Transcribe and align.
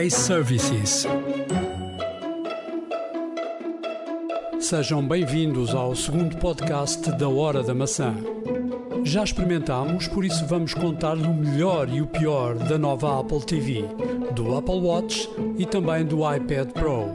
iServices. 0.00 1.06
Sejam 4.58 5.06
bem-vindos 5.06 5.74
ao 5.74 5.94
segundo 5.94 6.36
podcast 6.38 7.12
da 7.12 7.28
Hora 7.28 7.62
da 7.62 7.74
Maçã. 7.74 8.14
Já 9.04 9.22
experimentámos, 9.22 10.08
por 10.08 10.24
isso 10.24 10.46
vamos 10.46 10.72
contar-lhe 10.72 11.26
o 11.26 11.34
melhor 11.34 11.88
e 11.90 12.00
o 12.00 12.06
pior 12.06 12.54
da 12.54 12.78
nova 12.78 13.20
Apple 13.20 13.44
TV, 13.44 13.84
do 14.34 14.56
Apple 14.56 14.80
Watch 14.80 15.28
e 15.58 15.66
também 15.66 16.06
do 16.06 16.20
iPad 16.32 16.70
Pro. 16.70 17.10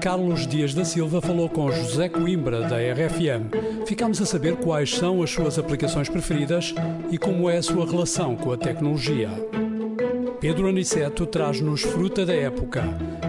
Carlos 0.00 0.46
Dias 0.46 0.74
da 0.74 0.84
Silva 0.84 1.22
falou 1.22 1.48
com 1.48 1.72
José 1.72 2.10
Coimbra, 2.10 2.62
da 2.62 2.76
RFM. 2.76 3.86
Ficámos 3.86 4.20
a 4.20 4.26
saber 4.26 4.56
quais 4.56 4.94
são 4.94 5.22
as 5.22 5.30
suas 5.30 5.58
aplicações 5.58 6.08
preferidas 6.08 6.74
e 7.10 7.16
como 7.16 7.48
é 7.48 7.56
a 7.56 7.62
sua 7.62 7.86
relação 7.86 8.36
com 8.36 8.52
a 8.52 8.56
tecnologia. 8.56 9.30
Pedro 10.40 10.68
Aniceto 10.68 11.24
traz-nos 11.26 11.82
fruta 11.82 12.26
da 12.26 12.34
época, 12.34 12.82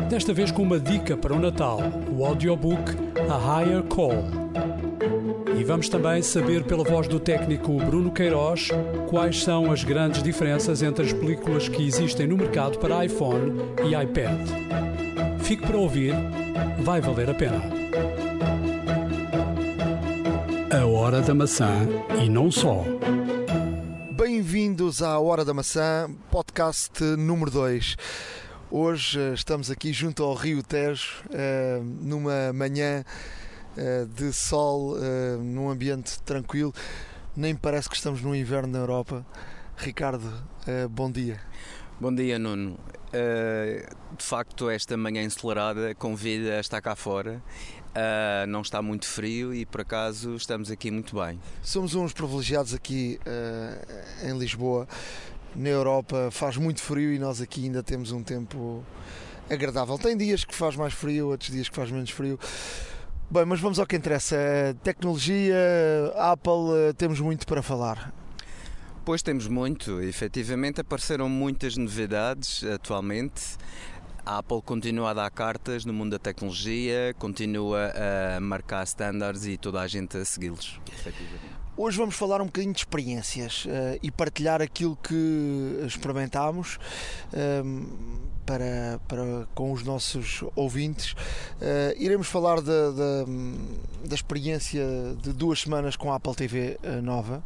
desta 0.09 0.33
vez 0.33 0.51
com 0.51 0.63
uma 0.63 0.79
dica 0.79 1.15
para 1.15 1.33
o 1.33 1.39
Natal, 1.39 1.79
o 2.11 2.25
audiobook 2.25 2.95
A 3.29 3.61
Higher 3.61 3.83
Call. 3.83 4.25
E 5.57 5.63
vamos 5.63 5.89
também 5.89 6.21
saber 6.21 6.63
pela 6.63 6.83
voz 6.83 7.07
do 7.07 7.19
técnico 7.19 7.77
Bruno 7.77 8.11
Queiroz 8.11 8.69
quais 9.07 9.41
são 9.41 9.71
as 9.71 9.83
grandes 9.83 10.21
diferenças 10.21 10.83
entre 10.83 11.05
as 11.05 11.13
películas 11.13 11.67
que 11.67 11.85
existem 11.87 12.27
no 12.27 12.37
mercado 12.37 12.77
para 12.77 13.05
iPhone 13.05 13.53
e 13.83 13.95
iPad. 13.95 14.47
Fique 15.39 15.65
para 15.65 15.77
ouvir, 15.77 16.13
vai 16.79 16.99
valer 16.99 17.29
a 17.29 17.33
pena. 17.33 17.61
A 20.69 20.85
Hora 20.85 21.21
da 21.21 21.33
Maçã 21.33 21.87
e 22.21 22.29
não 22.29 22.51
só. 22.51 22.83
Bem-vindos 24.77 25.01
à 25.01 25.17
Hora 25.17 25.43
da 25.43 25.55
Maçã, 25.55 26.07
podcast 26.29 27.03
número 27.03 27.49
2. 27.49 27.97
Hoje 28.69 29.19
eh, 29.19 29.33
estamos 29.33 29.71
aqui 29.71 29.91
junto 29.91 30.21
ao 30.23 30.35
Rio 30.35 30.61
Tejo, 30.61 31.23
eh, 31.31 31.79
numa 31.81 32.53
manhã 32.53 33.03
eh, 33.75 34.05
de 34.05 34.31
sol, 34.31 34.95
num 35.41 35.71
ambiente 35.71 36.21
tranquilo. 36.21 36.71
Nem 37.35 37.55
parece 37.55 37.89
que 37.89 37.95
estamos 37.95 38.21
no 38.21 38.35
inverno 38.35 38.67
na 38.67 38.77
Europa. 38.77 39.25
Ricardo, 39.77 40.31
bom 40.91 41.09
dia. 41.09 41.41
Bom 41.99 42.13
dia, 42.13 42.37
Nuno. 42.37 42.77
de 43.11 44.23
facto, 44.23 44.69
esta 44.69 44.95
manhã 44.95 45.23
ensolarada 45.23 45.95
convida 45.95 46.57
a 46.57 46.59
estar 46.59 46.81
cá 46.81 46.95
fora 46.95 47.41
Uh, 47.97 48.45
não 48.45 48.61
está 48.61 48.79
muito 48.79 49.07
frio 49.07 49.51
e 49.55 49.65
por 49.65 49.81
acaso 49.81 50.35
estamos 50.35 50.69
aqui 50.69 50.91
muito 50.91 51.15
bem. 51.15 51.39
Somos 51.63 51.95
uns 51.95 52.13
privilegiados 52.13 52.71
aqui 52.71 53.19
uh, 53.25 54.29
em 54.29 54.37
Lisboa. 54.37 54.87
Na 55.55 55.69
Europa 55.69 56.29
faz 56.29 56.57
muito 56.57 56.79
frio 56.79 57.11
e 57.11 57.17
nós 57.17 57.41
aqui 57.41 57.63
ainda 57.63 57.81
temos 57.81 58.11
um 58.11 58.21
tempo 58.21 58.83
agradável. 59.49 59.97
Tem 59.97 60.15
dias 60.15 60.45
que 60.45 60.53
faz 60.53 60.75
mais 60.75 60.93
frio, 60.93 61.29
outros 61.29 61.49
dias 61.49 61.69
que 61.69 61.75
faz 61.75 61.89
menos 61.89 62.11
frio. 62.11 62.39
Bem, 63.31 63.45
mas 63.45 63.59
vamos 63.59 63.79
ao 63.79 63.87
que 63.87 63.95
interessa. 63.95 64.37
Tecnologia, 64.83 65.55
Apple, 66.17 66.93
temos 66.97 67.19
muito 67.19 67.47
para 67.47 67.63
falar. 67.63 68.13
Pois 69.03 69.23
temos 69.23 69.47
muito, 69.47 70.01
efetivamente 70.01 70.81
apareceram 70.81 71.27
muitas 71.29 71.77
novidades 71.77 72.63
atualmente. 72.63 73.57
A 74.27 74.39
Apple 74.39 74.61
continua 74.61 75.11
a 75.11 75.13
dar 75.13 75.31
cartas 75.31 75.85
no 75.85 75.93
mundo 75.93 76.11
da 76.11 76.19
tecnologia, 76.19 77.15
continua 77.17 77.93
a 78.35 78.41
marcar 78.41 78.83
standards 78.83 79.45
e 79.45 79.55
toda 79.55 79.79
a 79.79 79.87
gente 79.87 80.17
a 80.17 80.25
segui-los. 80.25 80.81
Hoje 81.77 81.97
vamos 81.97 82.13
falar 82.13 82.41
um 82.41 82.47
bocadinho 82.47 82.73
de 82.73 82.79
experiências 82.79 83.63
uh, 83.63 83.97
e 84.03 84.11
partilhar 84.11 84.61
aquilo 84.61 84.97
que 84.97 85.79
experimentámos 85.87 86.77
uh, 87.31 88.27
para, 88.45 88.99
para, 89.07 89.47
com 89.55 89.71
os 89.71 89.83
nossos 89.83 90.43
ouvintes. 90.57 91.13
Uh, 91.13 91.95
iremos 91.97 92.27
falar 92.27 92.59
da, 92.59 92.91
da, 92.91 93.25
da, 94.09 94.15
experiência 94.15 94.83
de 95.21 95.31
duas 95.31 95.61
semanas 95.61 95.95
com 95.95 96.11
a 96.11 96.17
Apple 96.17 96.35
TV 96.35 96.77
eh, 96.83 96.99
nova 96.99 97.41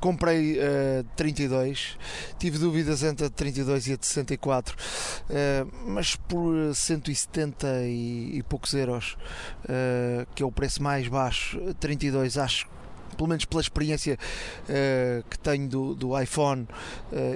comprei 0.00 0.58
uh, 0.58 1.04
32, 1.16 1.96
tive 2.38 2.58
dúvidas 2.58 3.02
entre 3.02 3.26
a 3.26 3.30
32 3.30 3.88
e 3.88 3.92
a 3.92 3.96
de 3.96 4.06
64, 4.06 4.74
uh, 4.74 5.72
mas 5.86 6.16
por 6.16 6.74
170 6.74 7.66
e, 7.86 8.38
e 8.38 8.42
poucos 8.42 8.74
euros, 8.74 9.16
uh, 9.64 10.26
que 10.34 10.42
é 10.42 10.46
o 10.46 10.52
preço 10.52 10.82
mais 10.82 11.08
baixo, 11.08 11.58
32 11.80 12.38
acho 12.38 12.68
pelo 13.16 13.30
menos 13.30 13.46
pela 13.46 13.62
experiência 13.62 14.18
uh, 14.64 15.24
que 15.30 15.38
tenho 15.38 15.66
do, 15.66 15.94
do 15.94 16.20
iPhone, 16.20 16.68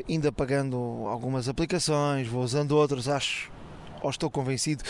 ainda 0.06 0.31
pagando 0.31 0.77
algumas 1.06 1.48
aplicações, 1.48 2.28
vou 2.28 2.42
usando 2.42 2.72
outras, 2.72 3.09
acho 3.09 3.50
ou 4.03 4.10
estou 4.10 4.31
convencido 4.31 4.82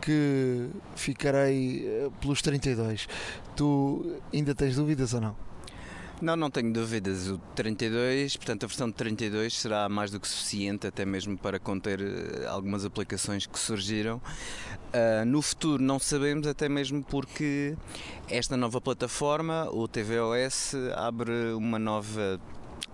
que 0.00 0.68
ficarei 0.94 2.10
pelos 2.20 2.40
32. 2.40 3.08
Tu 3.56 4.20
ainda 4.32 4.54
tens 4.54 4.76
dúvidas 4.76 5.12
ou 5.12 5.20
não? 5.20 5.47
Não, 6.20 6.34
não 6.34 6.50
tenho 6.50 6.72
dúvidas. 6.72 7.28
O 7.28 7.38
32, 7.54 8.36
portanto, 8.36 8.64
a 8.64 8.66
versão 8.66 8.88
de 8.88 8.94
32 8.94 9.54
será 9.54 9.88
mais 9.88 10.10
do 10.10 10.18
que 10.18 10.26
suficiente, 10.26 10.84
até 10.84 11.04
mesmo 11.04 11.38
para 11.38 11.60
conter 11.60 12.00
eh, 12.00 12.46
algumas 12.48 12.84
aplicações 12.84 13.46
que 13.46 13.56
surgiram. 13.56 14.16
Uh, 14.16 15.24
no 15.24 15.40
futuro, 15.40 15.80
não 15.80 15.98
sabemos, 16.00 16.46
até 16.48 16.68
mesmo 16.68 17.04
porque 17.04 17.76
esta 18.28 18.56
nova 18.56 18.80
plataforma, 18.80 19.68
o 19.70 19.86
tvOS, 19.86 20.74
abre 20.96 21.52
uma 21.52 21.78
nova, 21.78 22.40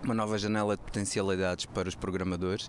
uma 0.02 0.12
nova 0.12 0.36
janela 0.36 0.76
de 0.76 0.82
potencialidades 0.82 1.64
para 1.64 1.88
os 1.88 1.94
programadores. 1.94 2.68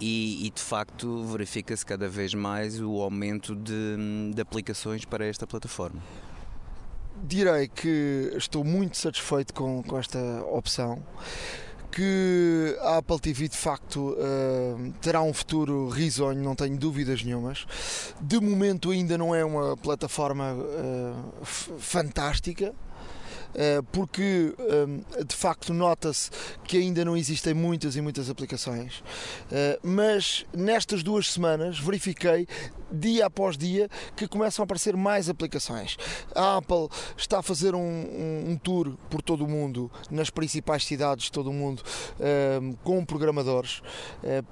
E, 0.00 0.46
e, 0.46 0.50
de 0.50 0.62
facto 0.62 1.24
verifica-se 1.24 1.84
cada 1.84 2.08
vez 2.08 2.32
mais 2.34 2.80
o 2.80 3.00
aumento 3.00 3.54
de, 3.54 4.32
de 4.34 4.40
aplicações 4.40 5.04
para 5.04 5.24
esta 5.24 5.46
plataforma 5.46 6.00
direi 7.22 7.68
que 7.68 8.32
estou 8.36 8.64
muito 8.64 8.96
satisfeito 8.96 9.54
com, 9.54 9.82
com 9.82 9.98
esta 9.98 10.18
opção 10.50 11.02
que 11.94 12.76
a 12.80 12.96
Apple 12.98 13.20
TV 13.20 13.48
de 13.48 13.56
facto 13.56 14.16
uh, 14.18 14.92
terá 15.00 15.22
um 15.22 15.32
futuro 15.32 15.88
risonho, 15.88 16.42
não 16.42 16.56
tenho 16.56 16.76
dúvidas 16.76 17.22
nenhumas. 17.22 17.66
De 18.20 18.40
momento 18.40 18.90
ainda 18.90 19.16
não 19.16 19.32
é 19.32 19.44
uma 19.44 19.76
plataforma 19.76 20.54
uh, 20.54 21.44
fantástica, 21.44 22.74
porque 23.92 24.54
eh, 24.58 25.24
de 25.24 25.34
facto 25.34 25.72
nota-se 25.72 26.30
que 26.64 26.76
ainda 26.76 27.04
não 27.04 27.16
existem 27.16 27.54
muitas 27.54 27.96
e 27.96 28.00
muitas 28.00 28.28
aplicações, 28.28 29.02
eh, 29.50 29.78
mas 29.82 30.44
nestas 30.52 31.02
duas 31.02 31.30
semanas 31.30 31.78
verifiquei 31.78 32.46
dia 32.90 33.26
após 33.26 33.56
dia 33.56 33.88
que 34.16 34.28
começam 34.28 34.62
a 34.62 34.64
aparecer 34.64 34.96
mais 34.96 35.28
aplicações. 35.28 35.96
A 36.34 36.56
Apple 36.58 36.88
está 37.16 37.38
a 37.38 37.42
fazer 37.42 37.74
um, 37.74 37.80
um, 37.80 38.50
um 38.50 38.56
tour 38.56 38.96
por 39.10 39.20
todo 39.20 39.44
o 39.44 39.48
mundo, 39.48 39.90
nas 40.10 40.30
principais 40.30 40.84
cidades 40.84 41.24
de 41.24 41.32
todo 41.32 41.50
o 41.50 41.52
mundo, 41.52 41.82
com 42.84 43.04
programadores, 43.04 43.82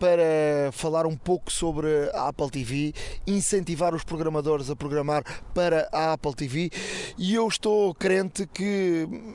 para 0.01 0.73
falar 0.73 1.07
um 1.07 1.17
pouco 1.17 1.53
sobre 1.53 2.11
a 2.12 2.29
Apple 2.29 2.51
TV, 2.51 2.93
incentivar 3.27 3.95
os 3.95 4.03
programadores 4.03 4.71
a 4.71 4.77
programar 4.77 5.23
para 5.55 5.89
a 5.93 6.15
Apple 6.15 6.35
TV 6.35 6.71
e 7.17 7.35
eu 7.35 7.47
estou 7.47 7.95
crente 7.95 8.47
que 8.47 8.92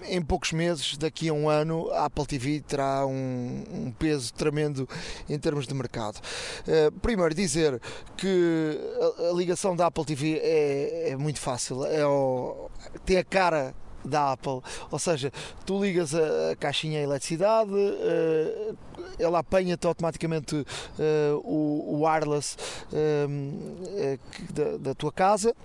em 0.07 0.21
poucos 0.21 0.51
meses, 0.51 0.97
daqui 0.97 1.29
a 1.29 1.33
um 1.33 1.49
ano, 1.49 1.89
a 1.91 2.05
Apple 2.05 2.25
TV 2.25 2.61
terá 2.61 3.05
um, 3.05 3.63
um 3.71 3.91
peso 3.91 4.33
tremendo 4.33 4.87
em 5.29 5.37
termos 5.37 5.67
de 5.67 5.73
mercado. 5.73 6.19
Uh, 6.67 6.91
primeiro, 6.99 7.33
dizer 7.33 7.79
que 8.15 8.79
a, 9.19 9.29
a, 9.29 9.33
ligação 9.33 9.75
da 9.75 9.87
Apple 9.87 10.05
TV 10.05 10.39
é, 10.41 11.09
é 11.11 11.17
muito 11.17 11.39
fácil, 11.39 11.85
é 11.85 12.05
o, 12.05 12.69
tem 13.05 13.17
a 13.17 13.23
cara 13.23 13.73
da 14.03 14.31
Apple, 14.31 14.61
ou 14.89 14.99
seja, 14.99 15.31
tu 15.65 15.83
ligas 15.83 16.15
a, 16.15 16.55
caixinha 16.59 16.99
a 16.99 17.03
eletricidade, 17.03 17.71
uh, 17.71 18.77
ela 19.19 19.39
apanha-te 19.39 19.85
automaticamente 19.87 20.55
uh, 20.55 20.65
o, 21.43 22.03
wireless 22.03 22.55
da, 24.53 24.77
da 24.77 24.93
tua 24.93 25.11
casa. 25.11 25.55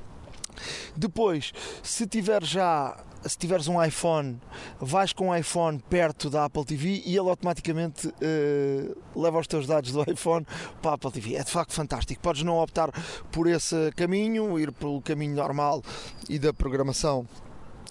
Depois, 0.97 1.53
se 1.83 2.07
tiver 2.07 2.43
já 2.45 2.97
se 3.29 3.39
tiveres 3.39 3.69
um 3.69 3.83
iPhone, 3.83 4.41
vais 4.81 5.13
com 5.13 5.29
o 5.29 5.37
iPhone 5.37 5.79
perto 5.89 6.29
da 6.29 6.45
Apple 6.45 6.65
TV 6.65 7.03
e 7.05 7.17
ele 7.17 7.29
automaticamente 7.29 8.09
uh, 8.09 9.21
leva 9.21 9.39
os 9.39 9.47
teus 9.47 9.67
dados 9.67 9.93
do 9.93 10.03
iPhone 10.11 10.47
para 10.81 10.93
a 10.93 10.95
Apple 10.95 11.13
TV. 11.13 11.37
É 11.37 11.45
de 11.45 11.51
facto 11.51 11.73
fantástico. 11.73 12.21
Podes 12.21 12.43
não 12.43 12.59
optar 12.59 12.91
por 13.31 13.47
esse 13.47 13.93
caminho, 13.97 14.59
ir 14.59 14.73
pelo 14.73 15.01
caminho 15.01 15.35
normal 15.35 15.83
e 16.29 16.39
da 16.39 16.53
programação. 16.53 17.27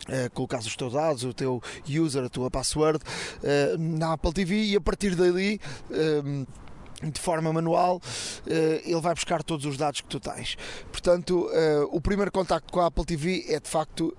Uh, 0.01 0.29
colocares 0.33 0.65
os 0.65 0.75
teus 0.75 0.93
dados, 0.93 1.23
o 1.23 1.33
teu 1.33 1.61
user, 1.87 2.23
a 2.23 2.29
tua 2.29 2.49
password 2.49 2.97
uh, 2.97 3.77
na 3.77 4.13
Apple 4.13 4.33
TV 4.33 4.63
e 4.63 4.75
a 4.75 4.81
partir 4.81 5.15
dali 5.15 5.59
de 7.03 7.19
forma 7.19 7.51
manual, 7.51 7.99
ele 8.45 9.01
vai 9.01 9.15
buscar 9.15 9.41
todos 9.41 9.65
os 9.65 9.75
dados 9.75 10.01
que 10.01 10.07
tu 10.07 10.19
tens. 10.19 10.55
Portanto, 10.91 11.49
o 11.91 11.99
primeiro 11.99 12.31
contacto 12.31 12.71
com 12.71 12.79
a 12.79 12.85
Apple 12.85 13.05
TV 13.05 13.45
é 13.47 13.59
de 13.59 13.67
facto 13.67 14.15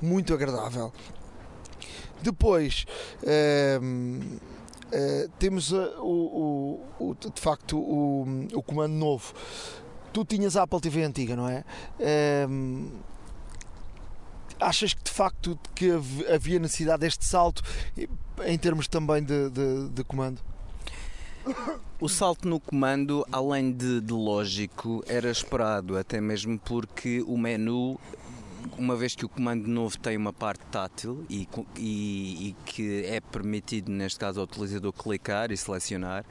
muito 0.00 0.32
agradável. 0.34 0.92
Depois 2.22 2.86
uh, 3.22 3.84
uh, 3.84 5.28
temos 5.38 5.72
uh, 5.72 6.00
o, 6.00 6.80
o, 6.98 7.14
de 7.14 7.40
facto 7.40 7.78
o, 7.78 8.46
o 8.54 8.62
comando 8.62 8.94
novo. 8.94 9.34
Tu 10.12 10.24
tinhas 10.24 10.56
a 10.56 10.62
Apple 10.62 10.80
TV 10.80 11.02
antiga, 11.02 11.34
não 11.34 11.48
é? 11.48 11.64
Um, 12.48 12.90
achas 14.60 14.94
que 14.94 15.02
de 15.02 15.10
facto 15.10 15.58
que 15.74 15.90
havia 16.32 16.58
necessidade 16.58 17.00
deste 17.00 17.24
salto 17.24 17.62
em 18.44 18.58
termos 18.58 18.86
também 18.86 19.22
de, 19.22 19.50
de, 19.50 19.88
de 19.88 20.04
comando? 20.04 20.40
O 22.00 22.08
salto 22.08 22.48
no 22.48 22.60
comando, 22.60 23.26
além 23.32 23.72
de, 23.72 24.00
de, 24.00 24.12
lógico, 24.12 25.02
era 25.06 25.30
esperado, 25.30 25.96
até 25.96 26.20
mesmo 26.20 26.58
porque 26.58 27.22
o 27.26 27.36
menu 27.36 27.98
uma 28.78 28.96
vez 28.96 29.14
que 29.14 29.24
o 29.24 29.28
comando 29.28 29.66
novo 29.68 29.98
tem 29.98 30.16
uma 30.16 30.32
parte 30.32 30.64
tátil 30.66 31.24
e, 31.28 31.48
e, 31.76 32.48
e 32.48 32.56
que 32.64 33.04
é 33.04 33.20
permitido, 33.20 33.90
neste 33.90 34.18
caso, 34.18 34.40
ao 34.40 34.44
utilizador 34.44 34.92
clicar 34.92 35.50
e 35.50 35.56
selecionar, 35.56 36.24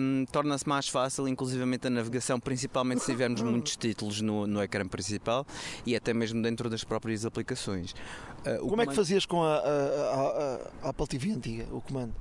um, 0.00 0.24
torna-se 0.30 0.68
mais 0.68 0.88
fácil, 0.88 1.28
inclusivamente 1.28 1.86
a 1.86 1.90
navegação, 1.90 2.38
principalmente 2.40 3.00
se 3.00 3.12
tivermos 3.12 3.40
muitos 3.42 3.76
títulos 3.76 4.20
no, 4.20 4.46
no 4.46 4.62
ecrã 4.62 4.86
principal 4.86 5.46
e 5.86 5.96
até 5.96 6.12
mesmo 6.12 6.42
dentro 6.42 6.68
das 6.68 6.84
próprias 6.84 7.24
aplicações. 7.24 7.92
Uh, 7.92 8.58
Como 8.58 8.70
comando... 8.70 8.82
é 8.82 8.86
que 8.86 8.94
fazias 8.94 9.26
com 9.26 9.42
a, 9.42 9.56
a, 9.56 9.60
a, 9.60 10.70
a 10.82 10.88
Apple 10.90 11.06
TV 11.06 11.32
antiga, 11.32 11.66
o 11.72 11.80
comando? 11.80 12.14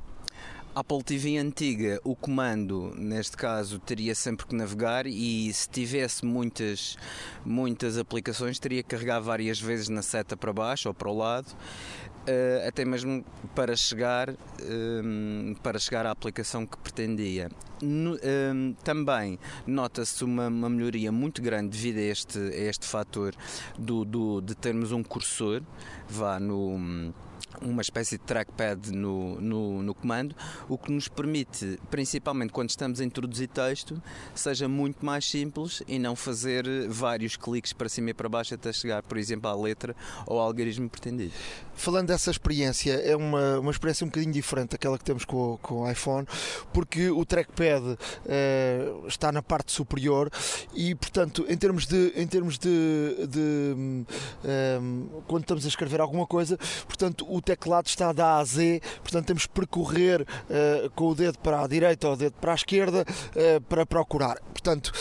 Apple 0.75 1.03
TV 1.03 1.37
antiga, 1.37 2.01
o 2.03 2.15
comando, 2.15 2.95
neste 2.97 3.37
caso, 3.37 3.77
teria 3.77 4.15
sempre 4.15 4.47
que 4.47 4.55
navegar 4.55 5.05
e 5.05 5.53
se 5.53 5.69
tivesse 5.69 6.25
muitas, 6.25 6.97
muitas 7.45 7.95
aplicações, 7.95 8.57
teria 8.57 8.81
que 8.81 8.89
carregar 8.89 9.19
várias 9.19 9.59
vezes 9.61 9.87
na 9.87 10.01
seta 10.01 10.35
para 10.35 10.51
baixo 10.51 10.87
ou 10.87 10.93
para 10.95 11.09
o 11.09 11.15
lado, 11.15 11.45
uh, 11.51 12.67
até 12.67 12.83
mesmo 12.85 13.23
para 13.53 13.75
chegar, 13.75 14.31
um, 14.31 15.53
para 15.61 15.77
chegar 15.77 16.07
à 16.07 16.11
aplicação 16.11 16.65
que 16.65 16.77
pretendia. 16.79 17.51
No, 17.79 18.15
um, 18.15 18.73
também 18.83 19.37
nota-se 19.67 20.23
uma, 20.23 20.47
uma, 20.47 20.69
melhoria 20.69 21.11
muito 21.11 21.39
grande 21.39 21.69
devido 21.69 21.97
a 21.97 22.01
este, 22.01 22.39
a 22.39 22.69
este 22.69 22.87
fator 22.87 23.35
do, 23.77 24.03
do, 24.03 24.41
de 24.41 24.55
termos 24.55 24.91
um 24.91 25.03
cursor 25.03 25.61
vá 26.09 26.39
no 26.39 27.13
uma 27.61 27.81
espécie 27.81 28.17
de 28.17 28.23
trackpad 28.23 28.91
no, 28.91 29.39
no, 29.39 29.83
no, 29.83 29.93
comando, 29.93 30.35
o 30.67 30.77
que 30.77 30.91
nos 30.91 31.07
permite, 31.07 31.79
principalmente 31.89 32.51
quando 32.51 32.69
estamos 32.69 32.99
a 32.99 33.05
introduzir 33.05 33.47
texto, 33.47 34.01
seja 34.33 34.67
muito 34.67 35.05
mais 35.05 35.25
simples 35.29 35.83
e 35.87 35.99
não 35.99 36.15
fazer 36.15 36.65
vários 36.89 37.35
cliques 37.35 37.73
para 37.73 37.87
cima 37.87 38.09
e 38.09 38.13
para 38.13 38.27
baixo 38.27 38.53
até 38.53 38.71
chegar, 38.73 39.03
por 39.03 39.17
exemplo, 39.17 39.49
à 39.49 39.55
letra 39.55 39.95
ou 40.25 40.39
ao 40.39 40.47
algarismo 40.47 40.89
pretendido. 40.89 41.33
Falando 41.75 42.07
dessa 42.07 42.31
experiência, 42.31 42.93
é 42.93 43.15
uma, 43.15 43.59
uma 43.59 43.71
experiência 43.71 44.05
um 44.05 44.09
bocadinho 44.09 44.33
diferente 44.33 44.71
daquela 44.71 44.97
que 44.97 45.03
temos 45.03 45.25
com, 45.25 45.57
com 45.61 45.81
o 45.81 45.91
iPhone, 45.91 46.27
porque 46.73 47.09
o 47.09 47.25
trackpad 47.25 47.97
eh, 48.25 48.91
está 49.07 49.31
na 49.31 49.41
parte 49.41 49.71
superior 49.71 50.29
e, 50.73 50.93
portanto, 50.95 51.45
em 51.47 51.57
termos 51.57 51.85
de, 51.85 52.13
em 52.15 52.27
termos 52.27 52.57
de, 52.57 53.27
de 53.27 53.39
um, 53.75 54.05
eh, 54.43 54.79
quando 55.27 55.43
estamos 55.43 55.65
a 55.65 55.67
escrever 55.67 55.99
alguma 55.99 56.27
coisa, 56.27 56.57
portanto, 56.87 57.25
o 57.35 57.41
teclado 57.41 57.87
está 57.87 58.11
da 58.11 58.35
A 58.35 58.39
a 58.39 58.45
Z, 58.45 58.81
portanto 59.01 59.25
temos 59.25 59.45
que 59.45 59.53
percorrer 59.53 60.21
uh, 60.21 60.89
com 60.91 61.09
o 61.09 61.15
dedo 61.15 61.39
para 61.39 61.61
a 61.61 61.67
direita 61.67 62.07
ou 62.07 62.13
o 62.13 62.17
dedo 62.17 62.35
para 62.39 62.51
a 62.51 62.55
esquerda 62.55 63.05
uh, 63.05 63.61
para 63.61 63.85
procurar. 63.85 64.39
Portanto, 64.41 64.91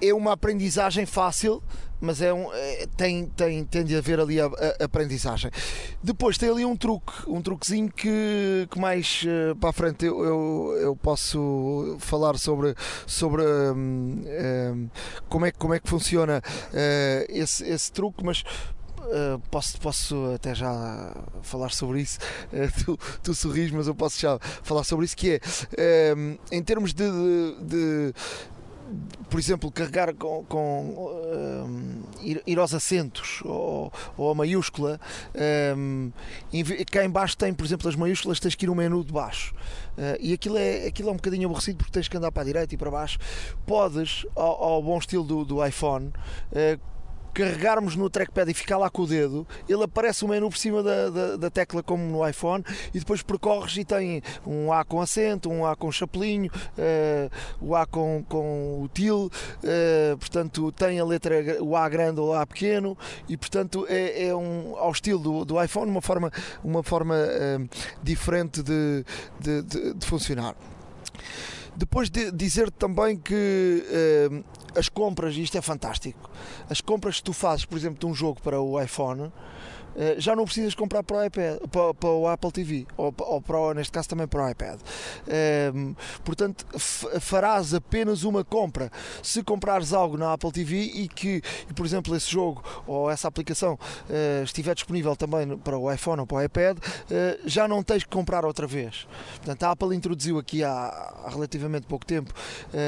é 0.00 0.12
uma 0.12 0.32
aprendizagem 0.32 1.06
fácil, 1.06 1.62
mas 2.00 2.20
é 2.20 2.32
um, 2.32 2.52
é, 2.52 2.86
tem, 2.96 3.26
tem, 3.26 3.64
tem 3.64 3.84
de 3.84 3.96
haver 3.96 4.20
ali 4.20 4.40
a, 4.40 4.46
a, 4.46 4.84
aprendizagem. 4.84 5.50
Depois 6.02 6.36
tem 6.36 6.50
ali 6.50 6.64
um 6.64 6.76
truque, 6.76 7.12
um 7.26 7.40
truquezinho 7.40 7.90
que, 7.90 8.68
que 8.70 8.78
mais 8.78 9.24
uh, 9.24 9.56
para 9.56 9.70
a 9.70 9.72
frente 9.72 10.04
eu, 10.04 10.22
eu, 10.22 10.78
eu, 10.80 10.96
posso 10.96 11.96
falar 11.98 12.38
sobre, 12.38 12.74
sobre 13.06 13.42
um, 13.42 14.22
um, 14.24 14.90
como, 15.28 15.46
é, 15.46 15.52
como 15.52 15.74
é 15.74 15.80
que 15.80 15.88
funciona 15.88 16.38
uh, 16.38 17.26
esse, 17.28 17.64
esse 17.64 17.90
truque, 17.90 18.22
mas 18.22 18.44
Uh, 19.06 19.38
posso, 19.50 19.80
posso 19.80 20.32
até 20.34 20.54
já 20.54 21.14
falar 21.42 21.70
sobre 21.70 22.00
isso. 22.00 22.18
Uh, 22.52 22.84
tu, 22.84 22.98
tu 23.22 23.34
sorris, 23.34 23.70
mas 23.70 23.86
eu 23.86 23.94
posso 23.94 24.20
já 24.20 24.38
falar 24.62 24.84
sobre 24.84 25.04
isso. 25.04 25.16
Que 25.16 25.40
é 25.76 26.14
uh, 26.14 26.38
em 26.50 26.62
termos 26.62 26.92
de, 26.92 27.04
de, 27.04 27.64
de 27.64 28.14
por 29.28 29.40
exemplo, 29.40 29.70
carregar 29.70 30.14
com, 30.14 30.44
com 30.44 31.10
um, 31.66 32.02
ir, 32.22 32.58
aos 32.58 32.72
acentos 32.72 33.40
ou, 33.44 33.92
ou 34.16 34.30
a 34.30 34.34
maiúscula, 34.34 35.00
um, 35.76 36.10
cá 36.90 37.04
em 37.04 37.10
baixo 37.10 37.36
tem, 37.36 37.52
por 37.52 37.64
exemplo, 37.64 37.88
as 37.88 37.96
maiúsculas, 37.96 38.40
tens 38.40 38.54
que 38.54 38.66
ir 38.66 38.68
o 38.68 38.74
menu 38.74 39.04
de 39.04 39.12
baixo. 39.12 39.54
Uh, 39.96 40.16
e 40.20 40.32
aquilo 40.32 40.56
é, 40.56 40.86
aquilo 40.86 41.08
é 41.08 41.12
um 41.12 41.16
bocadinho 41.16 41.46
aborrecido 41.46 41.78
porque 41.78 41.92
tens 41.92 42.08
que 42.08 42.16
andar 42.16 42.30
para 42.30 42.42
a 42.42 42.46
direita 42.46 42.74
e 42.74 42.78
para 42.78 42.90
baixo. 42.90 43.18
Podes, 43.66 44.26
ao, 44.34 44.62
ao 44.62 44.82
bom 44.82 44.98
estilo 44.98 45.24
do, 45.24 45.44
do 45.44 45.66
iPhone, 45.66 46.08
uh, 46.52 46.95
carregarmos 47.36 47.94
no 47.96 48.08
trackpad 48.08 48.50
e 48.50 48.54
ficar 48.54 48.78
lá 48.78 48.88
com 48.88 49.02
o 49.02 49.06
dedo, 49.06 49.46
ele 49.68 49.84
aparece 49.84 50.24
o 50.24 50.28
menu 50.28 50.48
por 50.48 50.56
cima 50.56 50.82
da, 50.82 51.10
da, 51.10 51.36
da, 51.36 51.50
tecla 51.50 51.82
como 51.82 52.02
no 52.02 52.26
iPhone 52.26 52.64
e 52.94 52.98
depois 52.98 53.22
percorres 53.22 53.76
e 53.76 53.84
tem 53.84 54.22
um 54.46 54.72
A 54.72 54.82
com 54.84 55.02
acento, 55.02 55.50
um 55.50 55.66
A 55.66 55.76
com 55.76 55.92
chapelinho, 55.92 56.50
uh, 56.50 57.30
o 57.60 57.76
A 57.76 57.84
com, 57.84 58.24
com 58.26 58.82
o 58.82 58.88
til, 58.88 59.26
uh, 59.26 60.18
portanto 60.18 60.72
tem 60.72 60.98
a 60.98 61.04
letra 61.04 61.62
o 61.62 61.76
A 61.76 61.86
grande 61.90 62.20
ou 62.20 62.30
o 62.30 62.34
A 62.34 62.46
pequeno 62.46 62.96
e 63.28 63.36
portanto 63.36 63.86
é, 63.86 64.28
é 64.28 64.34
um, 64.34 64.74
ao 64.78 64.90
estilo 64.90 65.18
do, 65.18 65.44
do 65.44 65.62
iPhone 65.62 65.90
uma 65.90 66.00
forma, 66.00 66.32
uma 66.64 66.82
forma 66.82 67.16
uh, 67.16 67.68
diferente 68.02 68.62
de, 68.62 69.04
de, 69.38 69.62
de, 69.62 69.94
de 69.94 70.06
funcionar. 70.06 70.56
Depois 71.76 72.08
de 72.08 72.30
dizer 72.32 72.70
também 72.70 73.16
que 73.16 73.84
as 74.74 74.88
compras, 74.88 75.36
isto 75.36 75.58
é 75.58 75.62
fantástico, 75.62 76.30
as 76.70 76.80
compras 76.80 77.16
que 77.16 77.24
tu 77.24 77.32
fazes, 77.32 77.64
por 77.64 77.76
exemplo, 77.76 77.98
de 77.98 78.06
um 78.06 78.14
jogo 78.14 78.40
para 78.40 78.60
o 78.60 78.80
iPhone, 78.80 79.30
já 80.18 80.36
não 80.36 80.44
precisas 80.44 80.74
comprar 80.74 81.02
para 81.02 81.16
o 81.16 81.24
iPad, 81.24 81.58
para, 81.70 81.94
para 81.94 82.10
o 82.10 82.28
Apple 82.28 82.52
TV, 82.52 82.86
ou, 82.96 83.14
ou 83.18 83.40
para, 83.40 83.74
neste 83.74 83.92
caso 83.92 84.08
também 84.08 84.26
para 84.26 84.44
o 84.44 84.50
iPad. 84.50 84.80
Ehm, 85.28 85.94
portanto, 86.24 86.66
farás 87.20 87.74
apenas 87.74 88.22
uma 88.22 88.44
compra 88.44 88.90
se 89.22 89.42
comprares 89.42 89.92
algo 89.92 90.16
na 90.16 90.32
Apple 90.32 90.52
TV 90.52 90.76
e 90.76 91.08
que, 91.08 91.42
por 91.74 91.84
exemplo, 91.86 92.14
esse 92.14 92.30
jogo 92.30 92.62
ou 92.86 93.10
essa 93.10 93.28
aplicação 93.28 93.74
uh, 93.74 94.44
estiver 94.44 94.74
disponível 94.74 95.16
também 95.16 95.56
para 95.58 95.78
o 95.78 95.92
iPhone 95.92 96.20
ou 96.20 96.26
para 96.26 96.38
o 96.38 96.42
iPad, 96.42 96.78
uh, 96.78 96.82
já 97.44 97.66
não 97.66 97.82
tens 97.82 98.04
que 98.04 98.10
comprar 98.10 98.44
outra 98.44 98.66
vez. 98.66 99.06
Portanto, 99.36 99.62
a 99.62 99.70
Apple 99.70 99.94
introduziu 99.94 100.38
aqui 100.38 100.62
há, 100.62 101.28
relativamente 101.28 101.86
pouco 101.86 102.04
tempo 102.04 102.32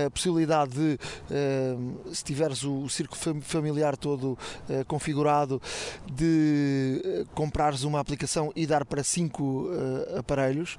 a 0.07 0.11
possibilidade 0.11 0.73
de, 0.73 0.99
uh, 1.31 2.15
se 2.15 2.25
tiveres 2.25 2.63
o, 2.63 2.83
o 2.83 2.89
círculo 2.89 3.41
familiar 3.43 3.97
todo 3.97 4.39
configurado, 4.87 5.61
de 6.11 6.98
uh, 6.99 7.27
comprares 7.35 7.83
uma 7.83 8.01
aplicação 8.01 8.53
e 8.55 8.67
dar 8.67 8.85
para 8.85 9.03
5 9.03 9.43
uh, 9.43 10.19
aparelhos. 10.19 10.79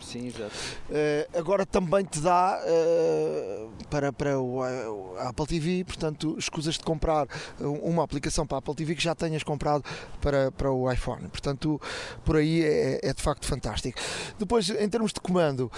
Sim, 0.00 0.28
exato. 0.28 0.54
Uh, 0.88 1.38
agora 1.38 1.66
também 1.66 2.04
te 2.04 2.20
dá 2.20 2.58
uh, 2.58 3.70
para, 3.88 4.12
para 4.12 4.38
o, 4.38 4.62
a 4.62 5.28
Apple 5.28 5.46
TV, 5.46 5.84
portanto, 5.84 6.36
escusas 6.38 6.74
de 6.74 6.84
comprar 6.84 7.26
uma 7.58 8.04
aplicação 8.04 8.46
para 8.46 8.58
a 8.58 8.60
Apple 8.60 8.74
TV 8.74 8.94
que 8.94 9.02
já 9.02 9.14
tenhas 9.14 9.42
comprado 9.42 9.84
para, 10.20 10.50
para 10.52 10.70
o 10.70 10.90
iPhone. 10.90 11.28
Portanto, 11.28 11.80
por 12.24 12.36
aí 12.36 12.62
é, 12.62 13.00
é 13.02 13.12
de 13.12 13.22
facto 13.22 13.46
fantástico. 13.46 13.98
Depois, 14.38 14.70
em 14.70 14.88
termos 14.88 15.12
de 15.12 15.20
comando, 15.20 15.62
uh, 15.64 15.70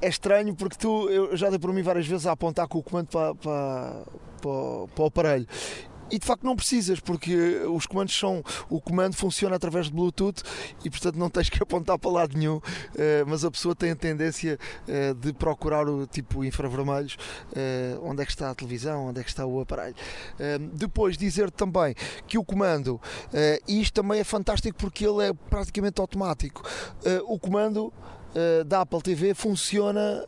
é 0.00 0.08
estranho 0.08 0.54
porque 0.54 0.76
tu, 0.76 1.08
eu 1.10 1.36
já 1.36 1.50
dei 1.50 1.58
por 1.58 1.72
mim 1.72 1.82
várias 1.82 2.06
vezes 2.06 2.26
a 2.26 2.32
apontar 2.32 2.66
com 2.66 2.78
o 2.78 2.82
comando 2.82 3.08
para, 3.08 3.34
para, 3.34 4.02
para, 4.40 4.88
para 4.94 5.02
o 5.02 5.06
aparelho 5.06 5.46
e 6.10 6.18
de 6.18 6.26
facto 6.26 6.44
não 6.44 6.54
precisas, 6.54 7.00
porque 7.00 7.34
os 7.68 7.86
comandos 7.86 8.16
são. 8.16 8.42
O 8.68 8.80
comando 8.80 9.16
funciona 9.16 9.56
através 9.56 9.86
de 9.86 9.92
Bluetooth 9.92 10.42
e 10.84 10.90
portanto 10.90 11.16
não 11.16 11.30
tens 11.30 11.48
que 11.48 11.62
apontar 11.62 11.98
para 11.98 12.10
lado 12.10 12.36
nenhum, 12.36 12.60
eh, 12.96 13.24
mas 13.26 13.44
a 13.44 13.50
pessoa 13.50 13.74
tem 13.74 13.90
a 13.90 13.96
tendência 13.96 14.58
eh, 14.86 15.14
de 15.14 15.32
procurar 15.32 15.88
o 15.88 16.06
tipo 16.06 16.44
infravermelhos, 16.44 17.16
eh, 17.54 17.96
onde 18.02 18.22
é 18.22 18.24
que 18.26 18.32
está 18.32 18.50
a 18.50 18.54
televisão, 18.54 19.06
onde 19.06 19.20
é 19.20 19.24
que 19.24 19.30
está 19.30 19.46
o 19.46 19.60
aparelho. 19.60 19.94
Depois 20.72 21.16
dizer 21.16 21.50
também 21.50 21.94
que 22.26 22.38
o 22.38 22.44
comando, 22.44 23.00
e 23.66 23.80
isto 23.80 23.94
também 23.94 24.20
é 24.20 24.24
fantástico 24.24 24.76
porque 24.76 25.06
ele 25.06 25.28
é 25.28 25.32
praticamente 25.32 26.00
automático. 26.00 26.62
O 27.26 27.38
comando 27.38 27.92
da 28.66 28.80
Apple 28.80 29.00
TV 29.02 29.34
funciona, 29.34 30.24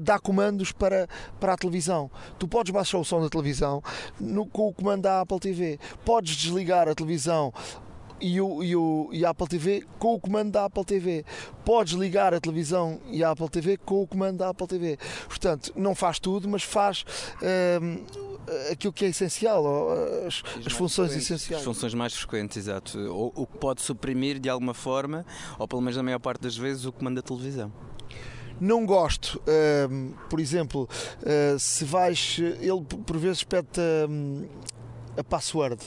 dá 0.00 0.18
comandos 0.18 0.72
para, 0.72 1.08
para 1.38 1.52
a 1.52 1.56
televisão. 1.56 2.10
Tu 2.38 2.48
podes 2.48 2.72
baixar 2.72 2.98
o 2.98 3.04
som 3.04 3.20
da 3.20 3.28
televisão 3.28 3.82
no, 4.18 4.46
com 4.46 4.68
o 4.68 4.72
comando 4.72 5.02
da 5.02 5.20
Apple 5.20 5.38
TV. 5.38 5.78
Podes 6.04 6.36
desligar 6.36 6.88
a 6.88 6.94
televisão 6.94 7.52
e, 8.20 8.40
o, 8.40 8.62
e, 8.62 8.74
o, 8.74 9.08
e 9.12 9.24
a 9.24 9.30
Apple 9.30 9.46
TV 9.46 9.84
com 9.98 10.14
o 10.14 10.20
comando 10.20 10.52
da 10.52 10.64
Apple 10.64 10.84
TV. 10.84 11.24
Podes 11.64 11.94
ligar 11.94 12.32
a 12.34 12.40
televisão 12.40 13.00
e 13.10 13.22
a 13.22 13.30
Apple 13.30 13.48
TV 13.48 13.76
com 13.76 14.02
o 14.02 14.06
comando 14.06 14.38
da 14.38 14.48
Apple 14.50 14.66
TV. 14.66 14.98
Portanto, 15.26 15.72
não 15.76 15.94
faz 15.94 16.18
tudo, 16.18 16.48
mas 16.48 16.62
faz 16.62 17.04
ehm, 17.42 18.04
aquilo 18.70 18.92
que 18.92 19.04
é 19.04 19.08
essencial, 19.08 19.64
as, 20.26 20.42
as 20.64 20.72
funções 20.72 21.14
essenciais. 21.14 21.60
As 21.60 21.64
funções 21.64 21.94
mais 21.94 22.14
frequentes, 22.14 22.56
exato. 22.56 22.98
O, 22.98 23.42
o 23.42 23.46
que 23.46 23.58
pode 23.58 23.82
suprimir 23.82 24.38
de 24.38 24.48
alguma 24.48 24.74
forma, 24.74 25.24
ou 25.58 25.66
pelo 25.66 25.80
menos 25.80 25.96
na 25.96 26.02
maior 26.02 26.18
parte 26.18 26.40
das 26.40 26.56
vezes, 26.56 26.84
o 26.84 26.92
comando 26.92 27.16
da 27.16 27.22
televisão. 27.22 27.72
Não 28.60 28.86
gosto, 28.86 29.40
uh, 29.40 30.14
por 30.30 30.40
exemplo, 30.40 30.88
uh, 31.20 31.58
se 31.58 31.84
vais, 31.84 32.38
ele 32.38 32.82
por 33.04 33.18
vezes 33.18 33.44
pede 33.44 33.66
a 35.16 35.24
password 35.24 35.82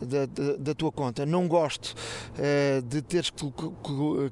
da, 0.00 0.26
da, 0.26 0.56
da 0.58 0.74
tua 0.74 0.92
conta. 0.92 1.26
Não 1.26 1.46
gosto 1.46 1.94
uh, 2.38 2.82
de 2.82 3.02
teres 3.02 3.30
que, 3.30 3.52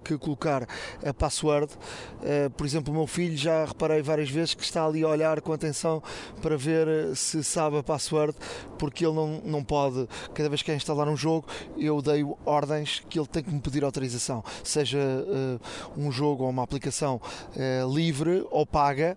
que, 0.05 0.19
colocar 0.19 0.67
a 1.05 1.13
password. 1.13 1.73
Uh, 1.73 2.51
por 2.51 2.67
exemplo, 2.67 2.93
o 2.93 2.97
meu 2.97 3.07
filho 3.07 3.37
já 3.37 3.65
reparei 3.65 4.03
várias 4.03 4.31
vezes 4.31 4.55
que 4.55 4.63
está 4.63 4.85
ali 4.85 5.03
a 5.03 5.09
olhar 5.09 5.41
com 5.41 5.53
atenção 5.53 6.03
para 6.43 6.57
ver 6.57 6.89
eh, 6.89 7.15
se 7.15 7.43
sabe 7.43 7.79
a 7.79 7.83
password, 7.83 8.35
porque 8.79 9.05
ele 9.05 9.15
não, 9.15 9.41
não 9.45 9.65
pode, 9.65 10.09
cada 10.35 10.49
vez 10.49 10.63
que 10.63 10.71
quer 10.71 10.77
instalar 10.77 11.09
um 11.09 11.17
jogo, 11.17 11.47
eu 11.77 12.01
dei 12.03 12.25
ordens 12.45 13.03
que 13.09 13.19
ele 13.19 13.27
tem 13.27 13.43
que 13.43 13.51
me 13.51 13.61
pedir 13.61 13.85
autorização, 13.85 14.43
seja 14.63 14.99
uh, 14.99 15.61
um 15.97 16.11
jogo 16.11 16.45
ou 16.45 16.51
uma 16.51 16.63
aplicação 16.63 17.21
livre 17.93 18.47
ou 18.51 18.67
paga. 18.67 19.17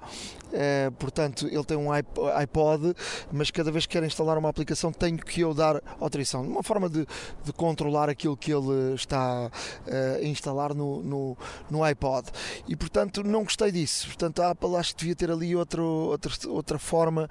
portanto, 0.97 1.47
ele 1.47 1.63
tem 1.63 1.77
um 1.77 1.91
iPod, 1.91 2.95
mas 3.31 3.51
cada 3.51 3.71
vez 3.71 3.85
que 3.85 3.97
quer 3.97 4.05
instalar 4.05 4.37
uma 4.37 4.49
aplicação, 4.49 4.91
tenho 4.91 5.17
que 5.17 5.41
eu 5.41 5.53
dar 5.53 5.81
autorização 5.99 6.30
uma 6.39 6.63
forma 6.63 6.89
de, 6.89 7.05
de 7.43 7.53
controlar 7.53 8.09
aquilo 8.09 8.35
que 8.37 8.51
ele 8.51 8.93
está 8.95 9.49
uh, 9.49 10.17
a 10.17 10.23
instalar 10.23 10.73
no, 10.73 11.01
no, 11.01 11.37
no, 11.69 11.83
iPod. 11.83 12.29
E 12.67 12.75
portanto 12.75 13.23
não 13.23 13.43
gostei 13.43 13.71
disso. 13.71 14.07
Portanto, 14.07 14.41
a 14.41 14.51
Apple 14.51 14.75
acho 14.75 14.93
que 14.95 14.99
devia 15.01 15.15
ter 15.15 15.31
ali 15.31 15.55
outro, 15.55 15.83
outra, 15.83 16.31
outra 16.49 16.79
forma. 16.79 17.29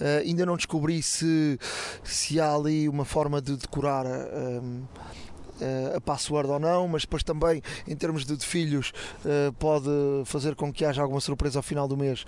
Uh, 0.00 0.20
ainda 0.24 0.46
não 0.46 0.56
descobri 0.56 1.02
se, 1.02 1.58
se 2.02 2.40
há 2.40 2.54
ali 2.54 2.88
uma 2.88 3.04
forma 3.04 3.40
de 3.40 3.56
decorar. 3.56 4.06
Uh, 4.06 4.82
a 5.94 6.00
password 6.00 6.50
ou 6.50 6.58
não, 6.58 6.88
mas 6.88 7.02
depois 7.02 7.22
também 7.22 7.62
em 7.86 7.96
termos 7.96 8.24
de, 8.24 8.36
de 8.36 8.44
filhos 8.44 8.92
pode 9.58 9.90
fazer 10.24 10.54
com 10.54 10.72
que 10.72 10.84
haja 10.84 11.02
alguma 11.02 11.20
surpresa 11.20 11.58
ao 11.58 11.62
final 11.62 11.86
do 11.86 11.96
mês 11.96 12.24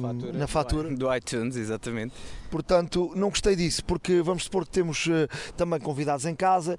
fatura, 0.00 0.32
na 0.32 0.46
fatura 0.46 0.96
do 0.96 1.14
iTunes, 1.14 1.56
exatamente. 1.56 2.14
Portanto, 2.50 3.12
não 3.16 3.28
gostei 3.30 3.56
disso, 3.56 3.84
porque 3.84 4.22
vamos 4.22 4.44
supor 4.44 4.64
que 4.64 4.70
temos 4.70 5.06
uh, 5.06 5.28
também 5.56 5.80
convidados 5.80 6.24
em 6.24 6.34
casa, 6.34 6.78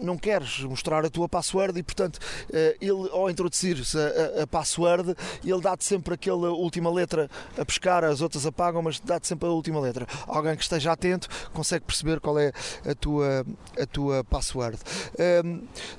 não 0.00 0.16
queres 0.16 0.60
mostrar 0.60 1.04
a 1.04 1.10
tua 1.10 1.28
password 1.28 1.78
e, 1.78 1.82
portanto, 1.82 2.16
uh, 2.16 2.56
ele, 2.80 3.10
ao 3.10 3.30
introduzir-se 3.30 3.96
a, 3.98 4.42
a, 4.42 4.46
password, 4.46 5.14
ele 5.44 5.60
dá-te 5.60 5.84
sempre 5.84 6.14
aquela 6.14 6.50
última 6.50 6.90
letra 6.90 7.30
a 7.56 7.64
pescar, 7.64 8.04
as 8.04 8.20
outras 8.20 8.46
apagam, 8.46 8.82
mas 8.82 9.00
dá-te 9.00 9.26
sempre 9.26 9.48
a 9.48 9.52
última 9.52 9.80
letra. 9.80 10.06
Alguém 10.26 10.56
que 10.56 10.62
esteja 10.62 10.92
atento 10.92 11.28
consegue 11.52 11.84
perceber 11.84 12.20
qual 12.20 12.38
é 12.38 12.52
a 12.86 12.94
tua, 12.94 13.44
a 13.78 13.86
tua 13.86 14.24
password. 14.24 14.78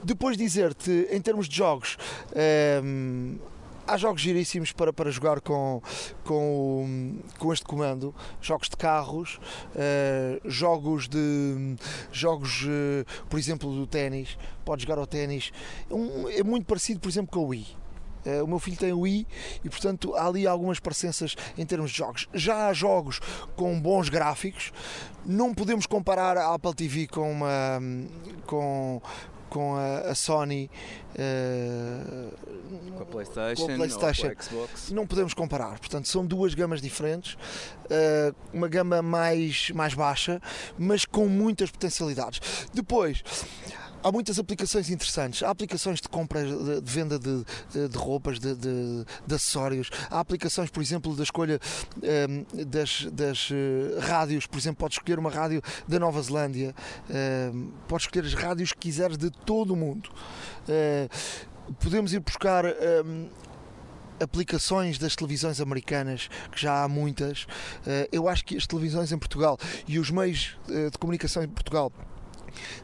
depois 0.03 0.37
dizer-te, 0.37 1.07
em 1.11 1.21
termos 1.21 1.47
de 1.47 1.55
jogos, 1.55 1.97
há 3.89 3.97
jogos 3.97 4.21
giríssimos 4.21 4.71
para, 4.71 4.93
para 4.93 5.09
jogar 5.09 5.41
com, 5.41 5.81
com, 6.23 7.17
com 7.37 7.51
este 7.51 7.65
comando, 7.65 8.13
jogos 8.39 8.69
de 8.69 8.77
carros, 8.77 9.39
uh, 9.75 10.49
jogos 10.49 11.07
de 11.07 11.75
jogos, 12.11 12.63
uh, 12.63 13.25
por 13.27 13.39
exemplo, 13.39 13.73
do 13.73 13.87
ténis, 13.87 14.37
pode 14.63 14.83
jogar 14.83 14.99
ao 14.99 15.07
ténis, 15.07 15.51
um, 15.89 16.29
é 16.29 16.43
muito 16.43 16.65
parecido, 16.65 16.99
por 16.99 17.09
exemplo, 17.09 17.31
com 17.31 17.39
o 17.39 17.47
Wii. 17.47 17.79
Uh, 18.25 18.43
o 18.43 18.47
meu 18.47 18.59
filho 18.59 18.77
tem 18.77 18.91
o 18.91 18.99
Wii 19.01 19.25
e, 19.63 19.69
portanto, 19.69 20.13
há 20.13 20.27
ali 20.27 20.45
algumas 20.45 20.79
parecenças 20.79 21.35
em 21.57 21.65
termos 21.65 21.91
de 21.91 21.97
jogos. 21.97 22.27
Já 22.33 22.67
há 22.67 22.73
jogos 22.73 23.19
com 23.55 23.79
bons 23.79 24.09
gráficos, 24.09 24.71
não 25.25 25.53
podemos 25.53 25.85
comparar 25.85 26.37
a 26.37 26.53
Apple 26.53 26.75
TV 26.75 27.07
com 27.07 27.31
uma. 27.31 27.79
Com, 28.45 29.01
com 29.49 29.75
a, 29.75 30.11
a 30.11 30.15
Sony, 30.15 30.69
uh, 31.15 32.31
com 32.95 33.03
a 33.03 33.05
PlayStation, 33.05 33.65
com 33.65 33.73
a 33.73 33.75
PlayStation. 33.75 34.27
Com 34.27 34.39
a 34.39 34.43
Xbox. 34.43 34.91
Não 34.91 35.07
podemos 35.07 35.33
comparar. 35.33 35.79
Portanto, 35.79 36.07
são 36.07 36.25
duas 36.25 36.53
gamas 36.53 36.81
diferentes. 36.81 37.33
Uh, 37.33 38.35
uma 38.53 38.67
gama 38.67 39.01
mais, 39.01 39.71
mais 39.71 39.93
baixa, 39.93 40.41
mas 40.77 41.05
com 41.05 41.27
muitas 41.27 41.71
potencialidades. 41.71 42.67
Depois 42.73 43.23
há 44.03 44.11
muitas 44.11 44.39
aplicações 44.39 44.89
interessantes. 44.89 45.43
Há 45.43 45.49
aplicações 45.49 45.99
de 46.01 46.07
compra, 46.07 46.43
de, 46.43 46.81
de 46.81 46.91
venda 46.91 47.19
de, 47.19 47.43
de, 47.87 47.97
roupas, 47.97 48.39
de, 48.39 48.55
de, 48.55 49.05
acessórios. 49.33 49.89
Há 50.09 50.19
aplicações, 50.19 50.69
por 50.69 50.81
exemplo, 50.81 51.15
da 51.15 51.23
escolha 51.23 51.59
um, 51.97 52.05
ehm, 52.05 52.65
das, 52.65 53.05
das 53.11 53.49
uh, 53.49 53.99
rádios. 53.99 54.45
Por 54.45 54.57
exemplo, 54.57 54.79
podes 54.79 54.97
escolher 54.97 55.19
uma 55.19 55.29
rádio 55.29 55.61
da 55.87 55.99
Nova 55.99 56.21
Zelândia. 56.21 56.73
Uh, 57.09 57.71
podes 57.87 58.05
escolher 58.05 58.25
as 58.25 58.33
rádios 58.33 58.73
que 58.73 58.79
quiseres 58.79 59.17
de 59.17 59.29
todo 59.29 59.73
o 59.73 59.75
mundo. 59.75 60.09
Uh, 60.67 61.73
podemos 61.75 62.13
ir 62.13 62.19
buscar. 62.19 62.65
Um, 62.65 62.69
ehm, 62.69 63.29
aplicações 64.21 64.97
das 64.97 65.15
televisões 65.15 65.61
americanas, 65.61 66.29
que 66.51 66.61
já 66.61 66.83
há 66.83 66.89
muitas. 66.89 67.47
Eh, 67.87 68.09
eu 68.11 68.27
acho 68.27 68.43
que 68.43 68.57
as 68.57 68.67
televisões 68.67 69.13
em 69.13 69.17
Portugal 69.17 69.57
e 69.87 69.97
os 69.97 70.11
meios 70.11 70.57
de 70.67 70.97
comunicação 70.97 71.41
em 71.41 71.47
Portugal 71.47 71.89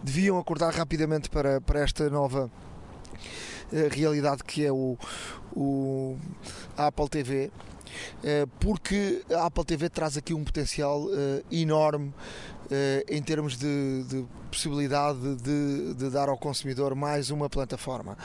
deviam 0.04 0.38
acordar 0.38 0.74
rapidamente 0.74 1.30
para, 1.30 1.62
para 1.62 1.80
esta 1.80 2.10
nova 2.10 2.50
uh, 3.72 3.90
realidade 3.92 4.44
que 4.44 4.66
é 4.66 4.72
o, 4.72 4.98
o 5.56 6.18
Apple 6.78 7.10
TV. 7.10 7.52
Eh, 8.22 8.46
porque 8.60 9.24
a 9.34 9.46
Apple 9.46 9.64
TV 9.64 9.90
traz 9.90 10.18
aqui 10.18 10.34
um 10.34 10.44
potencial 10.44 11.06
uh, 11.06 11.46
enorme 11.50 12.14
em 13.08 13.22
termos 13.22 13.56
de, 13.56 14.04
de 14.10 14.26
possibilidade 14.50 15.36
de, 15.36 15.94
de, 15.94 16.10
dar 16.10 16.30
ao 16.30 16.38
consumidor 16.38 16.96
mais 16.96 17.30
uma 17.30 17.48
plataforma. 17.48 18.18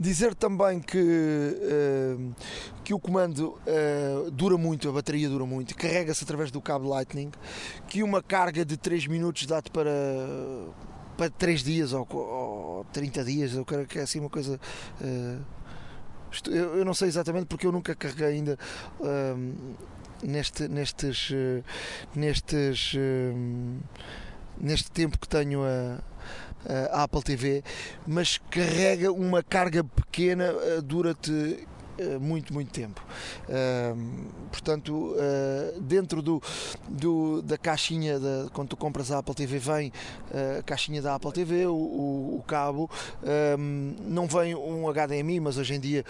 Dizer 0.00 0.34
também 0.34 0.80
que, 0.80 0.98
uh, 0.98 2.34
que 2.82 2.94
o 2.94 2.98
comando 2.98 3.58
uh, 3.66 4.30
dura 4.30 4.56
muito, 4.56 4.88
a 4.88 4.92
bateria 4.92 5.28
dura 5.28 5.44
muito, 5.44 5.76
carrega-se 5.76 6.24
através 6.24 6.50
do 6.50 6.60
cabo 6.60 6.88
Lightning, 6.88 7.30
que 7.88 8.02
uma 8.02 8.22
carga 8.22 8.64
de 8.64 8.76
3 8.76 9.06
minutos 9.06 9.46
dá-te 9.46 9.70
para, 9.70 9.90
para 11.16 11.28
3 11.30 11.62
dias 11.62 11.92
ou, 11.92 12.06
ou 12.10 12.86
30 12.92 13.24
dias, 13.24 13.54
eu 13.54 13.64
quero 13.64 13.86
que 13.86 13.98
é 13.98 14.02
assim 14.02 14.20
uma 14.20 14.30
coisa. 14.30 14.58
Uh, 15.00 15.42
eu, 16.48 16.78
eu, 16.78 16.84
não 16.84 16.94
sei 16.94 17.08
exatamente 17.08 17.44
porque 17.44 17.66
eu 17.66 17.72
nunca 17.72 17.94
carreguei 17.94 18.28
ainda 18.28 18.58
neste, 20.22 20.66
nestes, 20.66 21.30
nestes, 22.16 22.94
neste 24.58 24.90
tempo 24.90 25.18
que 25.18 25.28
tenho 25.28 25.62
a 25.62 26.02
a 26.92 27.02
Apple 27.04 27.22
TV, 27.22 27.62
mas 28.06 28.38
carrega 28.50 29.12
uma 29.12 29.42
carga 29.42 29.82
pequena, 29.82 30.44
eh, 30.44 30.80
dura-te 30.80 31.32
eh, 31.32 31.66
muito, 32.20 32.52
muito 32.52 32.70
tempo. 32.70 33.02
Portanto, 34.52 34.92
uh, 34.92 35.80
dentro 35.80 36.22
do, 36.22 36.40
do, 36.88 37.42
da 37.42 37.56
caixinha, 37.56 38.20
quando 38.52 38.68
tu 38.68 38.76
compras 38.76 39.10
a 39.10 39.18
Apple 39.18 39.34
TV, 39.34 39.58
vem 39.58 39.88
uh, 39.88 40.60
a 40.60 40.62
caixinha 40.62 41.00
da 41.00 41.14
Apple 41.14 41.32
TV, 41.32 41.66
o, 41.66 41.72
o, 41.72 42.44
cabo, 42.46 42.90
não 44.00 44.26
vem 44.26 44.54
um 44.54 44.84
HDMI, 44.92 45.40
mas 45.40 45.56
hoje 45.56 45.74
em 45.74 45.80
dia 45.80 46.04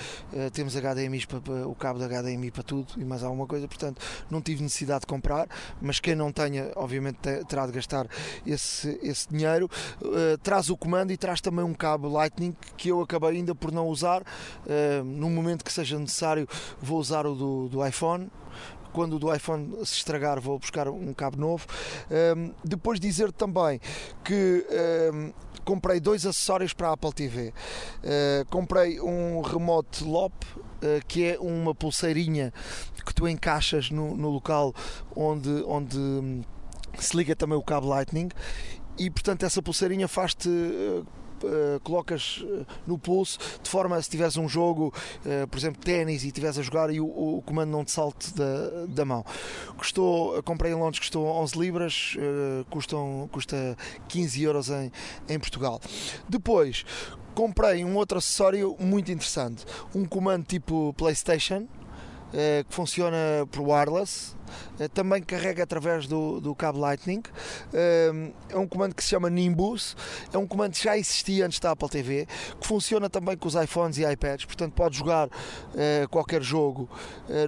temos 0.53 0.75
HDMI 0.75 1.27
para, 1.27 1.69
o 1.69 1.75
cabo 1.75 1.99
de 1.99 2.07
HDMI 2.07 2.51
para 2.51 2.63
tudo 2.63 2.95
e 2.97 3.05
mais 3.05 3.23
alguma 3.23 3.47
coisa, 3.47 3.69
portanto, 3.69 4.01
não 4.31 4.41
tive 4.41 4.63
necessidade 4.63 5.01
de 5.01 5.07
comprar, 5.07 5.47
mas 5.81 6.01
quem 6.01 6.15
não 6.15 6.33
tenha, 6.33 6.73
obviamente, 6.75 7.19
terá 7.47 7.67
de 7.67 7.73
gastar 7.73 8.07
esse, 8.47 8.99
esse 9.03 9.29
dinheiro. 9.29 9.71
traz 10.43 10.71
o 10.71 10.77
comando 10.77 11.13
e 11.13 11.17
traz 11.17 11.41
também 11.41 11.65
um 11.65 11.75
cabo 11.75 12.09
Lightning 12.09 12.57
que 12.77 12.89
eu 12.89 13.01
acabei 13.01 13.31
ainda 13.31 13.55
por 13.55 13.71
não 13.71 13.87
usar, 13.87 14.23
no 15.05 15.31
momento 15.31 15.65
que 15.65 15.72
que 15.73 15.77
seja 15.77 15.99
necessário, 15.99 16.47
vou 16.81 16.99
usar 16.99 17.27
o 17.27 17.35
do, 17.35 17.69
do 17.69 17.87
iPhone 17.87 18.31
quando 18.93 19.15
o 19.15 19.19
do 19.19 19.35
iPhone 19.35 19.75
se 19.87 19.95
estragar 19.95 20.39
vou 20.39 20.59
buscar 20.59 20.87
um 20.87 21.15
cabo 21.15 21.39
novo. 21.39 21.67
Um, 22.37 22.53
depois 22.63 23.01
dizer 23.01 23.33
também 23.33 23.81
que 24.23 24.67
um, 25.15 25.33
comprei 25.65 25.99
dois 25.99 26.27
acessórios 26.27 26.75
para 26.75 26.89
a 26.89 26.93
Apple 26.93 27.13
TV. 27.13 27.49
Uh, 27.49 28.45
comprei 28.51 29.01
um 29.01 29.41
Remote 29.41 30.05
LOP, 30.05 30.35
uh, 30.45 31.07
que 31.09 31.25
é 31.25 31.39
uma 31.41 31.75
pulseirinha 31.75 32.53
que 33.07 33.15
tu 33.15 33.27
encaixas 33.27 33.91
no, 33.91 34.15
no 34.15 34.29
local 34.29 34.75
onde, 35.17 35.51
onde 35.67 35.97
um, 35.99 36.43
se 36.99 37.17
liga 37.17 37.35
também 37.35 37.57
o 37.57 37.63
cabo 37.63 37.89
Lightning 37.89 38.29
e 38.99 39.11
portanto 39.11 39.45
essa 39.45 39.63
pulseirinha 39.63 40.07
faz-te 40.07 40.51
uh, 41.47 41.81
colocas 41.81 42.45
eh, 42.45 42.65
no 42.87 42.99
pulso, 42.99 43.39
de 43.63 43.69
forma 43.69 43.97
a 43.97 44.03
se 44.03 44.11
tiveres 44.11 44.37
um 44.37 44.49
jogo, 44.49 44.93
uh, 45.25 45.47
por 45.49 45.59
exemplo, 45.59 45.83
ténis 45.83 46.25
e 46.25 46.29
estiveres 46.29 46.59
a 46.59 46.63
jogar 46.63 46.93
e 46.93 47.01
o, 47.01 47.07
o, 47.07 47.43
comando 47.43 47.71
não 47.71 47.85
te 47.85 47.91
salte 47.91 48.35
da, 48.35 48.87
da 48.89 49.05
mão. 49.05 49.25
Custou, 49.77 50.43
comprei 50.43 50.73
em 50.73 50.75
Londres, 50.75 51.01
custou 51.01 51.27
11 51.27 51.59
libras, 51.59 52.17
custam, 52.71 53.29
custa 53.33 53.77
15 54.09 54.43
euros 54.43 54.71
em, 54.71 54.93
em 55.29 55.39
Portugal. 55.39 55.81
Depois, 56.29 56.85
comprei 57.35 57.85
um 57.85 57.97
outro 57.97 58.19
acessório 58.19 58.77
muito 58.79 59.11
interessante, 59.11 59.65
um 59.95 60.05
comando 60.05 60.45
tipo 60.45 60.95
PlayStation, 60.95 61.67
que 62.69 62.75
funciona 62.75 63.17
por 63.51 63.61
wireless, 63.63 64.35
também 64.95 65.23
carrega 65.23 65.63
através 65.63 66.07
do, 66.07 66.41
do 66.41 66.55
cabo 66.55 66.79
Lightning. 66.79 67.23
É 68.51 68.57
um 68.57 68.67
comando 68.67 68.95
que 68.95 69.03
se 69.03 69.11
chama 69.11 69.29
Nimbus, 69.29 69.97
é 70.33 70.39
um 70.39 70.47
comando 70.47 70.73
que 70.73 70.85
já 70.85 70.97
existia 70.97 71.47
antes 71.47 71.61
da 71.61 71.73
Apple 71.73 71.89
TV, 71.89 72.27
que 72.61 72.67
funciona 72.67 73.09
também 73.09 73.37
com 73.37 73.49
os 73.49 73.55
iPhones 73.55 73.99
e 73.99 74.05
iPads, 74.05 74.47
portanto 74.47 74.73
pode 74.73 74.97
jogar 74.97 75.29
qualquer 76.11 76.43
jogo 76.43 76.89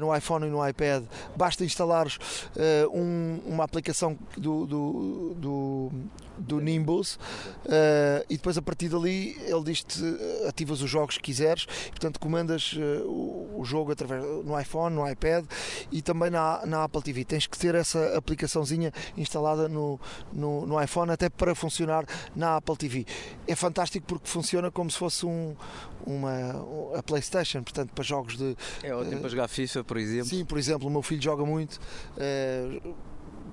no 0.00 0.14
iPhone 0.14 0.46
e 0.46 0.50
no 0.50 0.66
iPad, 0.66 1.04
basta 1.36 1.64
instalar 1.64 2.06
um, 2.92 3.40
uma 3.46 3.64
aplicação 3.64 4.18
do, 4.36 4.66
do, 4.66 5.34
do 5.36 5.92
do 6.38 6.60
Nimbus 6.60 7.14
uh, 7.14 8.24
e 8.28 8.36
depois 8.36 8.58
a 8.58 8.62
partir 8.62 8.88
dali 8.88 9.36
ele 9.46 9.62
diz-te 9.64 10.02
ativas 10.48 10.80
os 10.80 10.90
jogos 10.90 11.16
que 11.16 11.24
quiseres 11.24 11.66
e, 11.86 11.90
portanto 11.90 12.18
comandas 12.18 12.72
uh, 12.72 13.06
o, 13.06 13.60
o, 13.60 13.64
jogo 13.64 13.92
através 13.92 14.22
no 14.44 14.58
iPhone, 14.58 14.94
no 14.94 15.08
iPad 15.08 15.44
e 15.90 16.02
também 16.02 16.30
na, 16.30 16.64
na 16.66 16.84
Apple 16.84 17.02
TV 17.02 17.24
tens 17.24 17.46
que 17.46 17.58
ter 17.58 17.74
essa 17.74 18.16
aplicaçãozinha 18.16 18.92
instalada 19.16 19.68
no, 19.68 20.00
no, 20.32 20.66
no, 20.66 20.82
iPhone 20.82 21.10
até 21.10 21.28
para 21.28 21.54
funcionar 21.54 22.04
na 22.34 22.56
Apple 22.56 22.76
TV 22.76 23.06
é 23.46 23.54
fantástico 23.54 24.06
porque 24.06 24.28
funciona 24.28 24.70
como 24.70 24.90
se 24.90 24.98
fosse 24.98 25.26
um, 25.26 25.54
uma 26.06 26.98
a 26.98 27.02
Playstation, 27.02 27.62
portanto 27.62 27.92
para 27.94 28.04
jogos 28.04 28.36
de 28.36 28.56
é 28.82 28.94
ótimo 28.94 29.16
uh, 29.16 29.20
para 29.20 29.28
jogar 29.28 29.48
FIFA 29.48 29.84
por 29.84 29.96
exemplo. 29.96 30.26
Sim, 30.26 30.44
por 30.44 30.58
exemplo, 30.58 30.88
o 30.88 30.90
meu 30.90 31.02
filho 31.02 31.22
joga 31.22 31.44
muito 31.44 31.80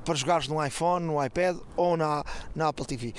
para 0.03 0.15
jogares 0.15 0.47
no 0.47 0.63
iPhone, 0.63 1.05
no 1.05 1.23
iPad 1.23 1.57
ou 1.75 1.95
na, 1.97 2.23
na 2.55 2.69
Apple 2.69 2.85
TV. 2.85 3.07
Uh, 3.07 3.13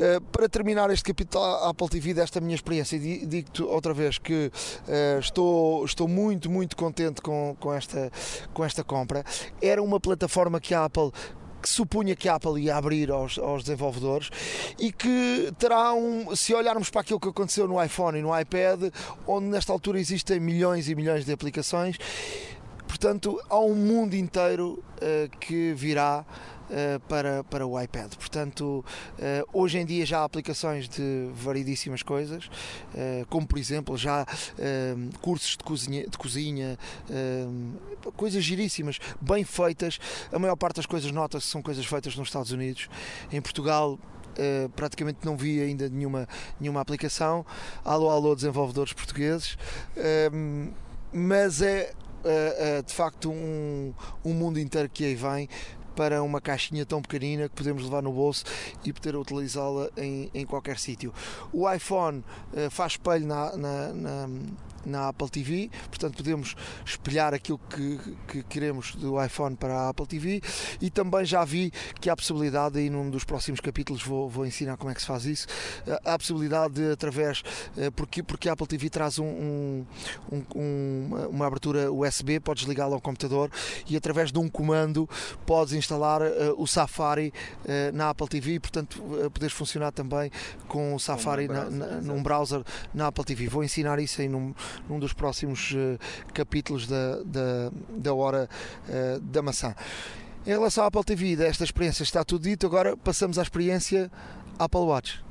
eh, 0.00 0.20
para 0.32 0.48
terminar 0.48 0.90
este 0.90 1.04
capítulo 1.04 1.44
Apple 1.44 1.88
TV 1.88 2.14
desta 2.14 2.40
minha 2.40 2.54
experiência, 2.54 2.98
digo-te 2.98 3.62
outra 3.62 3.94
vez 3.94 4.18
que 4.18 4.50
uh, 4.50 5.18
estou, 5.18 5.84
estou 5.84 6.08
muito, 6.08 6.50
muito 6.50 6.76
contente 6.76 7.20
com, 7.20 7.56
com, 7.60 7.72
esta, 7.72 8.10
com 8.52 8.64
esta 8.64 8.82
compra. 8.82 9.24
Era 9.60 9.82
uma 9.82 10.00
plataforma 10.00 10.60
que 10.60 10.74
a 10.74 10.84
Apple 10.84 11.10
que 11.64 11.70
supunha 11.70 12.14
que 12.14 12.28
a 12.28 12.34
Apple 12.34 12.60
ia 12.60 12.76
abrir 12.76 13.10
aos, 13.10 13.38
aos, 13.38 13.64
desenvolvedores 13.64 14.28
e 14.78 14.92
que 14.92 15.50
terá 15.58 15.94
um, 15.94 16.36
se 16.36 16.52
olharmos 16.52 16.90
para 16.90 17.00
aquilo 17.00 17.18
que 17.18 17.28
aconteceu 17.28 17.66
no 17.66 17.82
iPhone 17.82 18.18
e 18.18 18.22
no 18.22 18.38
iPad, 18.38 18.92
onde 19.26 19.46
nesta 19.46 19.72
altura 19.72 19.98
existem 19.98 20.38
milhões 20.38 20.90
e 20.90 20.94
milhões 20.94 21.24
de 21.24 21.32
aplicações, 21.32 21.96
Portanto, 22.86 23.40
há 23.48 23.58
um 23.58 23.74
mundo 23.74 24.14
inteiro 24.14 24.82
uh, 24.96 25.38
que 25.38 25.72
virá 25.74 26.24
uh, 26.24 27.00
para, 27.08 27.44
para 27.44 27.66
o 27.66 27.80
iPad. 27.80 28.14
Portanto, 28.14 28.84
uh, 29.18 29.48
hoje 29.52 29.78
em 29.78 29.86
dia 29.86 30.06
já 30.06 30.20
há 30.20 30.24
aplicações 30.24 30.88
de 30.88 31.28
variedíssimas 31.34 32.02
coisas, 32.02 32.48
como 33.28 33.46
por 33.46 33.58
exemplo 33.58 33.96
já 33.96 34.26
cursos 35.20 35.56
de 35.56 35.64
cozinha, 35.64 36.06
de 36.08 36.16
cozinha 36.16 36.78
coisas 38.16 38.42
giríssimas, 38.42 38.98
bem 39.20 39.44
feitas. 39.44 39.98
A 40.32 40.38
maior 40.38 40.56
parte 40.56 40.76
das 40.76 40.86
coisas 40.86 41.10
nota-se 41.10 41.46
são 41.46 41.62
coisas 41.62 41.84
feitas 41.84 42.16
nos 42.16 42.28
Estados 42.28 42.52
Unidos. 42.52 42.88
Em 43.32 43.40
Portugal 43.40 43.98
Uh, 44.34 44.68
praticamente 44.70 45.20
não 45.22 45.36
vi 45.36 45.60
ainda 45.60 45.88
nenhuma, 45.88 46.28
nenhuma 46.58 46.80
aplicação. 46.80 47.46
Alô, 47.84 48.10
alô, 48.10 48.34
desenvolvedores 48.34 48.92
portugueses. 48.92 49.56
Uh, 49.96 50.72
mas 51.12 51.62
é 51.62 51.92
de 52.86 52.92
facto 52.92 53.30
um, 53.30 53.92
um 54.24 54.32
mundo 54.32 54.58
inteiro 54.58 54.88
que 54.88 55.04
aí 55.04 55.14
vem 55.14 55.48
para 55.94 56.22
uma 56.22 56.40
caixinha 56.40 56.84
tão 56.84 57.00
pequenina 57.00 57.48
que 57.48 57.54
podemos 57.54 57.84
levar 57.84 58.02
no 58.02 58.12
bolso 58.12 58.44
e 58.84 58.92
poder 58.92 59.16
utilizá-la 59.16 59.88
em, 59.96 60.30
em 60.34 60.44
qualquer 60.44 60.78
sítio. 60.78 61.12
O 61.52 61.70
iPhone 61.70 62.24
uh, 62.52 62.70
faz 62.70 62.92
espelho 62.92 63.26
na, 63.26 63.56
na, 63.56 63.92
na 63.92 64.28
na 64.86 65.08
Apple 65.08 65.28
TV, 65.28 65.70
portanto 65.88 66.16
podemos 66.16 66.54
espelhar 66.84 67.34
aquilo 67.34 67.58
que, 67.58 67.98
que 68.28 68.42
queremos 68.44 68.94
do 68.94 69.22
iPhone 69.22 69.56
para 69.56 69.74
a 69.74 69.88
Apple 69.90 70.06
TV 70.06 70.42
e 70.80 70.90
também 70.90 71.24
já 71.24 71.44
vi 71.44 71.72
que 72.00 72.10
há 72.10 72.12
a 72.12 72.16
possibilidade, 72.16 72.78
e 72.80 72.90
num 72.90 73.10
dos 73.10 73.24
próximos 73.24 73.60
capítulos 73.60 74.02
vou, 74.02 74.28
vou 74.28 74.46
ensinar 74.46 74.76
como 74.76 74.90
é 74.90 74.94
que 74.94 75.00
se 75.00 75.06
faz 75.06 75.24
isso, 75.24 75.46
há 76.04 76.14
a 76.14 76.18
possibilidade 76.18 76.74
de 76.74 76.92
através, 76.92 77.42
eh, 77.76 77.90
porque, 77.90 78.22
porque 78.22 78.48
a 78.48 78.52
Apple 78.52 78.66
TV 78.66 78.90
traz 78.90 79.18
um, 79.18 79.24
um, 79.24 80.44
um, 80.54 81.28
uma 81.30 81.46
abertura 81.46 81.92
USB, 81.92 82.40
podes 82.40 82.64
ligá-la 82.64 82.94
ao 82.94 83.00
computador 83.00 83.50
e 83.88 83.96
através 83.96 84.32
de 84.32 84.38
um 84.38 84.48
comando 84.48 85.08
podes 85.46 85.74
instalar 85.74 86.22
uh, 86.22 86.54
o 86.56 86.66
Safari 86.66 87.32
uh, 87.64 87.96
na 87.96 88.10
Apple 88.10 88.28
TV, 88.28 88.60
portanto 88.60 89.02
uh, 89.02 89.30
podes 89.30 89.52
funcionar 89.52 89.92
também 89.92 90.30
com 90.68 90.94
o 90.94 90.98
Safari 90.98 91.46
browser, 91.46 91.70
na, 91.70 91.86
na, 91.86 92.00
num 92.00 92.22
browser 92.22 92.62
na 92.92 93.06
Apple 93.08 93.24
TV. 93.24 93.48
Vou 93.48 93.62
ensinar 93.62 93.98
isso 93.98 94.22
em 94.22 94.28
num, 94.28 94.54
num 94.88 94.98
dos 94.98 95.12
próximos 95.12 95.72
uh, 95.72 95.98
capítulos 96.32 96.86
da, 96.86 97.22
da, 97.24 97.70
da 97.90 98.14
Hora 98.14 98.48
uh, 98.88 99.20
da 99.20 99.42
Maçã. 99.42 99.74
Em 100.46 100.50
relação 100.50 100.84
à 100.84 100.88
Apple 100.88 101.04
TV, 101.04 101.36
desta 101.36 101.64
experiência 101.64 102.02
está 102.02 102.22
tudo 102.24 102.42
dito, 102.42 102.66
agora 102.66 102.96
passamos 102.96 103.38
à 103.38 103.42
experiência 103.42 104.10
Apple 104.58 104.80
Watch. 104.80 105.24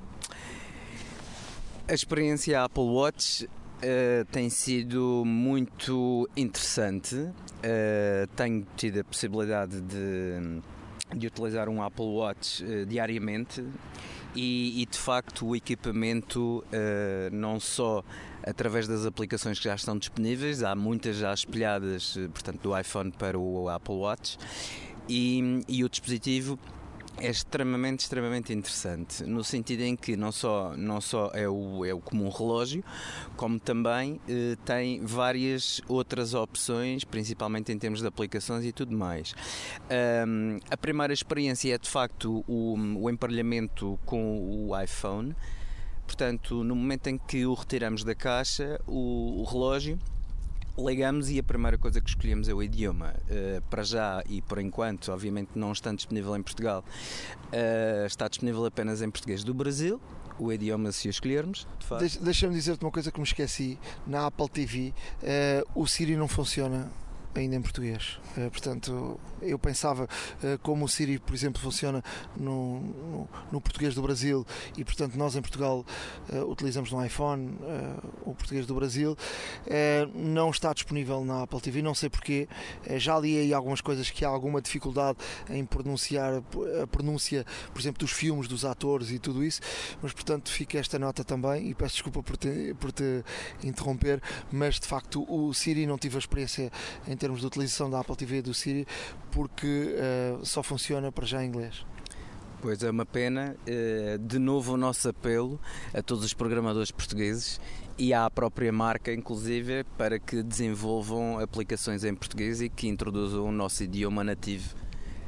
A 1.88 1.94
experiência 1.94 2.64
Apple 2.64 2.84
Watch 2.84 3.48
Uh, 3.84 4.24
tem 4.32 4.50
sido 4.50 5.24
muito 5.26 6.30
interessante. 6.38 7.16
Uh, 7.16 8.26
tenho 8.34 8.66
tido 8.78 9.02
a 9.02 9.04
possibilidade 9.04 9.82
de, 9.82 10.62
de 11.14 11.28
utilizar 11.28 11.68
um 11.68 11.84
Apple 11.84 12.06
Watch 12.06 12.64
uh, 12.64 12.86
diariamente 12.86 13.62
e, 14.34 14.82
e, 14.82 14.86
de 14.86 14.98
facto 14.98 15.48
o 15.48 15.56
equipamento 15.56 16.64
não 17.32 17.60
só 17.60 18.04
através 18.46 18.88
das 18.88 19.06
aplicações 19.06 19.58
que 19.58 19.66
já 19.66 19.76
estão 19.76 19.98
disponíveis. 19.98 20.64
Há 20.64 20.76
muitas 20.76 21.18
já 21.18 21.34
espelhadas, 21.34 22.16
eh, 22.18 22.28
portanto, 22.28 22.62
do 22.62 22.78
iPhone 22.78 23.12
para 23.12 23.38
o 23.38 23.70
Apple 23.70 23.96
Watch. 23.96 24.38
E, 25.10 25.62
e 25.68 25.84
o 25.84 25.90
dispositivo 25.90 26.58
é 27.18 27.30
extremamente, 27.30 28.02
extremamente 28.02 28.52
interessante, 28.54 29.24
no 29.24 29.44
sentido 29.44 29.82
em 29.82 29.96
que 29.96 30.16
não 30.16 30.32
só, 30.32 30.76
não 30.76 31.00
só 31.00 31.32
é, 31.34 31.48
o, 31.48 31.86
é 31.86 31.94
o 31.94 32.00
comum 32.00 32.30
relógio, 32.30 32.84
como 33.36 33.60
também 33.60 34.20
eh, 34.28 34.58
tem 34.66 35.06
várias 35.06 35.80
outras 35.88 36.34
opções, 36.34 37.04
principalmente 37.04 37.72
em 37.72 37.78
termos 37.78 38.02
de 38.02 38.08
aplicações 38.08 38.66
e 38.66 38.72
tudo 38.72 38.96
mais. 38.96 39.36
Um, 40.28 40.60
a 40.70 40.78
primeira 40.78 41.14
experiência 41.14 41.76
é 41.76 41.78
de 41.78 41.90
facto 41.90 42.44
o, 42.48 42.76
o 42.98 43.10
emparelhamento 43.10 44.00
com 44.06 44.68
o 44.68 44.82
iPhone. 44.82 45.36
Portanto, 46.14 46.64
no 46.64 46.76
momento 46.76 47.08
em 47.08 47.18
que 47.18 47.44
o 47.44 47.56
retiramos 47.56 48.04
da 48.04 48.14
caixa, 48.14 48.80
o, 48.86 49.42
o 49.42 49.44
relógio 49.46 49.98
ligamos 50.78 51.28
e 51.32 51.40
a 51.40 51.44
primeira 51.44 51.76
coisa 51.76 52.00
que 52.00 52.08
escolhemos 52.08 52.48
é 52.48 52.54
o 52.54 52.62
idioma. 52.62 53.16
Uh, 53.26 53.60
para 53.64 53.82
já 53.82 54.24
e 54.30 54.40
por 54.40 54.60
enquanto, 54.60 55.12
obviamente 55.12 55.50
não 55.56 55.72
está 55.72 55.92
disponível 55.92 56.38
em 56.38 56.44
Portugal, 56.44 56.86
uh, 57.48 58.06
está 58.06 58.28
disponível 58.28 58.64
apenas 58.64 59.02
em 59.02 59.10
português 59.10 59.44
do 59.44 59.56
Brasil. 59.56 60.00
O 60.38 60.54
idioma, 60.54 60.92
se 60.92 61.10
escolhermos, 61.10 61.66
de 62.00 62.20
Deixa-me 62.20 62.54
dizer-te 62.54 62.86
uma 62.86 62.92
coisa 62.92 63.12
que 63.12 63.20
me 63.20 63.26
esqueci: 63.26 63.80
na 64.06 64.28
Apple 64.28 64.50
TV, 64.50 64.90
uh, 64.90 64.94
eh, 65.24 65.64
o 65.74 65.88
Siri 65.88 66.16
não 66.16 66.28
funciona 66.28 66.92
ainda 67.40 67.56
em 67.56 67.62
português. 67.62 68.20
Uh, 68.38 68.50
portanto, 68.50 69.20
eu 69.42 69.58
pensava 69.60 70.06
uh, 70.06 70.60
como 70.62 70.86
o 70.86 70.90
Siri, 70.90 71.20
por 71.20 71.34
exemplo, 71.34 71.62
funciona 71.62 72.04
no, 72.36 72.80
no, 72.80 73.30
no, 73.52 73.62
português 73.62 73.96
do 73.96 74.02
Brasil 74.02 74.46
e, 74.78 74.84
portanto, 74.84 75.16
nós 75.16 75.36
em 75.36 75.42
Portugal 75.42 75.86
uh, 76.32 76.38
utilizamos 76.50 76.92
no 76.92 77.04
iPhone 77.04 77.58
o 78.26 78.34
português 78.34 78.66
do 78.66 78.76
Brasil, 78.76 79.18
não 80.14 80.50
está 80.50 80.74
disponível 80.74 81.24
na 81.24 81.44
Apple 81.44 81.60
TV, 81.62 81.82
não 81.82 81.94
sei 81.94 82.10
porquê. 82.10 82.48
já 82.98 83.18
li 83.20 83.38
aí 83.38 83.54
algumas 83.54 83.82
coisas 83.82 84.10
que 84.10 84.24
há 84.26 84.28
alguma 84.28 84.62
dificuldade 84.62 85.18
em 85.50 85.66
pronunciar 85.66 86.42
a 86.82 86.88
pronúncia, 86.88 87.46
por 87.74 87.80
exemplo, 87.80 88.00
dos 88.00 88.12
filmes, 88.12 88.48
dos 88.48 88.66
atores 88.66 89.12
e 89.12 89.20
tudo 89.20 89.44
isso, 89.44 89.62
mas, 90.02 90.14
portanto, 90.14 90.52
fica 90.52 90.78
esta 90.78 90.98
nota 91.00 91.24
também 91.24 91.70
e 91.70 91.74
peço 91.74 91.96
desculpa 91.96 92.24
por 92.24 92.38
te, 92.38 92.76
por 92.80 92.92
te 92.92 93.24
interromper, 93.64 94.22
mas 94.52 94.80
de 94.80 94.88
facto 94.88 95.26
o 95.28 95.54
Siri 95.54 95.86
não 95.86 95.98
tive 95.98 96.16
a 96.16 96.20
experiência 96.20 96.72
em 97.08 97.16
termos 97.24 97.40
de 97.40 97.48
utilização 97.48 97.90
da 97.90 98.02
Apple 98.02 98.18
TV 98.18 98.42
do 98.42 98.54
Siri, 98.54 98.86
porque 99.32 99.96
uh, 99.96 100.46
só 100.46 100.62
funciona 100.62 101.10
para 101.10 101.26
já 101.26 101.42
em 101.42 101.48
inglês. 101.48 101.86
Pois 102.62 102.84
é 102.84 102.90
uma 102.90 103.06
pena. 103.06 103.58
Eh, 103.66 104.18
de 104.22 104.40
novo 104.40 104.74
o 104.74 104.78
nosso 104.78 105.10
apelo 105.10 105.60
a 105.94 106.02
todos 106.02 106.24
os 106.24 106.34
programadores 106.34 106.92
portugueses 106.92 107.60
e 107.98 108.14
à 108.14 108.30
própria 108.30 108.72
marca, 108.72 109.14
inclusive, 109.14 109.84
para 109.98 110.18
que 110.18 110.42
desenvolvam 110.42 111.40
aplicações 111.40 112.06
em 112.06 112.16
português 112.16 112.62
e 112.62 112.70
que 112.70 112.88
introduzam 112.88 113.46
o 113.46 113.52
nosso 113.52 113.84
idioma 113.84 114.24
nativo 114.24 114.76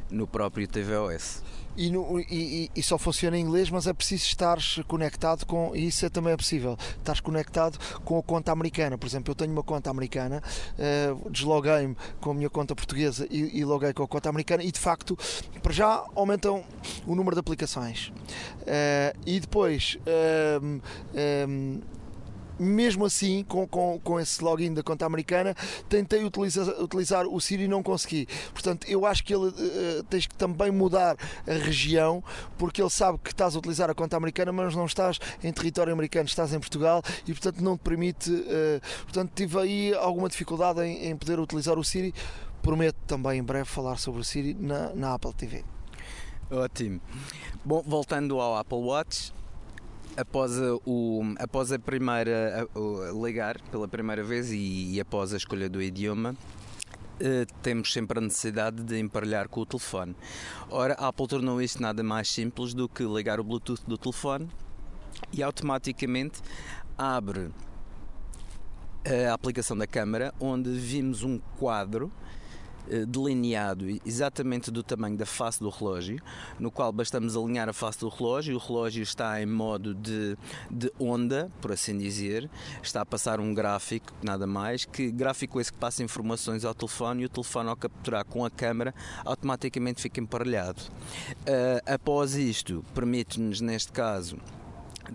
no 0.10 0.26
próprio 0.26 0.66
tvOS 0.66 1.44
e, 1.78 1.90
no, 1.90 2.20
e, 2.20 2.70
e, 2.76 2.84
só 2.84 2.98
funciona 2.98 3.38
em 3.38 3.42
inglês, 3.42 3.70
mas 3.70 3.88
é 3.88 3.94
preciso 3.94 4.24
estar 4.24 4.58
conectado 4.88 5.46
com, 5.46 5.76
e 5.76 5.88
isso 5.88 6.06
é, 6.06 6.10
também 6.10 6.34
é 6.34 6.38
possível, 6.38 6.78
estar 6.98 7.22
conectado 7.22 7.78
com 8.04 8.18
a 8.18 8.24
conta 8.24 8.52
americana. 8.52 8.98
Por 8.98 9.08
exemplo, 9.08 9.32
eu 9.32 9.36
tenho 9.36 9.52
uma 9.52 9.64
conta 9.64 9.90
americana, 9.90 10.42
uh, 10.78 11.30
desloguei-me 11.30 11.96
com 12.20 12.32
a 12.32 12.34
minha 12.34 12.50
conta 12.50 12.76
portuguesa 12.76 13.28
e, 13.30 13.60
e 13.60 13.66
loguei 13.66 13.94
com 13.94 14.04
a 14.04 14.08
conta 14.08 14.30
americana 14.30 14.64
e 14.64 14.72
de 14.72 14.80
facto, 14.80 15.18
para 15.62 15.74
já 15.74 16.06
aumentam 16.16 16.64
o 17.06 17.16
número 17.16 17.36
de 17.36 17.40
aplicações. 17.40 18.08
Uh, 18.08 19.18
e 19.26 19.40
depois. 19.40 19.98
Uh, 20.06 20.82
mesmo 22.60 23.06
assim, 23.06 23.44
com, 23.44 23.68
com, 23.68 24.00
com 24.04 24.20
esse 24.20 24.44
login 24.44 24.74
da 24.74 24.84
conta 24.84 25.06
americana, 25.06 25.56
tentei 25.90 26.24
utilizar, 26.24 26.68
utilizar 26.82 27.28
o 27.28 27.40
Siri 27.40 27.64
e 27.64 27.68
não 27.68 27.84
consegui. 27.84 28.28
Portanto, 28.54 28.88
eu 28.90 29.06
acho 29.06 29.24
que 29.24 29.34
ele 29.34 29.48
uh, 29.48 30.04
tens 30.10 30.28
que 30.28 30.36
também 30.36 30.72
mudar 30.72 31.18
a 31.48 31.54
região, 31.54 32.24
porque 32.58 32.82
ele 32.82 32.90
sabe 32.90 33.18
que 33.24 33.32
estás 33.32 33.56
a 33.56 33.60
utilizar 33.60 33.90
a 33.90 33.94
conta 33.94 34.18
americana, 34.18 34.52
mas 34.52 34.76
não 34.76 34.86
estás 34.86 35.20
em 35.44 35.52
território 35.52 35.94
americano, 35.94 36.28
estás 36.28 36.54
em 36.54 36.60
Portugal 36.60 37.02
e, 37.28 37.34
portanto, 37.34 37.62
não 37.62 37.78
te 37.78 37.82
permite. 37.82 38.32
Uh, 38.32 38.82
portanto, 39.04 39.32
tive 39.36 39.60
aí 39.60 39.94
alguma 39.96 40.30
dificuldade 40.30 40.82
em, 40.82 41.10
em 41.10 41.16
poder 41.16 41.40
utilizar 41.40 41.78
o 41.78 41.84
Siri. 41.84 42.14
Prometo 42.62 42.98
também 43.06 43.40
em 43.40 43.44
breve 43.44 43.66
falar 43.66 43.98
sobre 43.98 44.22
o 44.22 44.24
Siri 44.24 44.56
na, 44.56 44.94
na 44.96 45.14
Apple 45.14 45.34
TV. 45.34 45.64
Ótimo. 46.50 47.02
Bom, 47.64 47.84
voltando 47.86 48.40
ao 48.40 48.56
Apple 48.56 48.78
Watch, 48.78 49.34
após 50.18 50.60
a, 50.60 50.76
o, 50.86 51.22
após 51.38 51.72
a 51.72 51.80
primeira 51.80 52.68
a, 52.76 53.26
ligar 53.26 53.60
pela 53.72 53.88
primeira 53.88 54.24
vez 54.24 54.52
e, 54.52 54.94
e, 54.94 55.00
após 55.00 55.34
a 55.34 55.38
escolha 55.38 55.70
do 55.70 55.82
idioma 55.82 56.36
Uh, 57.16 57.48
temos 57.62 57.94
sempre 57.94 58.20
a 58.20 58.22
necessidade 58.22 58.84
de 58.84 59.00
emparelhar 59.00 59.48
com 59.48 59.62
o 59.62 59.66
telefone. 59.66 60.14
Ora, 60.70 60.96
a 60.96 61.08
Apple 61.08 61.26
tornou 61.30 61.62
isto 61.62 61.82
nada 61.82 62.04
mais 62.04 62.30
simples 62.30 62.74
do 62.74 62.90
que 62.90 63.04
ligar 63.06 63.40
o 63.40 63.44
Bluetooth 63.46 63.82
do 63.88 63.98
telefone 63.98 64.50
e 65.32 65.42
automaticamente 65.42 66.42
abre 66.98 67.52
a 69.30 69.34
aplicação 69.34 69.78
da 69.78 69.86
câmera, 69.86 70.34
onde 70.40 70.72
vimos 70.72 71.24
um 71.24 71.40
quadro 71.60 72.12
eh, 72.12 72.25
delineado 73.08 73.86
exatamente 74.06 74.72
do 74.72 74.84
tamanho 74.84 75.18
da 75.18 75.26
face 75.26 75.60
do 75.60 75.70
relógio, 75.70 76.22
no 76.60 76.72
qual 76.72 76.92
bastamos 76.92 77.36
alinhar 77.36 77.70
a 77.70 77.74
face 77.74 78.00
do 78.00 78.10
relógio. 78.10 78.56
O 78.56 78.60
relógio 78.60 79.04
está 79.04 79.42
em 79.42 79.46
modo 79.46 79.94
de, 79.94 80.38
de 80.70 80.92
onda, 81.00 81.50
por 81.62 81.72
assim 81.72 81.98
dizer, 81.98 82.50
está 82.82 83.02
a 83.02 83.06
passar 83.06 83.40
um 83.40 83.54
gráfico, 83.54 84.14
nada 84.24 84.46
mais, 84.46 84.86
que 84.86 85.12
gráfico 85.12 85.60
esse 85.60 85.72
que 85.72 85.80
passa 85.80 86.04
informações 86.04 86.66
ao 86.66 86.74
telefone 86.74 87.24
e 87.24 87.26
o 87.26 87.30
telefone, 87.30 87.70
ao 87.70 87.76
capturar 87.76 88.26
com 88.26 88.46
a 88.46 88.50
câmera, 88.50 88.94
automaticamente 89.24 90.02
fica 90.02 90.20
emparelhado. 90.20 90.82
Uh, 91.42 91.82
após 91.86 92.36
isto, 92.36 92.84
permite-nos, 92.94 93.62
neste 93.62 93.92
caso, 93.92 94.38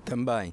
também 0.04 0.52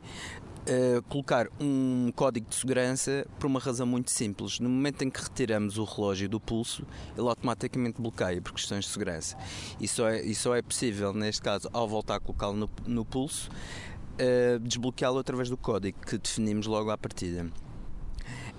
uh, 0.67 1.01
colocar 1.03 1.47
um 1.59 2.11
código 2.15 2.47
de 2.49 2.55
segurança 2.55 3.25
por 3.39 3.47
uma 3.47 3.59
razão 3.59 3.87
muito 3.87 4.11
simples. 4.11 4.59
No 4.59 4.69
momento 4.69 5.03
em 5.03 5.09
que 5.09 5.21
retiramos 5.21 5.77
o 5.77 5.83
relógio 5.83 6.29
do 6.29 6.39
pulso, 6.39 6.85
ele 7.17 7.27
automaticamente 7.27 8.01
bloqueia 8.01 8.41
por 8.41 8.53
questões 8.53 8.85
de 8.85 8.91
segurança. 8.91 9.37
E 9.79 9.87
só 9.87 10.09
é, 10.09 10.21
e 10.21 10.35
só 10.35 10.55
é 10.55 10.61
possível, 10.61 11.13
neste 11.13 11.41
caso, 11.41 11.69
ao 11.71 11.87
voltar 11.87 12.15
a 12.15 12.19
colocá-lo 12.19 12.55
no, 12.55 12.69
no 12.85 13.05
pulso, 13.05 13.49
uh, 13.49 14.59
desbloqueá-lo 14.59 15.19
através 15.19 15.49
do 15.49 15.57
código 15.57 15.99
que 16.05 16.17
definimos 16.17 16.67
logo 16.67 16.91
à 16.91 16.97
partida. 16.97 17.49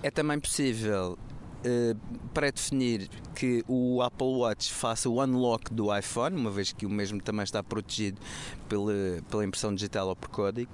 É 0.01 0.09
também 0.09 0.39
possível 0.39 1.17
pré-definir 2.33 3.09
que 3.35 3.63
o 3.67 4.01
Apple 4.01 4.27
Watch 4.27 4.73
faça 4.73 5.09
o 5.09 5.21
unlock 5.23 5.73
do 5.73 5.95
iPhone, 5.95 6.35
uma 6.35 6.51
vez 6.51 6.71
que 6.71 6.85
o 6.85 6.89
mesmo 6.89 7.21
também 7.21 7.43
está 7.43 7.61
protegido 7.61 8.19
pela, 8.67 8.93
pela 9.29 9.45
impressão 9.45 9.73
digital 9.73 10.07
ou 10.07 10.15
por 10.15 10.29
código, 10.29 10.71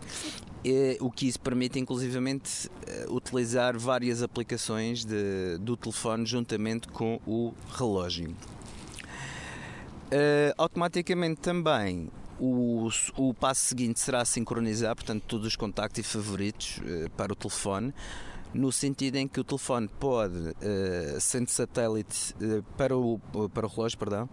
o 1.00 1.12
que 1.12 1.28
isso 1.28 1.40
permite, 1.40 1.80
inclusivamente, 1.80 2.70
eh, 2.88 3.06
utilizar 3.10 3.78
várias 3.78 4.24
aplicações 4.24 5.06
de, 5.06 5.58
do 5.60 5.78
telefone 5.78 6.26
juntamente 6.26 6.88
com 6.88 7.20
o 7.26 7.54
relógio. 7.72 8.36
Uh, 10.06 10.54
automaticamente 10.58 11.42
também 11.42 12.10
o, 12.40 12.88
o 13.18 13.34
passo 13.34 13.66
seguinte 13.66 14.00
será 14.00 14.24
sincronizar, 14.24 14.96
portanto, 14.96 15.24
todos 15.28 15.48
os 15.48 15.56
contactos 15.56 16.00
e 16.00 16.04
favoritos 16.04 16.78
uh, 16.78 17.10
para 17.12 17.34
o 17.34 17.36
telefone 17.36 17.94
no 18.56 18.72
sentido 18.72 19.18
em 19.18 19.28
que 19.28 19.40
o 19.40 19.44
telefone 19.44 19.90
pode, 20.00 20.38
uh, 20.38 21.20
sendo 21.20 21.50
satélite 21.50 22.34
uh, 22.36 22.64
para, 22.78 22.98
o, 22.98 23.20
para 23.54 23.66
o 23.66 23.70
relógio, 23.70 23.98
perdão, 23.98 24.30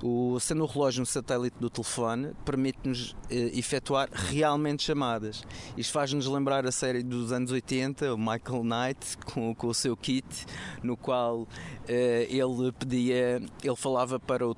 o, 0.00 0.38
sendo 0.38 0.62
o 0.62 0.66
relógio 0.66 1.02
um 1.02 1.04
satélite 1.04 1.56
do 1.58 1.68
telefone, 1.68 2.32
permite-nos 2.44 3.10
uh, 3.10 3.16
efetuar 3.30 4.08
realmente 4.12 4.84
chamadas. 4.84 5.42
Isto 5.76 5.92
faz-nos 5.92 6.26
lembrar 6.26 6.64
a 6.64 6.72
série 6.72 7.02
dos 7.02 7.32
anos 7.32 7.50
80, 7.50 8.14
o 8.14 8.18
Michael 8.18 8.62
Knight, 8.62 9.18
com, 9.26 9.52
com 9.54 9.66
o 9.66 9.74
seu 9.74 9.96
kit, 9.96 10.46
no 10.82 10.96
qual 10.96 11.48
ele 11.86 12.72
pedia, 12.78 13.42
ele 13.62 13.76
falava 13.76 14.18
para 14.20 14.46
o, 14.46 14.54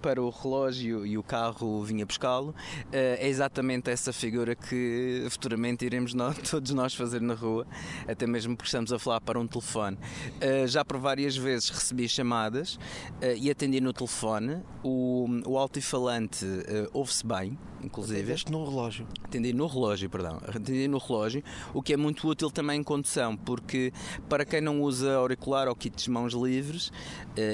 para 0.00 0.22
o 0.22 0.30
relógio 0.30 1.04
e 1.04 1.18
o 1.18 1.22
carro 1.22 1.82
vinha 1.82 2.06
buscá-lo. 2.06 2.54
é 2.92 3.28
exatamente 3.28 3.90
essa 3.90 4.12
figura 4.12 4.54
que 4.54 5.26
futuramente 5.30 5.84
iremos 5.84 6.14
nós, 6.14 6.38
todos 6.48 6.72
nós 6.72 6.94
fazer 6.94 7.20
na 7.20 7.34
rua, 7.34 7.66
até 8.08 8.26
mesmo 8.26 8.56
porque 8.60 8.68
estamos 8.68 8.92
a 8.92 8.98
falar 8.98 9.22
para 9.22 9.40
um 9.40 9.46
telefone. 9.46 9.96
Uh, 9.96 10.68
já 10.68 10.84
por 10.84 10.98
várias 10.98 11.34
vezes 11.34 11.70
recebi 11.70 12.06
chamadas 12.06 12.74
uh, 12.74 13.36
e 13.36 13.50
atendi 13.50 13.80
no 13.80 13.92
telefone. 13.92 14.62
O, 14.82 15.26
o 15.46 15.56
altifalante 15.56 16.44
uh, 16.44 16.90
ouve-se 16.92 17.26
bem, 17.26 17.58
inclusive. 17.82 18.20
Atendeste 18.20 18.52
no 18.52 18.68
relógio. 18.68 19.06
Atendi 19.24 19.54
no 19.54 19.66
relógio, 19.66 20.10
perdão. 20.10 20.36
Atendi 20.46 20.86
no 20.88 20.98
relógio, 20.98 21.42
o 21.72 21.82
que 21.82 21.94
é 21.94 21.96
muito 21.96 22.28
útil 22.28 22.50
também 22.50 22.80
em 22.80 22.82
condução, 22.82 23.34
porque 23.34 23.92
para 24.28 24.44
quem 24.44 24.60
não 24.60 24.82
usa 24.82 25.14
auricular 25.14 25.66
ou 25.66 25.74
kit 25.74 25.96
de 25.96 26.10
mãos 26.10 26.34
livres 26.34 26.92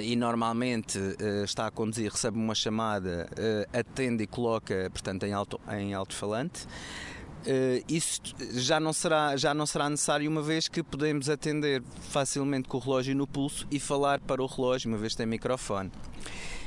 e 0.03 0.17
normalmente 0.17 0.99
está 1.45 1.67
a 1.67 1.71
conduzir, 1.71 2.11
recebe 2.11 2.37
uma 2.37 2.55
chamada, 2.55 3.29
atende 3.73 4.25
e 4.25 4.27
coloca, 4.27 4.89
portanto, 4.91 5.25
em 5.25 5.33
alto 5.33 5.61
em 5.71 5.95
alto-falante. 5.95 6.67
Uh, 7.47 7.85
isso 7.89 8.21
já 8.55 8.81
não, 8.81 8.93
será, 8.93 9.37
já 9.37 9.55
não 9.55 9.67
será 9.67 9.89
necessário 9.89 10.29
uma 10.29 10.43
vez 10.43 10.67
que 10.67 10.83
podemos 10.83 11.31
atender 11.31 11.81
facilmente 12.11 12.69
com 12.69 12.77
o 12.77 12.81
relógio 12.81 13.15
no 13.15 13.25
pulso 13.25 13.67
e 13.71 13.79
falar 13.79 14.19
para 14.19 14.43
o 14.43 14.47
relógio, 14.47 14.91
uma 14.91 14.99
vez 14.99 15.13
que 15.13 15.19
tem 15.19 15.27
microfone. 15.27 15.93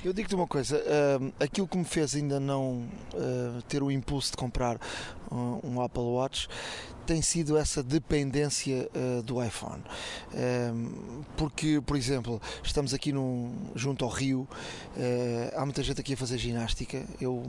Eu 0.04 0.14
digo-te 0.14 0.34
uma 0.34 0.48
coisa, 0.48 0.78
uh, 0.78 1.34
aquilo 1.44 1.68
que 1.68 1.78
me 1.78 1.84
fez 1.84 2.16
ainda 2.16 2.40
não 2.40 2.88
uh, 3.14 3.62
ter 3.68 3.84
o 3.84 3.92
impulso 3.92 4.32
de 4.32 4.38
comprar 4.38 4.80
um, 5.30 5.60
um, 5.62 5.82
Apple 5.82 6.02
Watch 6.02 6.48
tem 7.06 7.22
sido 7.22 7.58
essa 7.58 7.84
dependência 7.84 8.90
uh, 8.96 9.22
do 9.22 9.44
iPhone. 9.44 9.84
porque, 11.36 11.82
por 11.86 11.98
exemplo, 11.98 12.42
estamos 12.64 12.94
aqui 12.94 13.12
num, 13.12 13.54
junto 13.76 14.06
ao 14.06 14.12
rio, 14.12 14.48
há 15.56 15.66
muita 15.66 15.82
gente 15.82 16.00
aqui 16.00 16.14
a 16.14 16.18
fazer 16.18 16.38
ginástica, 16.38 17.04
eu 17.20 17.44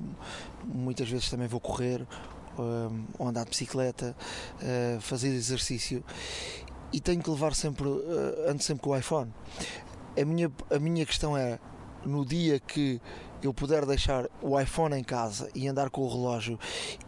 muitas 0.64 1.09
vezes 1.09 1.29
também 1.29 1.47
vou 1.47 1.61
correr 1.61 2.01
uh, 2.01 2.39
ou 3.18 3.29
andar 3.29 3.44
de 3.44 3.51
bicicleta, 3.51 4.16
uh, 4.57 5.01
fazer 5.01 5.29
exercício 5.29 6.05
e 6.92 7.01
tenho 7.01 7.23
que 7.23 7.31
levar 7.31 7.55
sempre, 7.55 7.88
uh, 7.88 8.49
ando 8.49 8.62
sempre 8.62 8.83
com 8.83 8.90
o 8.90 8.96
iPhone. 8.96 9.33
A 10.20 10.25
minha, 10.25 10.51
a 10.70 10.79
minha 10.79 11.07
questão 11.07 11.37
é, 11.37 11.59
no 12.05 12.25
dia 12.25 12.59
que 12.59 13.01
eu 13.42 13.55
puder 13.55 13.87
deixar 13.87 14.29
o 14.42 14.61
iPhone 14.61 14.94
em 14.94 15.05
casa 15.05 15.49
e 15.55 15.66
andar 15.66 15.88
com 15.88 16.03
o 16.03 16.09
relógio 16.09 16.59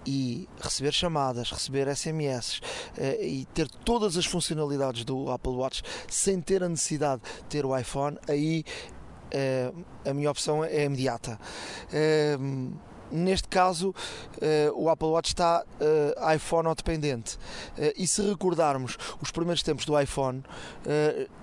e 0.07 0.49
receber 0.63 0.93
chamadas, 0.93 1.51
receber 1.51 1.95
SMS 1.95 2.59
uh, 2.59 3.23
e 3.23 3.47
ter 3.53 3.69
todas 3.69 4.17
as 4.17 4.25
funcionalidades 4.25 5.05
do 5.05 5.31
Apple 5.31 5.53
Watch 5.53 5.83
sem 6.09 6.41
ter 6.41 6.63
a 6.63 6.69
necessidade 6.69 7.23
de 7.23 7.45
ter 7.45 7.67
o 7.67 7.77
iPhone, 7.77 8.19
aí 8.29 8.65
a 10.05 10.13
minha 10.13 10.31
opção 10.31 10.63
é 10.63 10.85
imediata. 10.85 11.41
Neste 13.13 13.47
caso 13.47 13.91
uh, 13.91 13.95
o 14.75 14.89
Apple 14.89 15.09
Watch 15.09 15.29
está 15.29 15.63
uh, 15.63 16.35
iPhone 16.35 16.69
ou 16.69 16.75
dependente. 16.75 17.37
Uh, 17.77 17.93
e 17.97 18.07
se 18.07 18.23
recordarmos 18.23 18.97
os 19.21 19.31
primeiros 19.31 19.63
tempos 19.63 19.85
do 19.85 19.99
iPhone, 19.99 20.43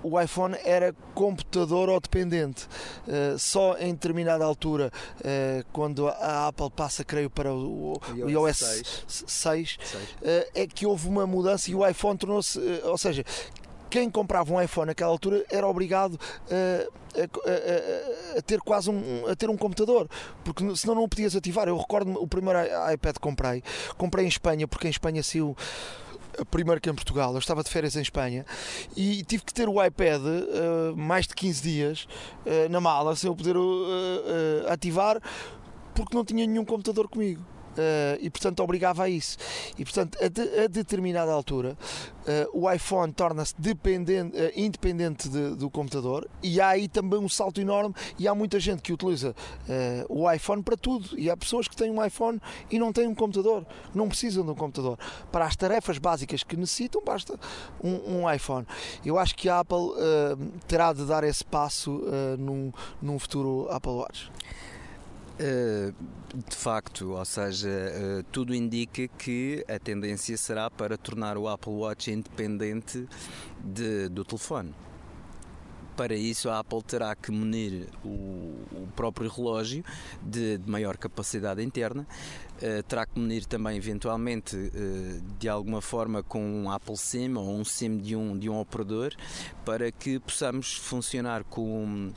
o 0.04 0.20
iPhone 0.20 0.56
era 0.64 0.96
computador 1.14 1.90
ou 1.90 2.00
dependente. 2.00 2.68
só 3.38 3.78
em 3.78 3.94
determinada 3.94 4.44
altura, 4.44 4.92
quando 5.72 6.08
a 6.08 6.48
Apple 6.48 6.70
passa, 6.70 7.04
creio, 7.04 7.30
para 7.30 7.54
o, 7.54 7.94
o 7.94 8.30
iOS 8.30 8.58
6, 8.58 9.06
6, 9.08 9.78
6. 9.82 10.46
é 10.54 10.68
que 10.68 10.86
houve 10.86 11.08
uma 11.08 11.28
mudança 11.28 11.70
e 11.70 11.76
o 11.76 11.88
iPhone 11.88 12.18
tornou-se, 12.18 12.60
ou 12.84 12.98
seja, 12.98 13.24
quem 13.90 14.10
comprava 14.10 14.54
um 14.54 14.62
iPhone 14.62 14.88
naquela 14.88 15.12
altura 15.12 15.44
era 15.50 15.68
obrigado 15.68 16.20
a, 16.50 17.20
a, 17.20 18.38
a, 18.38 18.42
ter 18.42 18.60
quase 18.62 18.90
um, 18.90 19.28
a 19.28 19.36
ter 19.36 19.50
um 19.50 19.58
computador, 19.58 20.10
porque 20.44 20.76
senão 20.76 20.96
não 20.96 21.04
o 21.04 21.10
podias 21.10 21.36
ativar. 21.36 21.68
Eu 21.68 21.78
recordo 21.78 22.12
o 22.22 22.28
primeiro 22.28 22.60
iPad 22.94 23.16
que 23.16 23.20
comprei, 23.22 23.64
comprei 23.98 24.26
em 24.26 24.30
Espanha, 24.30 24.68
porque 24.68 24.88
em 24.88 24.92
Espanha 24.92 25.24
saiu 25.24 25.56
primeiro 26.46 26.80
que 26.80 26.90
em 26.90 26.94
Portugal. 26.94 27.34
Eu 27.34 27.40
estava 27.40 27.64
de 27.64 27.70
férias 27.70 27.96
em 27.96 28.02
Espanha 28.02 28.46
e 28.96 29.24
tive 29.24 29.44
que 29.44 29.54
ter 29.54 29.68
o 29.68 29.84
iPad 29.84 30.22
uh, 30.22 30.96
mais 30.96 31.28
de 31.28 31.36
15 31.36 31.62
dias 31.62 32.08
uh, 32.46 32.70
na 32.70 32.80
mala 32.80 33.16
sem 33.16 33.30
eu 33.30 33.36
poder 33.36 33.58
uh, 33.58 34.72
ativar 34.72 35.22
porque 35.94 36.16
não 36.16 36.24
tinha 36.24 36.46
nenhum 36.46 36.64
computador 36.64 37.08
comigo. 37.10 37.44
E 38.20 38.30
portanto 38.30 38.62
obrigava 38.62 39.04
a 39.04 39.10
isso. 39.10 39.38
E 39.78 39.84
portanto, 39.84 40.18
a, 40.22 40.28
de, 40.28 40.42
a 40.64 40.68
determinada 40.68 41.32
altura, 41.32 41.78
o 42.54 42.70
iPhone 42.72 43.12
torna-se 43.12 43.56
independente 44.56 45.28
de, 45.30 45.56
do 45.56 45.70
computador 45.70 46.28
e 46.44 46.62
há 46.62 46.70
aí 46.70 46.88
também 46.88 47.20
um 47.20 47.30
salto 47.30 47.60
enorme 47.60 47.96
e 48.20 48.28
há 48.28 48.36
muita 48.36 48.60
gente 48.60 48.82
que 48.82 48.94
utiliza 48.94 49.36
o 50.08 50.30
iPhone 50.32 50.62
para 50.62 50.78
tudo 50.78 51.18
e 51.18 51.30
há 51.30 51.36
pessoas 51.36 51.68
que 51.68 51.76
têm 51.76 51.90
um 51.90 52.04
iPhone 52.06 52.40
e 52.70 52.78
não 52.78 52.94
têm 52.94 53.08
um 53.08 53.16
computador, 53.16 53.66
não 53.94 54.08
precisam 54.08 54.46
de 54.46 54.52
um 54.52 54.56
computador. 54.56 54.98
Para 55.32 55.46
as 55.46 55.56
tarefas 55.56 55.98
básicas 55.98 56.44
que 56.44 56.56
necessitam, 56.56 57.02
basta 57.04 57.40
um, 57.84 58.22
um 58.22 58.32
iPhone. 58.32 58.66
Eu 59.04 59.18
acho 59.18 59.36
que 59.36 59.50
a 59.50 59.60
Apple 59.60 59.92
terá 60.68 60.94
de 60.94 61.06
dar 61.06 61.24
esse 61.24 61.44
passo 61.44 62.04
num, 62.38 62.72
num 63.02 63.18
futuro 63.18 63.68
Apple 63.72 63.92
Watch. 63.92 64.32
Uh, 65.40 65.94
de 66.50 66.56
facto, 66.56 67.14
ou 67.14 67.24
seja, 67.24 67.70
uh, 67.70 68.24
tudo 68.24 68.54
indica 68.54 69.08
que 69.08 69.64
a 69.70 69.80
tendência 69.80 70.36
será 70.36 70.70
para 70.70 70.98
tornar 70.98 71.38
o 71.38 71.48
Apple 71.48 71.72
Watch 71.72 72.12
independente 72.12 73.08
de, 73.64 74.10
do 74.10 74.26
telefone. 74.26 74.76
Para 75.96 76.14
isso, 76.14 76.50
a 76.50 76.60
Apple 76.60 76.84
terá 76.84 77.16
que 77.16 77.32
munir 77.32 77.88
o, 78.04 78.10
o 78.10 78.90
próprio 78.98 79.30
relógio 79.30 79.82
de, 80.22 80.58
de, 80.58 80.70
maior 80.70 80.98
capacidade 80.98 81.64
interna, 81.64 82.06
uh, 82.58 82.84
terá 82.84 83.06
que 83.06 83.18
munir 83.18 83.46
também, 83.46 83.78
eventualmente, 83.78 84.58
de 85.40 85.48
alguma 85.48 85.82
forma, 85.82 86.22
com 86.22 86.44
um 86.44 86.70
Apple 86.70 86.98
SIM 86.98 87.34
ou 87.36 87.50
um 87.50 87.64
SIM 87.64 87.98
de 87.98 88.14
um, 88.14 88.38
de 88.38 88.50
um 88.50 88.60
operador, 88.60 89.14
para 89.64 89.90
que 89.90 90.20
possamos 90.20 90.74
funcionar 90.74 91.46
com 91.46 92.12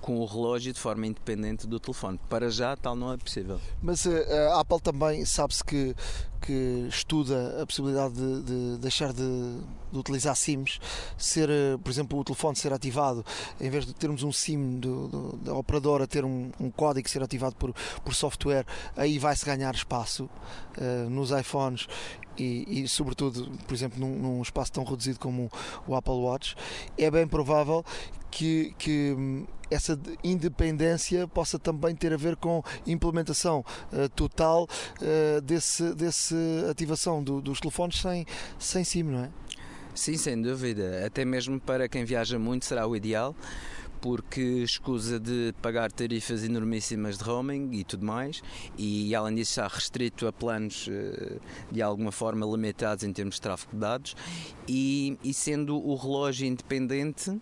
com 0.00 0.18
o 0.18 0.24
relógio 0.24 0.72
de 0.72 0.80
forma 0.80 1.06
independente 1.06 1.66
do 1.66 1.78
telefone. 1.78 2.18
Para 2.28 2.50
já, 2.50 2.76
tal 2.76 2.96
não 2.96 3.12
é 3.12 3.16
possível. 3.16 3.60
Mas 3.82 4.04
uh, 4.04 4.10
a 4.52 4.60
Apple 4.60 4.80
também 4.80 5.24
sabe-se 5.24 5.64
que, 5.64 5.94
que 6.40 6.86
estuda 6.88 7.62
a 7.62 7.66
possibilidade 7.66 8.14
de, 8.14 8.42
de 8.42 8.78
deixar 8.78 9.12
de, 9.12 9.58
de, 9.92 9.98
utilizar 9.98 10.34
SIMs, 10.36 10.80
ser, 11.16 11.48
uh, 11.48 11.78
por 11.78 11.90
exemplo, 11.90 12.18
o 12.18 12.24
telefone 12.24 12.56
ser 12.56 12.72
ativado, 12.72 13.24
em 13.60 13.70
vez 13.70 13.84
de 13.84 13.94
termos 13.94 14.22
um 14.22 14.32
SIM 14.32 14.78
do, 14.78 15.08
do, 15.08 15.36
da 15.38 15.54
operadora 15.54 16.06
ter 16.06 16.24
um, 16.24 16.50
um, 16.60 16.70
código 16.70 17.08
ser 17.08 17.22
ativado 17.22 17.56
por, 17.56 17.74
por 18.04 18.14
software, 18.14 18.66
aí 18.96 19.18
vai-se 19.18 19.44
ganhar 19.44 19.74
espaço 19.74 20.24
uh, 20.78 21.10
nos 21.10 21.30
iPhones 21.30 21.86
e, 22.38 22.82
e, 22.82 22.88
sobretudo, 22.88 23.50
por 23.66 23.74
exemplo, 23.74 23.98
num, 23.98 24.16
num, 24.16 24.42
espaço 24.42 24.72
tão 24.72 24.84
reduzido 24.84 25.18
como 25.18 25.50
o 25.86 25.94
Apple 25.94 26.14
Watch, 26.14 26.54
é 26.96 27.10
bem 27.10 27.26
provável 27.26 27.84
que, 28.30 28.74
que 28.78 29.14
hum, 29.18 29.46
essa 29.70 29.98
independência 30.22 31.26
possa 31.28 31.58
também 31.58 31.94
ter 31.94 32.12
a 32.12 32.16
ver 32.16 32.36
com 32.36 32.62
implementação 32.86 33.64
uh, 33.92 34.08
total 34.10 34.64
uh, 34.64 35.40
desse, 35.40 35.94
desse 35.94 36.34
ativação 36.70 37.22
do, 37.22 37.40
dos 37.40 37.60
telefones 37.60 38.00
sem, 38.00 38.26
sem 38.58 38.84
SIM, 38.84 39.04
não 39.04 39.24
é? 39.24 39.30
Sim, 39.94 40.16
sem 40.16 40.40
dúvida. 40.40 41.04
Até 41.04 41.24
mesmo 41.24 41.58
para 41.58 41.88
quem 41.88 42.04
viaja 42.04 42.38
muito 42.38 42.64
será 42.64 42.86
o 42.86 42.94
ideal 42.94 43.34
porque 44.00 44.40
escusa 44.40 45.18
de 45.18 45.52
pagar 45.60 45.90
tarifas 45.90 46.44
enormíssimas 46.44 47.18
de 47.18 47.24
roaming 47.24 47.70
e 47.72 47.84
tudo 47.84 48.04
mais, 48.04 48.42
e 48.76 49.14
além 49.14 49.34
disso 49.34 49.52
está 49.52 49.66
restrito 49.66 50.26
a 50.26 50.32
planos 50.32 50.88
eh, 50.90 51.38
de 51.70 51.82
alguma 51.82 52.12
forma 52.12 52.46
limitados 52.46 53.04
em 53.04 53.12
termos 53.12 53.36
de 53.36 53.40
tráfego 53.40 53.72
de 53.72 53.78
dados, 53.78 54.16
e, 54.68 55.18
e 55.22 55.34
sendo 55.34 55.76
o 55.76 55.94
relógio 55.96 56.46
independente 56.46 57.40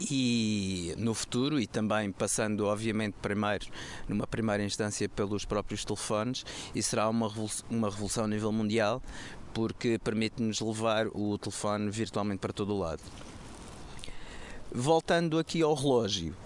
e 0.00 0.94
no 0.96 1.14
futuro 1.14 1.58
e 1.58 1.66
também 1.66 2.12
passando 2.12 2.66
obviamente 2.66 3.14
primeiro 3.20 3.66
numa 4.08 4.26
primeira 4.26 4.62
instância 4.62 5.08
pelos 5.08 5.44
próprios 5.44 5.84
telefones 5.84 6.44
e 6.74 6.82
será 6.82 7.08
uma 7.08 7.28
revolução, 7.28 7.66
uma 7.68 7.90
revolução 7.90 8.24
a 8.24 8.28
nível 8.28 8.52
mundial 8.52 9.02
porque 9.52 9.98
permite-nos 9.98 10.60
levar 10.60 11.08
o 11.08 11.36
telefone 11.38 11.90
virtualmente 11.90 12.38
para 12.38 12.52
todo 12.52 12.74
o 12.74 12.78
lado. 12.78 13.02
Voltando 14.70 15.38
aqui 15.38 15.62
ao 15.62 15.74
relógio. 15.74 16.36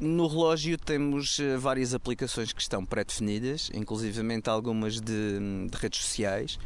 No 0.00 0.26
relógio 0.26 0.78
temos 0.78 1.38
eh, 1.38 1.56
várias 1.56 1.92
aplicações 1.92 2.52
que 2.52 2.62
estão 2.62 2.84
pré-definidas, 2.84 3.70
inclusivamente 3.74 4.48
algumas 4.48 5.00
de, 5.00 5.38
de 5.68 5.76
redes 5.76 6.00
sociais. 6.00 6.58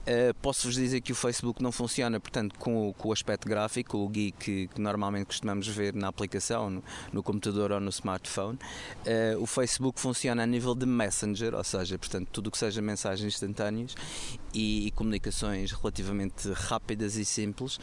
Uh, 0.00 0.34
Posso-vos 0.40 0.74
dizer 0.74 1.00
que 1.02 1.12
o 1.12 1.14
Facebook 1.14 1.62
não 1.62 1.70
funciona, 1.70 2.18
portanto, 2.18 2.58
com, 2.58 2.92
com 2.94 3.08
o 3.08 3.12
aspecto 3.12 3.46
gráfico, 3.46 3.98
o 3.98 4.08
GUI 4.08 4.32
que, 4.32 4.66
que, 4.68 4.80
normalmente 4.80 5.26
costumamos 5.26 5.68
ver 5.68 5.94
na 5.94 6.08
aplicação, 6.08 6.70
no, 6.70 6.84
no 7.12 7.22
computador 7.22 7.70
ou 7.72 7.80
no 7.80 7.90
smartphone. 7.90 8.58
Uh, 9.04 9.40
o 9.40 9.46
Facebook 9.46 10.00
funciona 10.00 10.42
a 10.42 10.46
nível 10.46 10.74
de 10.74 10.86
Messenger, 10.86 11.54
ou 11.54 11.64
seja, 11.64 11.98
portanto, 11.98 12.28
tudo 12.32 12.46
o 12.46 12.50
que 12.50 12.58
seja 12.58 12.80
mensagens 12.80 13.34
instantâneas 13.34 13.94
e, 14.54 14.86
e, 14.86 14.90
comunicações 14.92 15.72
relativamente 15.72 16.50
rápidas 16.52 17.16
e 17.16 17.24
simples 17.24 17.76
uh, 17.76 17.80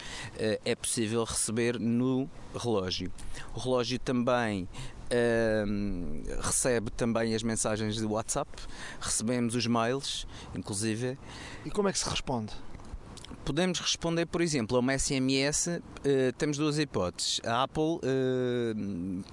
é 0.66 0.76
possível 0.76 1.24
receber 1.24 1.80
no 1.80 2.30
relógio. 2.56 3.12
O 3.54 3.60
relógio 3.60 4.00
também 4.00 4.68
Uh, 5.08 6.42
recebe 6.42 6.92
também 6.92 7.34
as 7.34 7.42
mensagens 7.42 7.96
de 7.96 8.06
WhatsApp, 8.06 8.50
recebemos 9.00 9.56
os 9.56 9.66
mails, 9.66 10.28
inclusive. 10.54 11.18
E 11.66 11.72
como 11.72 11.88
é 11.88 11.94
que 11.94 12.00
se 12.00 12.10
responde? 12.10 12.54
Podemos 13.46 13.80
responder, 13.80 14.26
por 14.26 14.42
exemplo, 14.42 14.76
a 14.76 14.80
uma 14.82 14.98
SMS. 14.98 15.68
Uh, 15.68 16.34
temos 16.38 16.58
duas 16.58 16.78
hipóteses. 16.78 17.40
A 17.46 17.64
Apple 17.64 18.02
uh, 18.04 19.24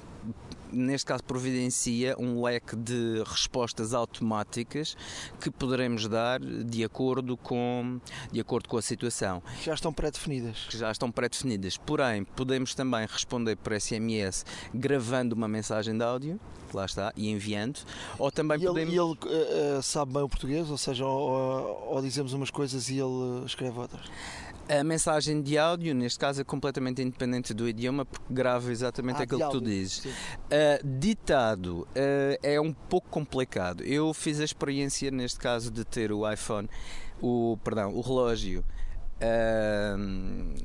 neste 0.75 1.07
caso 1.07 1.23
providencia 1.25 2.17
um 2.19 2.43
leque 2.43 2.77
de 2.77 3.23
respostas 3.27 3.95
automáticas 3.95 4.97
que 5.41 5.51
poderemos 5.51 6.09
dar 6.09 6.41
de 6.41 6.85
acordo 6.85 7.37
com, 7.37 8.01
de 8.33 8.41
acordo 8.41 8.69
com 8.69 8.77
a 8.77 8.83
situação. 8.83 9.43
Que 9.59 9.67
já 9.67 9.75
estão 9.75 9.93
pré-definidas. 9.93 10.67
Que 10.69 10.77
já 10.77 10.91
estão 10.91 11.11
pré-definidas. 11.11 11.77
Porém, 11.77 12.25
podemos 12.25 12.75
também 12.75 13.07
responder 13.07 13.57
por 13.57 13.79
SMS 13.79 14.45
gravando 14.75 15.35
uma 15.35 15.49
mensagem 15.49 15.97
de 15.97 16.05
áudio, 16.05 16.41
lá 16.73 16.85
está, 16.85 17.13
e 17.17 17.31
enviando, 17.31 17.81
ou 18.19 18.31
também 18.31 18.59
e 18.59 18.67
podemos... 18.67 18.93
Ele, 18.93 19.35
ele 19.35 19.79
uh, 19.79 19.83
sabe 19.83 20.13
bem 20.13 20.23
o 20.23 20.29
português, 20.29 20.71
ou 20.71 20.79
seja, 20.79 21.07
ou, 21.07 21.95
ou 21.95 22.03
dizemos 22.03 22.33
umas 22.33 22.51
coisas 22.51 22.89
e 22.89 22.99
ele 22.99 23.45
escreve 23.47 23.79
outras? 23.79 24.07
A 24.69 24.83
mensagem 24.83 25.43
de 25.43 25.59
áudio, 25.59 25.95
neste 25.95 26.19
caso, 26.19 26.41
é 26.41 26.45
completamente 26.45 27.03
independente 27.03 27.53
do 27.53 27.69
idioma, 27.69 28.05
porque 28.07 28.33
grava 28.33 28.73
exatamente 28.73 29.21
ah, 29.21 29.25
aquilo 29.25 29.41
que 29.41 29.51
tu 29.51 29.61
dizes. 29.61 30.05
Uh, 30.05 30.99
ditado 30.99 31.81
uh, 31.81 32.39
é 32.43 32.59
um 32.59 32.73
pouco 32.73 33.09
complicado. 33.11 33.83
Eu 33.83 34.15
fiz 34.15 34.41
a 34.41 34.45
experiência, 34.45 35.11
neste 35.11 35.39
caso, 35.39 35.71
de 35.71 35.85
ter 35.85 36.11
o 36.13 36.31
iPhone, 36.31 36.69
o, 37.21 37.59
perdão, 37.63 37.95
o 37.95 38.01
relógio. 38.01 38.65
Uh, 39.15 39.97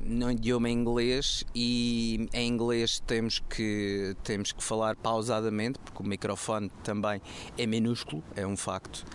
no 0.04 0.30
idioma 0.30 0.68
inglês 0.68 1.44
e 1.54 2.28
em 2.32 2.48
inglês 2.48 2.98
temos 2.98 3.38
que 3.38 4.16
temos 4.24 4.50
que 4.50 4.62
falar 4.62 4.96
pausadamente 4.96 5.78
porque 5.78 6.02
o 6.02 6.06
microfone 6.06 6.68
também 6.82 7.22
é 7.56 7.64
minúsculo 7.64 8.24
é 8.34 8.44
um 8.44 8.56
facto 8.56 9.06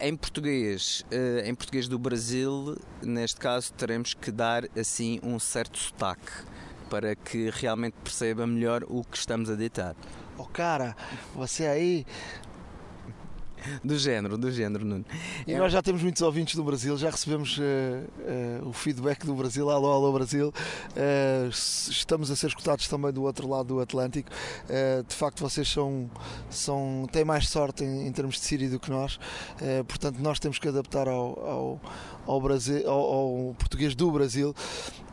em 0.00 0.16
português, 0.16 1.04
uh, 1.12 1.46
em 1.46 1.54
português 1.54 1.86
do 1.86 1.98
Brasil, 1.98 2.76
neste 3.02 3.38
caso, 3.38 3.72
teremos 3.72 4.14
que 4.14 4.30
dar 4.30 4.64
assim 4.78 5.20
um 5.22 5.38
certo 5.38 5.78
sotaque 5.78 6.32
para 6.88 7.14
que 7.14 7.50
realmente 7.50 7.94
perceba 8.02 8.46
melhor 8.46 8.84
o 8.88 9.04
que 9.04 9.16
estamos 9.16 9.48
a 9.48 9.54
ditar. 9.54 9.94
Oh 10.36 10.44
cara, 10.44 10.96
você 11.34 11.66
aí 11.66 12.06
do 13.84 13.98
género, 13.98 14.36
do 14.36 14.50
género, 14.50 14.84
Nuno. 14.84 15.04
E 15.46 15.52
é... 15.52 15.58
nós 15.58 15.72
já 15.72 15.82
temos 15.82 16.02
muitos 16.02 16.22
ouvintes 16.22 16.54
do 16.54 16.64
Brasil, 16.64 16.96
já 16.96 17.10
recebemos 17.10 17.58
uh, 17.58 17.62
uh, 17.62 18.68
o 18.68 18.72
feedback 18.72 19.24
do 19.24 19.34
Brasil, 19.34 19.68
alô, 19.70 19.92
alô 19.92 20.12
Brasil. 20.12 20.48
Uh, 20.48 21.48
estamos 21.50 22.30
a 22.30 22.36
ser 22.36 22.48
escutados 22.48 22.88
também 22.88 23.12
do 23.12 23.22
outro 23.22 23.48
lado 23.48 23.68
do 23.68 23.80
Atlântico. 23.80 24.30
de 25.06 25.14
facto, 25.14 25.40
vocês 25.40 25.68
são, 25.68 26.10
são, 26.48 27.06
têm 27.12 27.24
mais 27.24 27.48
sorte 27.48 27.84
em, 27.84 28.06
em 28.06 28.12
termos 28.12 28.36
de 28.36 28.40
Síria 28.40 28.68
do 28.68 28.80
que 28.80 28.90
nós, 28.90 29.18
portanto, 29.86 30.18
nós 30.18 30.38
temos 30.38 30.58
que 30.58 30.68
adaptar 30.68 31.08
ao, 31.08 31.46
ao, 31.46 31.80
ao, 32.26 32.40
Brasil, 32.40 32.88
ao, 32.88 32.98
ao, 32.98 33.54
português 33.58 33.94
do 33.94 34.10
Brasil. 34.10 34.54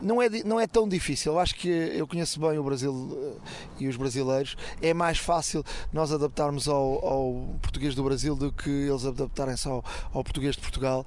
Não 0.02 0.22
é, 0.22 0.30
não 0.46 0.60
é 0.60 0.68
tão 0.68 0.88
difícil, 0.88 1.34
eu 1.34 1.40
acho 1.40 1.56
que 1.56 1.68
eu 1.68 2.08
conheço 2.08 2.40
bem 2.40 2.58
o 2.58 2.64
Brasil 2.64 3.38
e 3.80 3.88
os 3.88 3.96
brasileiros. 3.96 4.56
É 4.82 4.94
mais 4.94 5.18
fácil 5.18 5.64
nós 5.92 6.12
adaptarmos 6.12 6.68
ao, 6.68 7.06
ao 7.06 7.58
português 7.62 7.96
do 7.96 8.04
Brasil 8.04 8.37
do 8.38 8.52
que 8.52 8.70
eles 8.70 9.06
adaptarem-se 9.06 9.68
ao, 9.68 9.84
ao, 10.14 10.24
português 10.24 10.56
de 10.56 10.62
Portugal. 10.62 11.06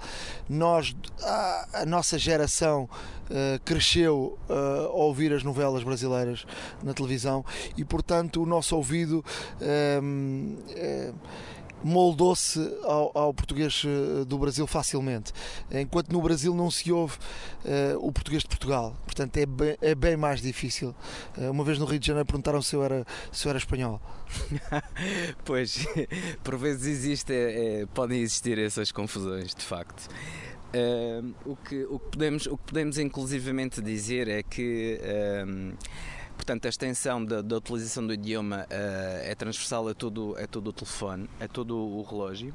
Nós, 0.49 0.95
a, 1.23 1.69
a 1.83 1.87
nossa 1.87 2.19
geração 2.19 2.89
uh, 3.31 3.61
cresceu 3.65 4.39
uh, 4.49 4.87
a 4.87 4.95
ouvir 4.95 5.33
as 5.33 5.43
novelas 5.43 5.83
brasileiras 5.83 6.45
na 6.83 6.93
televisão 6.93 7.45
e, 7.77 7.85
portanto, 7.85 8.43
o 8.43 8.47
nosso 8.47 8.77
ouvido. 8.77 9.25
Uh, 9.61 11.15
moldou-se 11.83 12.61
ao, 12.83 13.11
ao, 13.17 13.35
português 13.35 13.83
eh, 13.85 14.25
do 14.25 14.39
Brasil 14.39 14.67
facilmente, 14.67 15.33
enquanto 15.71 16.13
no 16.13 16.21
Brasil 16.21 16.55
não 16.55 16.71
se 16.71 16.93
ouve 16.93 17.17
uh, 17.65 17.99
o 18.07 18.13
português 18.13 18.43
de 18.43 18.49
Portugal. 18.49 18.97
Portanto, 19.05 19.37
é 19.37 19.47
bem, 19.47 19.77
é 19.81 19.95
bem 19.95 20.17
mais 20.17 20.41
difícil. 20.41 20.95
Uh, 21.37 21.51
uma 21.51 21.65
vez 21.65 21.79
no 21.79 21.85
Rio 21.85 21.99
de 21.99 22.07
Janeiro 22.07 22.27
perguntaram 22.27 22.61
se 22.63 22.75
eu 22.75 22.85
era, 22.85 23.07
se 23.33 23.47
eu 23.47 23.51
era 23.51 23.59
espanhol. 23.59 24.01
pois, 25.45 25.87
por 26.45 26.57
vezes 26.57 26.87
existe, 26.87 27.33
é, 27.33 27.83
é, 27.83 27.87
podem 27.87 28.21
existir 28.21 28.59
essas 28.59 28.93
confusões, 28.93 29.55
de 29.55 29.65
facto. 29.65 30.09
Uh, 30.73 31.35
o, 31.45 31.57
que, 31.57 31.85
o, 31.85 31.99
que 31.99 32.11
podemos, 32.11 32.47
o 32.47 32.57
que 32.57 32.65
podemos 32.65 32.99
inclusivamente 32.99 33.83
dizer 33.83 34.29
é 34.29 34.43
que 34.43 35.01
Portanto, 36.41 36.65
a 36.65 36.69
extensão 36.71 37.23
da, 37.23 37.43
da 37.43 37.59
utilização 37.59 38.07
do 38.07 38.15
idioma 38.15 38.63
uh, 38.63 39.25
é 39.25 39.35
transversal 39.35 39.87
a 39.89 39.95
todo, 39.95 40.35
a 40.43 40.47
todo 40.47 40.69
o 40.69 40.73
telefone, 40.73 41.29
a 41.39 41.47
todo 41.47 41.77
o 41.77 42.03
relógio. 42.03 42.55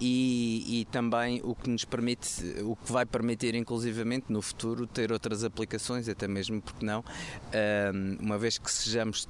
E, 0.00 0.80
e, 0.80 0.84
também 0.86 1.38
o 1.44 1.54
que 1.54 1.68
nos 1.68 1.84
permite, 1.84 2.42
o 2.62 2.74
que 2.74 2.90
vai 2.90 3.04
permitir 3.04 3.54
inclusivamente 3.54 4.32
no 4.32 4.40
futuro 4.40 4.86
ter 4.86 5.12
outras 5.12 5.44
aplicações, 5.44 6.08
até 6.08 6.26
mesmo 6.26 6.60
porque 6.62 6.84
não, 6.84 7.04
eh, 7.52 7.92
uma 8.18 8.38
vez 8.38 8.58
que 8.58 8.68
sejamos 8.72 9.28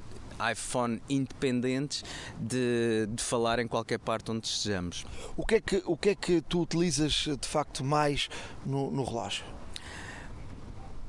iPhone 0.50 1.02
independentes 1.10 2.04
de, 2.40 3.06
de 3.10 3.22
falar 3.22 3.58
em 3.58 3.66
qualquer 3.66 3.98
parte 3.98 4.30
onde 4.30 4.46
estejamos. 4.46 5.04
O 5.36 5.44
que 5.44 5.56
é 5.56 5.60
que, 5.60 5.82
o 5.84 5.96
que, 5.96 6.10
é 6.10 6.14
que 6.14 6.40
tu 6.40 6.62
utilizas 6.62 7.12
de 7.12 7.48
facto 7.48 7.84
mais 7.84 8.30
no, 8.64 8.90
no 8.90 9.04
relógio? 9.04 9.44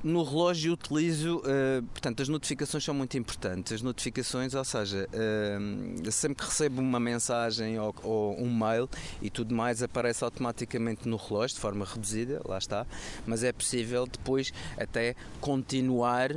No 0.03 0.21
relógio 0.23 0.73
utilizo, 0.73 1.37
uh, 1.37 1.81
portanto, 1.83 2.21
as 2.21 2.27
notificações 2.27 2.83
são 2.83 2.93
muito 2.93 3.17
importantes. 3.17 3.71
As 3.71 3.81
notificações, 3.81 4.53
ou 4.53 4.63
seja, 4.65 5.07
uh, 5.07 6.11
sempre 6.11 6.43
que 6.43 6.49
recebo 6.49 6.81
uma 6.81 6.99
mensagem 6.99 7.79
ou, 7.79 7.95
ou, 8.03 8.37
um 8.37 8.53
mail 8.53 8.89
e 9.21 9.29
tudo 9.29 9.55
mais, 9.55 9.81
aparece 9.81 10.23
automaticamente 10.23 11.07
no 11.07 11.15
relógio, 11.15 11.55
de 11.55 11.61
forma 11.61 11.85
reduzida, 11.85 12.41
lá 12.43 12.57
está, 12.57 12.85
mas 13.25 13.45
é 13.45 13.53
possível 13.53 14.05
depois 14.05 14.51
até 14.77 15.15
continuar 15.39 16.31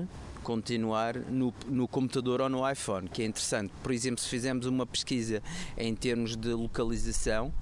continuar 0.47 1.17
no, 1.17 1.53
no 1.67 1.89
computador 1.89 2.41
ou 2.41 2.49
no 2.49 2.71
iPhone, 2.71 3.09
que 3.09 3.21
é 3.21 3.27
interessante. 3.27 3.73
Por 3.83 3.91
exemplo, 3.91 4.23
se 4.23 4.29
fizermos 4.29 4.65
uma 4.67 4.87
pesquisa 4.87 5.43
em 5.77 5.93
termos 5.93 6.37
de 6.37 6.51
localização, 6.51 7.53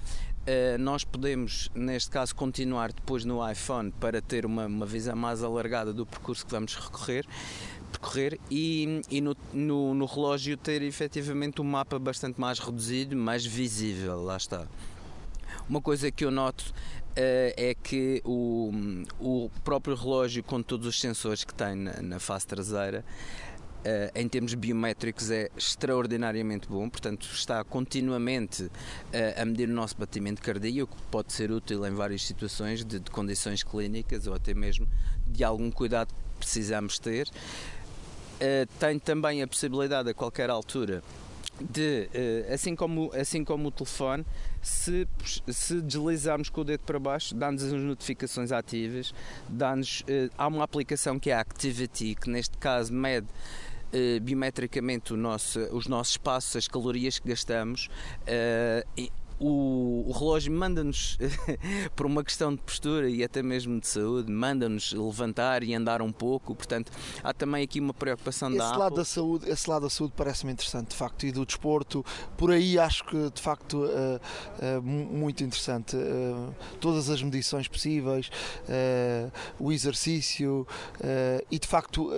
nós 0.79 1.03
podemos, 1.03 1.69
neste 1.73 2.09
caso, 2.09 2.35
continuar 2.35 2.93
depois 2.93 3.25
no 3.25 3.47
iPhone 3.49 3.91
para 3.91 4.21
ter 4.21 4.45
uma, 4.45 4.65
uma 4.67 4.85
visão 4.85 5.15
mais 5.15 5.43
alargada 5.43 5.91
do 5.91 6.05
percurso 6.05 6.45
que 6.45 6.51
vamos 6.51 6.75
recorrer, 6.75 7.25
percorrer 7.91 8.39
e, 8.49 9.01
e 9.09 9.21
no, 9.21 9.35
no, 9.53 9.93
no, 9.93 10.05
relógio 10.05 10.55
ter 10.57 10.81
efetivamente 10.81 11.61
um 11.61 11.65
mapa 11.65 11.97
bastante 11.97 12.39
mais 12.39 12.59
reduzido, 12.59 13.15
mais 13.15 13.45
visível, 13.45 14.23
lá 14.23 14.37
está. 14.37 14.67
Uma 15.67 15.81
coisa 15.81 16.11
que 16.11 16.23
eu 16.23 16.29
noto 16.29 16.61
uh, 16.61 17.53
é 17.57 17.75
que 17.81 18.21
o, 18.23 18.71
o 19.19 19.49
próprio 19.63 19.95
relógio, 19.95 20.43
com 20.43 20.61
todos 20.61 20.85
os 20.85 20.99
sensores 20.99 21.43
que 21.43 21.53
tem 21.53 21.75
na, 21.75 22.01
na 22.01 22.19
face 22.19 22.45
traseira, 22.45 23.03
em 24.15 24.27
termos 24.27 24.53
biométricos 24.55 25.29
é 25.29 25.49
extraordinariamente 25.55 26.67
bom, 26.67 26.89
portanto 26.89 27.27
está 27.31 27.63
continuamente 27.63 28.63
uh, 28.63 28.71
a 29.41 29.45
medir 29.45 29.69
o 29.69 29.73
nosso 29.73 29.95
batimento 29.97 30.41
cardíaco, 30.41 30.95
que 30.95 31.03
pode 31.11 31.31
ser 31.31 31.51
útil 31.51 31.85
em 31.85 31.91
várias 31.91 32.23
situações 32.23 32.83
de, 32.83 32.99
de, 32.99 33.11
condições 33.11 33.63
clínicas 33.63 34.25
ou 34.25 34.33
até 34.33 34.53
mesmo 34.53 34.87
de 35.27 35.43
algum 35.43 35.69
cuidado 35.69 36.07
que 36.07 36.39
precisamos 36.39 36.97
ter. 36.97 37.27
Uh, 37.27 38.67
tem 38.79 38.97
também 38.97 39.43
a 39.43 39.47
possibilidade 39.47 40.09
a 40.09 40.13
qualquer 40.13 40.49
altura 40.49 41.03
de, 41.71 42.09
assim, 42.53 42.75
como, 42.75 43.09
assim 43.13 43.41
como 43.45 43.69
o 43.69 43.71
telefone, 43.71 44.25
se, 44.61 45.07
se 45.47 45.79
deslizarmos 45.79 46.49
com 46.49 46.59
o 46.59 46.63
dedo 46.65 46.81
para 46.81 46.99
baixo, 46.99 47.33
dá-nos 47.33 47.63
as 47.63 47.71
notificações 47.71 48.51
ativas, 48.51 49.13
dá-nos, 49.47 50.03
há 50.37 50.47
uma 50.47 50.65
aplicação 50.65 51.17
que 51.17 51.29
é 51.29 51.33
a 51.33 51.39
Activity, 51.39 52.13
que 52.13 52.29
neste 52.29 52.57
caso 52.57 52.91
mede 52.91 53.27
biometricamente 54.21 55.13
nosso, 55.13 55.59
os 55.71 55.87
nossos 55.87 56.17
passos, 56.17 56.55
as 56.55 56.67
calorias 56.67 57.19
que 57.19 57.29
gastamos. 57.29 57.89
Uh, 58.27 59.09
o, 59.39 60.05
o, 60.07 60.11
relógio 60.11 60.51
manda-nos, 60.51 61.17
por 61.95 62.05
uma 62.05 62.23
questão 62.23 62.53
de 62.55 62.61
postura 62.61 63.09
e 63.09 63.23
até 63.23 63.43
mesmo 63.43 63.79
de 63.79 63.87
saúde, 63.87 64.31
manda-nos 64.31 64.93
levantar 64.93 65.63
e 65.63 65.73
andar 65.73 66.01
um 66.01 66.11
pouco. 66.11 66.55
Portanto, 66.55 66.91
há 67.23 67.33
também 67.33 67.63
aqui 67.63 67.79
uma 67.79 67.93
preocupação 67.93 68.49
esse 68.49 68.57
da 68.57 68.71
lado 68.71 68.83
Apple. 68.83 68.97
Da 68.97 69.05
saúde, 69.05 69.49
esse 69.49 69.69
lado 69.69 69.83
da 69.83 69.89
saúde 69.89 70.13
parece-me 70.15 70.51
interessante, 70.51 70.89
de 70.89 70.95
facto, 70.95 71.25
e 71.25 71.31
do 71.31 71.45
desporto. 71.45 72.05
Por 72.37 72.51
aí 72.51 72.79
acho 72.79 73.03
que, 73.05 73.29
de 73.31 73.41
facto, 73.41 73.83
uh, 73.85 74.77
uh, 74.77 74.81
muito 74.81 75.43
interessante. 75.43 75.95
Uh, 75.95 76.53
todas 76.79 77.09
as 77.09 77.21
medições 77.21 77.67
possíveis, 77.67 78.29
o 79.59 79.71
exercício 79.71 80.67
e, 81.51 81.59
de 81.59 81.67
facto, 81.67 82.11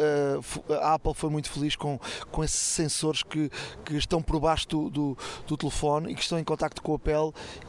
a 0.81 0.93
Apple 0.93 1.13
foi 1.13 1.29
muito 1.29 1.49
feliz 1.49 1.75
com, 1.75 1.99
com 2.31 2.43
esses 2.43 2.59
sensores 2.59 3.23
que, 3.23 3.49
que 3.85 3.95
estão 3.95 4.21
por 4.21 4.39
baixo 4.39 4.67
do, 4.67 4.89
do, 4.89 5.17
do 5.45 5.57
telefone 5.57 6.11
e 6.11 6.15
que 6.15 6.21
estão 6.21 6.37
em 6.39 6.43
contacto 6.43 6.81
com 6.81 6.93
a 6.93 6.99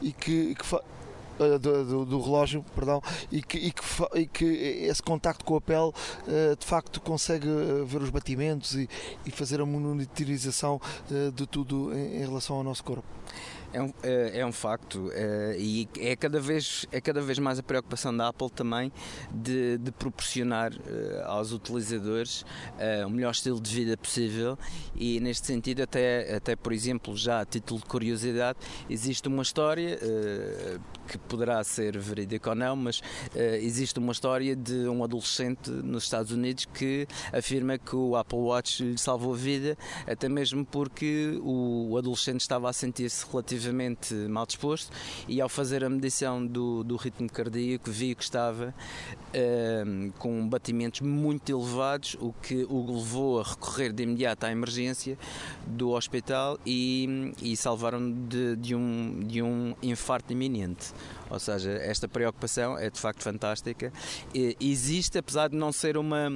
e 0.03 0.13
que, 0.13 0.55
que 0.55 0.75
uh, 0.75 1.59
do, 1.59 1.85
do, 1.85 2.05
do, 2.05 2.21
relógio, 2.21 2.65
perdão, 2.75 3.03
e 3.31 3.43
que, 3.43 3.59
e 3.59 3.73
que, 3.73 3.83
e 4.15 4.27
que 4.27 4.45
esse 4.45 5.03
contacto 5.03 5.45
com 5.45 5.57
a 5.57 5.61
pele 5.61 5.89
uh, 5.89 6.57
de 6.59 6.67
facto 6.67 7.01
consegue 7.01 7.49
eh, 7.49 7.85
ver 7.85 8.03
os 8.03 8.11
batimentos 8.11 8.75
e, 8.75 8.89
e 9.25 9.31
fazer 9.31 9.61
a 9.61 9.67
monitorização 9.67 10.81
de 11.35 11.47
tudo 11.47 11.93
em, 11.95 12.17
em 12.17 12.27
relação 12.27 12.57
ao 12.57 12.65
nosso 12.65 12.85
corpo. 12.85 13.18
É 13.73 13.83
um, 13.83 13.93
é, 14.03 14.41
é 14.41 14.47
um 14.47 14.53
facto 14.53 15.11
é, 15.13 15.57
e 15.59 15.89
é 15.99 16.17
cada, 16.17 16.41
vez, 16.41 16.87
é 16.91 17.01
cada 17.01 17.21
vez 17.21 17.39
mais 17.39 17.59
a 17.59 17.63
preocupação 17.63 18.17
da 18.17 18.29
Apple 18.29 18.51
também 18.51 18.91
de, 19.31 19.77
de 19.77 19.93
proporcionar 19.93 20.73
é, 20.73 21.23
aos 21.27 21.53
utilizadores 21.53 22.47
é, 22.79 23.05
o 23.05 23.11
melhor 23.11 23.31
estilo 23.31 23.61
de 23.61 23.75
vida 23.75 23.97
possível. 23.97 24.59
E 24.97 25.21
neste 25.21 25.47
sentido 25.47 25.83
até, 25.83 26.35
até 26.35 26.57
por 26.57 26.73
exemplo 26.73 27.15
já 27.17 27.41
a 27.41 27.45
título 27.45 27.81
de 27.81 27.87
curiosidade 27.87 28.59
existe 28.89 29.29
uma 29.29 29.43
história 29.43 29.99
é, 30.01 30.79
que 31.09 31.19
poderá 31.19 31.63
ser 31.65 31.99
verídica 31.99 32.51
ou 32.51 32.57
não 32.57 32.77
mas 32.77 33.01
existe 33.61 33.99
uma 33.99 34.13
história 34.13 34.55
de 34.55 34.89
um 34.89 35.03
adolescente 35.03 35.71
nos 35.71 36.05
Estados 36.05 36.33
Unidos 36.33 36.67
que 36.67 37.07
afirma 37.33 37.79
que 37.79 37.97
o 37.97 38.17
Apple 38.17 38.39
Watch 38.39 38.83
lhe 38.83 38.99
salvou 38.99 39.35
a 39.35 39.37
vida 39.37 39.77
até 40.07 40.29
mesmo 40.29 40.65
porque 40.65 41.39
o 41.43 41.97
adolescente 41.97 42.41
estava 42.41 42.69
a 42.69 42.73
sentir-se 42.73 43.27
relativamente 43.31 43.79
relativamente 43.79 44.15
mal 44.15 44.47
disposto 44.47 44.93
e 45.27 45.41
ao 45.41 45.49
fazer 45.49 45.85
a 45.85 45.89
medição 45.89 46.45
do, 46.45 46.83
do 46.85 46.97
ritmo 46.97 47.31
cardíaco 47.31 47.91
vi 47.91 48.15
que 48.15 48.23
estava 48.23 48.75
uh, 49.35 50.13
com 50.19 50.49
batimentos 50.49 51.01
muito 51.01 51.51
elevados, 51.51 52.17
o 52.21 52.33
que 52.33 52.67
o 52.69 52.95
levou 52.95 53.41
a 53.41 53.45
recorrer 53.45 53.93
de 53.93 54.03
imediato 54.03 54.47
à 54.47 54.51
emergência 54.51 55.19
do 55.67 55.91
hospital 55.91 56.59
e, 56.65 57.33
e 57.41 57.57
salvaram 57.57 58.11
de, 58.11 58.57
de, 58.57 58.75
um, 58.75 59.21
de 59.21 59.43
um 59.43 59.75
infarto 59.83 60.33
iminente. 60.33 60.93
Ou 61.31 61.39
seja, 61.39 61.71
esta 61.71 62.09
preocupação 62.09 62.79
é 62.79 62.91
de 62.91 62.99
facto 62.99 63.23
fantástica. 63.23 63.93
E, 64.35 64.57
existe, 64.61 65.19
apesar 65.19 65.49
de 65.49 65.57
não 65.57 65.73
ser 65.73 65.97
uma, 65.97 66.29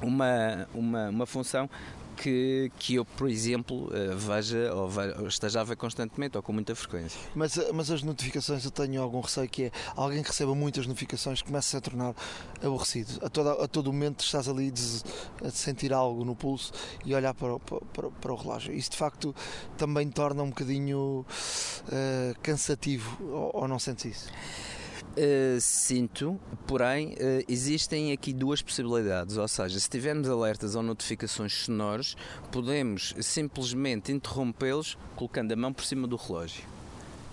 uma, 0.00 0.68
uma, 0.74 1.08
uma 1.08 1.26
função 1.26 1.68
que, 2.14 2.70
que 2.78 2.94
eu, 2.94 3.04
por 3.04 3.28
exemplo, 3.28 3.90
eh, 3.92 4.14
veja 4.14 4.74
ou, 4.74 4.88
veja, 4.88 5.16
esteja 5.26 5.60
a 5.60 5.64
ver 5.64 5.76
constantemente 5.76 6.36
ou 6.36 6.42
com 6.42 6.52
muita 6.52 6.74
frequência. 6.74 7.18
Mas, 7.34 7.56
eh, 7.58 7.70
mas 7.72 7.90
as 7.90 8.02
notificações, 8.02 8.64
eu 8.64 8.70
tenho 8.70 9.02
algum 9.02 9.20
receio 9.20 9.48
que 9.48 9.64
é 9.64 9.70
alguém 9.96 10.22
que 10.22 10.28
receba 10.28 10.54
muitas 10.54 10.86
notificações 10.86 11.42
começa 11.42 11.78
a 11.78 11.80
tornar 11.80 12.14
aborrecido. 12.62 13.20
A, 13.22 13.64
a 13.64 13.68
todo 13.68 13.92
momento 13.92 14.24
estás 14.24 14.48
ali 14.48 14.72
a 15.44 15.50
sentir 15.50 15.92
algo 15.92 16.24
no 16.24 16.34
pulso 16.34 16.72
e 17.04 17.14
olhar 17.14 17.34
para, 17.34 17.58
para, 17.58 18.10
para 18.10 18.32
o 18.32 18.36
relógio. 18.36 18.72
Isso 18.72 18.90
de 18.90 18.96
facto 18.96 19.34
também 19.76 20.08
torna 20.08 20.42
um 20.42 20.48
bocadinho 20.48 21.26
uh, 21.88 22.40
cansativo, 22.42 23.16
ou, 23.22 23.50
ou 23.62 23.68
não 23.68 23.78
sentes 23.78 24.04
isso? 24.04 24.32
Uh, 25.16 25.60
sinto, 25.60 26.40
porém, 26.66 27.12
uh, 27.12 27.44
existem 27.48 28.12
aqui 28.12 28.32
duas 28.32 28.60
possibilidades. 28.60 29.36
Ou 29.36 29.46
seja, 29.46 29.78
se 29.78 29.88
tivermos 29.88 30.28
alertas 30.28 30.74
ou 30.74 30.82
notificações 30.82 31.52
sonoros, 31.52 32.16
podemos 32.50 33.14
simplesmente 33.20 34.10
interrompê-los 34.10 34.98
colocando 35.14 35.52
a 35.52 35.56
mão 35.56 35.72
por 35.72 35.84
cima 35.84 36.08
do 36.08 36.16
relógio 36.16 36.64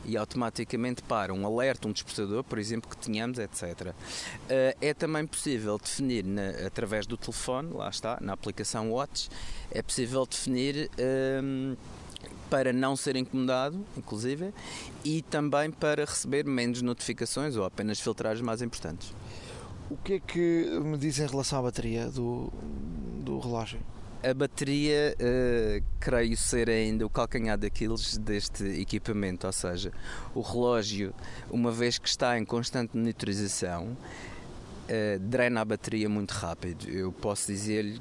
e 0.06 0.18
automaticamente 0.18 1.02
para 1.04 1.34
um 1.34 1.46
alerta, 1.46 1.88
um 1.88 1.92
despertador, 1.92 2.44
por 2.44 2.58
exemplo, 2.58 2.90
que 2.90 2.98
tenhamos, 2.98 3.38
etc. 3.40 3.94
Eh, 4.50 4.76
é 4.82 4.94
também 4.94 5.26
possível 5.26 5.78
definir 5.78 6.24
na, 6.24 6.50
através 6.66 7.06
do 7.06 7.18
telefone, 7.18 7.74
lá 7.74 7.90
está, 7.90 8.18
na 8.22 8.34
aplicação 8.34 8.92
Watch, 8.92 9.30
é 9.72 9.82
possível 9.82 10.26
definir. 10.26 10.90
Uh, 10.98 11.78
para 12.52 12.74
não 12.74 12.98
ser 12.98 13.16
incomodado, 13.16 13.84
inclusive, 13.96 14.54
e 15.06 15.22
também 15.22 15.72
para 15.72 16.04
receber 16.04 16.46
menos 16.46 16.82
notificações 16.82 17.56
ou 17.56 17.64
apenas 17.64 17.98
filtrar 17.98 18.34
as 18.34 18.42
mais 18.42 18.62
importantes. 18.62 19.14
O 19.90 19.96
que 19.96 20.16
é 20.16 20.20
que 20.20 20.80
me 20.84 20.98
diz 20.98 21.18
em 21.18 21.28
relação 21.28 21.60
à 21.60 21.62
bateria 21.62 22.08
do, 22.08 22.52
do 23.24 23.40
relógio? 23.40 23.80
A 24.22 24.34
bateria, 24.34 25.16
uh, 25.18 25.84
creio 26.00 26.36
ser 26.36 26.70
ainda 26.70 27.06
o 27.06 27.10
calcanhar 27.10 27.58
daqueles 27.58 28.18
deste 28.18 28.64
equipamento, 28.82 29.48
ou 29.48 29.54
seja, 29.54 29.92
o 30.36 30.42
relógio, 30.42 31.14
uma 31.50 31.72
vez 31.72 31.98
que 31.98 32.08
está 32.08 32.38
em 32.38 32.44
constante 32.44 32.98
monitorização, 32.98 33.86
uh, 33.88 35.20
drena 35.20 35.62
a 35.62 35.66
bateria 35.66 36.10
muito 36.10 36.32
rápido. 36.32 36.90
Eu 36.90 37.14
posso 37.14 37.48
dizer-lhe 37.48 38.00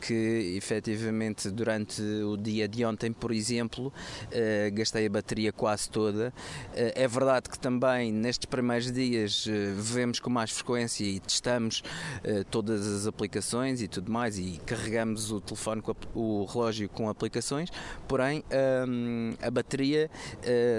que 0.00 0.54
efetivamente 0.56 1.50
durante 1.50 2.02
o 2.02 2.36
dia 2.36 2.68
de 2.68 2.84
ontem, 2.84 3.12
por 3.12 3.32
exemplo, 3.32 3.88
uh, 3.88 4.74
gastei 4.74 5.06
a 5.06 5.10
bateria 5.10 5.52
quase 5.52 5.88
toda. 5.88 6.32
Uh, 6.68 6.92
é 6.94 7.08
verdade 7.08 7.48
que 7.48 7.58
também 7.58 8.12
nestes 8.12 8.46
primeiros 8.46 8.90
dias 8.90 9.46
uh, 9.46 9.50
vemos 9.76 10.20
com 10.20 10.30
mais 10.30 10.50
frequência 10.50 11.04
e 11.04 11.20
testamos 11.20 11.82
todas 12.50 12.86
as 12.86 13.06
aplicações 13.06 13.80
e 13.80 13.88
tudo 13.88 14.10
mais 14.10 14.38
e 14.38 14.60
carregamos 14.66 15.30
o 15.30 15.40
telefone, 15.40 15.82
com 15.82 15.92
a, 15.92 15.94
o 16.14 16.44
relógio 16.44 16.88
com 16.88 17.08
aplicações, 17.08 17.70
porém 18.06 18.44
um, 18.88 19.32
a 19.40 19.50
bateria 19.50 20.10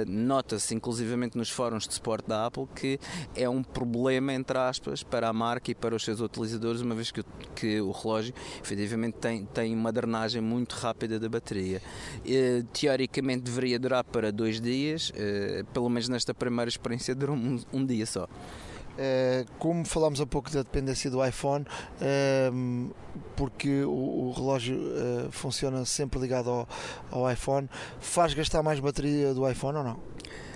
nota-se 0.07 0.73
inclusivamente 0.75 1.37
nos 1.37 1.49
fóruns 1.49 1.87
de 1.87 1.93
suporte 1.93 2.27
da 2.27 2.45
Apple 2.45 2.67
que 2.75 2.99
é 3.35 3.49
um 3.49 3.63
problema, 3.63 4.33
entre 4.33 4.57
aspas, 4.57 5.03
para 5.03 5.29
a 5.29 5.33
marca 5.33 5.71
e 5.71 5.75
para 5.75 5.95
os 5.95 6.03
seus 6.03 6.19
utilizadores, 6.19 6.81
uma 6.81 6.95
vez 6.95 7.11
que, 7.11 7.23
que 7.55 7.81
o 7.81 7.91
relógio 7.91 8.33
efetivamente 8.61 8.80
tem, 9.19 9.45
tem 9.45 9.75
uma 9.75 9.91
drenagem 9.91 10.41
muito 10.41 10.73
rápida 10.73 11.19
da 11.19 11.29
bateria. 11.29 11.81
E, 12.25 12.63
teoricamente 12.73 13.43
deveria 13.43 13.79
durar 13.79 14.03
para 14.03 14.31
dois 14.31 14.59
dias, 14.59 15.11
eh, 15.15 15.63
pelo 15.73 15.89
menos 15.89 16.09
nesta 16.09 16.33
primeira 16.33 16.69
experiência 16.69 17.13
durou 17.15 17.35
um, 17.35 17.59
um 17.73 17.85
dia 17.85 18.05
só. 18.05 18.27
Eh, 18.97 19.45
como 19.57 19.85
falámos 19.85 20.19
há 20.19 20.25
pouco 20.25 20.51
da 20.51 20.63
dependência 20.63 21.09
do 21.09 21.25
iPhone, 21.25 21.65
ehm, 22.01 22.89
porque 23.35 23.83
o, 23.83 24.33
relógio 24.35 24.77
eh, 24.77 25.27
funciona 25.31 25.85
sempre 25.85 26.19
ligado 26.19 26.49
ao, 26.49 26.69
ao 27.09 27.31
iPhone, 27.31 27.69
faz 27.99 28.33
gastar 28.33 28.61
mais 28.61 28.79
bateria 28.79 29.33
do 29.33 29.49
iPhone 29.49 29.77
ou 29.77 29.83
não? 29.83 29.99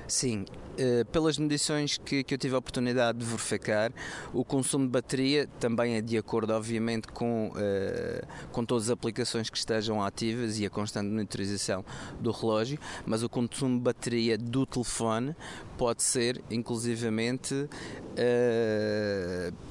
Sim, 0.08 0.46
eh, 0.50 0.65
pelas 1.12 1.38
medições 1.38 1.98
que, 1.98 2.24
que, 2.24 2.34
eu 2.34 2.38
tive 2.38 2.56
a 2.56 2.58
oportunidade 2.58 3.18
de 3.18 3.26
verificar, 3.26 3.92
o 4.34 4.44
consumo 4.44 4.86
de 4.86 4.92
bateria 4.92 5.48
também 5.60 5.96
é 5.96 6.02
de 6.02 6.18
acordo, 6.18 6.54
obviamente, 6.54 7.08
com, 7.08 7.50
uh, 7.50 8.28
com 8.52 8.66
todas 8.66 8.86
as 8.86 8.90
aplicações 8.90 9.50
que 9.50 9.58
estejam 9.58 10.04
ativas 10.04 10.60
e 10.60 10.66
a 10.66 10.70
constante 10.70 11.10
monitorização 11.10 11.84
do 12.20 12.32
relógio, 12.32 12.80
mas 13.06 13.24
o 13.24 13.30
consumo 13.30 13.78
de 13.78 13.84
bateria 13.84 14.38
do 14.38 14.66
telefone 14.66 15.36
pode 15.78 16.04
ser, 16.04 16.42
inclusivamente, 16.50 17.54
uh, 17.54 17.70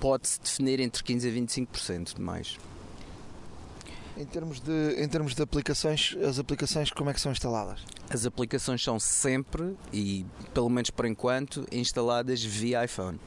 pode-se 0.00 0.40
definir 0.40 0.80
entre 0.80 1.02
15% 1.02 1.28
a 1.28 1.30
25% 1.30 2.14
de 2.14 2.20
mais. 2.20 2.58
Em 4.16 4.24
termos, 4.24 4.60
de, 4.60 5.02
em 5.02 5.08
termos 5.08 5.34
de 5.34 5.42
aplicações, 5.42 6.16
as 6.24 6.38
aplicações 6.38 6.90
como 6.90 7.10
é 7.10 7.14
que 7.14 7.20
são 7.20 7.32
instaladas? 7.32 7.80
As 8.08 8.24
aplicações 8.24 8.82
são 8.82 8.98
sempre, 9.00 9.76
e 9.92 10.24
pelo 10.52 10.70
menos 10.70 10.90
por 10.90 11.04
enquanto, 11.04 11.66
instaladas 11.72 12.42
via 12.42 12.84
iPhone. 12.84 13.18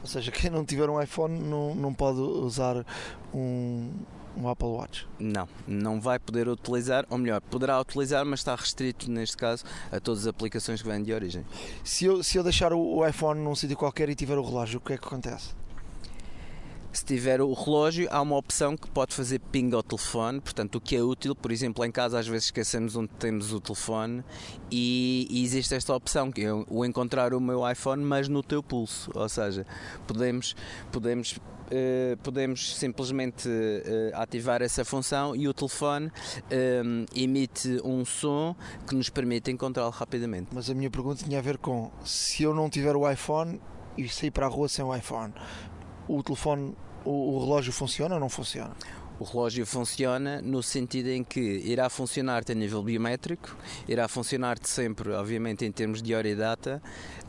Ou 0.00 0.06
seja, 0.06 0.30
quem 0.30 0.50
não 0.50 0.64
tiver 0.64 0.88
um 0.88 1.02
iPhone 1.02 1.40
não, 1.40 1.74
não 1.74 1.92
pode 1.92 2.20
usar 2.20 2.86
um, 3.34 3.90
um 4.36 4.48
Apple 4.48 4.68
Watch? 4.68 5.08
Não, 5.18 5.48
não 5.66 6.00
vai 6.00 6.20
poder 6.20 6.48
utilizar, 6.48 7.04
ou 7.10 7.18
melhor, 7.18 7.40
poderá 7.40 7.80
utilizar, 7.80 8.24
mas 8.24 8.38
está 8.38 8.54
restrito 8.54 9.10
neste 9.10 9.36
caso 9.36 9.64
a 9.90 9.98
todas 9.98 10.20
as 10.20 10.26
aplicações 10.28 10.80
que 10.80 10.88
vêm 10.88 11.02
de 11.02 11.12
origem. 11.12 11.44
Se 11.82 12.04
eu, 12.04 12.22
se 12.22 12.38
eu 12.38 12.44
deixar 12.44 12.72
o, 12.72 12.78
o 12.78 13.06
iPhone 13.06 13.40
num 13.40 13.56
sítio 13.56 13.76
qualquer 13.76 14.08
e 14.08 14.14
tiver 14.14 14.38
o 14.38 14.44
relógio, 14.44 14.78
o 14.78 14.80
que 14.80 14.92
é 14.92 14.96
que 14.96 15.04
acontece? 15.04 15.50
Se 16.92 17.04
tiver 17.04 17.40
o 17.40 17.52
relógio, 17.52 18.08
há 18.10 18.20
uma 18.20 18.36
opção 18.36 18.76
que 18.76 18.88
pode 18.90 19.14
fazer 19.14 19.40
ping 19.52 19.74
ao 19.74 19.82
telefone, 19.82 20.40
portanto, 20.40 20.76
o 20.76 20.80
que 20.80 20.96
é 20.96 21.02
útil, 21.02 21.34
por 21.34 21.52
exemplo, 21.52 21.84
em 21.84 21.92
casa 21.92 22.18
às 22.18 22.26
vezes 22.26 22.46
esquecemos 22.46 22.96
onde 22.96 23.10
temos 23.18 23.52
o 23.52 23.60
telefone 23.60 24.24
e, 24.70 25.26
e 25.30 25.44
existe 25.44 25.74
esta 25.74 25.94
opção, 25.94 26.32
que 26.32 26.44
é 26.44 26.52
o 26.52 26.84
encontrar 26.84 27.34
o 27.34 27.40
meu 27.40 27.68
iPhone, 27.70 28.02
mas 28.02 28.28
no 28.28 28.42
teu 28.42 28.62
pulso, 28.62 29.10
ou 29.14 29.28
seja, 29.28 29.66
podemos, 30.06 30.56
podemos 30.90 31.38
Uh, 31.68 32.16
podemos 32.22 32.76
simplesmente 32.78 33.46
uh, 33.46 34.16
ativar 34.16 34.62
essa 34.62 34.86
função 34.86 35.36
e 35.36 35.46
o 35.46 35.52
telefone 35.52 36.06
uh, 36.06 37.06
emite 37.14 37.78
um 37.84 38.06
som 38.06 38.56
que 38.86 38.94
nos 38.94 39.10
permite 39.10 39.50
encontrá-lo 39.50 39.90
rapidamente. 39.90 40.48
Mas 40.50 40.70
a 40.70 40.74
minha 40.74 40.90
pergunta 40.90 41.22
tinha 41.22 41.38
a 41.38 41.42
ver 41.42 41.58
com 41.58 41.90
se 42.06 42.42
eu 42.42 42.54
não 42.54 42.70
tiver 42.70 42.96
o 42.96 43.06
iPhone 43.10 43.60
e 43.98 44.08
sair 44.08 44.30
para 44.30 44.46
a 44.46 44.48
rua 44.48 44.68
sem 44.68 44.84
o 44.84 44.94
iPhone, 44.94 45.34
o 46.08 46.22
telefone, 46.22 46.74
o, 47.04 47.36
o 47.36 47.40
relógio 47.40 47.72
funciona 47.72 48.14
ou 48.14 48.20
não 48.20 48.28
funciona? 48.28 48.74
O 49.20 49.24
relógio 49.24 49.66
funciona 49.66 50.40
no 50.40 50.62
sentido 50.62 51.08
em 51.08 51.24
que 51.24 51.40
irá 51.40 51.90
funcionar 51.90 52.44
a 52.48 52.54
nível 52.54 52.80
biométrico, 52.84 53.56
irá 53.88 54.06
funcionar 54.06 54.58
-te 54.58 54.68
sempre, 54.68 55.10
obviamente, 55.10 55.64
em 55.64 55.72
termos 55.72 56.00
de 56.00 56.14
hora 56.14 56.28
e 56.28 56.36
data, 56.36 56.80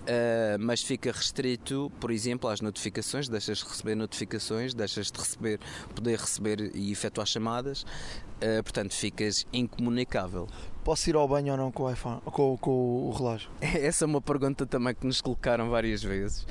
uh, 0.02 0.60
mas 0.60 0.84
fica 0.84 1.12
restrito, 1.12 1.92
por 2.00 2.12
exemplo, 2.12 2.48
às 2.48 2.62
notificações, 2.62 3.28
deixas 3.28 3.58
de 3.58 3.66
receber 3.66 3.96
notificações, 3.96 4.76
deixas 4.76 5.12
de 5.12 5.18
receber, 5.20 5.60
poder 5.96 6.20
receber 6.20 6.72
e 6.76 6.92
efetuar 6.92 7.26
chamadas, 7.26 7.82
uh, 7.82 8.62
portanto 8.62 8.94
ficas 8.94 9.48
incomunicável. 9.52 10.48
Posso 10.84 11.10
ir 11.10 11.16
ao 11.16 11.28
banho 11.28 11.54
ou 11.54 11.58
não 11.58 11.72
com 11.72 11.84
o 11.84 11.92
iPhone, 11.92 12.22
com, 12.22 12.56
com 12.56 12.72
o 13.08 13.12
relógio? 13.12 13.50
Essa 13.62 14.06
é 14.06 14.08
uma 14.08 14.22
pergunta 14.22 14.64
também 14.64 14.94
que 14.94 15.08
nos 15.08 15.22
colocaram 15.22 15.72
várias 15.72 16.04
vezes 16.04 16.46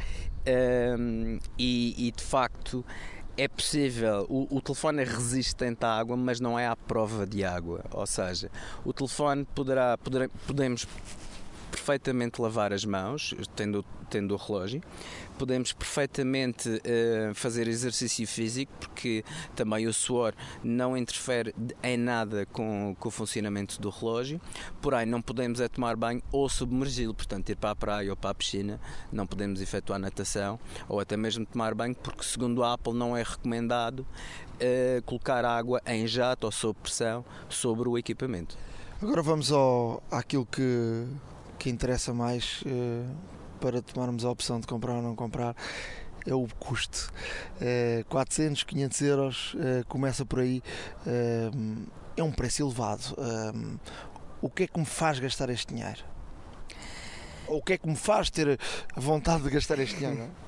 um, 0.48 1.38
e, 1.58 2.08
e, 2.08 2.10
de 2.10 2.22
facto 2.22 2.84
é 3.36 3.46
possível, 3.46 4.26
o, 4.28 4.56
o, 4.56 4.60
telefone 4.60 5.02
é 5.02 5.04
resistente 5.04 5.84
à 5.84 5.96
água, 5.96 6.16
mas 6.16 6.40
não 6.40 6.58
é 6.58 6.66
à 6.66 6.74
prova 6.74 7.26
de 7.26 7.44
água. 7.44 7.84
Ou 7.92 8.06
seja, 8.06 8.50
o 8.84 8.92
telefone 8.92 9.46
poderá, 9.54 9.96
poderá 9.98 10.28
podemos 10.46 10.86
perfeitamente 11.70 12.40
lavar 12.40 12.72
as 12.72 12.84
mãos, 12.84 13.34
tendo, 13.54 13.84
tendo 14.10 14.34
o 14.34 14.36
relógio. 14.36 14.82
Podemos 15.38 15.72
perfeitamente 15.72 16.68
uh, 16.68 17.34
fazer 17.34 17.68
exercício 17.68 18.26
físico, 18.26 18.72
porque 18.78 19.24
também 19.54 19.86
o 19.86 19.92
suor 19.92 20.34
não 20.62 20.96
interfere 20.96 21.54
em 21.82 21.96
nada 21.96 22.46
com, 22.46 22.96
com 22.98 23.08
o 23.08 23.10
funcionamento 23.10 23.80
do 23.80 23.90
relógio. 23.90 24.40
Porém, 24.82 25.06
não 25.06 25.22
podemos 25.22 25.60
é 25.60 25.68
tomar 25.68 25.96
banho 25.96 26.22
ou 26.32 26.48
submergi-lo, 26.48 27.14
portanto, 27.14 27.50
ir 27.50 27.56
para 27.56 27.70
a 27.70 27.76
praia 27.76 28.10
ou 28.10 28.16
para 28.16 28.30
a 28.30 28.34
piscina, 28.34 28.80
não 29.12 29.26
podemos 29.26 29.60
efetuar 29.60 29.98
natação 29.98 30.58
ou 30.88 31.00
até 31.00 31.16
mesmo 31.16 31.46
tomar 31.46 31.74
banho, 31.74 31.94
porque, 31.94 32.24
segundo 32.24 32.62
a 32.62 32.74
Apple, 32.74 32.92
não 32.92 33.16
é 33.16 33.22
recomendado 33.22 34.00
uh, 34.00 35.02
colocar 35.04 35.44
água 35.44 35.80
em 35.86 36.06
jato 36.06 36.46
ou 36.46 36.52
sob 36.52 36.78
pressão 36.82 37.24
sobre 37.48 37.88
o 37.88 37.96
equipamento. 37.96 38.58
Agora 39.00 39.22
vamos 39.22 39.52
ao, 39.52 40.02
àquilo 40.10 40.44
que 40.44 41.06
que 41.58 41.68
interessa 41.68 42.14
mais 42.14 42.62
uh, 42.62 43.14
para 43.58 43.82
tomarmos 43.82 44.24
a 44.24 44.30
opção 44.30 44.60
de 44.60 44.66
comprar 44.66 44.94
ou 44.94 45.02
não 45.02 45.14
comprar 45.14 45.54
é 46.26 46.34
o 46.34 46.46
custo. 46.58 47.12
Uh, 47.56 48.04
400, 48.08 48.62
500 48.64 49.00
euros, 49.02 49.54
uh, 49.54 49.86
começa 49.88 50.24
por 50.24 50.40
aí. 50.40 50.62
Uh, 51.06 51.86
é 52.16 52.22
um 52.22 52.32
preço 52.32 52.62
elevado. 52.62 53.16
o 54.42 54.50
que 54.50 54.64
é 54.64 54.66
que 54.66 54.78
me 54.78 54.86
faz 54.86 55.20
gastar 55.20 55.50
este 55.50 55.72
dinheiro? 55.72 56.02
Ou 57.46 57.58
o 57.58 57.62
que 57.62 57.74
é 57.74 57.78
que 57.78 57.88
me 57.88 57.96
faz 57.96 58.28
ter 58.28 58.58
vontade 58.96 59.44
de 59.44 59.50
gastar 59.50 59.78
este 59.78 59.96
dinheiro? 59.96 60.28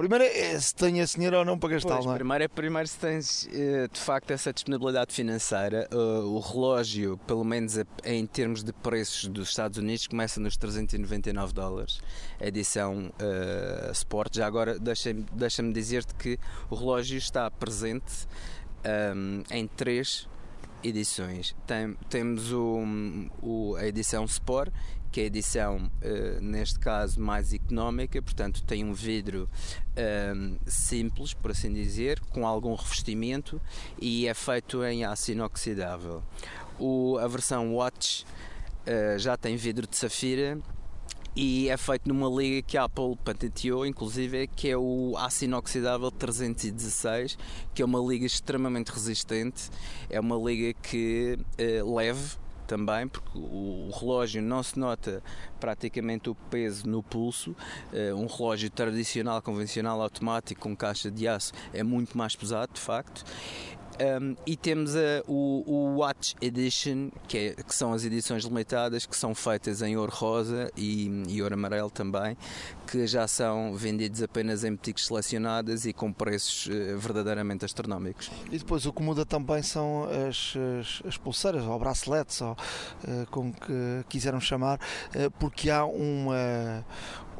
Primeiro 0.00 0.24
é 0.24 0.58
se 0.58 0.74
tenho 0.74 1.02
esse 1.02 1.16
dinheiro 1.16 1.36
ou 1.36 1.44
não 1.44 1.58
para 1.58 1.74
gastar, 1.74 2.02
não 2.02 2.12
é? 2.12 2.14
Primeiro 2.14 2.44
é 2.44 2.48
primeiro 2.48 2.88
se 2.88 2.98
tens 2.98 3.46
eh, 3.52 3.86
de 3.86 4.00
facto 4.00 4.30
essa 4.30 4.50
disponibilidade 4.50 5.12
financeira. 5.12 5.86
Eh, 5.90 5.94
o 5.94 6.38
relógio, 6.38 7.18
pelo 7.26 7.44
menos 7.44 7.76
em 8.02 8.24
termos 8.24 8.64
de 8.64 8.72
preços 8.72 9.28
dos 9.28 9.50
Estados 9.50 9.76
Unidos, 9.76 10.06
começa 10.06 10.40
nos 10.40 10.56
399 10.56 11.52
dólares. 11.52 12.00
A 12.40 12.46
edição 12.46 13.12
uh, 13.12 13.92
Sport. 13.92 14.36
Já 14.36 14.46
agora 14.46 14.78
deixa-me 14.78 15.26
deixa 15.34 15.62
dizer-te 15.64 16.14
que 16.14 16.38
o 16.70 16.76
relógio 16.76 17.18
está 17.18 17.50
presente 17.50 18.26
um, 19.14 19.42
em 19.50 19.66
três 19.66 20.26
edições. 20.82 21.54
Tem, 21.66 21.94
temos 22.08 22.50
o, 22.52 22.78
o, 23.42 23.76
a 23.76 23.86
edição 23.86 24.24
Sport 24.24 24.72
que 25.10 25.20
é 25.20 25.24
a 25.24 25.26
edição, 25.26 25.90
uh, 26.02 26.40
neste 26.40 26.78
caso, 26.78 27.20
mais 27.20 27.52
económica, 27.52 28.20
portanto, 28.22 28.62
tem 28.62 28.84
um 28.84 28.92
vidro 28.92 29.48
uh, 29.92 30.58
simples, 30.66 31.34
por 31.34 31.50
assim 31.50 31.72
dizer, 31.72 32.20
com 32.30 32.46
algum 32.46 32.74
revestimento 32.74 33.60
e 34.00 34.26
é 34.26 34.34
feito 34.34 34.84
em 34.84 35.04
aço 35.04 35.32
inoxidável. 35.32 36.22
O, 36.78 37.18
a 37.18 37.26
versão 37.26 37.74
Watch 37.74 38.24
uh, 38.86 39.18
já 39.18 39.36
tem 39.36 39.56
vidro 39.56 39.86
de 39.86 39.96
safira 39.96 40.58
e 41.34 41.68
é 41.68 41.76
feito 41.76 42.08
numa 42.08 42.28
liga 42.28 42.62
que 42.62 42.76
a 42.76 42.84
Apple 42.84 43.16
patenteou, 43.24 43.86
inclusive, 43.86 44.48
que 44.48 44.68
é 44.68 44.76
o 44.76 45.14
aço 45.16 45.44
inoxidável 45.44 46.10
316, 46.10 47.38
que 47.72 47.82
é 47.82 47.84
uma 47.84 48.00
liga 48.00 48.26
extremamente 48.26 48.88
resistente, 48.88 49.70
é 50.08 50.18
uma 50.18 50.36
liga 50.36 50.78
que 50.82 51.38
uh, 51.38 51.94
leve 51.94 52.36
também, 52.70 53.08
porque 53.08 53.36
o, 53.36 53.90
relógio 53.92 54.40
não 54.40 54.62
se 54.62 54.78
nota 54.78 55.20
praticamente 55.58 56.30
o 56.30 56.36
peso 56.36 56.86
no 56.86 57.02
pulso. 57.02 57.50
Uh, 57.92 58.14
um 58.14 58.26
relógio 58.26 58.70
tradicional, 58.70 59.42
convencional, 59.42 60.00
automático, 60.00 60.60
com 60.60 60.76
caixa 60.76 61.10
de 61.10 61.26
aço, 61.26 61.52
é 61.72 61.82
muito 61.82 62.16
mais 62.16 62.36
pesado, 62.36 62.72
de 62.72 62.80
facto. 62.80 63.24
Um, 64.00 64.34
e 64.46 64.56
temos 64.56 64.96
a, 64.96 65.22
o, 65.28 65.62
o, 65.66 65.96
Watch 65.98 66.34
Edition, 66.40 67.10
que, 67.28 67.36
é, 67.36 67.62
que, 67.62 67.74
são 67.74 67.92
as 67.92 68.02
edições 68.02 68.44
limitadas, 68.44 69.04
que 69.04 69.14
são 69.14 69.34
feitas 69.34 69.82
em 69.82 69.94
ouro 69.94 70.10
rosa 70.10 70.70
e, 70.74 71.24
e 71.28 71.42
ouro 71.42 71.52
amarelo 71.54 71.90
também, 71.90 72.34
que 72.86 73.06
já 73.06 73.28
são 73.28 73.74
vendidos 73.74 74.22
apenas 74.22 74.64
em 74.64 74.70
boutiques 74.70 75.06
selecionadas 75.06 75.84
e 75.84 75.92
com 75.92 76.10
preços 76.10 76.66
uh, 76.66 76.98
verdadeiramente 76.98 77.66
astronómicos. 77.66 78.30
E 78.50 78.56
depois 78.56 78.86
o 78.86 78.92
que 78.92 79.02
muda 79.02 79.26
também 79.26 79.62
são 79.62 80.08
as, 80.28 80.54
as, 80.80 81.02
as 81.06 81.16
pulseiras, 81.18 81.64
ou 81.64 81.78
braceletes, 81.78 82.40
ou 82.40 82.52
uh, 82.52 83.26
como 83.30 83.52
que 83.52 84.04
quiseram 84.08 84.40
chamar, 84.40 84.78
uh, 84.78 85.30
porque 85.32 85.68
há 85.68 85.84
uma, 85.84 86.84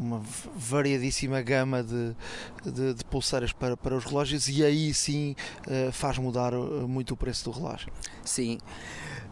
uma 0.01 0.23
variadíssima 0.57 1.43
gama 1.43 1.83
de, 1.83 2.17
de, 2.65 2.95
de, 2.95 3.05
pulseiras 3.05 3.53
para, 3.53 3.77
para 3.77 3.95
os 3.95 4.05
relógios 4.05 4.49
e 4.49 4.65
aí 4.65 4.95
sim 4.95 5.37
faz 5.93 6.17
mudar 6.17 6.53
muito 6.53 7.13
o 7.13 7.17
preço 7.17 7.45
do 7.45 7.51
relógio. 7.51 7.93
Sim. 8.25 8.59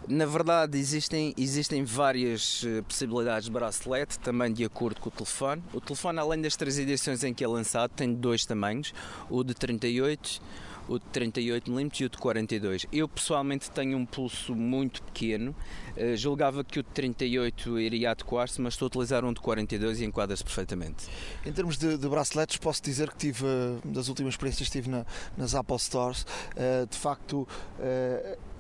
Na 0.09 0.25
verdade, 0.25 0.79
existem, 0.79 1.35
existem 1.37 1.85
várias 1.85 2.65
eh, 2.67 2.81
possibilidades 2.81 3.45
de 3.45 3.51
bracelete, 3.51 4.19
também 4.19 4.51
de 4.51 4.65
acordo 4.65 4.99
com 5.03 5.11
o 5.11 5.13
telefone. 5.13 5.63
O 5.71 5.83
telefone, 5.83 6.19
além 6.19 6.41
das 6.41 6.57
três 6.57 6.79
edições 6.79 7.23
em 7.23 7.35
que 7.35 7.45
é 7.45 7.47
lançado, 7.47 7.91
tem 7.91 8.15
dois 8.15 8.47
tamanhos: 8.47 8.95
o 9.29 9.45
de 9.45 9.53
38 9.53 10.41
o 10.89 10.99
de 10.99 11.05
38mm 11.13 12.01
e 12.01 12.05
o 12.05 12.09
de 12.09 12.19
42. 12.19 12.87
Eu 12.93 13.09
pessoalmente 13.09 13.71
tenho 13.71 13.97
um 13.97 14.07
pulso 14.07 14.55
muito 14.55 15.03
pequeno, 15.03 15.55
uh, 15.97 16.17
julgava 16.17 16.65
que 16.65 16.81
o 16.81 16.83
de 16.83 16.89
38 16.91 17.79
iria 17.79 18.11
adequar-se, 18.11 18.61
mas 18.61 18.75
estou 18.75 18.87
a 18.87 18.89
utilizar 18.89 19.25
um 19.25 19.33
de 19.33 19.41
42 19.41 20.01
e 20.01 20.05
enquadra-se 20.05 20.43
perfeitamente. 20.43 21.07
Em 21.45 21.53
termos 21.53 21.77
de, 21.77 21.97
de, 21.97 22.09
braceletes, 22.09 22.57
posso 22.57 22.83
dizer 22.83 23.11
que 23.11 23.17
tive, 23.17 23.45
das 23.85 24.09
últimas 24.09 24.35
experiências 24.35 24.69
que 24.69 24.73
tive 24.73 24.91
na, 24.91 25.05
nas 25.37 25.55
Apple 25.55 25.79
Stores, 25.79 26.23
uh, 26.23 26.87
de 26.89 26.97
facto 26.97 27.47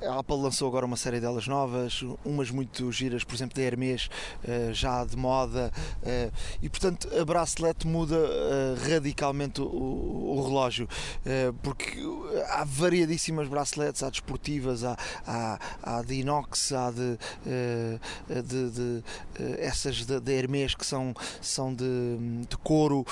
a 0.02 0.18
Apple 0.18 0.36
lançou 0.36 0.68
agora 0.68 0.86
uma 0.86 0.96
série 0.96 1.20
delas 1.20 1.46
novas, 1.46 2.04
umas 2.24 2.50
muito 2.50 2.90
giras, 2.92 3.24
por 3.24 3.34
exemplo, 3.34 3.56
da 3.56 3.62
Hermes, 3.62 4.08
eh, 4.44 4.70
já 4.72 5.04
de 5.04 5.16
moda, 5.16 5.72
eh, 6.02 6.30
e 6.62 6.68
portanto 6.68 7.08
a 7.18 7.24
bracelete 7.24 7.86
muda 7.86 8.16
eh, 8.16 8.90
radicalmente 8.90 9.60
o, 9.60 10.44
relógio, 10.48 10.88
porque 11.62 11.98
há 12.50 12.64
variadíssimas 12.64 13.48
braceletes, 13.48 14.02
há 14.02 14.10
desportivas, 14.10 14.84
há, 14.84 14.96
há, 15.26 15.58
há 15.82 16.02
de 16.02 16.14
inox, 16.14 16.72
há 16.72 16.90
de, 16.90 17.18
de, 18.42 18.70
de 18.70 19.02
essas 19.58 20.06
da 20.06 20.32
Hermes 20.32 20.74
que 20.74 20.86
são, 20.86 21.12
são 21.40 21.74
de, 21.74 21.84
de 22.48 22.56
couro, 22.58 23.04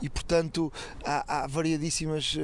e 0.00 0.08
portanto 0.08 0.72
há, 1.04 1.42
há 1.42 1.46
variadíssimas 1.46 2.36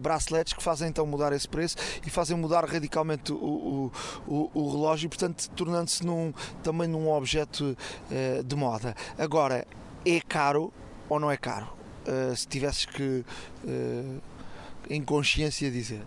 braceletes 0.00 0.54
que 0.54 0.62
fazem 0.62 0.88
então 0.88 1.04
mudar 1.06 1.32
esse 1.32 1.48
preço 1.48 1.76
e 2.06 2.10
fazem 2.10 2.36
mudar 2.36 2.64
radicalmente 2.64 3.32
o, 3.32 3.90
o, 4.26 4.50
o 4.54 4.70
relógio, 4.70 5.08
portanto, 5.08 5.48
tornando-se 5.50 6.04
num, 6.04 6.32
também 6.62 6.88
num 6.88 7.10
objeto 7.10 7.76
uh, 8.10 8.42
de 8.42 8.56
moda. 8.56 8.94
Agora, 9.18 9.66
é 10.04 10.20
caro 10.20 10.72
ou 11.08 11.18
não 11.18 11.30
é 11.30 11.36
caro? 11.36 11.68
Uh, 12.06 12.34
se 12.34 12.46
tivesses 12.46 12.86
que, 12.86 13.24
uh, 13.64 14.22
em 14.88 15.02
consciência, 15.02 15.70
dizer. 15.70 16.02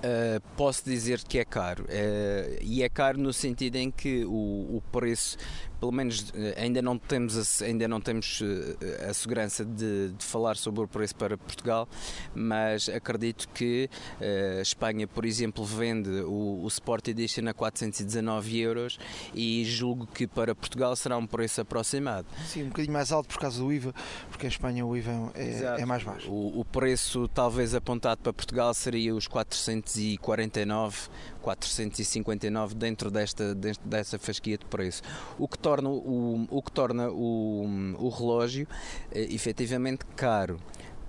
Uh, 0.00 0.40
posso 0.56 0.82
dizer 0.82 1.22
que 1.22 1.38
é 1.38 1.44
caro. 1.44 1.84
Uh, 1.84 2.58
e 2.62 2.82
é 2.82 2.88
caro 2.88 3.18
no 3.18 3.32
sentido 3.34 3.76
em 3.76 3.90
que 3.90 4.24
o, 4.24 4.30
o 4.76 4.82
preço 4.90 5.36
pelo 5.80 5.92
menos 5.92 6.30
eh, 6.34 6.54
ainda 6.58 6.82
não 6.82 6.98
temos 6.98 7.62
a, 7.62 7.64
ainda 7.64 7.88
não 7.88 8.00
temos 8.00 8.42
eh, 8.42 9.08
a 9.08 9.14
segurança 9.14 9.64
de, 9.64 10.10
de, 10.10 10.24
falar 10.24 10.56
sobre 10.56 10.82
o 10.82 10.88
preço 10.88 11.16
para 11.16 11.38
Portugal, 11.38 11.88
mas 12.34 12.88
acredito 12.88 13.48
que 13.48 13.88
uh, 14.20 14.60
Espanha, 14.60 15.06
por 15.08 15.24
exemplo, 15.24 15.64
vende 15.64 16.10
o, 16.10 16.62
o 16.62 16.68
Sport 16.68 17.08
Edition 17.08 17.48
a 17.48 17.54
419 17.54 18.60
euros 18.60 18.98
e 19.34 19.64
julgo 19.64 20.06
que 20.06 20.26
para 20.26 20.54
Portugal 20.54 20.94
será 20.94 21.16
um 21.16 21.26
preço 21.26 21.62
aproximado. 21.62 22.26
Sim, 22.46 22.64
um 22.64 22.68
bocadinho 22.68 22.92
mais 22.92 23.10
alto 23.10 23.28
por 23.28 23.38
causa 23.38 23.58
do 23.58 23.72
IVA, 23.72 23.94
porque 24.28 24.46
em 24.46 24.50
Espanha 24.50 24.84
o 24.84 24.96
IVA 24.96 25.32
é, 25.34 25.80
é 25.80 25.86
mais 25.86 26.02
baixo. 26.02 26.30
O, 26.30 26.60
o 26.60 26.64
preço 26.64 27.26
talvez 27.28 27.74
apontado 27.74 28.20
para 28.20 28.32
Portugal 28.32 28.74
seria 28.74 29.14
os 29.14 29.26
449 29.26 31.08
459 31.40 32.74
dentro 32.74 33.10
desta, 33.10 33.54
dentro 33.54 33.82
dessa 33.84 34.18
fasquia 34.18 34.56
de 34.56 34.64
preço. 34.66 35.02
O 35.38 35.48
que 35.48 35.58
torna 35.58 35.88
o, 35.88 36.46
o, 36.50 36.62
que 36.62 36.72
torna 36.72 37.10
o, 37.10 37.64
o 37.98 38.08
relógio 38.08 38.66
eh, 39.12 39.26
efetivamente 39.30 40.04
caro. 40.16 40.58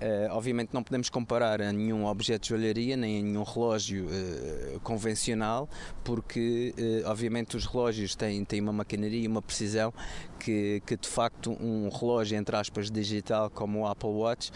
Uh, 0.02 0.32
obviamente 0.32 0.70
não 0.72 0.82
podemos 0.82 1.08
comparar 1.08 1.62
a 1.62 1.72
nenhum 1.72 2.06
objeto 2.06 2.42
de 2.42 2.48
joalharia 2.48 2.96
nem 2.96 3.20
a 3.20 3.22
nenhum 3.22 3.44
relógio 3.44 4.06
uh, 4.06 4.80
convencional, 4.80 5.68
porque 6.02 6.74
uh, 6.76 7.08
obviamente 7.08 7.56
os 7.56 7.66
relógios 7.66 8.16
têm, 8.16 8.44
têm 8.44 8.60
uma 8.60 8.72
maquinaria 8.72 9.20
e 9.20 9.28
uma 9.28 9.40
precisão 9.40 9.94
que, 10.40 10.82
que 10.84 10.96
de 10.96 11.06
facto 11.06 11.52
um 11.52 11.88
relógio, 11.88 12.36
entre 12.36 12.56
aspas, 12.56 12.90
digital 12.90 13.48
como 13.48 13.82
o 13.82 13.86
Apple 13.86 14.10
Watch 14.10 14.50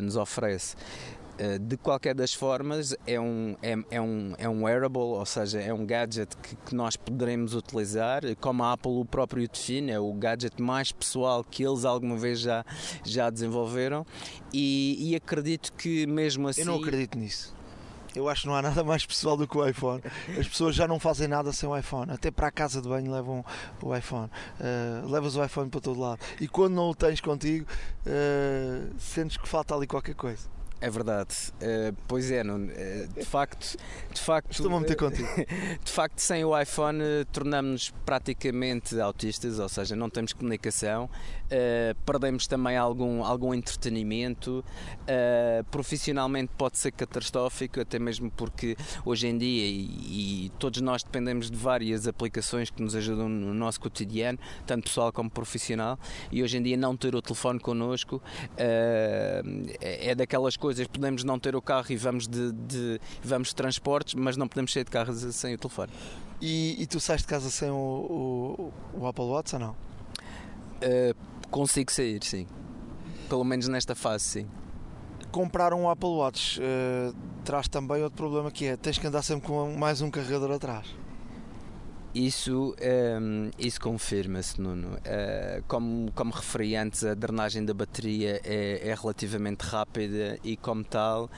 nos 0.00 0.16
oferece. 0.16 0.74
Eh, 1.38 1.58
de 1.58 1.76
qualquer 1.76 2.16
das 2.16 2.34
formas, 2.34 2.96
é 3.06 3.18
um, 3.20 3.56
é, 3.62 3.76
é, 3.92 4.00
um, 4.00 4.34
é 4.36 4.48
um 4.48 4.64
wearable, 4.64 4.98
ou 4.98 5.24
seja, 5.24 5.60
é 5.60 5.72
um 5.72 5.86
gadget 5.86 6.36
que, 6.36 6.56
que, 6.56 6.74
nós 6.74 6.96
poderemos 6.96 7.54
utilizar, 7.54 8.22
como 8.40 8.64
a 8.64 8.72
Apple 8.72 8.90
o 8.90 9.04
próprio 9.04 9.46
define, 9.46 9.92
é 9.92 10.00
o 10.00 10.12
gadget 10.14 10.60
mais 10.60 10.90
pessoal 10.90 11.44
que 11.44 11.64
eles 11.64 11.84
alguma 11.84 12.16
vez 12.16 12.40
já, 12.40 12.64
já 13.04 13.30
desenvolveram 13.30 14.04
e, 14.52 15.10
e 15.10 15.14
acredito 15.14 15.72
que 15.74 16.08
mesmo 16.08 16.48
assim... 16.48 16.62
Eu 16.62 16.66
não 16.66 16.74
assim 16.74 16.82
acredito 16.82 17.16
nisso. 17.16 17.56
Eu 18.16 18.28
acho 18.28 18.42
que 18.42 18.48
não 18.48 18.56
há 18.56 18.62
nada 18.62 18.82
mais 18.82 19.06
pessoal 19.06 19.36
do 19.36 19.46
que 19.46 19.56
o 19.56 19.64
iPhone. 19.64 20.02
As 20.36 20.48
pessoas 20.48 20.74
já 20.74 20.88
não 20.88 20.98
fazem 20.98 21.28
nada 21.28 21.52
sem 21.52 21.68
o 21.68 21.76
iPhone. 21.76 22.10
Até 22.10 22.32
para 22.32 22.48
a 22.48 22.50
casa 22.50 22.82
de 22.82 22.88
banho 22.88 23.12
levam 23.12 23.44
o 23.80 23.94
iPhone. 23.94 24.28
Uh, 24.58 25.08
levas 25.08 25.36
o 25.36 25.44
iPhone 25.44 25.70
para 25.70 25.80
todo 25.80 26.00
lado. 26.00 26.18
E 26.40 26.48
quando 26.48 26.74
não 26.74 26.90
o 26.90 26.94
tens 26.94 27.20
contigo, 27.20 27.66
uh, 28.06 28.92
sentes 28.98 29.36
que 29.36 29.48
falta 29.48 29.74
ali 29.74 29.86
qualquer 29.86 30.14
coisa. 30.14 30.57
É 30.80 30.88
verdade. 30.88 31.34
Uh, 31.60 31.96
pois 32.06 32.30
é, 32.30 32.44
não, 32.44 32.56
uh, 32.56 33.08
de 33.16 33.24
facto, 33.24 33.76
de 34.12 34.20
facto. 34.20 34.52
Estou-me 34.52 34.76
a 34.76 34.80
meter 34.80 34.96
contigo. 34.96 35.28
De 35.84 35.90
facto, 35.90 36.20
sem 36.20 36.44
o 36.44 36.58
iPhone 36.58 37.00
tornamos-nos 37.32 37.90
praticamente 38.04 38.98
autistas, 39.00 39.58
ou 39.58 39.68
seja, 39.68 39.96
não 39.96 40.08
temos 40.08 40.32
comunicação, 40.32 41.10
perdemos 42.04 42.46
também 42.46 42.76
algum, 42.76 43.24
algum 43.24 43.52
entretenimento. 43.52 44.64
profissionalmente 45.70 46.52
pode 46.56 46.78
ser 46.78 46.92
catastrófico, 46.92 47.80
até 47.80 47.98
mesmo 47.98 48.30
porque 48.30 48.76
hoje 49.04 49.26
em 49.26 49.36
dia, 49.36 49.66
e, 49.66 50.46
e, 50.46 50.52
todos 50.58 50.80
nós 50.80 51.02
dependemos 51.02 51.50
de 51.50 51.56
várias 51.56 52.06
aplicações 52.06 52.70
que 52.70 52.82
nos 52.82 52.94
ajudam 52.94 53.28
no 53.28 53.52
nosso 53.52 53.80
cotidiano, 53.80 54.38
tanto 54.66 54.84
pessoal 54.84 55.12
como 55.12 55.30
profissional, 55.30 55.98
e 56.30 56.42
hoje 56.42 56.56
em 56.56 56.62
dia 56.62 56.76
não 56.76 56.96
ter 56.96 57.14
o 57.14 57.22
telefone 57.22 57.58
connosco 57.58 58.22
é, 58.56 59.42
é 59.80 60.14
daquelas 60.14 60.56
coisas 60.56 60.68
coisas, 60.68 60.86
podemos 60.86 61.24
não 61.24 61.38
ter 61.38 61.56
o 61.56 61.62
carro 61.62 61.86
e 61.90 61.96
vamos 61.96 62.28
de, 62.28 62.52
de 62.52 63.00
vamos 63.22 63.48
de 63.48 63.54
transportes, 63.54 64.14
mas 64.14 64.36
não 64.36 64.46
podemos 64.46 64.72
sair 64.72 64.84
de 64.84 64.90
carro 64.90 65.12
sem 65.14 65.54
o 65.54 65.58
telefone. 65.58 65.90
E, 66.40 66.76
e 66.78 66.86
tu 66.86 67.00
sais 67.00 67.22
de 67.22 67.26
casa 67.26 67.50
sem 67.50 67.70
o, 67.70 67.74
o, 67.74 68.72
o 69.00 69.06
Apple 69.06 69.24
Watch 69.24 69.54
ou 69.54 69.60
não? 69.60 69.70
Uh, 69.70 71.16
consigo 71.50 71.90
sair, 71.90 72.22
sim. 72.22 72.46
Pelo 73.28 73.44
menos 73.44 73.68
nesta 73.68 73.94
fase, 73.94 74.24
sim. 74.24 74.46
Comprar 75.30 75.74
um 75.74 75.88
Apple 75.88 76.08
Watch 76.08 76.60
uh, 76.60 77.14
traz 77.44 77.68
também 77.68 78.02
outro 78.02 78.16
problema 78.16 78.50
que 78.50 78.66
é 78.66 78.76
tens 78.76 78.98
que 78.98 79.06
andar 79.06 79.22
sempre 79.22 79.46
com 79.46 79.76
mais 79.76 80.00
um 80.00 80.10
carregador 80.10 80.52
atrás. 80.52 80.86
Isso, 82.14 82.70
um, 82.70 82.74
ehm, 82.80 83.50
isso 83.58 83.80
confirma-se, 83.80 84.60
Nuno. 84.60 84.96
Uh, 84.96 85.62
como, 85.68 86.10
como 86.12 86.32
referi 86.32 86.74
antes, 86.74 87.04
a 87.04 87.14
drenagem 87.14 87.64
da 87.64 87.74
bateria 87.74 88.40
é, 88.44 88.88
é 88.88 88.94
relativamente 88.94 89.60
rápida 89.62 90.38
e, 90.42 90.56
como 90.56 90.82
tal, 90.82 91.30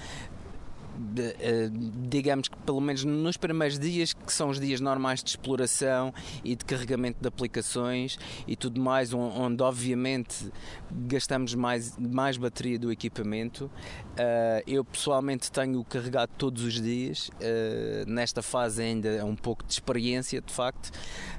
digamos 2.09 2.49
que 2.49 2.57
pelo 2.59 2.81
menos 2.81 3.05
nos 3.05 3.37
primeiros 3.37 3.79
dias, 3.79 4.13
que 4.13 4.33
são 4.33 4.51
os 4.51 4.61
dias 4.61 4.81
normais 4.81 5.23
de 5.23 5.31
exploração 5.31 6.13
e 6.45 6.55
de 6.55 6.65
carregamento 6.65 7.19
de 7.21 7.27
aplicações 7.29 8.19
e 8.47 8.55
tudo 8.55 8.81
mais, 8.81 9.13
onde 9.13 9.63
obviamente 9.63 10.51
gastamos 10.91 11.55
mais, 11.55 11.97
mais 11.99 12.37
bateria 12.37 12.79
do 12.79 12.93
equipamento. 12.93 13.71
Uh, 14.13 14.63
eu 14.67 14.85
pessoalmente 14.85 15.51
tenho 15.51 15.83
carregado 15.85 16.33
todos 16.37 16.63
os 16.63 16.81
dias, 16.81 17.29
uh, 17.29 18.11
nesta 18.11 18.43
fase 18.43 18.83
ainda 18.83 19.09
é 19.09 19.25
um 19.25 19.37
pouco 19.37 19.65
de 19.65 19.73
experiência 19.73 20.41
de 20.43 20.53
facto, 20.53 20.91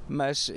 mas 0.09 0.51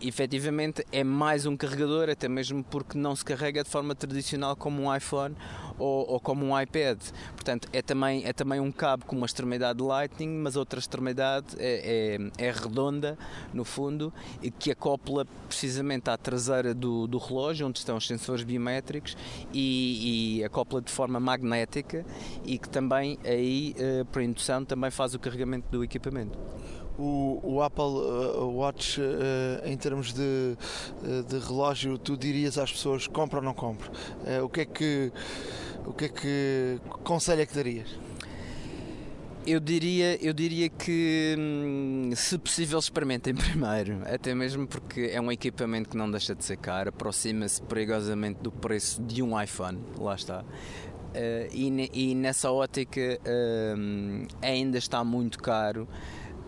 efetivamente 0.00 0.84
é 0.90 1.04
mais 1.04 1.44
um 1.44 1.56
carregador, 1.56 2.08
até 2.08 2.28
mesmo 2.28 2.64
porque 2.64 2.96
não 2.96 3.14
se 3.14 3.24
carrega 3.24 3.62
de 3.62 3.68
forma 3.68 3.94
tradicional 3.94 4.56
como 4.56 4.82
um 4.82 4.94
iPhone 4.94 5.36
ou, 5.78 6.10
ou 6.12 6.20
como 6.20 6.46
um 6.46 6.60
iPad. 6.60 6.98
Portanto, 7.34 7.68
é 7.72 7.82
também 7.82 7.95
também, 7.96 8.24
é 8.26 8.32
também 8.32 8.60
um 8.60 8.70
cabo 8.70 9.06
com 9.06 9.16
uma 9.16 9.24
extremidade 9.24 9.82
Lightning, 9.82 10.28
mas 10.28 10.54
outra 10.54 10.78
extremidade 10.78 11.46
é, 11.58 12.18
é, 12.38 12.46
é, 12.46 12.50
redonda, 12.50 13.16
no 13.54 13.64
fundo, 13.64 14.12
e 14.42 14.50
que 14.50 14.70
acopla 14.70 15.24
precisamente 15.48 16.10
à 16.10 16.16
traseira 16.16 16.74
do, 16.74 17.06
do 17.06 17.16
relógio, 17.16 17.66
onde 17.66 17.78
estão 17.78 17.96
os 17.96 18.06
sensores 18.06 18.44
biométricos, 18.44 19.16
e, 19.52 20.38
e 20.40 20.44
acopla 20.44 20.82
de 20.82 20.92
forma 20.92 21.18
magnética 21.18 22.04
e 22.44 22.58
que 22.58 22.68
também 22.68 23.18
aí, 23.24 23.74
eh, 23.78 24.04
por 24.12 24.20
indução, 24.20 24.64
também 24.64 24.90
faz 24.90 25.14
o 25.14 25.18
carregamento 25.18 25.66
do 25.70 25.82
equipamento 25.82 26.38
o, 26.98 27.40
o 27.42 27.62
Apple 27.62 27.84
uh, 27.84 28.56
Watch, 28.56 29.00
uh, 29.00 29.04
em 29.66 29.76
termos 29.76 30.12
de, 30.12 30.56
uh, 31.02 31.22
de 31.24 31.38
relógio, 31.38 31.98
tu 31.98 32.16
dirias 32.16 32.58
às 32.58 32.72
pessoas 32.72 33.06
compra 33.06 33.38
ou 33.38 33.44
não 33.44 33.54
compra? 33.54 33.90
o 34.42 34.48
que 34.48 34.60
é 34.62 34.64
que 34.64 35.12
o 35.86 35.92
que 35.92 36.06
é 36.06 36.08
que 36.08 36.80
conselho 37.04 37.42
é 37.42 37.46
que 37.46 37.54
darias? 37.54 37.88
Eu 39.46 39.60
diria, 39.60 40.20
eu 40.20 40.32
diria 40.32 40.68
que, 40.68 41.36
hum, 41.38 42.10
se 42.16 42.36
possível, 42.36 42.80
experimentem 42.80 43.32
primeiro, 43.36 44.02
até 44.12 44.34
mesmo 44.34 44.66
porque 44.66 45.10
é 45.12 45.20
um 45.20 45.30
equipamento 45.30 45.90
que 45.90 45.96
não 45.96 46.10
deixa 46.10 46.34
de 46.34 46.44
ser 46.44 46.56
caro, 46.56 46.88
aproxima-se 46.88 47.62
perigosamente 47.62 48.40
do 48.42 48.50
preço 48.50 49.00
de 49.02 49.22
um 49.22 49.40
iPhone, 49.40 49.78
lá 49.98 50.16
está. 50.16 50.44
E, 51.52 51.90
e, 51.94 52.14
nessa 52.14 52.50
ótica 52.50 53.18
uh, 53.22 54.26
ainda 54.42 54.76
está 54.76 55.02
muito 55.02 55.38
caro 55.38 55.88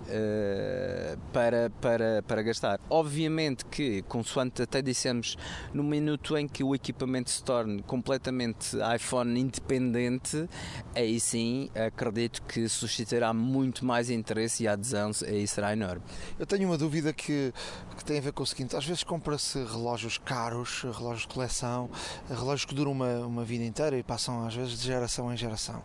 uh, 0.09 1.19
para, 1.33 1.71
para, 1.81 2.23
para 2.23 2.43
gastar. 2.43 2.81
Obviamente 2.89 3.65
que, 3.65 4.03
consoante 4.03 4.63
até 4.63 4.83
dissemos, 4.83 5.37
no 5.73 5.83
minuto 5.83 6.37
em 6.37 6.49
que 6.49 6.65
o 6.65 6.75
equipamento 6.75 7.31
se 7.31 7.43
torne 7.43 7.83
completamente 7.83 8.77
iPhone 8.95 9.39
independente, 9.39 10.49
aí 10.95 11.21
sim 11.21 11.71
acredito 11.75 12.43
que 12.43 12.69
suscitará 12.69 13.33
muito 13.33 13.85
mais 13.85 14.11
interesse 14.11 14.65
e 14.65 14.69
a 14.69 14.73
adesão 14.73 15.11
aí 15.27 15.47
será 15.47 15.73
enorme. 15.73 16.03
Eu 16.39 16.47
tenho 16.47 16.69
uma 16.69 16.79
dúvida 16.79 17.13
que, 17.13 17.53
que 17.97 18.05
tem 18.05 18.19
a 18.19 18.21
ver 18.21 18.33
com 18.33 18.43
o 18.43 18.47
seguinte: 18.47 18.77
às 18.77 18.85
vezes 18.85 19.03
compra-se 19.05 19.59
relógios 19.65 20.19
caros, 20.19 20.83
relógios 20.83 21.23
de 21.23 21.29
coleção, 21.29 21.91
relógios 22.29 22.65
que 22.65 22.75
duram 22.75 22.93
uma, 22.93 23.27
uma 23.27 23.45
vida 23.45 23.65
inteira 23.65 23.97
e 23.99 24.03
passam 24.03 24.47
às 24.47 24.55
vezes 24.55 24.79
de 24.79 24.87
geração 24.87 25.33
em 25.33 25.37
geração. 25.37 25.83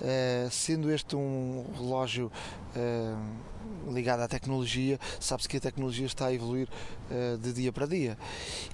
Uh, 0.00 0.50
sendo 0.50 0.90
este 0.90 1.16
um 1.16 1.66
relógio 1.76 2.30
uh, 2.76 3.63
ligado 3.90 4.20
à 4.20 4.28
tecnologia, 4.28 4.98
sabe-se 5.20 5.48
que 5.48 5.56
a 5.56 5.60
tecnologia 5.60 6.06
está 6.06 6.26
a 6.26 6.32
evoluir 6.32 6.68
uh, 7.10 7.38
de 7.38 7.52
dia 7.52 7.72
para 7.72 7.86
dia. 7.86 8.18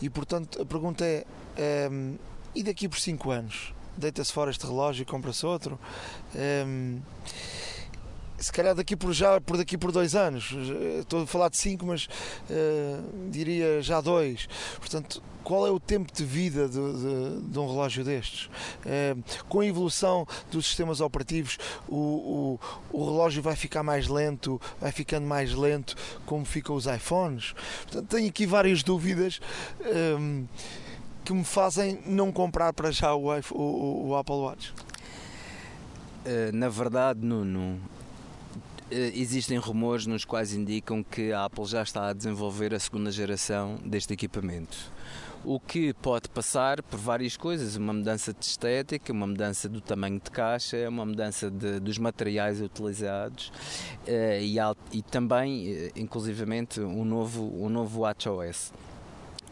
E 0.01 0.09
portanto 0.09 0.61
a 0.61 0.65
pergunta 0.65 1.05
é: 1.05 1.25
um, 1.91 2.17
e 2.55 2.63
daqui 2.63 2.89
por 2.89 2.99
5 2.99 3.31
anos? 3.31 3.75
Deita-se 3.97 4.33
fora 4.33 4.51
este 4.51 4.67
relógio 4.67 5.03
e 5.03 5.05
compra-se 5.05 5.45
outro? 5.45 5.79
Um, 6.35 7.01
se 8.41 8.51
calhar 8.51 8.75
daqui 8.75 8.97
por 8.97 9.13
já 9.13 9.41
por 9.41 9.57
daqui 9.57 9.77
por 9.77 9.93
dois 9.93 10.15
anos 10.15 10.53
estou 10.99 11.23
a 11.23 11.27
falar 11.27 11.51
de 11.51 11.59
cinco 11.59 11.87
mas 11.87 12.07
uh, 12.07 13.31
diria 13.31 13.83
já 13.83 14.01
dois. 14.01 14.49
Portanto 14.79 15.23
qual 15.45 15.67
é 15.67 15.71
o 15.71 15.81
tempo 15.81 16.13
de 16.13 16.25
vida 16.25 16.69
de, 16.69 16.75
de, 16.75 17.41
de 17.51 17.59
um 17.59 17.67
relógio 17.67 18.05
destes? 18.05 18.47
Uh, 18.47 19.23
com 19.49 19.61
a 19.61 19.67
evolução 19.67 20.27
dos 20.51 20.67
sistemas 20.67 21.01
operativos 21.01 21.59
o, 21.89 21.97
o, 22.93 22.99
o, 22.99 23.05
relógio 23.05 23.43
vai 23.43 23.57
ficar 23.57 23.83
mais 23.83 24.09
lento 24.09 24.61
vai 24.81 24.93
ficando 24.93 25.27
mais 25.27 25.55
lento 25.55 25.97
como 26.25 26.45
ficam 26.45 26.75
os 26.75 26.87
iPhones? 26.87 27.55
Portanto 27.83 28.09
tenho 28.09 28.29
aqui 28.29 28.47
várias 28.47 28.83
dúvidas 28.83 29.41
eh, 29.81 30.45
que 31.25 31.33
me 31.33 31.45
fazem 31.45 32.01
não 32.07 32.33
comprar 32.33 32.73
para 32.73 32.91
já 32.91 33.15
o, 33.15 33.29
o, 33.53 34.09
o 34.09 34.17
Apple 34.17 34.35
Watch. 34.35 34.75
Na 36.53 36.69
verdade, 36.69 37.21
Nuno, 37.25 37.81
eh, 37.81 38.00
existem 38.91 39.59
rumores 39.59 40.07
nos 40.07 40.25
quais 40.25 40.53
indicam 40.53 41.03
que 41.03 41.33
a 41.33 41.45
Apple 41.45 41.65
já 41.65 41.83
está 41.83 42.09
a 42.09 42.13
desenvolver 42.13 42.75
a 42.75 42.79
segunda 42.79 43.11
geração 43.11 43.79
deste 43.85 44.13
equipamento. 44.13 44.77
O 45.43 45.59
que 45.59 45.95
pode 45.95 46.29
passar 46.29 46.83
por 46.83 46.99
várias 46.99 47.35
coisas, 47.35 47.75
uma 47.75 47.95
mudança 47.95 48.33
de 48.33 48.45
estética, 48.45 49.11
uma 49.11 49.27
mudança 49.27 49.71
do 49.71 49.81
tamanho 49.81 50.21
de 50.23 50.31
caixa, 50.31 50.87
uma 50.87 51.07
mudança 51.07 51.51
de, 51.51 51.81
dos 51.81 51.97
materiais 51.97 52.61
utilizados 52.61 53.51
eh, 54.07 54.43
e, 54.43 54.57
e, 54.93 55.03
também, 55.03 55.73
eh, 55.73 55.93
inclusivamente, 55.97 56.81
um 56.83 57.07
novo, 57.07 57.43
um 57.59 57.71
novo 57.71 58.01
WatchOS 58.01 58.71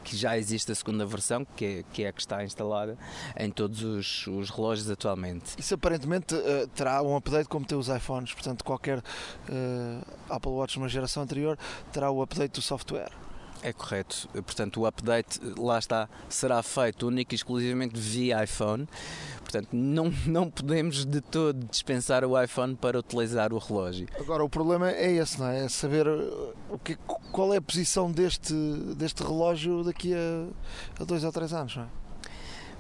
que 0.09 0.17
já 0.17 0.39
existe 0.39 0.73
a 0.73 0.75
segunda 0.75 1.05
versão, 1.05 1.45
que 1.45 1.65
é, 1.65 1.85
que 1.93 2.03
é 2.03 2.09
a 2.09 2.13
que 2.13 2.21
está 2.21 2.43
instalada 2.43 2.97
em 3.37 3.51
todos 3.51 3.83
os, 3.83 4.27
os 4.27 4.49
relógios 4.49 4.91
atualmente. 4.91 5.53
Isso 5.59 5.75
aparentemente 5.75 6.35
uh, 6.35 6.67
terá 6.69 7.03
um 7.03 7.15
update 7.15 7.49
como 7.49 7.67
tem 7.67 7.77
os 7.77 7.89
iPhones, 7.89 8.33
portanto 8.33 8.65
qualquer 8.65 8.99
uh, 8.99 10.07
Apple 10.31 10.53
Watch 10.53 10.73
de 10.73 10.79
uma 10.79 10.89
geração 10.89 11.23
anterior 11.23 11.59
terá 11.93 12.11
o 12.11 12.23
update 12.23 12.53
do 12.53 12.63
software. 12.63 13.28
É 13.63 13.73
correto. 13.73 14.29
Portanto, 14.33 14.81
o 14.81 14.87
update, 14.87 15.41
lá 15.59 15.79
está, 15.79 16.09
será 16.29 16.63
feito 16.63 17.07
único 17.09 17.35
e 17.35 17.37
exclusivamente 17.37 17.99
via 17.99 18.43
iPhone. 18.45 18.89
Portanto, 19.41 19.69
não, 19.73 20.13
não 20.27 20.51
podemos 20.51 21.05
de 21.05 21.21
todo 21.21 21.67
dispensar 21.67 22.25
o 22.25 22.41
iPhone 22.41 22.77
para 22.77 22.99
utilizar 22.99 23.53
o 23.53 23.59
relógio. 23.59 24.07
Agora, 24.19 24.45
o 24.45 24.49
problema 24.49 24.91
é 24.91 25.13
esse, 25.13 25.39
não 25.39 25.49
é? 25.49 25.65
É 25.65 25.69
saber 25.69 26.07
uh, 26.07 26.55
o 26.71 26.79
que, 26.79 26.97
qual 27.33 27.53
é 27.55 27.57
a 27.57 27.63
posição 27.63 28.13
deste, 28.13 28.55
deste 28.97 29.23
relógio 29.23 29.83
daqui 29.83 30.15
a, 30.15 31.03
a 31.03 31.05
dois 31.05 31.25
ou 31.25 31.33
três 31.33 31.53
anos, 31.53 31.77
não 31.77 31.85
é? 31.85 32.08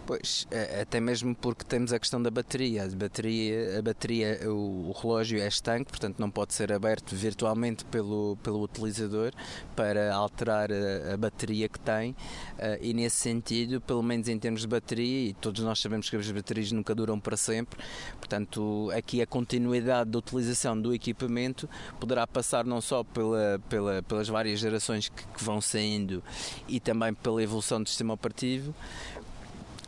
Pois, 0.08 0.46
é, 0.50 0.80
até 0.80 1.00
mesmo 1.00 1.34
porque 1.34 1.66
temos 1.66 1.92
a 1.92 1.98
questão 1.98 2.22
da 2.22 2.30
bateria. 2.30 2.84
A 2.84 2.88
bateria, 2.88 3.78
a 3.78 3.82
bateria 3.82 4.40
o, 4.46 4.88
o, 4.88 4.92
relógio 4.92 5.38
é 5.38 5.46
estanque, 5.46 5.90
portanto 5.90 6.18
não 6.18 6.30
pode 6.30 6.54
ser 6.54 6.72
aberto 6.72 7.14
virtualmente 7.14 7.84
pelo, 7.84 8.38
pelo 8.42 8.62
utilizador 8.62 9.32
para 9.76 10.14
alterar 10.14 10.70
a, 10.72 11.12
a 11.12 11.16
bateria 11.18 11.68
que 11.68 11.78
tem. 11.78 12.12
Uh, 12.12 12.78
e 12.80 12.94
nesse 12.94 13.16
sentido, 13.16 13.82
pelo 13.82 14.02
menos 14.02 14.30
em 14.30 14.38
termos 14.38 14.62
de 14.62 14.66
bateria, 14.66 15.28
e 15.28 15.34
todos 15.34 15.62
nós 15.62 15.78
sabemos 15.78 16.08
que 16.08 16.16
as 16.16 16.30
baterias 16.30 16.72
nunca 16.72 16.94
duram 16.94 17.20
para 17.20 17.36
sempre, 17.36 17.78
portanto, 18.16 18.90
aqui 18.96 19.20
a 19.20 19.26
continuidade 19.26 20.08
da 20.08 20.20
utilização 20.20 20.80
do 20.80 20.94
equipamento 20.94 21.68
poderá 22.00 22.26
passar 22.26 22.64
não 22.64 22.80
só 22.80 23.04
pela, 23.04 23.60
pela, 23.68 24.02
pelas 24.02 24.26
várias 24.26 24.58
gerações 24.58 25.10
que, 25.10 25.26
que 25.26 25.44
vão 25.44 25.60
saindo 25.60 26.22
e 26.66 26.80
também 26.80 27.12
pela 27.12 27.42
evolução 27.42 27.82
do 27.82 27.90
sistema 27.90 28.14
operativo, 28.14 28.74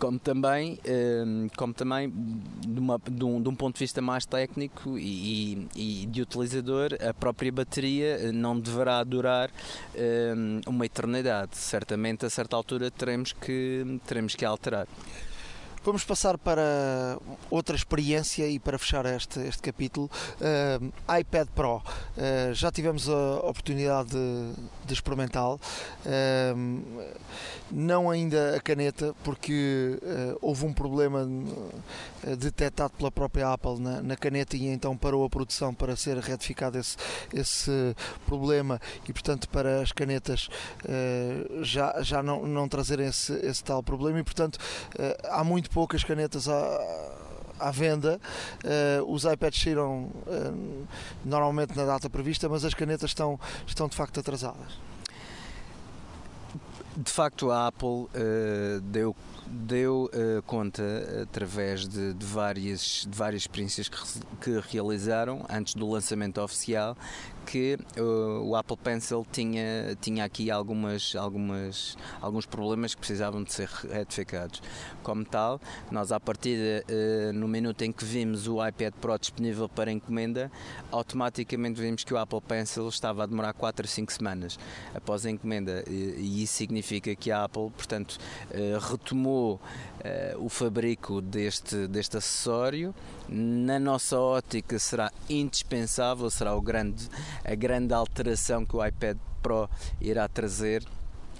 como 0.00 0.18
também, 0.18 0.78
ehm, 0.84 1.48
como 1.56 1.74
também 1.74 2.10
de, 2.66 2.80
uma, 2.80 2.98
de, 2.98 3.22
um, 3.22 3.40
de 3.40 3.48
um 3.50 3.54
ponto 3.54 3.74
de 3.74 3.80
vista 3.80 4.00
mais 4.00 4.24
técnico 4.24 4.98
e, 4.98 5.68
e, 5.76 6.06
de 6.06 6.22
utilizador, 6.22 6.96
a 7.06 7.12
própria 7.12 7.52
bateria 7.52 8.16
eh, 8.16 8.32
não 8.32 8.58
deverá 8.58 9.04
durar 9.04 9.50
ehm, 9.94 10.62
uma 10.66 10.86
eternidade. 10.86 11.56
Certamente, 11.56 12.24
a 12.24 12.30
certa 12.30 12.56
altura, 12.56 12.90
teremos 12.90 13.34
que, 13.34 14.00
teremos 14.06 14.34
que 14.34 14.44
alterar. 14.44 14.88
Vamos 15.82 16.04
passar 16.04 16.36
para 16.36 17.18
outra 17.50 17.74
experiência 17.74 18.46
e 18.46 18.58
para 18.58 18.78
fechar 18.78 19.06
este, 19.06 19.40
este 19.40 19.62
capítulo, 19.62 20.10
uh, 20.36 21.18
iPad 21.18 21.48
Pro. 21.54 21.76
Uh, 21.76 22.52
já 22.52 22.70
tivemos 22.70 23.08
a 23.08 23.36
oportunidade 23.38 24.10
de, 24.10 24.52
de 24.84 24.92
experimentá-lo, 24.92 25.58
uh, 26.04 27.14
não 27.70 28.10
ainda 28.10 28.56
a 28.56 28.60
caneta, 28.60 29.14
porque 29.24 29.98
houve 30.42 30.66
um 30.66 30.72
problema 30.72 31.26
detectado 32.36 32.92
pela 32.98 33.12
própria 33.12 33.52
Apple 33.52 33.78
na, 33.78 34.02
na, 34.02 34.16
caneta 34.16 34.56
e 34.56 34.66
então 34.66 34.96
parou 34.96 35.24
a 35.24 35.30
produção 35.30 35.72
para 35.72 35.94
ser 35.94 36.18
retificado 36.18 36.76
esse, 36.78 36.96
esse 37.32 37.70
problema. 38.26 38.80
E, 39.08 39.12
portanto, 39.12 39.48
para 39.48 39.80
as 39.82 39.92
canetas 39.92 40.48
já, 41.62 42.02
já 42.02 42.22
não, 42.24 42.44
não 42.44 42.68
trazerem 42.68 43.06
esse, 43.06 43.32
esse 43.46 43.62
tal 43.62 43.84
problema. 43.84 44.18
E, 44.18 44.24
portanto, 44.24 44.58
há 45.28 45.44
muito 45.44 45.69
muito 45.70 45.72
poucas 45.72 46.04
canetas 46.04 46.48
à, 46.48 46.80
à 47.58 47.70
venda. 47.70 48.20
Uh, 48.64 49.12
os 49.12 49.24
iPads 49.24 49.62
saíram 49.62 50.10
uh, 50.26 50.86
normalmente 51.24 51.76
na 51.76 51.84
data 51.84 52.10
prevista, 52.10 52.48
mas 52.48 52.64
as 52.64 52.74
canetas 52.74 53.10
estão, 53.10 53.38
estão 53.66 53.88
de 53.88 53.96
facto 53.96 54.20
atrasadas. 54.20 54.78
De 56.96 57.10
facto, 57.10 57.50
a 57.50 57.68
Apple 57.68 57.88
uh, 57.88 58.80
deu 58.82 59.14
deu 59.52 60.08
conta, 60.46 60.82
através 61.24 61.88
de, 61.88 62.14
de, 62.14 62.24
várias, 62.24 63.04
de 63.08 63.18
várias 63.18 63.42
experiências 63.42 63.88
que, 63.88 63.98
que 64.40 64.60
realizaram 64.70 65.44
antes 65.50 65.74
do 65.74 65.90
lançamento 65.90 66.40
oficial, 66.40 66.96
que 67.46 67.78
uh, 67.98 68.42
o 68.42 68.56
Apple 68.56 68.76
Pencil 68.76 69.26
tinha, 69.30 69.96
tinha 70.00 70.24
aqui 70.24 70.50
algumas, 70.50 71.14
algumas, 71.16 71.96
alguns 72.20 72.46
problemas 72.46 72.94
que 72.94 73.00
precisavam 73.00 73.42
de 73.42 73.52
ser 73.52 73.68
retificados. 73.68 74.62
Como 75.02 75.24
tal, 75.24 75.60
nós 75.90 76.12
à 76.12 76.20
partida, 76.20 76.84
uh, 76.88 77.32
no 77.32 77.48
minuto 77.48 77.82
em 77.82 77.92
que 77.92 78.04
vimos 78.04 78.46
o 78.46 78.64
iPad 78.66 78.94
Pro 79.00 79.18
disponível 79.18 79.68
para 79.68 79.90
encomenda, 79.90 80.50
automaticamente 80.90 81.80
vimos 81.80 82.04
que 82.04 82.14
o 82.14 82.18
Apple 82.18 82.40
Pencil 82.40 82.88
estava 82.88 83.24
a 83.24 83.26
demorar 83.26 83.52
4 83.52 83.84
a 83.84 83.88
5 83.88 84.12
semanas 84.12 84.58
após 84.94 85.26
a 85.26 85.30
encomenda 85.30 85.84
e, 85.88 86.14
e 86.18 86.42
isso 86.42 86.54
significa 86.54 87.14
que 87.14 87.30
a 87.30 87.44
Apple, 87.44 87.70
portanto, 87.70 88.18
uh, 88.50 88.78
retomou 88.78 89.60
o 90.38 90.48
fabrico 90.48 91.20
deste, 91.20 91.86
deste 91.86 92.16
acessório. 92.16 92.94
Na 93.28 93.78
nossa 93.78 94.18
ótica 94.18 94.78
será 94.78 95.10
indispensável, 95.28 96.30
será 96.30 96.54
o 96.54 96.60
grande, 96.60 97.08
a 97.44 97.54
grande 97.54 97.92
alteração 97.92 98.64
que 98.64 98.76
o 98.76 98.84
iPad 98.84 99.16
Pro 99.42 99.68
irá 100.00 100.28
trazer 100.28 100.84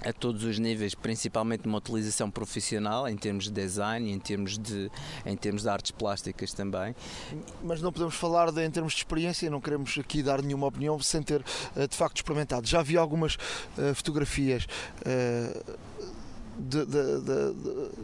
a 0.04 0.12
todos 0.12 0.44
os 0.44 0.58
níveis, 0.58 0.94
principalmente 0.94 1.66
numa 1.66 1.78
utilização 1.78 2.30
profissional, 2.30 3.08
em 3.08 3.16
termos 3.16 3.44
de 3.44 3.50
design, 3.50 4.10
em 4.10 4.18
termos 4.18 4.58
de, 4.58 4.90
em 5.26 5.36
termos 5.36 5.62
de 5.62 5.68
artes 5.68 5.90
plásticas 5.90 6.52
também. 6.52 6.94
Mas 7.62 7.82
não 7.82 7.92
podemos 7.92 8.14
falar 8.14 8.50
de, 8.50 8.64
em 8.64 8.70
termos 8.70 8.94
de 8.94 9.00
experiência, 9.00 9.50
não 9.50 9.60
queremos 9.60 9.96
aqui 9.98 10.22
dar 10.22 10.42
nenhuma 10.42 10.66
opinião 10.66 10.98
sem 11.00 11.22
ter 11.22 11.44
eh, 11.76 11.86
de 11.86 11.96
facto 11.96 12.16
experimentado. 12.16 12.66
Já 12.66 12.82
vi 12.82 12.96
algumas 12.96 13.34
uh, 13.34 13.94
fotografias. 13.94 14.66
Uh, 15.00 15.89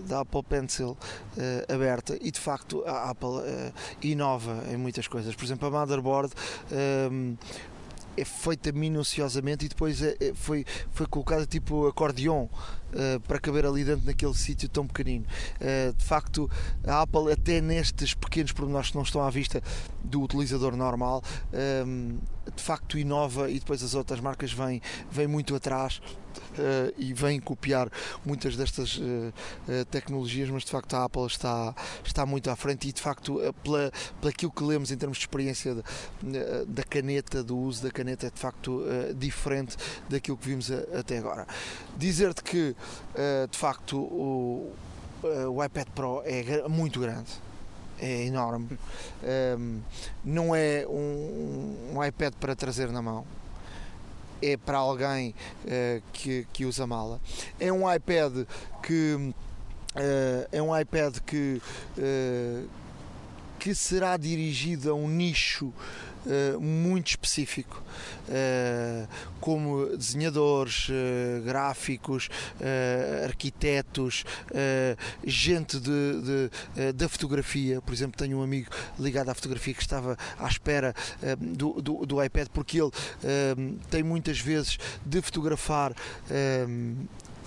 da 0.08 0.20
Apple 0.20 0.42
Pencil 0.42 0.90
uh, 0.90 1.72
aberta 1.72 2.16
e 2.20 2.30
de 2.30 2.40
facto 2.40 2.82
a 2.86 3.10
Apple 3.10 3.28
uh, 3.28 3.72
inova 4.02 4.64
em 4.70 4.76
muitas 4.76 5.06
coisas. 5.06 5.34
Por 5.34 5.44
exemplo, 5.44 5.68
a 5.68 5.70
motherboard 5.70 6.32
é 8.16 8.24
feita 8.24 8.72
minuciosamente 8.72 9.66
e 9.66 9.68
depois 9.68 10.02
é, 10.02 10.16
é, 10.20 10.32
foi, 10.34 10.64
foi 10.90 11.06
colocada 11.06 11.46
tipo 11.46 11.86
acordeon 11.86 12.44
uh, 12.44 13.20
para 13.26 13.38
caber 13.38 13.66
ali 13.66 13.84
dentro 13.84 14.06
naquele 14.06 14.34
sítio 14.34 14.68
tão 14.68 14.86
pequenino. 14.86 15.26
Uh, 15.60 15.92
de 15.92 16.04
facto, 16.04 16.50
a 16.84 17.02
Apple, 17.02 17.30
até 17.30 17.60
nestes 17.60 18.14
pequenos 18.14 18.52
pormenores 18.52 18.90
que 18.90 18.96
não 18.96 19.02
estão 19.02 19.22
à 19.22 19.30
vista 19.30 19.62
do 20.02 20.22
utilizador 20.22 20.74
normal, 20.76 21.22
um, 21.86 22.18
de 22.54 22.62
facto 22.62 22.98
inova 22.98 23.50
e 23.50 23.58
depois 23.58 23.82
as 23.82 23.94
outras 23.94 24.20
marcas 24.20 24.52
vêm, 24.52 24.80
vêm 25.10 25.26
muito 25.26 25.54
atrás 25.54 26.00
uh, 26.38 26.92
e 26.96 27.12
vêm 27.12 27.40
copiar 27.40 27.90
muitas 28.24 28.56
destas 28.56 28.96
uh, 28.96 29.02
uh, 29.02 29.84
tecnologias, 29.86 30.48
mas 30.50 30.64
de 30.64 30.70
facto 30.70 30.94
a 30.94 31.04
Apple 31.04 31.26
está, 31.26 31.74
está 32.04 32.26
muito 32.26 32.50
à 32.50 32.56
frente 32.56 32.88
e 32.88 32.92
de 32.92 33.00
facto 33.00 33.40
pela, 33.62 33.92
pela 34.20 34.30
aquilo 34.30 34.50
que 34.50 34.64
lemos 34.64 34.90
em 34.90 34.96
termos 34.96 35.18
de 35.18 35.24
experiência 35.24 35.74
de, 35.74 35.82
da 36.66 36.82
caneta, 36.82 37.42
do 37.42 37.56
uso 37.56 37.82
da 37.82 37.90
caneta 37.90 38.26
é 38.26 38.30
de 38.30 38.38
facto 38.38 38.84
diferente 39.16 39.76
daquilo 40.08 40.36
que 40.36 40.48
vimos 40.48 40.70
a, 40.70 40.98
até 40.98 41.18
agora. 41.18 41.46
Dizer-te 41.96 42.42
que 42.42 42.74
de 43.50 43.58
facto 43.58 43.98
o, 43.98 44.72
o 45.22 45.64
iPad 45.64 45.86
Pro 45.94 46.22
é 46.24 46.66
muito 46.68 47.00
grande 47.00 47.46
é 47.98 48.24
enorme. 48.24 48.78
Um, 49.58 49.80
não 50.24 50.54
é 50.54 50.86
um, 50.88 51.94
um, 51.94 52.04
iPad 52.04 52.34
para 52.34 52.54
trazer 52.54 52.90
na 52.90 53.02
mão. 53.02 53.26
É 54.46 54.56
para 54.56 54.78
alguém 54.78 55.34
uh, 55.64 56.02
que, 56.12 56.46
que 56.52 56.64
usa 56.64 56.86
mala. 56.86 57.20
É 57.58 57.72
um 57.72 57.92
iPad 57.92 58.46
que 58.80 59.14
uh, 59.14 59.34
é 60.52 60.62
um 60.62 60.78
iPad 60.78 61.18
que, 61.26 61.60
uh, 61.98 62.68
que 63.58 63.74
será 63.74 64.16
dirigido 64.16 64.92
a 64.92 64.94
um 64.94 65.08
nicho 65.08 65.72
uh, 66.26 66.60
muito 66.60 67.08
específico, 67.08 67.82
uh, 68.28 69.08
como 69.40 69.96
desenhadores, 69.96 70.88
uh, 70.88 71.42
gráficos, 71.44 72.28
arquitetos, 73.24 74.24
gente 75.24 75.78
de, 75.78 76.22
de 76.22 76.92
da 76.92 77.08
fotografia. 77.08 77.80
Por 77.80 77.92
exemplo, 77.92 78.16
tenho 78.16 78.38
um 78.38 78.42
amigo 78.42 78.70
ligado 78.98 79.28
à 79.28 79.34
fotografia 79.34 79.74
que 79.74 79.82
estava 79.82 80.16
à 80.38 80.46
espera 80.48 80.94
do, 81.38 81.80
do, 81.80 82.06
do, 82.06 82.22
iPad 82.22 82.48
porque 82.52 82.80
ele 82.80 82.90
tem 83.90 84.02
muitas 84.02 84.38
vezes 84.40 84.78
de 85.04 85.22
fotografar 85.22 85.92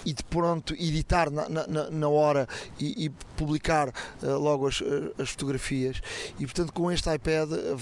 e 0.05 0.13
de 0.13 0.23
pronto 0.23 0.73
editar 0.73 1.29
na, 1.29 1.49
na, 1.49 1.89
na 1.89 2.09
hora 2.09 2.47
e, 2.79 3.05
e 3.05 3.09
publicar 3.35 3.89
uh, 3.89 4.37
logo 4.37 4.67
as, 4.67 4.81
eh, 4.81 5.21
as, 5.21 5.29
fotografias 5.29 6.01
e 6.39 6.45
portanto 6.45 6.73
com 6.73 6.91
este 6.91 7.13
iPad 7.13 7.51
eh, 7.51 7.75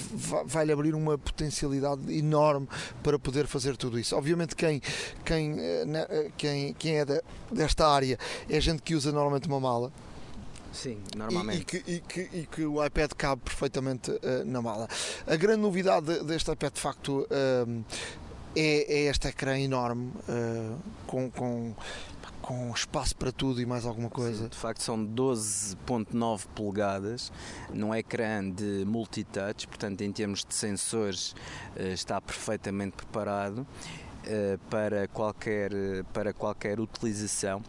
vai-lhe 0.45 0.72
abrir 0.72 0.93
uma 0.95 1.18
potencialidade 1.18 2.01
enorme 2.15 2.68
para 3.03 3.18
poder 3.18 3.47
fazer 3.47 3.76
tudo 3.78 3.99
isso. 3.99 4.15
Obviamente 4.15 4.55
quem, 4.55 4.82
quem, 5.24 5.57
quem, 6.38 6.74
quem 6.74 6.97
é 6.99 7.05
de, 7.05 7.22
desta 7.51 7.88
área 7.88 8.18
é 8.49 8.59
gente 8.59 8.82
que 8.82 8.95
usa 8.95 9.11
normalmente 9.11 9.47
uma 9.47 9.59
mala 9.59 9.91
Sim, 10.78 11.01
normalmente. 11.15 11.78
E, 11.78 11.80
e, 11.80 11.82
que, 11.82 11.91
e, 11.91 11.99
que, 12.01 12.38
e, 12.38 12.45
que, 12.45 12.65
o 12.65 12.84
iPad 12.86 13.11
cabe 13.18 13.41
perfeitamente 13.41 14.11
uh, 14.11 14.45
na 14.45 14.61
mala. 14.61 14.88
A 15.26 15.36
grande 15.36 15.61
novidade 15.61 16.24
deste 16.24 16.51
iPad, 16.51 16.74
de 16.74 16.80
facto, 16.80 17.28
uh, 17.32 17.86
é, 18.58 18.93
é, 18.93 19.10
este 19.10 19.28
ecrã 19.28 19.60
enorme, 19.60 20.12
uh, 20.28 20.78
com, 21.05 21.30
com 21.30 21.76
com 22.47 22.72
espaço 22.72 23.14
para 23.18 23.30
tudo 23.30 23.62
e 23.62 23.66
mais 23.66 23.86
alguma 23.86 24.10
coisa. 24.10 24.43
Sim, 24.43 24.49
de 24.49 24.55
facto 24.55 24.82
são 24.82 25.05
12.9 25.05 26.45
polegadas 26.55 27.30
num 27.74 27.93
ecrã 27.93 28.49
de 28.49 28.86
multitouch, 28.86 29.68
portanto 29.68 29.99
em 29.99 30.14
termos 30.14 30.45
de 30.45 30.55
sensores 30.55 31.36
eh, 31.76 31.89
está 31.89 32.22
perfeitamente 32.22 32.95
preparado 32.95 33.68
eh, 34.26 34.58
para 34.70 35.10
qualquer, 35.10 35.72
para 36.14 36.32
qualquer 36.32 36.80
utilização 36.80 37.62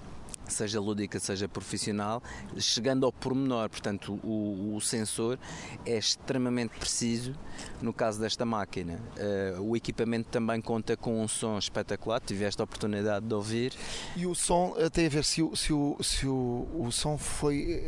seja 0.53 0.81
lúdica, 0.81 1.19
seja 1.19 1.49
profissional, 1.49 2.23
chegando 2.59 3.07
ao 3.07 3.13
pormenor. 3.13 3.69
Portanto, 3.69 4.19
o, 4.23 4.75
o 4.77 4.81
sensor 4.81 5.39
é 5.85 5.97
extremamente 5.97 6.79
preciso 6.79 7.35
no 7.81 7.93
caso 7.93 8.21
desta 8.21 8.45
máquina. 8.45 9.01
Uh, 9.17 9.63
o 9.63 9.77
equipamento 9.77 10.29
também 10.29 10.61
conta 10.61 10.97
com 10.97 11.23
um 11.23 11.29
som 11.29 11.59
espetacular, 11.59 12.21
tiveste 12.21 12.61
a 12.61 12.65
oportunidade 12.65 13.27
de 13.27 13.35
ouvir. 13.35 13.73
E 14.17 14.27
o 14.27 14.35
som, 14.35 14.75
tem 14.93 15.07
a 15.07 15.11
ver 15.11 15.25
se 15.25 15.43
o, 15.43 15.55
se 15.57 15.73
o, 15.73 15.97
se 16.03 16.27
o, 16.27 16.67
o 16.75 16.91
som 16.91 17.17
foi. 17.17 17.83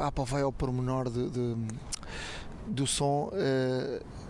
A 0.00 0.08
Apple 0.08 0.24
vai 0.24 0.42
ao 0.42 0.52
pormenor 0.52 1.10
de, 1.10 1.30
de 1.30 1.56
do 2.66 2.86
som. 2.86 3.30
Uh, 3.32 4.24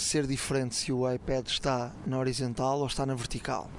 ser 0.00 0.26
diferente 0.26 0.74
se 0.74 0.92
o 0.92 1.10
iPad 1.10 1.46
está 1.46 1.92
na 2.06 2.18
horizontal 2.18 2.80
ou 2.80 2.86
está 2.86 3.06
na 3.06 3.14
vertical. 3.14 3.70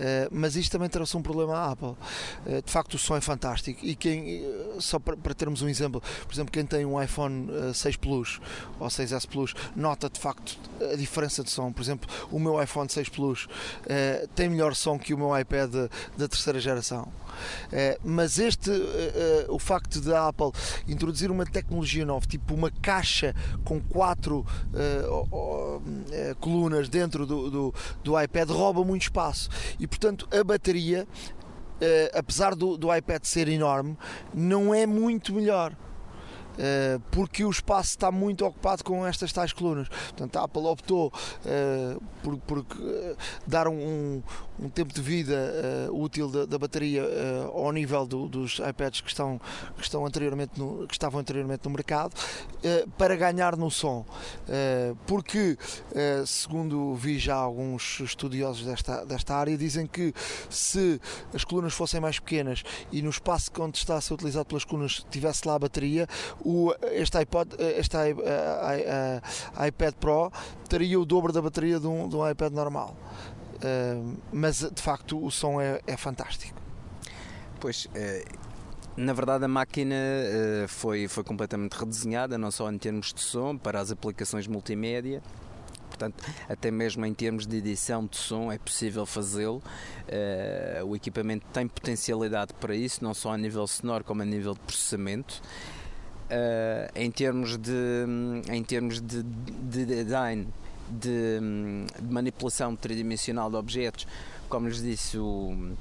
Uh, 0.00 0.28
mas 0.30 0.56
isto 0.56 0.72
também 0.72 0.88
trouxe 0.88 1.16
um 1.16 1.22
problema 1.22 1.54
à 1.54 1.72
Apple. 1.72 1.88
Uh, 1.88 2.62
de 2.64 2.70
facto, 2.70 2.94
o 2.94 2.98
som 2.98 3.16
é 3.16 3.20
fantástico. 3.20 3.84
E 3.84 3.94
quem, 3.94 4.46
uh, 4.46 4.80
só 4.80 4.98
para, 4.98 5.34
termos 5.34 5.62
um 5.62 5.68
exemplo, 5.68 6.02
por 6.26 6.32
exemplo, 6.32 6.52
quem 6.52 6.64
tem 6.64 6.84
um 6.84 7.00
iPhone 7.00 7.48
6 7.74 7.96
Plus 7.96 8.40
ou 8.78 8.88
6S 8.88 9.26
Plus 9.26 9.54
nota 9.76 10.08
de 10.08 10.18
facto 10.18 10.58
a 10.92 10.96
diferença 10.96 11.44
de 11.44 11.50
som. 11.50 11.72
Por 11.72 11.82
exemplo, 11.82 12.08
o 12.30 12.38
meu 12.38 12.62
iPhone 12.62 12.88
6 12.88 13.08
Plus 13.08 13.48
tem 14.34 14.48
melhor 14.48 14.74
som 14.74 14.98
que 14.98 15.12
o 15.12 15.18
meu 15.18 15.38
iPad 15.38 15.70
da 16.16 16.28
terceira 16.28 16.58
geração. 16.58 17.08
mas 18.04 18.38
este, 18.38 18.70
o 19.48 19.58
facto 19.58 20.00
da 20.00 20.28
Apple 20.28 20.50
introduzir 20.88 21.30
uma 21.30 21.44
tecnologia 21.44 22.04
nova, 22.04 22.26
tipo 22.26 22.54
uma 22.54 22.70
caixa 22.70 23.34
com 23.64 23.80
quatro 23.80 24.44
colunas 26.40 26.88
dentro 26.88 27.26
do, 27.26 27.50
do, 27.50 27.74
do, 28.02 28.20
iPad 28.20 28.50
rouba 28.50 28.84
muito 28.84 29.02
espaço 29.02 29.39
e 29.78 29.86
portanto 29.86 30.28
a 30.36 30.42
bateria 30.42 31.06
uh, 31.06 32.18
apesar 32.18 32.54
do, 32.54 32.76
do 32.76 32.94
iPad 32.94 33.24
ser 33.24 33.48
enorme 33.48 33.96
não 34.34 34.74
é 34.74 34.86
muito 34.86 35.32
melhor 35.32 35.74
Uh, 36.50 37.00
porque 37.10 37.42
o 37.42 37.50
espaço 37.50 37.90
está 37.90 38.10
muito 38.10 38.44
ocupado 38.44 38.84
com 38.84 39.06
estas 39.06 39.32
tais 39.32 39.50
colunas. 39.50 39.88
Portanto, 39.88 40.36
a 40.36 40.44
Apple 40.44 40.66
optou 40.66 41.06
uh, 41.06 42.02
por, 42.22 42.36
por 42.38 42.58
uh, 42.58 42.66
dar 43.46 43.66
um, 43.66 44.22
um 44.60 44.68
tempo 44.68 44.92
de 44.92 45.00
vida 45.00 45.88
uh, 45.88 46.02
útil 46.02 46.28
da, 46.28 46.44
da 46.44 46.58
bateria 46.58 47.02
uh, 47.02 47.58
ao 47.58 47.72
nível 47.72 48.06
do, 48.06 48.28
dos 48.28 48.58
iPads 48.58 49.00
que, 49.00 49.08
estão, 49.08 49.40
que, 49.76 49.82
estão 49.82 50.04
anteriormente 50.04 50.58
no, 50.58 50.86
que 50.86 50.92
estavam 50.94 51.18
anteriormente 51.18 51.64
no 51.64 51.70
mercado 51.70 52.12
uh, 52.12 52.90
para 52.90 53.16
ganhar 53.16 53.56
no 53.56 53.70
som. 53.70 54.04
porque, 55.06 55.56
segundo 56.26 56.94
vi 56.94 57.18
já 57.18 57.34
alguns 57.34 58.00
estudiosos 58.00 58.66
desta, 58.66 59.04
desta 59.04 59.34
área, 59.34 59.56
dizem 59.56 59.86
que 59.86 60.12
se 60.48 61.00
as 61.32 61.44
colunas 61.44 61.72
fossem 61.72 62.00
mais 62.00 62.18
pequenas 62.18 62.62
e 62.92 63.00
no 63.00 63.10
espaço 63.10 63.50
onde 63.58 63.78
está 63.78 63.96
a 63.96 64.00
ser 64.00 64.14
utilizado 64.14 64.46
pelas 64.46 64.64
colunas 64.64 65.04
tivesse 65.10 65.46
lá 65.46 65.54
a 65.54 65.58
bateria, 65.58 66.06
o, 66.44 66.74
este, 66.92 67.18
iPod, 67.18 67.54
este 67.58 67.96
iPad 69.66 69.94
Pro 69.94 70.30
teria 70.68 71.00
o 71.00 71.04
dobro 71.04 71.32
da 71.32 71.42
bateria 71.42 71.80
de 71.80 71.86
um, 71.86 72.08
de 72.08 72.16
um 72.16 72.28
iPad 72.28 72.52
normal. 72.52 72.96
Mas 74.32 74.60
de 74.60 74.82
facto 74.82 75.22
o 75.22 75.30
som 75.30 75.60
é, 75.60 75.80
é 75.86 75.96
fantástico. 75.96 76.58
Pois, 77.60 77.84
uh, 77.84 78.38
na 78.96 79.12
verdade 79.12 79.44
a 79.44 79.48
máquina 79.48 79.94
uh, 79.94 80.68
foi, 80.68 81.06
foi 81.06 81.22
completamente 81.22 81.74
redesenhada, 81.74 82.38
não 82.38 82.50
só 82.50 82.72
em 82.72 82.78
termos 82.78 83.12
de 83.12 83.20
som, 83.20 83.56
para 83.56 83.78
as 83.78 83.92
aplicações 83.92 84.46
multimédia, 84.46 85.22
portanto, 85.90 86.24
até 86.48 86.70
mesmo 86.70 87.04
em 87.04 87.12
termos 87.12 87.46
de 87.46 87.58
edição 87.58 88.06
de 88.06 88.16
som 88.16 88.50
é 88.50 88.56
possível 88.56 89.04
fazê-lo. 89.04 89.62
Uh, 90.08 90.86
o 90.86 90.96
equipamento 90.96 91.46
tem 91.52 91.68
potencialidade 91.68 92.54
para 92.54 92.74
isso, 92.74 93.04
não 93.04 93.12
só 93.12 93.34
a 93.34 93.36
nível 93.36 93.66
sonoro 93.66 94.04
como 94.04 94.22
a 94.22 94.24
nível 94.24 94.54
de 94.54 94.60
processamento. 94.60 95.42
Em 96.94 97.10
termos 97.10 97.56
de 97.56 98.06
em 98.48 98.62
termos 98.62 99.00
de, 99.00 99.20
de 99.24 99.84
design 99.84 100.46
de, 100.90 101.38
de 102.00 102.12
manipulação 102.12 102.74
tridimensional 102.76 103.50
de 103.50 103.56
objetos, 103.56 104.06
como 104.48 104.68
lhes 104.68 104.82
disse, 104.82 105.18
o, 105.18 105.74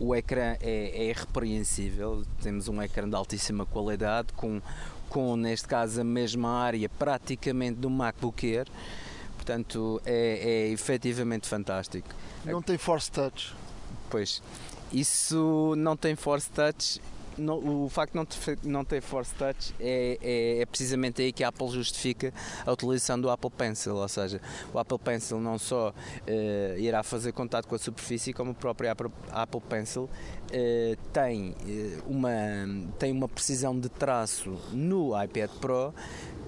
o 0.00 0.14
ecrã 0.14 0.56
é, 0.60 0.90
é 0.94 1.10
irrepreensível, 1.10 2.24
temos 2.42 2.68
um 2.68 2.82
ecrã 2.82 3.08
de 3.08 3.14
altíssima 3.14 3.66
qualidade, 3.66 4.32
com, 4.34 4.60
com 5.08 5.36
neste 5.36 5.68
caso 5.68 6.00
a 6.00 6.04
mesma 6.04 6.50
área 6.50 6.88
praticamente 6.88 7.78
do 7.78 7.90
MacBook 7.90 8.46
Air, 8.46 8.66
portanto 9.36 10.00
é, 10.04 10.66
é 10.66 10.68
efetivamente 10.70 11.48
fantástico. 11.48 12.08
Não 12.44 12.62
tem 12.62 12.78
Force 12.78 13.10
Touch? 13.10 13.54
Pois, 14.10 14.42
isso 14.92 15.74
não 15.76 15.96
tem 15.96 16.16
Force 16.16 16.50
Touch 16.50 17.00
o 17.38 17.88
facto 17.88 18.12
de 18.12 18.18
não 18.18 18.24
ter, 18.24 18.58
não 18.62 18.84
ter 18.84 19.00
Force 19.00 19.34
Touch 19.34 19.74
é, 19.80 20.18
é, 20.20 20.60
é, 20.60 20.66
precisamente 20.66 21.22
aí 21.22 21.32
que 21.32 21.42
a 21.42 21.48
Apple 21.48 21.68
justifica 21.68 22.32
a 22.64 22.72
utilização 22.72 23.20
do 23.20 23.30
Apple 23.30 23.50
Pencil, 23.50 23.96
ou 23.96 24.08
seja, 24.08 24.40
o 24.72 24.78
Apple 24.78 24.98
Pencil 24.98 25.40
não 25.40 25.58
só 25.58 25.90
uh, 25.90 26.78
irá 26.78 27.02
fazer 27.02 27.32
contato 27.32 27.66
com 27.66 27.74
a 27.74 27.78
superfície, 27.78 28.32
como 28.32 28.52
o 28.52 28.54
próprio 28.54 28.90
Apple 29.30 29.60
Pencil 29.68 30.08
uh, 30.52 30.96
tem, 31.12 31.50
uh, 31.50 32.02
uma, 32.06 32.30
tem 32.98 33.12
uma 33.12 33.28
precisão 33.28 33.78
de 33.78 33.88
traço 33.88 34.58
no 34.72 35.20
iPad 35.22 35.50
Pro 35.60 35.94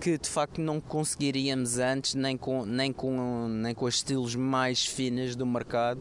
que 0.05 0.19
de 0.19 0.29
facto 0.29 0.61
não 0.61 0.83
conseguiríamos 0.83 1.79
antes, 1.79 2.15
nem 2.15 2.37
com, 2.37 2.67
nem 2.67 2.93
com, 2.93 3.49
nem 3.49 3.75
com 3.75 3.87
os 3.87 3.95
estilos 3.95 4.37
mais 4.37 4.85
finos 4.85 5.35
do 5.35 5.47
mercado. 5.47 5.99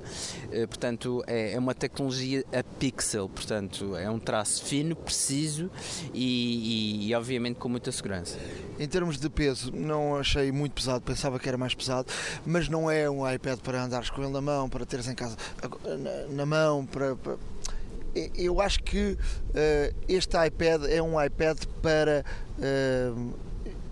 Eh, 0.51 0.67
portanto, 0.67 1.23
é, 1.25 1.53
é 1.53 1.59
uma 1.59 1.73
tecnologia 1.73 2.43
a 2.51 2.61
pixel, 2.63 3.29
portanto, 3.29 3.95
é 3.95 4.09
um 4.09 4.19
traço 4.19 4.65
fino, 4.65 4.93
preciso 4.93 5.71
e, 6.13 7.05
e, 7.05 7.07
e 7.07 7.15
obviamente 7.15 7.55
com 7.55 7.69
muita 7.69 7.93
segurança. 7.93 8.37
Em 8.77 8.87
termos 8.89 9.17
de 9.17 9.29
peso, 9.29 9.71
não 9.73 10.17
achei 10.17 10.51
muito 10.51 10.73
pesado, 10.73 11.01
pensava 11.01 11.39
que 11.39 11.47
era 11.47 11.57
mais 11.57 11.73
pesado, 11.73 12.11
mas 12.45 12.67
não 12.67 12.91
é 12.91 13.09
um 13.09 13.29
iPad 13.31 13.59
para 13.59 13.85
andares 13.85 14.09
com 14.09 14.21
ele 14.21 14.33
na 14.33 14.41
mão, 14.41 14.67
para 14.67 14.85
teres 14.85 15.07
em 15.07 15.15
casa 15.15 15.37
na, 15.97 16.35
na 16.35 16.45
mão, 16.45 16.85
para, 16.85 17.15
para 17.15 17.37
eu 18.35 18.61
acho 18.61 18.81
que 18.83 19.13
uh, 19.13 19.95
este 20.07 20.37
iPad 20.37 20.85
é 20.85 21.01
um 21.01 21.21
iPad 21.21 21.57
para 21.81 22.23
uh, 22.57 23.33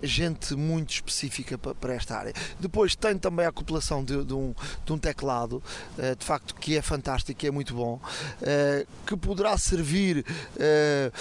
gente 0.03 0.55
muito 0.55 0.91
específica 0.91 1.57
para 1.57 1.93
esta 1.93 2.17
área. 2.17 2.34
Depois 2.59 2.95
tem 2.95 3.17
também 3.17 3.45
a 3.45 3.49
acoplação 3.49 4.03
de, 4.03 4.24
de, 4.24 4.34
um, 4.34 4.53
de 4.86 4.93
um, 4.93 4.97
teclado, 4.97 5.61
eh, 5.97 6.15
de 6.15 6.26
facto, 6.26 6.55
que 6.55 6.78
é 6.78 6.82
fantástico, 6.82 7.45
é 7.45 7.51
muito 7.51 7.74
bom, 7.74 7.99
eh, 8.41 8.86
que 9.05 9.15
poderá 9.15 9.57
servir 9.57 10.26
eh, 10.59 11.11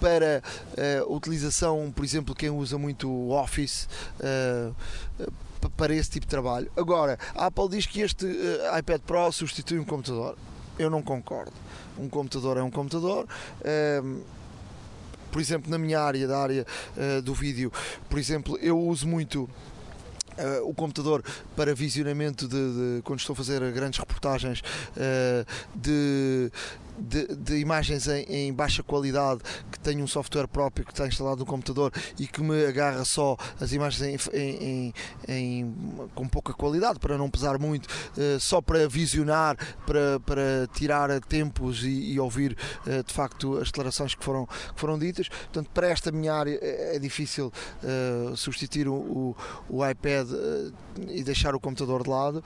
para 0.00 0.42
utilização, 1.08 1.92
por 1.94 2.04
exemplo, 2.04 2.34
quem 2.34 2.50
usa 2.50 2.78
muito 2.78 3.30
Office 3.30 3.88
para 5.76 5.94
esse 5.94 6.10
tipo 6.10 6.26
de 6.26 6.30
trabalho. 6.30 6.70
Agora, 6.76 7.18
a 7.34 7.46
Apple 7.46 7.68
diz 7.70 7.86
que 7.86 8.00
este 8.00 8.26
iPad 8.78 9.00
Pro 9.02 9.30
substitui 9.32 9.78
um 9.78 9.84
computador. 9.84 10.36
Eu 10.78 10.88
não 10.88 11.02
concordo. 11.02 11.52
Um 11.98 12.08
computador 12.08 12.56
é 12.56 12.62
um 12.62 12.70
computador. 12.70 13.26
Por 15.30 15.40
exemplo, 15.40 15.70
na 15.70 15.78
minha 15.78 16.00
área, 16.00 16.26
da 16.26 16.38
área 16.38 16.66
uh, 16.96 17.22
do 17.22 17.34
vídeo, 17.34 17.72
por 18.08 18.18
exemplo, 18.18 18.58
eu 18.58 18.78
uso 18.78 19.06
muito 19.06 19.48
Uh, 20.38 20.70
o 20.70 20.72
computador 20.72 21.20
para 21.56 21.74
visionamento 21.74 22.46
de, 22.46 22.54
de, 22.54 23.02
quando 23.02 23.18
estou 23.18 23.32
a 23.32 23.36
fazer 23.36 23.60
grandes 23.72 23.98
reportagens 23.98 24.60
uh, 24.60 25.44
de, 25.74 26.48
de, 26.98 27.34
de 27.36 27.58
imagens 27.58 28.08
em, 28.08 28.24
em, 28.28 28.52
baixa 28.52 28.82
qualidade 28.82 29.40
que 29.70 29.78
tem 29.78 30.02
um 30.02 30.06
software 30.06 30.46
próprio 30.46 30.84
que 30.84 30.92
está 30.92 31.06
instalado 31.06 31.40
no 31.40 31.46
computador 31.46 31.92
e 32.18 32.26
que 32.26 32.42
me 32.42 32.66
agarra 32.66 33.04
só 33.04 33.36
as 33.60 33.72
imagens 33.72 34.28
em, 34.32 34.94
em, 35.28 35.74
com 36.14 36.28
pouca 36.28 36.52
qualidade 36.52 36.98
para 36.98 37.16
não 37.16 37.30
pesar 37.30 37.58
muito, 37.58 37.86
uh, 37.86 38.40
só 38.40 38.60
para 38.60 38.88
visionar, 38.88 39.56
para, 39.86 40.20
para 40.20 40.68
tirar 40.72 41.20
tempos 41.20 41.84
e, 41.84 42.12
e 42.12 42.20
ouvir 42.20 42.56
uh, 42.86 43.02
de 43.02 43.12
facto 43.12 43.58
as 43.58 43.68
declarações 43.68 44.14
que 44.14 44.24
foram, 44.24 44.46
que 44.46 44.80
foram 44.80 44.98
ditas. 44.98 45.28
Portanto, 45.28 45.70
para 45.72 45.88
esta 45.88 46.10
minha 46.10 46.34
área 46.34 46.58
é, 46.60 46.96
é 46.96 46.98
difícil 46.98 47.52
uh, 47.82 48.36
substituir 48.36 48.88
o, 48.88 48.94
o, 48.94 49.36
o 49.68 49.88
iPad 49.88 50.28
e 51.08 51.22
deixar 51.22 51.54
o 51.54 51.60
computador 51.60 52.02
de 52.02 52.10
lado. 52.10 52.44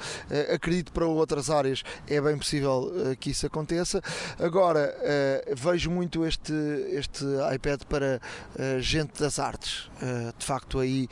acredito 0.53 0.93
para 0.93 1.07
outras 1.07 1.49
áreas 1.49 1.83
é 2.07 2.21
bem 2.21 2.37
possível 2.37 2.93
que 3.19 3.31
isso 3.31 3.47
aconteça. 3.47 4.03
Agora, 4.43 4.93
uh, 4.99 5.55
vejo 5.55 5.89
muito 5.89 6.27
este, 6.27 6.53
este 6.91 7.25
iPad 7.55 7.83
para 7.89 8.21
uh, 8.57 8.81
gente 8.81 9.21
das 9.21 9.39
artes. 9.39 9.89
Uh, 10.03 10.37
de 10.37 10.45
facto, 10.45 10.81
aí 10.81 11.09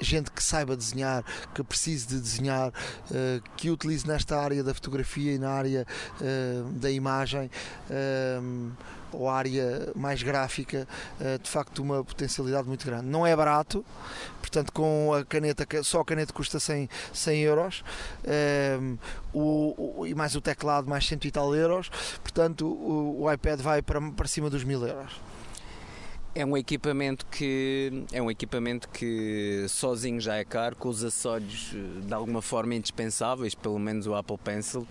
gente 0.00 0.32
que 0.32 0.42
saiba 0.42 0.76
desenhar, 0.76 1.24
que 1.54 1.62
precise 1.62 2.08
de 2.08 2.20
desenhar, 2.20 2.72
que 3.56 3.70
utilize 3.70 4.06
nesta 4.06 4.38
área 4.38 4.62
da 4.62 4.74
fotografia 4.74 5.32
e 5.32 5.38
na 5.38 5.50
área 5.50 5.86
da 6.74 6.90
imagem 6.90 7.50
ou 9.16 9.28
área 9.28 9.92
mais 9.94 10.22
gráfica, 10.22 10.86
de 11.42 11.48
facto 11.48 11.80
uma 11.80 12.04
potencialidade 12.04 12.68
muito 12.68 12.84
grande. 12.84 13.06
Não 13.06 13.26
é 13.26 13.34
barato, 13.34 13.84
portanto 14.40 14.72
com 14.72 15.14
a 15.14 15.24
caneta, 15.24 15.66
só 15.82 16.00
a 16.00 16.04
caneta 16.04 16.32
custa 16.32 16.60
100, 16.60 16.88
100 17.12 17.40
euros 17.40 17.84
o, 19.32 20.00
o, 20.00 20.06
e 20.06 20.14
mais 20.14 20.34
o 20.34 20.40
teclado 20.40 20.88
mais 20.88 21.06
100 21.06 21.18
e 21.24 21.30
tal 21.30 21.54
euros, 21.54 21.90
portanto 22.22 22.66
o, 22.66 23.22
o 23.22 23.32
iPad 23.32 23.60
vai 23.60 23.82
para, 23.82 24.00
para 24.12 24.26
cima 24.26 24.50
dos 24.50 24.64
1000 24.64 24.86
euros. 24.86 25.20
É 26.34 26.44
um 26.44 26.54
equipamento 26.56 27.24
que 27.26 28.04
é 28.12 28.20
um 28.20 28.30
equipamento 28.30 28.88
que 28.90 29.64
sozinho 29.68 30.20
já 30.20 30.36
é 30.36 30.44
caro, 30.44 30.76
com 30.76 30.90
os 30.90 31.02
acessórios 31.02 31.74
de 32.06 32.12
alguma 32.12 32.42
forma 32.42 32.74
indispensáveis, 32.74 33.54
pelo 33.54 33.78
menos 33.78 34.06
o 34.06 34.14
Apple 34.14 34.36
Pencil, 34.36 34.86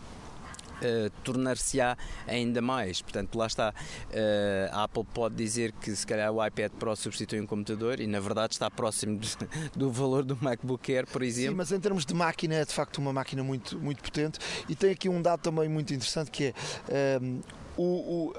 Uh, 0.76 1.10
tornar-se-á 1.24 1.98
ainda 2.28 2.62
mais. 2.62 3.02
Portanto, 3.02 3.36
lá 3.38 3.48
está. 3.48 3.74
Uh, 4.10 4.72
a 4.72 4.84
Apple 4.84 5.06
pode 5.14 5.36
dizer 5.36 5.72
que 5.72 5.96
se 5.96 6.06
calhar 6.06 6.32
o 6.32 6.46
iPad 6.46 6.72
Pro 6.74 6.96
substitui 6.96 7.40
um 7.40 7.48
computador 7.48 8.00
e 8.00 8.08
na 8.08 8.20
verdade 8.20 8.54
está 8.54 8.70
próximo 8.70 9.18
de, 9.18 9.36
do 9.76 9.92
valor 9.92 10.24
do 10.24 10.38
MacBook 10.42 10.94
Air, 10.94 11.08
por 11.08 11.22
exemplo. 11.22 11.52
Sim, 11.52 11.58
mas 11.58 11.72
em 11.72 11.80
termos 11.80 12.06
de 12.06 12.14
máquina 12.14 12.56
é 12.56 12.66
de 12.66 12.74
facto 12.74 12.98
uma 12.98 13.14
máquina 13.14 13.44
muito, 13.44 13.80
muito 13.80 14.02
potente 14.04 14.40
e 14.68 14.76
tem 14.76 14.92
aqui 14.92 15.10
um 15.10 15.22
dado 15.22 15.42
também 15.42 15.70
muito 15.70 15.94
interessante 15.94 16.32
que 16.32 16.54
é 16.90 17.20
um, 17.22 17.42
o, 17.78 17.84
o 17.84 18.34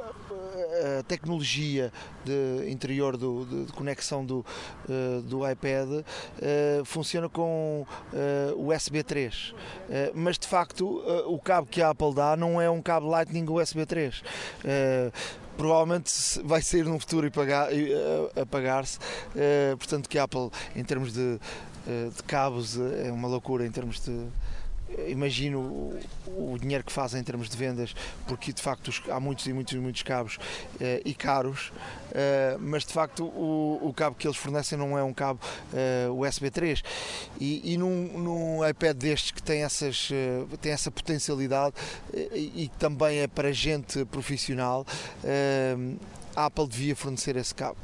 a 0.99 1.03
tecnologia 1.03 1.93
de 2.24 2.70
interior 2.70 3.16
do, 3.16 3.45
de, 3.45 3.64
de 3.66 3.72
conexão 3.72 4.24
do, 4.24 4.45
uh, 4.89 5.22
do 5.22 5.49
iPad 5.49 5.89
uh, 5.89 6.85
funciona 6.85 7.29
com 7.29 7.87
uh, 7.87 7.87
eh, 8.12 8.55
USB 8.57 9.03
3, 9.03 9.55
mas 10.14 10.39
de 10.39 10.47
facto 10.47 11.03
o 11.27 11.39
cabo 11.39 11.66
que 11.66 11.81
a 11.81 11.91
Apple 11.91 12.14
dá 12.14 12.37
não 12.37 12.61
é 12.61 12.68
um 12.68 12.83
cabo 12.83 13.09
Lightning 13.09 13.49
USB 13.49 13.87
3 13.87 14.22
provavelmente 15.57 16.12
vai 16.45 16.61
sair 16.61 16.85
no 16.85 16.99
futuro 16.99 17.27
e 17.27 18.41
apagar-se. 18.41 18.99
portanto, 19.79 20.09
que 20.09 20.18
a 20.18 20.24
Apple, 20.24 20.51
em 20.74 20.85
termos 20.85 21.14
de, 21.14 21.39
de 22.14 22.22
cabos, 22.24 22.79
é 22.79 23.11
uma 23.11 23.27
loucura 23.27 23.66
em 23.66 23.70
termos 23.70 24.01
de 24.01 24.29
imagino 25.09 25.61
o, 25.61 26.53
o, 26.53 26.59
dinheiro 26.59 26.84
que 26.84 26.92
fazem 26.92 27.20
em 27.20 27.24
termos 27.24 27.49
de 27.49 27.57
vendas, 27.57 27.94
porque 28.26 28.53
de 28.53 28.62
facto 28.62 28.90
há 29.11 29.20
muitos 29.20 29.47
e 29.47 29.53
muitos 29.53 29.72
e 29.72 29.76
muitos 29.78 30.03
cabos 30.03 30.38
eh, 30.80 31.03
e 31.05 31.14
caros, 31.14 31.72
eh, 32.12 32.57
mas 32.59 32.84
de 32.84 32.92
facto 32.92 33.24
o, 33.24 33.78
o, 33.82 33.92
cabo 33.92 34.16
que 34.16 34.26
eles 34.26 34.36
fornecem 34.36 34.78
não 34.78 34.97
é 34.97 35.03
um 35.03 35.12
cabo 35.12 35.40
eh, 35.74 36.09
USB 36.11 36.51
3 36.51 36.82
e, 37.38 37.74
e 37.74 37.76
num, 37.76 38.18
num, 38.18 38.68
iPad 38.68 38.97
destes 38.97 39.32
que 39.32 39.42
tem, 39.42 39.62
essas, 39.62 40.09
eh, 40.11 40.44
tem 40.61 40.72
essa 40.72 40.90
potencialidade 40.90 41.74
e 42.32 42.70
que 42.72 42.78
também 42.78 43.18
é 43.18 43.26
para 43.26 43.53
gente 43.53 44.05
profissional, 44.07 44.86
a 46.34 46.47
Apple 46.47 46.68
devia 46.68 46.97
fornecer 46.97 47.36
esse 47.36 47.55
cabo. 47.55 47.76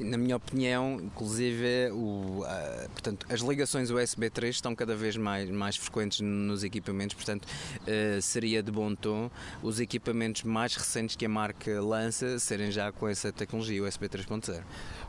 Na 0.00 0.16
minha 0.16 0.36
opinião, 0.36 1.00
inclusive, 1.00 1.90
o, 1.92 2.42
uh, 2.42 2.90
portanto, 2.90 3.26
as 3.30 3.40
ligações 3.40 3.90
USB 3.90 4.30
3 4.30 4.56
estão 4.56 4.74
cada 4.74 4.94
vez 4.94 5.16
mais, 5.16 5.48
mais 5.50 5.76
frequentes 5.76 6.20
nos 6.20 6.64
equipamentos, 6.64 7.14
portanto, 7.14 7.44
uh, 7.46 8.20
seria 8.20 8.62
de 8.62 8.70
bom 8.70 8.94
tom 8.94 9.30
os 9.62 9.80
equipamentos 9.80 10.42
mais 10.42 10.74
recentes 10.74 11.16
que 11.16 11.26
a 11.26 11.28
marca 11.28 11.80
lança 11.80 12.38
serem 12.38 12.70
já 12.70 12.90
com 12.92 13.08
essa 13.08 13.32
tecnologia 13.32 13.82
USB 13.82 14.08
3.0. 14.08 14.62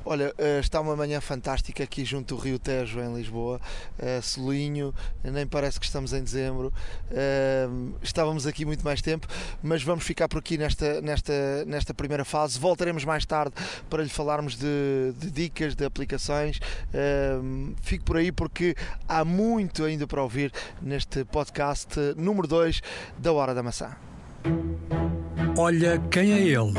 Olha, 0.08 0.34
eh, 0.38 0.60
está 0.60 0.80
uma 0.80 0.96
manhã 0.96 1.20
fantástica 1.20 1.84
aqui 1.84 2.06
junto 2.06 2.36
do 2.36 2.40
Rio 2.40 2.60
Tejo, 2.60 3.00
em 3.00 3.12
Lisboa. 3.16 3.60
Uh, 3.98 4.22
Solinho, 4.22 4.94
nem 5.24 5.48
parece 5.48 5.80
que 5.80 5.86
estamos 5.88 6.14
em 6.14 6.24
dezembro. 6.24 6.72
Uh, 7.10 7.96
estávamos 8.04 8.46
aqui 8.46 8.66
muito 8.66 8.84
mais 8.86 9.02
tempo, 9.02 9.28
mas 9.64 9.82
vamos 9.82 10.04
ficar 10.04 10.28
por 10.28 10.38
aqui 10.38 10.60
nesta, 10.60 11.02
nesta, 11.02 11.66
nesta 11.66 11.92
primeira 11.92 12.24
fase. 12.24 12.60
Voltaremos 12.60 13.04
mais 13.04 13.26
tarde 13.26 13.56
para 13.90 14.04
lhe 14.04 14.10
falarmos 14.10 14.56
de, 14.56 14.68
de 15.18 15.32
dicas, 15.32 15.76
de 15.76 15.86
aplicações. 15.86 16.60
Uh, 16.94 17.74
fique 17.82 18.04
por 18.04 18.18
aí 18.18 18.32
porque 18.32 18.76
há 19.08 19.24
muito 19.24 19.84
ainda 19.84 20.08
para 20.08 20.22
ouvir 20.22 20.52
neste 20.82 21.24
podcast 21.26 22.00
número 22.18 22.48
2 22.48 22.82
da 23.18 23.32
Hora 23.34 23.54
da 23.54 23.64
Maçã. 23.64 23.96
Olha 25.58 26.00
quem 26.12 26.32
é 26.34 26.40
ele 26.42 26.74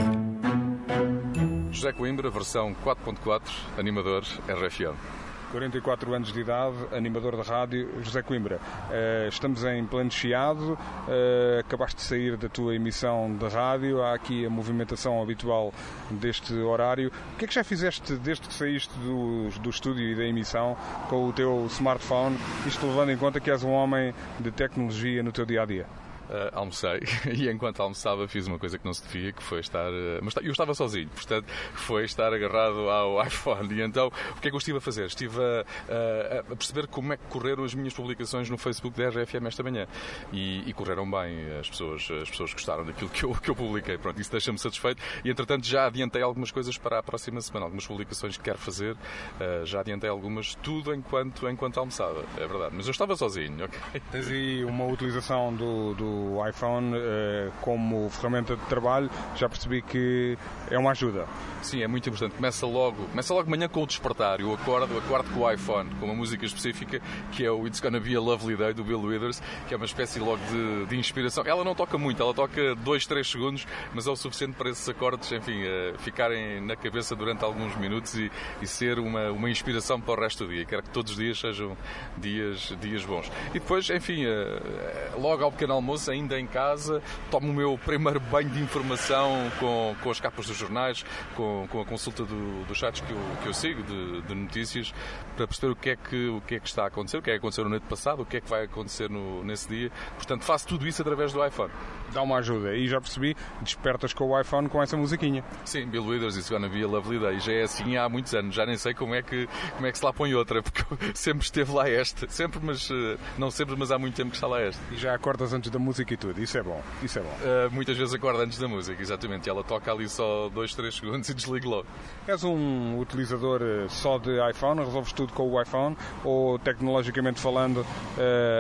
José 1.76 1.92
Coimbra, 1.92 2.30
versão 2.30 2.74
4.4, 2.84 3.42
animador 3.76 4.22
RFM. 4.48 5.25
44 5.52 6.14
anos 6.14 6.32
de 6.32 6.40
idade, 6.40 6.76
animador 6.92 7.36
de 7.36 7.48
rádio, 7.48 8.02
José 8.02 8.22
Coimbra. 8.22 8.56
Uh, 8.56 9.28
estamos 9.28 9.64
em 9.64 9.84
pleno 9.86 10.10
chiado, 10.10 10.72
uh, 10.72 11.60
acabaste 11.60 11.96
de 11.96 12.02
sair 12.02 12.36
da 12.36 12.48
tua 12.48 12.74
emissão 12.74 13.34
de 13.36 13.46
rádio, 13.48 14.02
há 14.02 14.14
aqui 14.14 14.44
a 14.44 14.50
movimentação 14.50 15.22
habitual 15.22 15.72
deste 16.10 16.54
horário. 16.54 17.10
O 17.34 17.36
que 17.36 17.44
é 17.44 17.48
que 17.48 17.54
já 17.54 17.64
fizeste 17.64 18.14
desde 18.16 18.46
que 18.48 18.54
saíste 18.54 18.92
do, 18.98 19.48
do 19.60 19.70
estúdio 19.70 20.04
e 20.04 20.14
da 20.14 20.24
emissão 20.24 20.76
com 21.08 21.28
o 21.28 21.32
teu 21.32 21.66
smartphone, 21.70 22.36
isto 22.66 22.86
levando 22.86 23.10
em 23.10 23.16
conta 23.16 23.40
que 23.40 23.50
és 23.50 23.62
um 23.62 23.70
homem 23.70 24.14
de 24.38 24.50
tecnologia 24.50 25.22
no 25.22 25.32
teu 25.32 25.46
dia 25.46 25.62
a 25.62 25.66
dia? 25.66 26.05
Uh, 26.28 26.58
almocei 26.58 27.00
e 27.32 27.48
enquanto 27.48 27.80
almoçava 27.80 28.26
fiz 28.28 28.46
uma 28.46 28.58
coisa 28.58 28.78
que 28.78 28.84
não 28.84 28.92
se 28.92 29.02
devia, 29.06 29.32
que 29.32 29.42
foi 29.42 29.60
estar. 29.60 29.90
Uh, 29.90 30.20
mas 30.22 30.34
eu 30.36 30.52
estava 30.52 30.74
sozinho, 30.74 31.08
portanto, 31.08 31.46
foi 31.74 32.04
estar 32.04 32.32
agarrado 32.32 32.88
ao 32.90 33.22
iPhone. 33.26 33.74
E 33.74 33.82
então, 33.82 34.08
o 34.08 34.40
que 34.40 34.48
é 34.48 34.50
que 34.50 34.54
eu 34.54 34.58
estive 34.58 34.78
a 34.78 34.80
fazer? 34.80 35.06
Estive 35.06 35.38
a, 35.40 36.40
a, 36.40 36.56
perceber 36.56 36.86
como 36.86 37.12
é 37.12 37.16
que 37.16 37.24
correram 37.24 37.64
as 37.64 37.74
minhas 37.74 37.94
publicações 37.94 38.48
no 38.50 38.58
Facebook 38.58 38.96
da 38.96 39.08
RFM 39.08 39.46
esta 39.46 39.62
manhã. 39.62 39.86
E, 40.32 40.68
e, 40.68 40.72
correram 40.72 41.08
bem, 41.10 41.58
as 41.58 41.68
pessoas, 41.68 42.08
as 42.22 42.30
pessoas 42.30 42.52
gostaram 42.52 42.84
daquilo 42.84 43.10
que 43.10 43.24
eu, 43.24 43.34
que 43.34 43.50
eu 43.50 43.54
publiquei. 43.54 43.98
Pronto, 43.98 44.20
isso 44.20 44.30
deixa-me 44.30 44.58
satisfeito. 44.58 45.02
E 45.24 45.30
entretanto, 45.30 45.66
já 45.66 45.86
adiantei 45.86 46.22
algumas 46.22 46.50
coisas 46.50 46.76
para 46.78 46.98
a 46.98 47.02
próxima 47.02 47.40
semana, 47.40 47.66
algumas 47.66 47.86
publicações 47.86 48.36
que 48.36 48.42
quero 48.42 48.58
fazer. 48.58 48.94
Uh, 48.94 49.64
já 49.64 49.80
adiantei 49.80 50.08
algumas, 50.08 50.54
tudo 50.56 50.94
enquanto, 50.94 51.48
enquanto 51.48 51.78
almoçava, 51.78 52.24
é 52.36 52.46
verdade. 52.46 52.74
Mas 52.74 52.86
eu 52.86 52.92
estava 52.92 53.16
sozinho, 53.16 53.64
ok? 53.64 54.02
Tens 54.10 54.28
aí 54.28 54.64
uma 54.64 54.86
utilização 54.86 55.54
do, 55.54 55.94
do 55.94 56.15
o 56.16 56.48
iPhone 56.48 56.96
uh, 56.96 57.52
como 57.60 58.08
ferramenta 58.10 58.56
de 58.56 58.64
trabalho, 58.66 59.10
já 59.34 59.48
percebi 59.48 59.82
que 59.82 60.36
é 60.70 60.78
uma 60.78 60.90
ajuda. 60.90 61.26
Sim, 61.62 61.82
é 61.82 61.88
muito 61.88 62.08
importante. 62.08 62.34
Começa 62.34 62.66
logo, 62.66 63.04
começa 63.08 63.34
logo 63.34 63.44
de 63.44 63.50
manhã 63.50 63.68
com 63.68 63.82
o 63.82 63.86
despertar. 63.86 64.40
Eu 64.40 64.54
acordo, 64.54 64.96
acordo 64.98 65.30
com 65.32 65.40
o 65.40 65.50
iPhone, 65.50 65.90
com 65.98 66.06
uma 66.06 66.14
música 66.14 66.44
específica 66.44 67.00
que 67.32 67.44
é 67.44 67.50
o 67.50 67.66
It's 67.66 67.80
Gonna 67.80 68.00
Be 68.00 68.14
a 68.14 68.20
Lovely 68.20 68.56
Day 68.56 68.72
do 68.72 68.84
Bill 68.84 69.00
Withers, 69.00 69.42
que 69.66 69.74
é 69.74 69.76
uma 69.76 69.86
espécie 69.86 70.18
logo 70.18 70.40
de, 70.50 70.86
de 70.86 70.96
inspiração. 70.96 71.44
Ela 71.46 71.64
não 71.64 71.74
toca 71.74 71.98
muito, 71.98 72.22
ela 72.22 72.32
toca 72.32 72.74
2, 72.74 73.06
3 73.06 73.28
segundos, 73.28 73.66
mas 73.94 74.06
é 74.06 74.10
o 74.10 74.16
suficiente 74.16 74.54
para 74.54 74.70
esses 74.70 74.88
acordes, 74.88 75.30
enfim, 75.32 75.62
uh, 75.62 75.98
ficarem 75.98 76.60
na 76.60 76.76
cabeça 76.76 77.14
durante 77.16 77.44
alguns 77.44 77.76
minutos 77.76 78.14
e, 78.14 78.30
e, 78.60 78.66
ser 78.66 78.98
uma, 78.98 79.30
uma 79.30 79.50
inspiração 79.50 80.00
para 80.00 80.20
o 80.20 80.22
resto 80.22 80.44
do 80.44 80.52
dia. 80.52 80.64
Quero 80.64 80.82
que 80.82 80.90
todos 80.90 81.12
os 81.12 81.18
dias 81.18 81.38
sejam 81.38 81.76
dias, 82.16 82.74
dias 82.80 83.04
bons. 83.04 83.30
E 83.50 83.58
depois, 83.58 83.88
enfim, 83.90 84.24
uh, 84.26 85.20
logo 85.20 85.42
ao 85.42 85.52
pequeno 85.52 85.74
almoço, 85.74 86.05
ainda 86.10 86.38
em 86.38 86.46
casa, 86.46 87.02
tomo 87.30 87.50
o 87.50 87.54
meu 87.54 87.78
primeiro 87.84 88.20
banho 88.20 88.48
de 88.50 88.60
informação 88.60 89.50
com, 89.58 89.94
com 90.02 90.10
as 90.10 90.20
capas 90.20 90.46
dos 90.46 90.56
jornais, 90.56 91.04
com, 91.34 91.66
com 91.70 91.80
a 91.80 91.84
consulta 91.84 92.24
do, 92.24 92.64
dos 92.64 92.78
sites 92.78 93.00
que 93.00 93.12
eu, 93.12 93.18
que 93.42 93.48
eu 93.48 93.54
sigo, 93.54 93.82
de, 93.82 94.22
de, 94.22 94.34
notícias, 94.34 94.92
para 95.36 95.46
perceber 95.46 95.72
o 95.72 95.76
que, 95.76 95.90
é 95.90 95.96
que, 95.96 96.28
o 96.28 96.40
que 96.40 96.54
é 96.56 96.60
que 96.60 96.68
está 96.68 96.84
a 96.84 96.86
acontecer, 96.86 97.18
o 97.18 97.22
que 97.22 97.30
é 97.30 97.34
que 97.34 97.38
aconteceu 97.38 97.64
no 97.64 97.74
ano 97.74 97.80
passado, 97.82 98.22
o 98.22 98.26
que 98.26 98.38
é 98.38 98.40
que 98.40 98.48
vai 98.48 98.64
acontecer 98.64 99.10
no, 99.10 99.44
nesse 99.44 99.68
dia. 99.68 99.90
Portanto, 100.16 100.44
faço 100.44 100.66
tudo 100.66 100.86
isso 100.86 101.02
através 101.02 101.32
do 101.32 101.44
iPhone. 101.44 101.72
Dá 102.12 102.22
uma 102.22 102.38
ajuda. 102.38 102.74
E 102.74 102.86
já 102.86 103.00
percebi, 103.00 103.36
despertas 103.60 104.12
com 104.12 104.24
o 104.30 104.40
iPhone 104.40 104.68
com 104.68 104.82
essa 104.82 104.96
musiquinha. 104.96 105.44
Sim, 105.64 105.86
Bill 105.86 106.04
Withers, 106.04 106.36
It's 106.36 106.48
Gonna 106.48 106.68
Be 106.68 106.82
a 106.82 106.86
Lovely 106.86 107.18
Day. 107.18 107.40
Já 107.40 107.52
é 107.52 107.62
assim 107.62 107.96
há 107.96 108.08
muitos 108.08 108.34
anos. 108.34 108.54
Já 108.54 108.64
nem 108.64 108.76
sei 108.76 108.94
como 108.94 109.14
é 109.14 109.22
que, 109.22 109.48
como 109.74 109.86
é 109.86 109.92
que 109.92 109.98
se 109.98 110.04
lá 110.04 110.12
põe 110.12 110.34
outra, 110.34 110.62
porque 110.62 110.82
sempre 111.14 111.44
esteve 111.44 111.72
lá 111.72 111.88
esta. 111.88 112.28
Sempre, 112.28 112.60
mas 112.62 112.88
eh, 112.90 113.16
não 113.36 113.50
sempre, 113.50 113.74
mas 113.76 113.90
há 113.90 113.98
muito 113.98 114.14
tempo 114.14 114.30
que 114.30 114.36
está 114.36 114.46
lá 114.46 114.60
esta. 114.60 114.82
E 114.92 114.96
já 114.96 115.14
acordas 115.14 115.52
antes 115.52 115.70
da 115.70 115.78
música 115.78 115.95
e 116.02 116.16
tudo. 116.16 116.40
Isso 116.40 116.58
é 116.58 116.62
bom. 116.62 116.82
Isso 117.02 117.18
é 117.18 117.22
bom. 117.22 117.28
Uh, 117.28 117.74
muitas 117.74 117.96
vezes 117.96 118.14
acordo 118.14 118.40
antes 118.40 118.58
da 118.58 118.68
música, 118.68 119.00
exatamente. 119.00 119.46
E 119.46 119.50
ela 119.50 119.62
toca 119.62 119.92
ali 119.92 120.08
só 120.08 120.48
2, 120.48 120.74
3 120.74 120.94
segundos 120.94 121.28
e 121.28 121.34
desligo 121.34 121.68
logo. 121.68 121.86
És 122.26 122.42
um 122.44 122.98
utilizador 122.98 123.60
eh, 123.62 123.86
só 123.88 124.18
de 124.18 124.30
iPhone? 124.50 124.84
Resolves 124.84 125.12
tudo 125.12 125.32
com 125.32 125.48
o 125.48 125.60
iPhone? 125.60 125.96
Ou, 126.24 126.58
tecnologicamente 126.58 127.40
falando, 127.40 127.78
uh, 127.78 127.86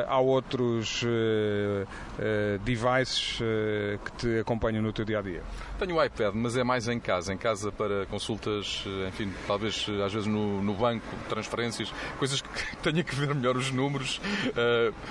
há 0.06 0.18
outros 0.20 1.02
uh, 1.02 2.58
devices 2.64 3.38
que 4.04 4.12
te 4.12 4.38
acompanham 4.40 4.82
no 4.82 4.92
teu 4.92 5.04
dia 5.04 5.18
a 5.18 5.22
dia? 5.22 5.42
Tenho 5.78 5.96
o 5.96 6.04
iPad, 6.04 6.34
mas 6.34 6.56
é 6.56 6.64
mais 6.64 6.88
em 6.88 6.98
casa, 6.98 7.32
em 7.32 7.38
casa 7.38 7.70
para 7.70 8.06
consultas, 8.06 8.84
enfim, 9.08 9.32
talvez 9.46 9.86
às 10.04 10.12
vezes 10.12 10.26
no, 10.26 10.62
no 10.62 10.74
banco, 10.74 11.04
transferências, 11.28 11.92
coisas 12.18 12.40
que 12.40 12.76
tenha 12.82 13.02
que 13.02 13.14
ver 13.14 13.34
melhor 13.34 13.56
os 13.56 13.70
números. 13.70 14.20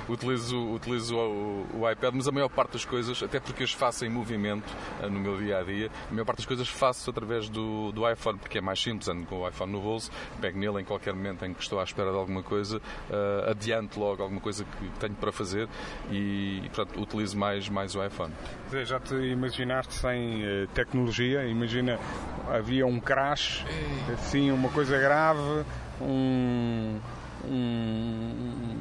Utilizo 0.10 0.56
utilizo 0.74 1.16
o, 1.16 1.66
o, 1.74 1.92
iPad, 1.92 2.15
mas 2.16 2.28
a 2.28 2.32
maior 2.32 2.50
parte 2.50 2.74
das 2.74 2.86
coisas, 2.86 3.22
até 3.22 3.40
porque 3.40 3.64
as 3.64 3.72
faço 3.72 4.06
em 4.06 4.10
movimento 4.10 4.72
uh, 5.02 5.10
no 5.10 5.20
meu 5.20 5.38
dia 5.38 5.60
a 5.60 5.64
dia, 5.64 5.92
a 6.10 6.14
maior 6.14 6.26
parte 6.26 6.38
das 6.38 6.46
coisas 6.46 6.68
faço 6.68 7.10
através 7.10 7.50
do, 7.50 7.92
do 7.92 8.10
iPhone, 8.10 8.38
porque 8.40 8.58
é 8.58 8.62
mais 8.62 8.82
simples, 8.82 9.08
ando 9.08 9.26
com 9.26 9.40
o 9.40 9.48
iPhone 9.48 9.72
no 9.72 9.82
bolso, 9.82 10.12
pego 10.40 10.58
nele 10.58 10.82
em 10.82 10.86
qualquer 10.86 11.14
momento 11.14 11.46
em 11.46 11.54
que 11.54 11.62
estou 11.62 11.80
à 11.80 11.84
espera 11.84 12.12
de 12.12 12.18
alguma 12.18 12.42
coisa, 12.42 12.78
uh, 12.78 13.50
adianto 13.50 14.00
logo 14.00 14.24
alguma 14.24 14.42
coisa 14.42 14.64
que 14.64 15.00
tenho 15.00 15.16
para 15.16 15.32
fazer 15.32 15.68
e, 16.10 16.62
portanto, 16.74 17.02
utilizo 17.02 17.38
mais, 17.38 17.68
mais 17.70 17.96
o 17.96 18.04
iPhone. 18.04 18.34
Já 18.84 19.00
te 19.00 19.16
imaginaste 19.16 19.94
sem 19.94 20.44
tecnologia. 20.74 21.46
Imagina, 21.46 22.00
havia 22.50 22.86
um 22.86 23.00
crash, 23.00 23.66
assim, 24.14 24.52
uma 24.52 24.70
coisa 24.70 24.98
grave, 24.98 25.66
um, 26.02 27.00
um, 27.46 28.76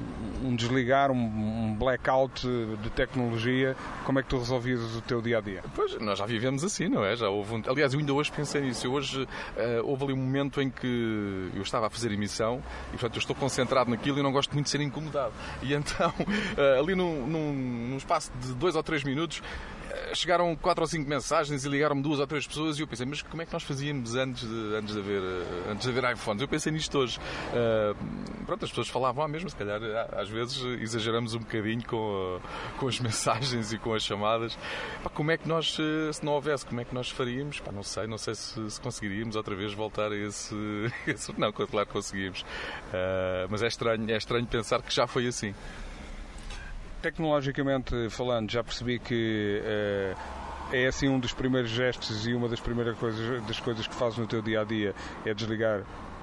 um 0.44 0.54
desligar, 0.54 1.10
um, 1.10 1.16
um, 1.16 1.74
blackout 1.74 2.46
de 2.82 2.90
tecnologia, 2.90 3.76
como 4.04 4.18
é 4.18 4.22
que 4.22 4.28
tu 4.28 4.38
resolvias 4.38 4.80
o 4.96 5.00
teu 5.00 5.20
dia 5.20 5.38
a 5.38 5.40
dia? 5.40 5.62
Pois, 5.74 5.98
nós 6.00 6.18
já 6.18 6.26
vivemos 6.26 6.62
assim, 6.62 6.88
não 6.88 7.04
é? 7.04 7.16
Já 7.16 7.28
houve 7.28 7.54
um... 7.54 7.62
Aliás, 7.66 7.94
eu 7.94 8.00
ainda 8.00 8.12
hoje 8.12 8.30
pensei 8.30 8.60
nisso. 8.60 8.90
Hoje 8.90 9.22
uh, 9.22 9.28
houve 9.84 10.04
ali 10.04 10.12
um 10.12 10.16
momento 10.16 10.60
em 10.60 10.70
que 10.70 11.50
eu 11.54 11.62
estava 11.62 11.86
a 11.86 11.90
fazer 11.90 12.12
emissão 12.12 12.62
e, 12.88 12.92
portanto, 12.92 13.16
eu 13.16 13.20
estou 13.20 13.34
concentrado 13.34 13.90
naquilo 13.90 14.18
e 14.18 14.22
não 14.22 14.32
gosto 14.32 14.52
muito 14.52 14.66
de 14.66 14.70
ser 14.70 14.80
incomodado. 14.80 15.32
E 15.62 15.72
então, 15.74 16.12
uh, 16.18 16.78
ali 16.80 16.94
num, 16.94 17.26
num, 17.26 17.52
num 17.52 17.96
espaço 17.96 18.30
de 18.40 18.54
dois 18.54 18.76
ou 18.76 18.82
três 18.82 19.02
minutos, 19.02 19.42
chegaram 20.14 20.54
quatro 20.56 20.82
ou 20.82 20.88
cinco 20.88 21.08
mensagens 21.08 21.64
e 21.64 21.68
ligaram-me 21.68 22.02
duas 22.02 22.18
ou 22.18 22.26
três 22.26 22.46
pessoas 22.46 22.78
e 22.78 22.82
eu 22.82 22.86
pensei, 22.86 23.06
mas 23.06 23.22
como 23.22 23.42
é 23.42 23.46
que 23.46 23.52
nós 23.52 23.62
fazíamos 23.62 24.14
antes 24.14 24.48
de, 24.48 24.76
antes 24.76 24.94
de, 24.94 25.00
haver, 25.00 25.22
eh, 25.22 25.70
antes 25.70 25.84
de 25.84 25.98
haver 25.98 26.12
iPhones? 26.12 26.42
Eu 26.42 26.48
pensei 26.48 26.72
nisto 26.72 26.98
hoje. 26.98 27.18
Uh, 27.18 28.44
pronto, 28.44 28.64
as 28.64 28.70
pessoas 28.70 28.88
falavam 28.88 29.24
à 29.24 29.28
mesma, 29.28 29.48
se 29.48 29.56
calhar 29.56 29.80
às 30.12 30.28
vezes 30.28 30.62
exageramos 30.80 31.34
um 31.34 31.40
bocadinho 31.40 31.84
com, 31.86 32.40
a, 32.42 32.78
com 32.78 32.88
as 32.88 32.98
mensagens 33.00 33.72
e 33.72 33.78
com 33.78 33.94
as 33.94 34.02
chamadas. 34.02 34.56
Pá, 35.02 35.10
como 35.10 35.30
é 35.30 35.36
que 35.36 35.48
nós, 35.48 35.76
eh, 35.78 36.12
se 36.12 36.24
não 36.24 36.32
houvesse, 36.32 36.66
como 36.66 36.80
é 36.80 36.84
que 36.84 36.94
nós 36.94 37.10
faríamos? 37.10 37.60
Pá, 37.60 37.72
não 37.72 37.82
sei, 37.82 38.06
não 38.06 38.18
sei 38.18 38.34
se, 38.34 38.70
se 38.70 38.80
conseguiríamos 38.80 39.36
outra 39.36 39.54
vez 39.54 39.72
voltar 39.72 40.12
a 40.12 40.16
esse... 40.16 40.54
esse 41.06 41.38
não, 41.38 41.52
claro 41.52 41.86
que 41.86 41.92
conseguimos. 41.92 42.42
Uh, 42.42 43.46
mas 43.50 43.62
é 43.62 43.66
estranho, 43.66 44.10
é 44.10 44.16
estranho 44.16 44.46
pensar 44.46 44.82
que 44.82 44.94
já 44.94 45.06
foi 45.06 45.26
assim 45.26 45.54
tecnologicamente 47.04 48.08
falando, 48.08 48.50
já 48.50 48.64
percebi 48.64 48.98
que 48.98 49.60
uh, 49.62 50.74
é 50.74 50.86
assim 50.86 51.06
um 51.06 51.20
dos 51.20 51.34
primeiros 51.34 51.70
gestos 51.70 52.26
e 52.26 52.32
uma 52.32 52.48
das 52.48 52.60
primeiras 52.60 52.96
coisas, 52.96 53.44
das 53.44 53.60
coisas 53.60 53.86
que 53.86 53.94
fazes 53.94 54.18
no 54.18 54.26
teu 54.26 54.40
dia 54.40 54.62
a 54.62 54.64
dia 54.64 54.94
é 55.26 55.34
desligar 55.34 55.82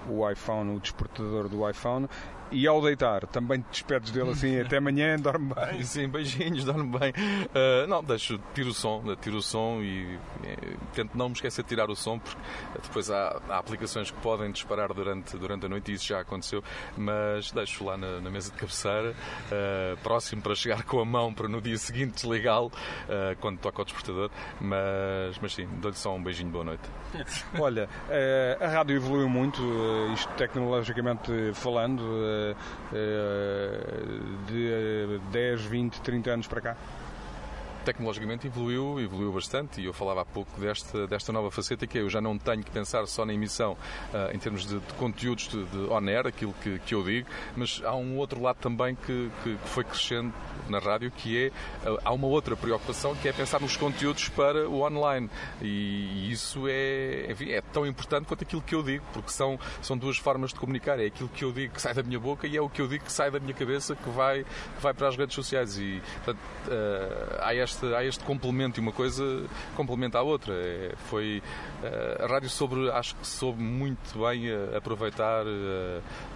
o 0.10 0.28
iPhone, 0.28 0.76
o 0.76 0.80
despertador 0.80 1.48
do 1.48 1.70
iPhone 1.70 2.10
e 2.52 2.68
ao 2.68 2.82
deitar, 2.82 3.26
também 3.28 3.62
te 3.62 3.68
despedes 3.72 4.12
dele 4.12 4.32
assim, 4.32 4.60
até 4.60 4.78
amanhã, 4.78 5.16
dorme 5.20 5.54
bem. 5.54 5.84
Sim, 5.84 6.08
beijinhos, 6.08 6.66
dorme 6.66 6.97
bem. 6.99 7.12
Uh, 7.12 7.88
não, 7.88 8.04
deixo, 8.04 8.39
tiro 8.54 8.70
o 8.70 8.74
som, 8.74 9.04
tiro 9.22 9.38
o 9.38 9.41
som 9.41 9.80
e, 9.82 10.16
e 10.43 10.78
tento 10.93 11.18
não 11.18 11.30
me 11.30 11.36
esquecer 11.36 11.64
de 11.64 11.70
tirar 11.70 11.89
o 11.89 11.95
som, 11.95 12.20
porque 12.20 12.38
depois 12.82 13.10
há, 13.10 13.41
há, 13.49 13.58
aplicações 13.58 14.12
que 14.12 14.18
podem 14.20 14.52
disparar 14.52 14.93
durante, 14.93 15.38
durante 15.38 15.66
a 15.66 15.70
noite 15.70 15.91
e 15.91 15.95
isso 15.95 16.06
já 16.06 16.20
aconteceu, 16.20 16.64
mas 16.97 17.52
deixo 17.52 17.86
lá 17.86 17.97
na, 17.97 18.20
na 18.20 18.30
mesa 18.30 18.52
de 18.52 18.58
cabeceira, 18.58 19.12
uh, 19.12 19.97
próximo 20.04 20.41
para 20.41 20.56
chegar 20.56 20.84
com 20.84 20.99
a 20.99 21.06
mão 21.06 21.34
para 21.34 21.47
no 21.47 21.62
dia 21.62 21.78
seguinte 21.78 22.16
desligá-lo, 22.16 22.68
uh, 22.68 23.36
quando 23.39 23.60
toca 23.60 23.82
o 23.82 23.86
despertador, 23.86 24.30
mas, 24.60 25.39
mas 25.41 25.54
sim, 25.54 25.68
dou-lhe 25.80 25.97
só 25.97 26.14
um 26.14 26.22
beijinho, 26.22 26.49
boa 26.49 26.66
noite. 26.66 26.84
Olha, 27.60 27.88
a 28.60 28.68
rádio 28.68 28.95
evoluiu 28.95 29.30
muito, 29.30 29.62
isto 30.14 30.32
tecnologicamente 30.34 31.32
falando, 31.54 32.02
de 34.48 35.20
10, 35.32 35.62
20, 35.62 36.02
30 36.02 36.32
anos 36.32 36.48
para 36.48 36.62
cá? 36.62 36.78
tecnologicamente 37.82 38.48
evoluiu, 38.48 39.00
evoluiu 39.00 39.32
bastante 39.32 39.82
e 39.82 39.86
eu 39.86 39.94
falava 39.94 40.22
há 40.22 40.26
pouco 40.26 40.60
desta, 40.60 41.08
desta 41.08 41.32
nova 41.32 41.50
faceta 41.52 41.88
que 41.88 41.98
eu 41.98 42.10
já 42.10 42.22
não 42.22 42.38
tenho 42.38 42.64
que 42.64 42.72
pensar 42.72 43.06
só 43.08 43.26
na 43.26 43.34
emissão 43.34 43.74
uh, 43.74 44.34
em 44.34 44.39
termos 44.39 44.66
de, 44.66 44.80
de 44.80 44.94
conteúdos 44.94 45.48
de, 45.48 45.64
de 45.66 45.78
on-air, 45.89 46.28
aquilo 46.28 46.54
que, 46.62 46.80
que 46.80 46.94
eu 46.94 47.04
digo, 47.04 47.28
mas 47.56 47.82
há 47.84 47.96
um 47.96 48.18
outro 48.18 48.42
lado 48.42 48.58
também 48.58 48.96
que, 48.96 49.32
que, 49.44 49.56
que 49.56 49.70
foi 49.70 49.84
crescendo 49.84 50.34
na 50.72 50.80
rádio 50.80 51.12
que 51.12 51.46
é, 51.46 51.90
uh, 51.90 52.00
há 52.04 52.12
uma 52.12 52.28
outra 52.28 52.56
preocupação 52.56 53.16
que 53.16 53.28
é 53.28 53.34
pensar 53.34 53.60
nos 53.60 53.78
conteúdos 53.78 54.30
para 54.30 54.68
o 54.68 54.82
online. 54.82 55.30
E, 55.62 56.32
isso 56.32 56.66
é, 56.68 57.28
enfim, 57.30 57.52
é 57.52 57.62
tão 57.62 57.86
importante 57.86 58.26
quanto 58.26 58.44
aquilo 58.44 58.62
que 58.62 58.74
eu 58.74 58.82
digo, 58.82 59.04
porque 59.14 59.32
são, 59.32 59.60
são 59.82 59.98
duas 59.98 60.18
formas 60.18 60.52
de 60.52 60.60
comunicar, 60.60 61.00
é 61.00 61.06
aquilo 61.06 61.30
que 61.30 61.44
eu 61.44 61.52
digo 61.52 61.74
que 61.74 61.82
sai 61.82 61.94
da 61.94 62.02
minha 62.02 62.20
boca 62.20 62.48
e 62.48 62.56
é 62.56 62.62
o 62.62 62.70
que 62.70 62.82
eu 62.82 62.88
digo 62.88 63.04
que 63.04 63.12
sai 63.12 63.30
da 63.30 63.40
minha 63.40 63.54
cabeça 63.54 63.96
que 63.96 64.10
vai, 64.10 64.44
que 64.44 64.82
vai 64.82 64.94
para 64.94 65.08
as 65.08 65.18
redes 65.18 65.36
sociais. 65.36 65.78
E 65.78 66.02
portanto, 66.24 66.40
uh, 66.68 67.38
há 67.42 67.54
este, 67.54 67.94
há 67.94 68.04
este 68.04 68.24
complemento 68.24 68.80
e 68.80 68.82
uma 68.82 68.92
coisa 68.92 69.24
complementa 69.76 70.18
a 70.20 70.22
outra. 70.22 70.54
É, 70.54 70.94
foi 71.10 71.44
a 72.22 72.28
rádio 72.28 72.50
sobre, 72.50 72.90
acho 72.92 73.16
que 73.16 73.28
soube 73.28 73.62
muito 73.62 74.20
bem 74.20 74.46
aproveitar 74.76 75.46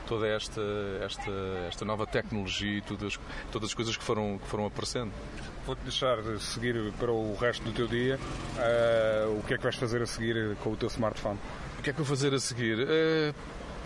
toda 0.06 0.28
esta, 0.28 0.62
esta, 1.01 1.32
esta 1.68 1.86
nova 1.86 2.06
tecnologia 2.06 2.78
e 2.78 2.82
todas, 2.82 3.20
todas 3.51 3.70
as 3.70 3.74
coisas 3.74 3.97
que 3.97 4.03
foram, 4.03 4.38
que 4.38 4.47
foram 4.47 4.66
aparecendo. 4.66 5.12
Vou-te 5.66 5.82
deixar 5.82 6.22
de 6.22 6.41
seguir 6.41 6.93
para 6.93 7.12
o 7.12 7.36
resto 7.36 7.64
do 7.64 7.72
teu 7.72 7.88
dia. 7.88 8.18
Uh, 8.18 9.39
o 9.39 9.43
que 9.43 9.56
é 9.56 9.58
que 9.58 9.64
vais 9.64 9.76
fazer 9.76 10.01
a 10.01 10.06
seguir 10.06 10.56
com 10.58 10.72
o 10.72 10.76
teu 10.76 10.88
smartphone? 10.88 11.39
O 11.80 11.82
que 11.82 11.89
é 11.89 11.93
que 11.93 11.97
vou 11.97 12.06
fazer 12.06 12.34
a 12.34 12.39
seguir? 12.39 12.80
Uh, 12.80 13.36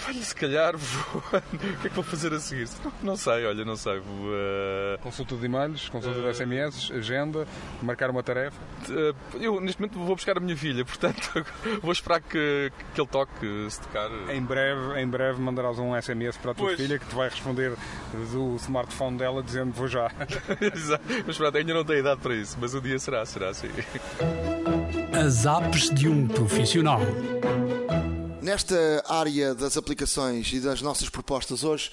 Olha, 0.07 0.23
se 0.23 0.35
calhar 0.35 0.77
vou. 0.77 1.21
o 1.33 1.57
que 1.57 1.87
é 1.87 1.89
que 1.89 1.95
vou 1.95 2.03
fazer 2.03 2.33
a 2.33 2.39
seguir? 2.39 2.67
Não, 2.83 2.93
não 3.03 3.17
sei, 3.17 3.45
olha, 3.45 3.65
não 3.65 3.75
sei. 3.75 3.99
Vou, 3.99 4.27
uh... 4.27 4.99
Consulta 5.01 5.35
de 5.35 5.45
e-mails, 5.45 5.89
consulta 5.89 6.21
de 6.21 6.33
SMS, 6.33 6.91
agenda, 6.91 7.47
marcar 7.81 8.09
uma 8.09 8.23
tarefa? 8.23 8.57
Uh, 8.89 9.37
eu 9.39 9.59
neste 9.59 9.81
momento 9.81 9.99
vou 9.99 10.15
buscar 10.15 10.37
a 10.37 10.39
minha 10.39 10.55
filha, 10.55 10.85
portanto 10.85 11.45
vou 11.81 11.91
esperar 11.91 12.21
que, 12.21 12.71
que 12.93 13.01
ele 13.01 13.07
toque, 13.07 13.67
se 13.69 13.81
tocar. 13.81 14.09
Em 14.29 14.41
breve, 14.41 14.99
em 14.99 15.07
breve 15.07 15.41
mandarás 15.41 15.79
um 15.79 15.99
SMS 15.99 16.37
para 16.37 16.51
a 16.51 16.53
tua 16.53 16.67
pois. 16.67 16.79
filha 16.79 16.97
que 16.97 17.05
te 17.05 17.15
vai 17.15 17.29
responder 17.29 17.73
do 18.31 18.55
smartphone 18.55 19.17
dela 19.17 19.43
dizendo 19.43 19.71
vou 19.71 19.87
já. 19.87 20.11
Exato. 20.73 21.03
Mas 21.25 21.37
pronto, 21.37 21.57
ainda 21.57 21.73
não 21.73 21.83
tenho 21.83 21.99
idade 21.99 22.21
para 22.21 22.35
isso, 22.35 22.57
mas 22.59 22.73
o 22.73 22.81
dia 22.81 22.97
será, 22.99 23.25
será 23.25 23.53
sim. 23.53 23.69
As 25.13 25.45
apps 25.45 25.89
de 25.89 26.07
um 26.07 26.27
profissional. 26.27 27.01
Nesta 28.49 29.05
área 29.07 29.53
das 29.53 29.77
aplicações 29.77 30.51
e 30.51 30.59
das 30.59 30.81
nossas 30.81 31.07
propostas 31.07 31.63
hoje, 31.63 31.91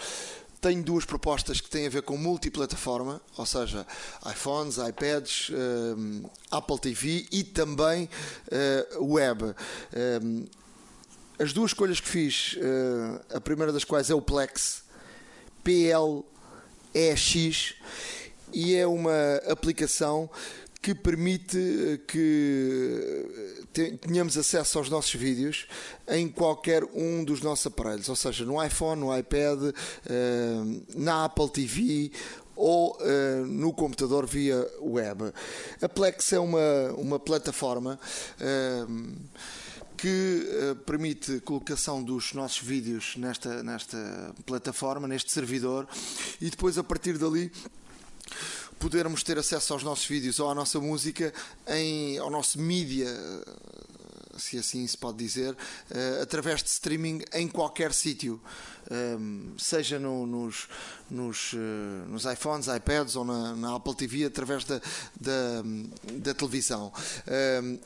tenho 0.58 0.82
duas 0.82 1.04
propostas 1.04 1.60
que 1.60 1.68
têm 1.68 1.86
a 1.86 1.90
ver 1.90 2.00
com 2.00 2.16
multiplataforma, 2.16 3.20
ou 3.36 3.44
seja, 3.44 3.86
iPhones, 4.24 4.78
iPads, 4.78 5.50
um, 5.50 6.22
eh, 6.24 6.30
Apple 6.50 6.78
TV 6.78 7.26
e 7.30 7.44
também 7.44 8.08
uh, 8.96 9.04
web. 9.04 9.44
Um, 9.44 9.52
eh, 9.92 11.42
as 11.44 11.52
duas 11.52 11.72
escolhas 11.72 12.00
que 12.00 12.08
fiz, 12.08 12.54
uh, 12.54 13.20
a 13.36 13.40
primeira 13.40 13.70
das 13.70 13.84
quais 13.84 14.08
é 14.08 14.14
o 14.14 14.22
Plex, 14.22 14.82
P-L-E-X, 15.62 16.14
e 18.54 18.74
é 18.74 18.86
uma 18.86 19.42
aplicação 19.46 20.30
que 20.80 20.94
permite 20.94 22.00
que 22.08 23.65
tenhamos 24.00 24.36
acesso 24.36 24.78
aos 24.78 24.88
nossos 24.88 25.14
vídeos 25.14 25.66
em 26.08 26.28
qualquer 26.28 26.84
um 26.94 27.24
dos 27.24 27.40
nossos 27.40 27.66
aparelhos, 27.66 28.08
ou 28.08 28.16
seja, 28.16 28.44
no 28.44 28.62
iPhone, 28.62 29.00
no 29.00 29.16
iPad, 29.16 29.74
eh, 30.08 30.54
na 30.94 31.24
Apple 31.24 31.50
TV 31.50 32.10
ou 32.54 32.96
no 33.46 33.70
computador 33.74 34.26
via 34.26 34.66
web. 34.80 35.30
A 35.82 35.88
Plex 35.90 36.32
é 36.32 36.40
uma, 36.40 36.90
uma 36.96 37.18
plataforma 37.18 38.00
que 39.94 40.74
permite 40.86 41.40
colocação 41.40 42.02
dos 42.02 42.32
nossos 42.32 42.60
vídeos 42.60 43.14
nesta, 43.18 43.62
nesta 43.62 44.34
plataforma, 44.46 45.06
neste 45.06 45.30
servidor, 45.32 45.86
e 46.40 46.48
depois 46.48 46.78
a 46.78 46.82
partir 46.82 47.18
dali 47.18 47.52
podermos 48.78 49.22
ter 49.22 49.38
acesso 49.38 49.72
aos 49.72 49.82
nossos 49.82 50.06
vídeos 50.06 50.38
ou 50.38 50.50
à 50.50 50.54
nossa 50.54 50.78
música, 50.80 51.32
em, 51.68 52.18
ao 52.18 52.30
nosso 52.30 52.60
mídia, 52.60 53.08
se 54.38 54.58
assim 54.58 54.86
se 54.86 54.96
pode 54.96 55.18
dizer, 55.18 55.56
eh, 55.90 56.20
através 56.22 56.62
de 56.62 56.68
streaming 56.68 57.22
em 57.32 57.48
qualquer 57.48 57.92
sítio 57.92 58.40
seja 59.58 59.98
no, 59.98 60.26
nos, 60.26 60.68
nos, 61.10 61.52
uh, 61.52 61.56
nos, 62.08 62.24
iPhones, 62.24 62.66
iPads 62.68 63.16
ou 63.16 63.24
na, 63.24 63.54
na, 63.54 63.76
Apple 63.76 63.94
TV 63.94 64.24
através 64.24 64.64
da, 64.64 64.80
da, 65.20 65.62
da 66.12 66.34
televisão. 66.34 66.92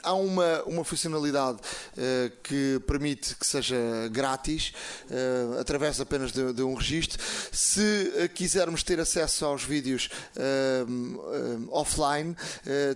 há 0.03 0.15
uma, 0.15 0.63
uma 0.65 0.85
funcionalidade 0.85 1.59
uh, 1.59 2.33
que 2.43 2.81
permite 2.87 3.35
que 3.37 3.47
seja 3.47 3.77
grátis 4.11 4.73
uh, 5.11 5.59
através 5.59 6.01
apenas 6.01 6.33
de, 6.33 6.53
de, 6.53 6.63
um 6.63 6.75
registro. 6.75 7.23
Se 7.53 8.31
quisermos 8.35 8.83
ter 8.83 9.01
acesso 9.01 9.45
aos 9.45 9.65
vídeos 9.65 10.09
offline, 11.71 12.37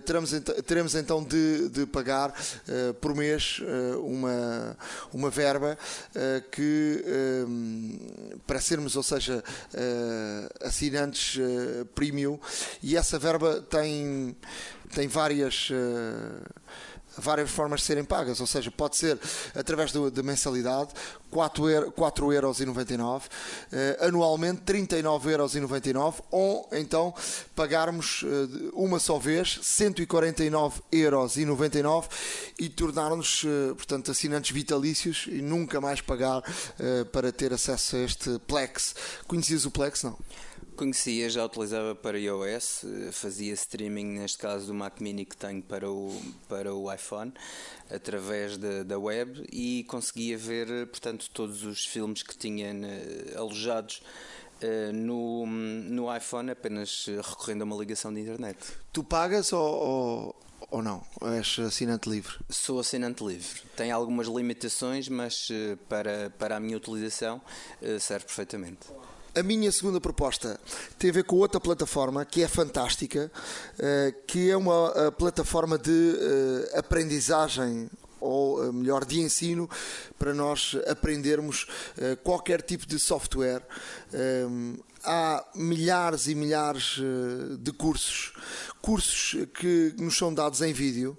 teremos, 0.05 0.31
teremos 0.65 0.95
então 0.95 1.23
de, 1.23 1.69
de 1.69 1.85
pagar 1.85 2.33
por 3.01 3.15
mês 3.15 3.59
uma, 4.01 4.77
uma 5.13 5.29
verba 5.29 5.77
que 6.51 7.03
para 8.45 8.59
sermos, 8.61 8.95
ou 8.95 9.03
seja, 9.03 9.43
uh, 9.73 10.67
assinantes 10.67 11.35
uh, 11.37 11.85
premium, 11.95 12.39
e 12.81 12.95
essa 12.95 13.17
verba 13.19 13.61
tem, 13.61 14.35
tem 14.93 15.07
várias. 15.07 15.69
Várias 17.17 17.49
formas 17.49 17.81
de 17.81 17.85
serem 17.85 18.03
pagas, 18.03 18.39
ou 18.39 18.47
seja, 18.47 18.71
pode 18.71 18.97
ser 18.97 19.19
através 19.53 19.91
da 19.91 20.23
mensalidade, 20.23 20.89
4,99 21.31 22.33
euros, 22.33 22.59
uh, 22.59 24.05
anualmente 24.07 24.61
39,99 24.61 26.15
ou 26.31 26.67
então 26.71 27.13
pagarmos 27.55 28.23
uh, 28.23 28.71
uma 28.73 28.99
só 28.99 29.17
vez 29.17 29.59
149,99 29.61 30.73
euros 30.91 31.37
e 32.57 32.69
tornar-nos, 32.69 33.43
uh, 33.43 33.75
portanto, 33.75 34.11
assinantes 34.11 34.51
vitalícios 34.51 35.25
e 35.27 35.41
nunca 35.41 35.81
mais 35.81 36.01
pagar 36.01 36.41
para 37.11 37.31
ter 37.31 37.53
acesso 37.53 37.95
a 37.95 37.99
este 37.99 38.39
Plex. 38.47 38.95
Conhecias 39.27 39.65
o 39.65 39.71
Plex? 39.71 40.03
Não? 40.03 40.17
Conhecia, 40.75 41.29
já 41.29 41.45
utilizava 41.45 41.95
para 41.95 42.19
iOS, 42.19 42.85
fazia 43.13 43.53
streaming, 43.53 44.19
neste 44.19 44.37
caso 44.37 44.67
do 44.67 44.73
Mac 44.73 44.99
Mini 44.99 45.23
que 45.23 45.37
tenho 45.37 45.61
para 45.61 45.89
o, 45.89 46.21
para 46.49 46.75
o 46.75 46.93
iPhone, 46.93 47.33
através 47.89 48.57
de, 48.57 48.83
da 48.83 48.99
web 48.99 49.47
e 49.53 49.85
conseguia 49.85 50.37
ver, 50.37 50.87
portanto, 50.87 51.29
todos 51.31 51.63
os 51.63 51.85
filmes 51.85 52.23
que 52.23 52.37
tinha 52.37 52.73
uh, 52.73 53.39
alojados 53.39 54.01
uh, 54.61 54.91
no, 54.93 55.45
no 55.45 56.13
iPhone 56.13 56.51
apenas 56.51 57.05
recorrendo 57.05 57.61
a 57.61 57.65
uma 57.65 57.77
ligação 57.77 58.13
de 58.13 58.19
internet. 58.19 58.59
Tu 58.91 59.01
pagas 59.01 59.53
ou, 59.53 59.61
ou, 59.61 60.35
ou 60.71 60.83
não? 60.83 61.01
És 61.21 61.57
assinante 61.57 62.09
livre? 62.09 62.37
Sou 62.49 62.81
assinante 62.81 63.23
livre. 63.23 63.61
Tem 63.77 63.91
algumas 63.91 64.27
limitações, 64.27 65.07
mas 65.07 65.49
uh, 65.49 65.77
para, 65.87 66.29
para 66.31 66.57
a 66.57 66.59
minha 66.59 66.75
utilização 66.75 67.41
serve 67.97 68.25
perfeitamente. 68.25 68.87
A 69.37 69.43
minha 69.43 69.69
segunda 69.69 69.99
proposta 69.99 70.57
tem 70.97 71.09
a 71.09 71.13
ver 71.13 71.25
com 71.25 71.35
outra 71.35 71.59
plataforma 71.59 72.23
que 72.23 72.41
é 72.41 72.47
fantástica, 72.47 73.29
eh, 73.77 74.13
que 74.25 74.49
é 74.49 74.55
uma 74.55 74.93
eh, 74.95 75.11
plataforma 75.11 75.77
de 75.77 75.91
eh, 75.91 76.79
aprendizagem 76.79 77.89
ou 78.21 78.71
melhor 78.71 79.03
de 79.03 79.19
ensino 79.19 79.69
para 80.17 80.33
nós 80.33 80.77
aprendermos 80.87 81.67
qualquer 82.23 82.59
tipo 82.61 82.87
de 82.87 82.97
software. 82.97 83.61
Há 85.03 85.45
milhares 85.53 86.25
e 86.25 86.33
milhares 86.33 86.99
de 87.59 87.71
cursos, 87.73 88.33
cursos 88.85 89.35
que 89.55 89.95
nos 89.97 90.15
são 90.15 90.31
dados 90.31 90.61
em 90.61 90.71
vídeo 90.71 91.17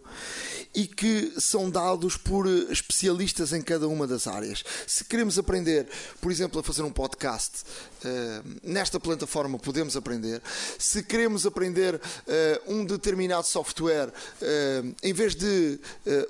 e 0.72 0.86
que 0.86 1.32
são 1.40 1.68
dados 1.68 2.16
por 2.16 2.46
especialistas 2.70 3.52
em 3.52 3.60
cada 3.60 3.88
uma 3.88 4.06
das 4.06 4.28
áreas. 4.28 4.62
Se 4.86 5.04
queremos 5.04 5.36
aprender, 5.36 5.88
por 6.20 6.30
exemplo, 6.30 6.60
a 6.60 6.62
fazer 6.62 6.82
um 6.82 6.92
podcast, 6.92 7.64
eh, 8.04 8.42
nesta 8.62 9.00
plataforma 9.00 9.58
podemos 9.58 9.96
aprender. 9.96 10.40
Se 10.78 11.02
queremos 11.02 11.44
aprender 11.44 11.96
uh, 11.96 12.72
um 12.72 12.84
determinado 12.84 13.44
software, 13.46 14.08
uh, 14.08 14.94
em 15.02 15.12
vez 15.12 15.34
de 15.34 15.80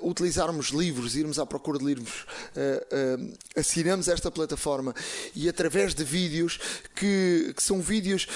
utilizarmos 0.01 0.69
livros, 0.69 1.15
irmos 1.15 1.37
à 1.37 1.45
procura 1.45 1.77
de 1.77 1.85
livros, 1.85 2.25
assinamos 3.55 4.07
esta 4.07 4.31
plataforma 4.31 4.93
e 5.35 5.47
através 5.47 5.93
de 5.93 6.03
vídeos 6.03 6.59
que, 6.95 7.53
que 7.55 7.61
são 7.61 7.81
vídeos 7.81 8.27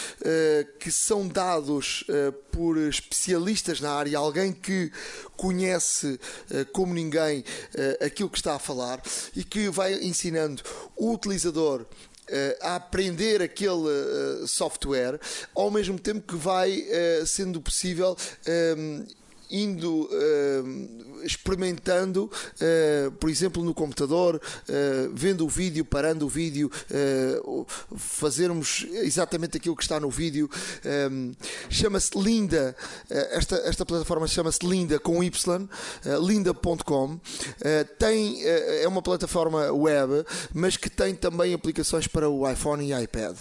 que 0.80 0.92
são 0.92 1.28
dados 1.28 2.04
por 2.52 2.78
especialistas 2.96 3.82
na 3.82 3.92
área, 3.92 4.18
alguém 4.18 4.52
que 4.52 4.92
conhece 5.36 6.20
como 6.72 6.94
ninguém 6.94 7.44
aquilo 8.00 8.30
que 8.30 8.38
está 8.38 8.56
a 8.56 8.60
falar 8.60 9.02
e 9.36 9.44
que 9.44 9.70
vai 9.70 9.94
ensinando 9.94 10.62
o 10.96 11.12
utilizador 11.14 11.86
eh, 12.34 12.58
a 12.62 12.76
aprender 12.76 13.42
aquele 13.42 13.90
eh, 13.90 14.48
software, 14.48 15.20
ao 15.54 15.70
mesmo 15.70 16.00
tempo 16.00 16.22
que 16.26 16.36
vai 16.38 16.86
eh, 16.88 17.24
sendo 17.26 17.60
possível 17.60 18.16
indo 19.52 20.10
uh, 20.10 21.24
experimentando, 21.24 22.26
uh, 22.26 23.12
por 23.14 23.30
exemplo, 23.30 23.64
no 23.64 23.74
computador, 23.74 24.36
uh, 24.36 25.12
vendo 25.14 25.46
o 25.46 25.50
vídeo, 25.50 25.84
parando 25.84 26.26
o 26.26 26.30
vídeo, 26.30 26.72
fazermos 27.96 28.88
exatamente 28.92 29.58
aquilo 29.58 29.76
que 29.76 29.84
está 29.84 30.00
no 30.00 30.10
vídeo. 30.10 30.50
Um, 31.12 31.34
chama-se 31.70 32.18
Linda, 32.18 32.76
esta, 33.10 33.56
esta 33.58 33.86
plataforma 33.86 34.28
chama-se 34.28 34.66
Linda 34.66 35.00
com 35.00 35.24
Y, 35.24 35.70
linda.com. 36.22 37.20
tem, 37.98 38.44
é 38.44 38.88
uma 38.88 39.02
plataforma 39.02 39.72
web, 39.72 40.26
mas 40.54 40.78
que 40.78 40.90
tem 40.90 41.14
também 41.16 41.54
aplicações 41.54 42.08
para 42.08 42.30
o 42.30 42.50
iPhone 42.50 42.84
e 42.84 43.04
iPad. 43.04 43.36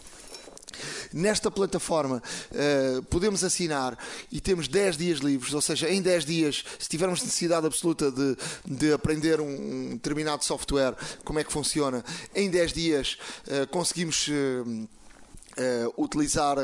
Nesta 1.12 1.50
plataforma 1.50 2.22
uh, 2.50 3.02
podemos 3.04 3.42
assinar 3.44 3.98
e 4.30 4.40
temos 4.40 4.68
10 4.68 4.96
dias 4.96 5.18
livres, 5.18 5.52
ou 5.54 5.60
seja, 5.60 5.88
em 5.88 6.00
10 6.02 6.24
dias, 6.24 6.64
se 6.78 6.88
tivermos 6.88 7.22
necessidade 7.22 7.66
absoluta 7.66 8.10
de, 8.10 8.36
de 8.64 8.92
aprender 8.92 9.40
um, 9.40 9.90
determinado 9.90 10.44
software, 10.44 10.94
como 11.24 11.38
é 11.38 11.44
que 11.44 11.52
funciona, 11.52 12.04
em 12.34 12.50
10 12.50 12.72
dias 12.72 13.18
uh, 13.46 13.66
conseguimos 13.68 14.28
uh, 14.28 14.88
utilizar 15.96 16.56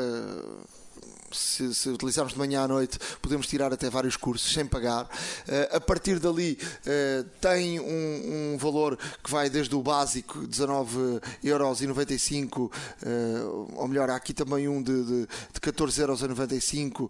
se, 1.31 1.73
se, 1.73 1.89
utilizarmos 1.89 2.33
de 2.33 2.39
manhã 2.39 2.63
à 2.63 2.67
noite, 2.67 2.99
podemos 3.21 3.47
tirar 3.47 3.71
até 3.73 3.89
vários 3.89 4.17
cursos 4.17 4.53
sem 4.53 4.65
pagar. 4.65 5.05
Uh, 5.05 5.77
a 5.77 5.79
partir 5.79 6.19
dali, 6.19 6.57
uh, 6.61 7.23
tem 7.41 7.79
um, 7.79 8.53
um, 8.53 8.57
valor 8.57 8.97
que 9.23 9.29
vai 9.29 9.49
desde 9.49 9.73
o 9.75 9.81
básico, 9.81 10.39
19,95€, 10.39 12.57
uh, 12.57 12.71
eh, 13.03 13.43
ou 13.75 13.87
melhor, 13.87 14.09
há 14.09 14.15
aqui 14.15 14.33
também 14.33 14.67
um 14.67 14.81
de, 14.81 15.03
de, 15.03 15.27
de 15.53 15.59
14,95€. 15.59 17.09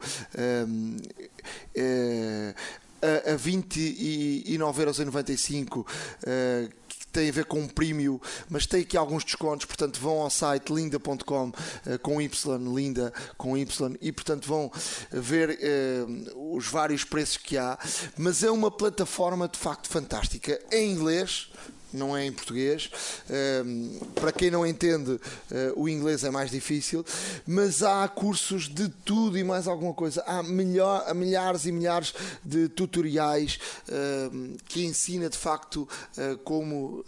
a, 3.02 3.34
a 3.34 3.38
29,95€ 3.38 5.86
tem 7.12 7.30
a 7.30 7.32
ver 7.32 7.46
com 7.46 7.60
um 7.60 7.68
premium, 7.68 8.20
mas 8.50 8.66
tem 8.66 8.82
aqui 8.82 8.98
alguns 8.98 9.24
descontos, 9.24 9.66
portanto 9.66 10.00
vão 10.00 10.22
ao 10.22 10.30
site 10.30 10.72
linda.com 10.72 11.52
eh, 11.86 11.98
com 11.98 12.22
Y, 12.22 12.58
linda 12.76 13.14
com 13.38 13.58
Y, 13.58 13.98
e 14.02 14.12
portanto 14.12 14.48
vão 14.48 14.72
ver 15.12 15.58
eh, 15.62 16.06
os 16.36 16.68
vários 16.68 17.04
preços 17.04 17.38
que 17.38 17.58
há, 17.58 17.78
mas 18.18 18.44
é 18.44 18.52
uma 18.52 18.70
plataforma 18.72 19.48
de 19.48 19.58
facto 19.58 19.88
fantástica. 19.88 20.60
Em 20.72 20.92
inglês 20.92 21.50
não 21.94 22.16
é 22.16 22.26
em 22.26 22.32
português. 22.32 22.90
Um, 23.66 24.00
para 24.16 24.32
quem 24.32 24.52
não 24.52 24.66
entende, 24.66 25.12
uh, 25.12 25.20
o 25.76 25.88
inglês 25.88 26.24
é 26.24 26.30
mais 26.30 26.52
difícil, 26.52 27.06
mas 27.46 27.84
há 27.84 28.08
cursos 28.08 28.68
de 28.68 28.90
tudo 28.90 29.38
e 29.38 29.44
mais 29.44 29.68
alguma 29.68 29.94
coisa. 29.94 30.24
Há, 30.26 30.44
milhar, 30.44 31.04
há 31.08 31.14
milhares 31.14 31.66
e 31.66 31.72
milhares 31.72 32.14
de 32.44 32.68
tutoriais 32.70 33.60
uh, 33.88 34.58
que 34.66 34.86
ensina 34.86 35.30
de 35.30 35.38
facto 35.38 35.88
uh, 36.18 36.38
como 36.40 37.04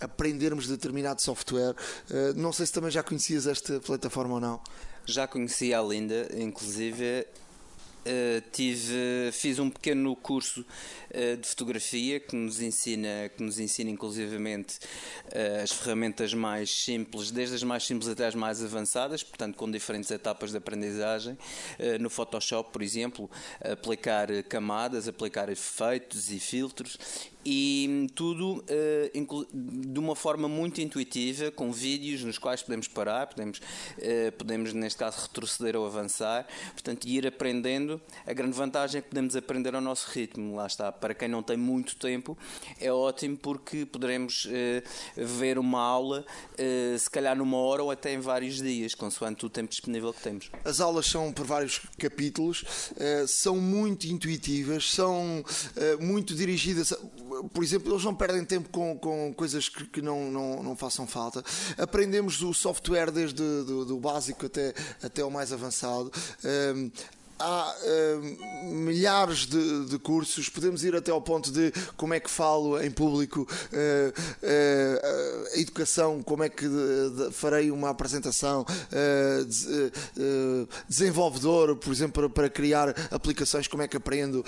aprendermos 0.00 0.66
determinado 0.68 1.22
software. 1.22 1.74
não 2.36 2.52
sei 2.52 2.66
se 2.66 2.72
também 2.72 2.90
já 2.90 3.02
conhecias 3.02 3.46
esta 3.46 3.80
plataforma 3.80 4.34
ou 4.34 4.40
não. 4.40 4.60
Já 5.06 5.26
conhecia 5.26 5.78
a 5.78 5.82
Linda, 5.82 6.28
inclusive 6.36 7.26
Uh, 8.06 8.40
tive, 8.52 9.32
fiz 9.32 9.58
um 9.58 9.68
pequeno 9.68 10.14
curso 10.14 10.64
uh, 11.16 11.36
de 11.36 11.48
fotografia 11.48 12.20
que 12.20 12.36
nos 12.36 12.60
ensina, 12.60 13.30
que 13.36 13.42
nos 13.42 13.58
ensina 13.58 13.90
inclusivamente 13.90 14.78
uh, 15.26 15.62
as 15.62 15.72
ferramentas 15.72 16.34
mais 16.34 16.70
simples, 16.70 17.30
desde 17.30 17.56
as 17.56 17.62
mais 17.62 17.84
simples 17.84 18.08
até 18.08 18.26
as 18.26 18.34
mais 18.34 18.62
avançadas, 18.62 19.22
portanto 19.22 19.56
com 19.56 19.70
diferentes 19.70 20.10
etapas 20.10 20.50
de 20.50 20.58
aprendizagem. 20.58 21.36
no 22.00 22.10
Photoshop, 22.10 22.70
por 22.72 22.82
exemplo, 22.82 23.30
aplicar 23.60 24.28
camadas, 24.44 25.08
aplicar 25.08 25.48
efeitos 25.48 26.30
e 26.30 26.38
filtros 26.38 26.98
e 27.44 28.08
tudo 28.14 28.64
de 29.52 29.98
uma 29.98 30.16
forma 30.16 30.48
muito 30.48 30.80
intuitiva, 30.80 31.50
com 31.50 31.72
vídeos 31.72 32.24
nos 32.24 32.38
quais 32.38 32.62
podemos 32.62 32.88
parar, 32.88 33.28
podemos, 33.28 33.60
podemos 34.36 34.72
neste 34.72 34.98
caso 34.98 35.22
retroceder 35.22 35.76
ou 35.76 35.86
avançar, 35.86 36.46
portanto, 36.72 37.06
ir 37.06 37.26
aprendendo. 37.26 38.00
A 38.26 38.32
grande 38.32 38.56
vantagem 38.56 38.98
é 38.98 39.02
que 39.02 39.08
podemos 39.08 39.36
aprender 39.36 39.74
ao 39.74 39.80
nosso 39.80 40.10
ritmo, 40.10 40.56
lá 40.56 40.66
está. 40.66 40.90
Para 41.06 41.14
quem 41.14 41.28
não 41.28 41.40
tem 41.40 41.56
muito 41.56 41.94
tempo, 41.94 42.36
é 42.80 42.90
ótimo 42.90 43.36
porque 43.36 43.86
poderemos 43.86 44.46
uh, 44.46 44.82
ver 45.16 45.56
uma 45.56 45.80
aula, 45.80 46.26
se 46.98 47.08
calhar 47.08 47.36
numa 47.36 47.58
hora 47.58 47.80
ou 47.84 47.92
até 47.92 48.12
em 48.12 48.18
vários 48.18 48.56
dias, 48.56 48.92
consoante 48.92 49.46
o 49.46 49.48
tempo 49.48 49.70
disponível 49.70 50.12
que 50.12 50.20
temos. 50.20 50.50
As 50.64 50.80
aulas 50.80 51.06
são 51.06 51.32
por 51.32 51.46
vários 51.46 51.80
capítulos, 51.96 52.64
são 53.28 53.58
muito 53.58 54.08
intuitivas, 54.08 54.90
são 54.90 55.44
muito 56.00 56.34
dirigidas 56.34 56.92
por 57.52 57.62
exemplo, 57.62 57.92
eles 57.92 58.04
não 58.04 58.14
perdem 58.14 58.44
tempo 58.44 58.68
com, 58.70 58.98
com 58.98 59.32
coisas 59.34 59.68
que, 59.68 59.84
que 59.86 60.02
não, 60.02 60.30
não, 60.30 60.62
não, 60.62 60.76
façam 60.76 61.06
falta. 61.06 61.44
Aprendemos 61.76 62.40
o 62.42 62.54
software 62.54 63.10
desde 63.10 63.36
do, 63.36 63.84
do 63.84 63.98
básico 63.98 64.46
até, 64.46 64.74
até 65.02 65.24
o 65.24 65.30
mais 65.30 65.52
avançado. 65.52 66.10
Há 67.38 67.74
uh, 67.82 68.64
milhares 68.64 69.46
de, 69.46 69.86
de, 69.86 69.98
cursos, 69.98 70.48
podemos 70.48 70.82
ir 70.84 70.96
até 70.96 71.10
ao 71.10 71.20
ponto 71.20 71.52
de 71.52 71.70
como 71.96 72.14
é 72.14 72.20
que 72.20 72.30
falo 72.30 72.80
em 72.82 72.90
público, 72.90 73.42
uh, 73.42 74.10
uh, 74.42 75.60
educação, 75.60 76.22
como 76.22 76.42
é 76.44 76.48
que 76.48 76.66
de, 76.66 77.10
de, 77.10 77.32
farei 77.32 77.70
uma 77.70 77.90
apresentação, 77.90 78.64
desenvolvedor, 80.88 81.76
por 81.76 81.92
exemplo, 81.92 82.22
para, 82.22 82.28
para, 82.30 82.48
criar 82.48 82.94
aplicações, 83.10 83.68
como 83.68 83.82
é 83.82 83.88
que 83.88 83.96
aprendo, 83.96 84.44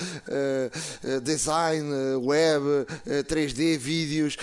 design, 1.22 1.90
web, 2.16 2.64
3D, 3.28 3.76
vídeos 3.76 4.36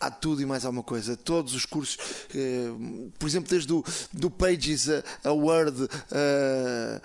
há 0.00 0.10
tudo 0.10 0.42
e 0.42 0.46
mais 0.46 0.64
alguma 0.64 0.82
coisa. 0.82 1.16
Todos 1.16 1.54
os 1.54 1.64
cursos, 1.64 1.98
eh, 2.34 2.70
por 3.18 3.28
exemplo, 3.28 3.48
desde 3.50 3.72
o 3.72 3.84
do 4.12 4.30
Pages 4.30 4.88
a, 5.24 5.32
Word, 5.32 5.88
a, 6.10 7.00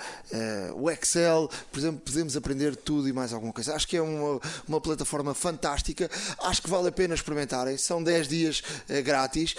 a, 0.69 0.73
o 0.73 0.89
Excel, 0.89 1.49
por 1.71 1.79
exemplo, 1.79 2.01
podemos 2.01 2.37
aprender 2.37 2.75
tudo 2.75 3.07
e 3.07 3.13
mais 3.13 3.33
alguma 3.33 3.53
coisa. 3.53 3.75
Acho 3.75 3.87
que 3.87 3.97
é 3.97 4.01
uma, 4.01 4.39
uma 4.67 4.81
plataforma 4.81 5.33
fantástica. 5.33 6.09
Acho 6.39 6.61
que 6.61 6.69
vale 6.69 6.89
a 6.89 6.91
pena 6.91 7.13
experimentarem. 7.13 7.77
São 7.77 8.03
10 8.03 8.27
dias 8.27 8.63
eh, 8.89 9.01
grátis 9.01 9.55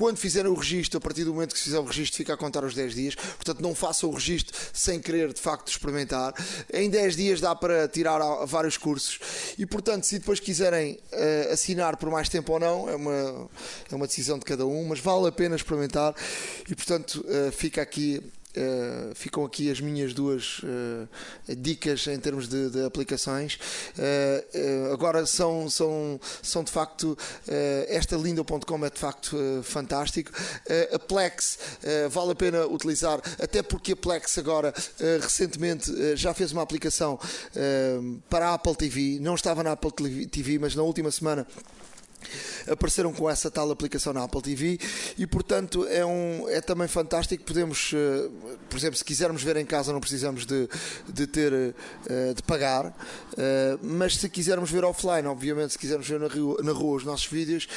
quando 0.00 0.16
fizerem 0.16 0.50
o 0.50 0.54
registro, 0.54 0.96
a 0.96 1.00
partir 1.00 1.24
do 1.24 1.34
momento 1.34 1.52
que 1.52 1.58
se 1.58 1.64
fizer 1.64 1.78
o 1.78 1.84
registro, 1.84 2.16
fica 2.16 2.32
a 2.32 2.36
contar 2.38 2.64
os 2.64 2.74
10 2.74 2.94
dias. 2.94 3.14
Portanto, 3.14 3.60
não 3.60 3.74
façam 3.74 4.08
o 4.08 4.14
registro 4.14 4.58
sem 4.72 4.98
querer 4.98 5.30
de 5.30 5.38
facto 5.38 5.68
experimentar. 5.68 6.32
Em 6.72 6.88
10 6.88 7.16
dias 7.16 7.38
dá 7.38 7.54
para 7.54 7.86
tirar 7.86 8.18
vários 8.46 8.78
cursos. 8.78 9.20
E 9.58 9.66
portanto, 9.66 10.04
se 10.04 10.18
depois 10.18 10.40
quiserem 10.40 10.98
uh, 11.12 11.52
assinar 11.52 11.98
por 11.98 12.08
mais 12.08 12.30
tempo 12.30 12.50
ou 12.54 12.58
não, 12.58 12.88
é 12.88 12.96
uma, 12.96 13.50
é 13.92 13.94
uma 13.94 14.06
decisão 14.06 14.38
de 14.38 14.46
cada 14.46 14.64
um, 14.64 14.88
mas 14.88 15.00
vale 15.00 15.28
a 15.28 15.32
pena 15.32 15.54
experimentar. 15.54 16.14
E 16.66 16.74
portanto, 16.74 17.22
uh, 17.28 17.52
fica 17.52 17.82
aqui 17.82 18.22
Uh, 18.50 19.14
ficam 19.14 19.44
aqui 19.44 19.70
as 19.70 19.80
minhas 19.80 20.12
duas 20.12 20.58
uh, 20.64 21.08
dicas 21.56 22.04
em 22.08 22.18
termos 22.18 22.48
de, 22.48 22.70
de 22.70 22.84
aplicações. 22.84 23.54
Uh, 23.96 24.92
agora 24.92 25.24
são, 25.24 25.70
são, 25.70 26.18
são 26.42 26.64
de 26.64 26.72
facto, 26.72 27.16
esta 27.88 28.16
linda.com 28.16 28.84
é 28.84 28.90
de 28.90 28.98
facto 28.98 29.36
fantástico. 29.62 30.32
a 30.92 30.98
Plex 30.98 31.58
vale 32.10 32.32
a 32.32 32.34
pena 32.34 32.66
utilizar, 32.66 33.20
até 33.40 33.62
porque 33.62 33.92
a 33.92 33.96
Plex 33.96 34.38
agora 34.38 34.74
recentemente 35.20 36.16
já 36.16 36.34
fez 36.34 36.52
uma 36.52 36.62
aplicação 36.62 37.18
para 38.28 38.48
a 38.48 38.54
Apple 38.54 38.76
TV, 38.76 39.18
não 39.20 39.34
estava 39.34 39.62
na 39.62 39.72
Apple 39.72 40.26
TV, 40.26 40.58
mas 40.58 40.74
na 40.74 40.82
última 40.82 41.10
semana 41.10 41.46
apareceram 42.70 43.12
com 43.12 43.28
essa 43.28 43.50
tal 43.50 43.70
aplicação 43.70 44.12
na 44.12 44.24
Apple 44.24 44.42
TV 44.42 44.78
e 45.18 45.26
portanto 45.26 45.86
é, 45.88 46.04
um, 46.04 46.48
é 46.48 46.60
também 46.60 46.88
fantástico. 46.88 47.44
Podemos 47.44 47.92
uh, 47.92 48.30
por 48.68 48.76
exemplo 48.76 48.96
se 48.96 49.04
quisermos 49.04 49.42
ver 49.42 49.56
em 49.56 49.66
casa 49.66 49.92
não 49.92 50.00
precisamos 50.00 50.46
de, 50.46 50.68
de 51.08 51.26
ter 51.26 51.52
uh, 51.52 52.34
de 52.34 52.42
pagar 52.42 52.86
uh, 52.86 52.92
mas 53.82 54.16
se 54.16 54.28
quisermos 54.28 54.70
ver 54.70 54.84
offline 54.84 55.26
obviamente 55.26 55.72
se 55.72 55.78
quisermos 55.78 56.08
ver 56.08 56.20
na 56.20 56.28
rua, 56.28 56.62
na 56.62 56.72
rua 56.72 56.96
os 56.96 57.04
nossos 57.04 57.26
vídeos 57.26 57.68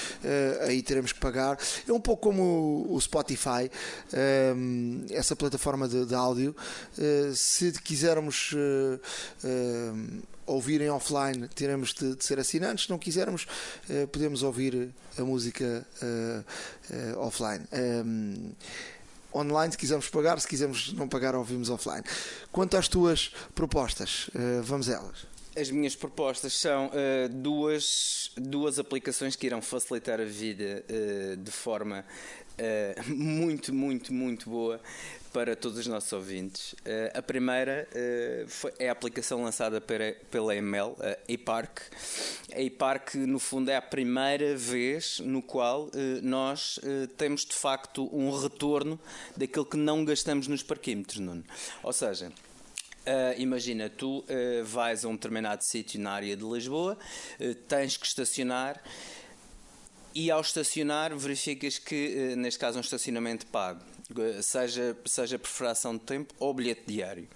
aí 0.62 0.82
teremos 0.82 1.12
que 1.12 1.20
pagar. 1.20 1.58
É 1.88 1.92
um 1.92 2.00
pouco 2.00 2.24
como 2.24 2.86
o, 2.90 3.00
Spotify 3.00 3.70
essa 5.12 5.36
plataforma 5.36 5.88
de, 5.88 6.06
de 6.06 6.16
áudio. 6.16 6.56
Se 7.34 7.72
quisermos 7.74 8.56
ouvirem 10.46 10.90
offline, 10.90 11.48
teremos 11.50 11.94
de, 11.94 12.16
de, 12.16 12.24
ser 12.24 12.40
assinantes. 12.40 12.86
Se 12.86 12.90
não 12.90 12.98
quisermos, 12.98 13.48
uh, 13.90 14.08
podemos 14.08 14.44
ouvir 14.44 14.90
a 15.18 15.24
música 15.24 15.86
uh, 16.02 17.16
uh, 17.16 17.20
offline. 17.20 17.66
Um, 17.72 18.52
online, 19.34 19.72
se 19.72 19.78
quisermos 19.78 20.10
pagar, 20.10 20.40
se 20.40 20.48
quisermos 20.48 20.94
não 20.94 21.08
pagar, 21.08 21.36
ouvimos 21.36 21.70
offline. 21.70 22.04
Quanto 22.52 22.78
às 22.78 22.88
tuas 22.88 23.32
propostas, 23.56 24.30
vamos 24.64 24.88
a 24.90 24.94
elas. 24.94 25.26
As 25.56 25.72
minhas 25.72 25.96
propostas 25.96 26.54
são 26.54 26.92
duas, 27.32 28.32
duas 28.38 28.78
aplicações 28.78 29.36
que 29.36 29.48
irão 29.48 29.60
facilitar 29.60 30.22
a 30.22 30.26
vida 30.26 30.86
de 31.36 31.50
forma 31.50 32.06
uh, 32.60 33.10
muito, 33.14 33.74
muito, 33.74 34.14
muito 34.14 34.50
boa 34.50 34.80
para 35.32 35.56
todos 35.56 35.80
os 35.80 35.88
nossos 35.88 36.14
ouvintes. 36.14 36.74
Uh, 36.74 37.18
a 37.18 37.22
primeira 37.22 37.88
uh, 37.92 38.48
foi, 38.48 38.72
é 38.78 38.90
a 38.90 38.92
aplicação 38.92 39.44
lançada 39.44 39.82
para, 39.82 40.16
pela 40.30 40.56
ML, 40.56 40.96
a 41.00 41.32
ePark. 41.32 41.82
A 42.54 42.62
ePark, 42.62 43.18
no 43.18 43.40
fundo, 43.40 43.70
é 43.70 43.76
a 43.76 43.82
primeira 43.82 44.56
vez 44.56 45.20
no 45.20 45.42
qual 45.42 45.86
uh, 45.86 45.92
nós 46.22 46.80
temos 47.18 47.46
de 47.46 47.54
facto 47.54 48.10
um 48.16 48.30
retorno 48.38 49.00
daquilo 49.36 49.66
que 49.66 49.78
não 49.78 50.06
gastamos 50.06 50.48
nos 50.48 50.62
parquímetros, 50.62 51.20
Nuno. 51.20 51.44
Ou 51.82 51.94
seja, 51.94 52.32
Uh, 53.04 53.36
imagina, 53.38 53.90
tu 53.90 54.20
uh, 54.20 54.64
vais 54.64 55.04
a 55.04 55.10
um 55.10 55.12
determinado 55.14 55.62
sítio 55.62 56.00
na 56.00 56.12
área 56.12 56.38
de 56.38 56.44
Lisboa, 56.46 56.98
uh, 57.38 57.56
tens 57.68 57.98
que 57.98 58.06
estacionar 58.06 58.82
E 60.16 60.30
ao 60.30 60.42
estacionar, 60.42 61.16
verificas 61.18 61.80
que, 61.80 62.36
neste 62.36 62.60
caso, 62.60 62.78
um 62.78 62.82
estacionamento 62.82 63.48
pago, 63.48 63.82
seja, 64.42 64.96
seja 65.06 65.40
por 65.40 65.48
fração 65.48 65.98
de 65.98 66.04
tempo 66.04 66.34
ou 66.40 66.54
bilhete 66.54 66.84
diário. 66.86 67.28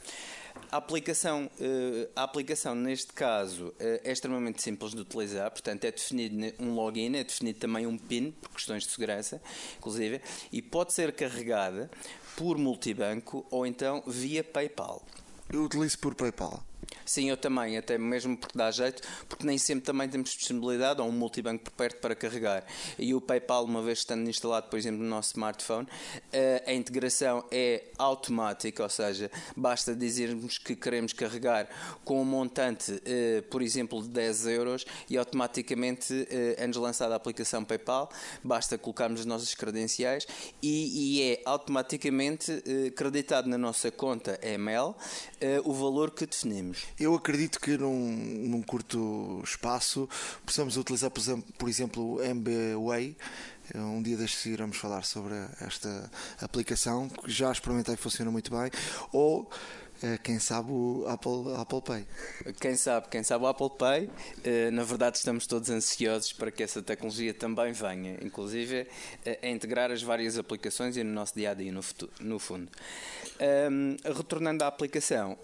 A 0.72 0.78
aplicação, 0.78 1.50
eh, 1.60 2.10
a 2.16 2.24
aplicação, 2.24 2.76
neste 2.76 3.14
caso, 3.14 3.74
eh, 3.80 4.02
é 4.04 4.12
extremamente 4.12 4.62
simples 4.62 4.92
de 4.92 5.00
utilizar, 5.00 5.50
portanto, 5.50 5.86
é 5.86 5.92
definido 5.92 6.36
um 6.60 6.74
login, 6.74 7.16
é 7.16 7.24
definido 7.24 7.60
também 7.60 7.88
um 7.88 7.98
PIN, 7.98 8.32
por 8.32 8.52
questões 8.52 8.84
de 8.84 8.90
segurança, 8.90 9.42
inclusive, 9.78 10.20
e 10.52 10.62
pode 10.62 10.94
ser 10.94 11.14
carregada 11.14 11.90
por 12.36 12.58
multibanco 12.58 13.46
ou 13.50 13.66
então 13.66 14.04
via 14.06 14.44
PayPal. 14.44 15.02
Eu 15.50 15.64
utilizo 15.64 15.98
por 16.00 16.14
PayPal. 16.14 16.67
Sim, 17.08 17.30
eu 17.30 17.38
também, 17.38 17.78
até 17.78 17.98
mesmo 17.98 18.36
porque 18.36 18.58
dá 18.58 18.70
jeito, 18.70 19.02
porque 19.30 19.46
nem 19.46 19.58
sempre 19.58 19.86
também 19.86 20.10
temos 20.10 20.32
disponibilidade 20.32 21.00
ou 21.00 21.08
um 21.08 21.12
multibanco 21.12 21.64
por 21.64 21.72
perto 21.72 22.02
para 22.02 22.14
carregar. 22.14 22.66
E 23.00 23.16
o 23.16 23.22
PayPal, 23.22 23.64
uma 23.64 23.82
vez 23.82 24.00
estando 24.00 24.30
instalado, 24.30 24.68
por 24.70 24.78
exemplo, 24.78 25.02
no 25.02 25.10
nosso 25.10 25.30
smartphone, 25.30 25.88
eh, 26.34 26.64
a 26.68 26.74
integração 26.74 27.46
é 27.50 27.86
automática, 27.98 28.84
ou 28.84 28.90
seja, 28.90 29.32
basta 29.56 29.96
dizermos 29.96 30.58
que 30.58 30.76
queremos 30.76 31.14
carregar 31.14 31.70
com 32.04 32.22
um 32.22 32.26
montante, 32.26 33.02
eh, 33.06 33.42
por 33.50 33.62
exemplo, 33.62 34.02
de 34.02 34.10
10 34.10 34.46
euros 34.48 34.86
e 35.10 35.18
automaticamente 35.18 36.28
eh, 36.30 36.56
é-nos 36.58 36.76
lançada 36.76 37.14
a 37.14 37.18
aplicação 37.18 37.64
PayPal, 37.64 38.10
basta 38.44 38.78
colocarmos 38.78 39.22
as 39.22 39.26
nossas 39.26 39.56
credenciais 39.56 40.28
e, 40.62 41.22
é 41.22 41.42
automaticamente 41.46 42.64
creditado 42.96 43.48
na 43.48 43.58
nossa 43.58 43.90
conta 43.90 44.40
EML 44.44 44.96
o 45.64 45.74
valor 45.74 46.12
que 46.12 46.26
definimos. 46.26 46.77
Eu 47.00 47.16
acredito 47.16 47.60
que 47.60 47.78
num, 47.78 48.16
num 48.50 48.62
curto 48.62 49.42
espaço 49.44 50.10
possamos 50.46 50.78
utilizar, 50.78 51.12
por 51.12 51.70
exemplo, 51.70 52.16
o 52.16 52.22
MBWay. 52.22 53.18
Um 53.76 54.02
dia 54.02 54.16
destes 54.16 54.46
iremos 54.46 54.78
falar 54.78 55.04
sobre 55.04 55.36
esta 55.60 56.10
aplicação 56.40 57.10
que 57.10 57.30
já 57.30 57.52
experimentei 57.52 57.96
e 57.96 57.98
funciona 57.98 58.32
muito 58.32 58.50
bem. 58.50 58.72
Ou 59.12 59.50
eh, 59.52 59.87
quem 60.24 60.40
sabe 60.40 60.72
o 60.72 61.06
Apple, 61.08 61.56
Apple 61.58 61.82
Pay. 61.82 62.06
Quem 62.60 62.76
sabe, 62.76 63.08
quem 63.10 63.24
sabe 63.24 63.44
o 63.46 63.48
Apple 63.48 63.70
Pay. 63.78 64.10
Eh, 64.44 64.70
na 64.72 64.84
verdade, 64.84 65.18
estamos 65.18 65.48
todos 65.48 65.70
ansiosos 65.70 66.32
para 66.34 66.52
que 66.52 66.62
essa 66.62 66.82
tecnologia 66.82 67.34
também 67.34 67.72
venha, 67.72 68.18
inclusive 68.22 68.88
eh, 69.26 69.40
a 69.42 69.48
integrar 69.48 69.92
as 69.92 70.04
várias 70.04 70.38
aplicações 70.38 70.98
e 70.98 71.04
no 71.04 71.12
nosso 71.12 71.34
dia 71.36 71.52
a 71.52 71.54
dia, 71.54 71.72
no, 71.72 71.82
futuro, 71.82 72.12
no 72.20 72.38
fundo. 72.40 72.70
Retornando 74.04 74.64
à 74.64 74.68
aplicação, 74.68 75.38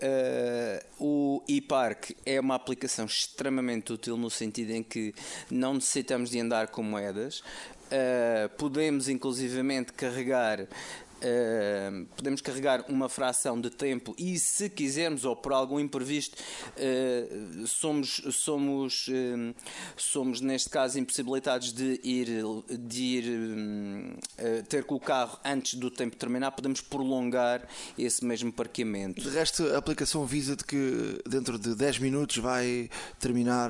o 1.00 1.44
ePark 1.48 2.16
é 2.26 2.40
uma 2.40 2.56
aplicação 2.56 3.06
extremamente 3.06 3.94
útil 3.94 4.18
no 4.18 4.30
sentido 4.32 4.72
em 4.72 4.82
que 4.82 5.14
não 5.50 5.76
necessitamos 5.76 6.32
de 6.32 6.40
andar 6.40 6.70
com 6.70 6.82
moedas. 6.82 7.44
Podemos 8.58 9.08
inclusivamente 9.10 9.94
carregar 9.94 10.68
Uh, 11.24 12.06
podemos 12.18 12.42
carregar 12.42 12.84
uma 12.90 13.08
fração 13.08 13.60
de 13.62 13.70
tempo 13.70 14.14
e 14.18 14.38
se 14.38 14.70
quisermos 14.70 15.24
ou 15.24 15.34
por 15.38 15.54
algum 15.54 15.80
imprevisto 15.80 16.36
uh, 16.36 17.66
somos 17.66 18.22
somos 18.32 19.08
uh, 19.08 19.56
somos 19.96 20.42
neste 20.42 20.70
caso 20.70 21.00
impossibilitados 21.00 21.72
de 21.72 21.98
ir 22.04 22.28
de 22.78 23.02
ir 23.02 24.18
ter 24.68 24.84
com 24.84 24.96
o 24.96 25.00
carro 25.00 25.40
antes 25.46 25.76
do 25.76 25.90
tempo 25.90 26.18
terminar 26.18 26.52
podemos 26.52 26.82
prolongar 26.82 27.70
esse 27.98 28.26
mesmo 28.26 28.52
parqueamento. 28.52 29.22
De 29.22 29.30
resto 29.30 29.64
a 29.68 29.78
aplicação 29.78 30.24
avisa 30.24 30.58
de 30.58 30.66
que 30.66 31.22
dentro 31.26 31.58
de 31.58 31.74
10 31.74 32.00
minutos 32.00 32.38
vai 32.38 32.90
terminar 33.20 33.70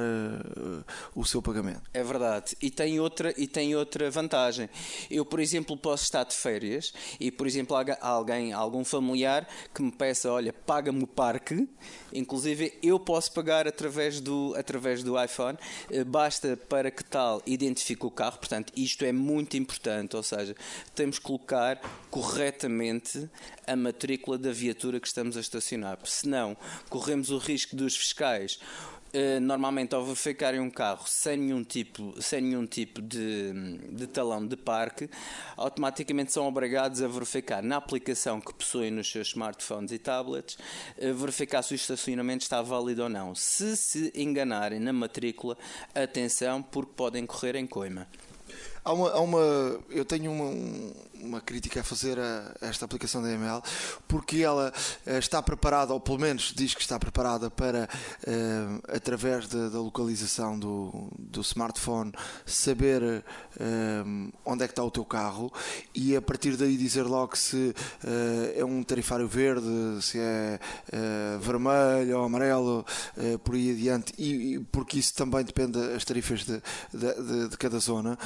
o 1.13 1.23
seu 1.23 1.41
pagamento. 1.41 1.83
É 1.93 2.03
verdade. 2.03 2.57
E 2.59 2.71
tem 2.71 2.99
outra 2.99 3.33
e 3.37 3.45
tem 3.45 3.75
outra 3.75 4.09
vantagem. 4.09 4.69
Eu 5.11 5.23
por 5.23 5.39
exemplo 5.39 5.77
posso 5.77 6.03
estar 6.03 6.23
de 6.23 6.35
férias 6.35 6.93
e 7.19 7.31
por 7.42 7.42
exemplo, 7.47 7.75
alguém, 8.01 8.53
algum 8.53 8.83
familiar 8.83 9.47
que 9.73 9.81
me 9.81 9.91
peça, 9.91 10.31
olha, 10.31 10.53
paga-me 10.53 11.03
o 11.03 11.07
parque, 11.07 11.67
inclusive 12.13 12.77
eu 12.81 12.99
posso 12.99 13.31
pagar 13.33 13.67
através 13.67 14.19
do, 14.19 14.53
através 14.57 15.03
do 15.03 15.21
iPhone, 15.21 15.57
eh, 15.89 16.03
basta 16.03 16.57
para 16.57 16.91
que 16.91 17.03
tal 17.03 17.41
identifique 17.45 18.05
o 18.05 18.11
carro, 18.11 18.37
portanto, 18.37 18.71
isto 18.75 19.03
é 19.05 19.11
muito 19.11 19.57
importante, 19.57 20.15
ou 20.15 20.23
seja, 20.23 20.55
temos 20.95 21.19
que 21.19 21.25
colocar 21.25 21.81
corretamente 22.09 23.29
a 23.65 23.75
matrícula 23.75 24.37
da 24.37 24.51
viatura 24.51 24.99
que 24.99 25.07
estamos 25.07 25.37
a 25.37 25.39
estacionar, 25.39 25.97
senão 26.05 26.55
corremos 26.89 27.29
o 27.29 27.37
risco 27.37 27.75
dos 27.75 27.95
fiscais 27.95 28.59
normalmente 29.41 29.93
ao 29.93 30.03
verificarem 30.03 30.59
um 30.59 30.69
carro 30.69 31.07
sem 31.07 31.37
nenhum 31.37 31.63
tipo, 31.63 32.19
sem 32.21 32.41
nenhum 32.41 32.65
tipo 32.65 33.01
de, 33.01 33.53
de 33.91 34.07
talão 34.07 34.45
de 34.45 34.57
parque, 34.57 35.09
automaticamente 35.55 36.31
são 36.31 36.47
obrigados 36.47 37.01
a 37.01 37.07
verificar 37.07 37.61
na 37.61 37.77
aplicação 37.77 38.41
que 38.41 38.53
possuem 38.53 38.89
nos 38.89 39.11
seus 39.11 39.29
smartphones 39.29 39.91
e 39.91 39.99
tablets, 39.99 40.57
eh, 40.97 41.11
verificar 41.11 41.61
se 41.61 41.73
o 41.73 41.75
estacionamento 41.75 42.43
está 42.43 42.61
válido 42.61 43.03
ou 43.03 43.09
não. 43.09 43.35
Se 43.35 43.77
se 43.77 44.11
enganarem 44.15 44.79
na 44.79 44.91
matrícula, 44.91 45.57
atenção, 45.93 46.61
porque 46.61 46.93
podem 46.95 47.25
correr 47.25 47.55
em 47.55 47.67
coima. 47.67 48.07
Há 48.83 48.91
uma, 48.91 49.11
há 49.11 49.19
uma 49.21 49.79
eu 49.89 50.03
tenho 50.03 50.31
uma, 50.31 50.93
uma 51.23 51.39
crítica 51.39 51.79
a 51.79 51.83
fazer 51.83 52.19
a, 52.19 52.53
esta 52.61 52.85
aplicação 52.85 53.21
da 53.21 53.31
ML, 53.31 53.61
porque 54.07 54.41
ela 54.41 54.73
uh, 55.07 55.17
está 55.17 55.41
preparada, 55.41 55.93
ou 55.93 55.99
pelo 55.99 56.19
menos 56.19 56.53
diz 56.55 56.75
que 56.75 56.81
está 56.81 56.99
preparada 56.99 57.49
para, 57.49 57.87
uh, 58.27 58.95
através 58.95 59.47
de, 59.47 59.69
da 59.69 59.79
localização 59.79 60.59
do, 60.59 61.09
do 61.17 61.41
smartphone, 61.41 62.11
saber 62.45 63.01
uh, 63.01 64.33
onde 64.45 64.63
é 64.63 64.67
que 64.67 64.73
está 64.73 64.83
o 64.83 64.91
teu 64.91 65.05
carro 65.05 65.51
e 65.95 66.15
a 66.15 66.21
partir 66.21 66.57
daí 66.57 66.75
dizer 66.77 67.03
logo 67.03 67.35
se 67.37 67.73
é 68.55 68.63
um 68.65 68.83
tarifário 68.83 69.27
verde, 69.27 69.67
se 70.01 70.19
é 70.19 70.59
vermelho 71.39 72.17
ou 72.17 72.25
amarelo, 72.25 72.85
por 73.43 73.55
aí 73.55 73.71
adiante, 73.71 74.13
e, 74.17 74.55
e, 74.55 74.59
porque 74.59 74.99
isso 74.99 75.13
também 75.13 75.43
depende 75.43 75.73
das 75.73 76.03
tarifas 76.03 76.43
de, 76.43 76.61
de, 76.93 77.49
de 77.49 77.57
cada 77.57 77.79
zona. 77.79 78.17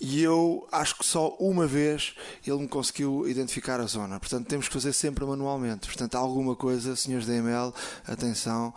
E 0.00 0.22
eu 0.22 0.66
acho 0.70 0.96
que 0.96 1.04
só 1.04 1.36
uma 1.40 1.66
vez 1.66 2.14
ele 2.46 2.58
me 2.58 2.68
conseguiu 2.68 3.28
identificar 3.28 3.80
a 3.80 3.86
zona. 3.86 4.20
Portanto, 4.20 4.46
temos 4.46 4.68
que 4.68 4.74
fazer 4.74 4.92
sempre 4.92 5.24
manualmente. 5.24 5.86
Portanto, 5.86 6.14
há 6.14 6.18
alguma 6.18 6.54
coisa, 6.54 6.94
senhores 6.94 7.26
da 7.26 7.34
ML, 7.34 7.72
atenção, 8.06 8.72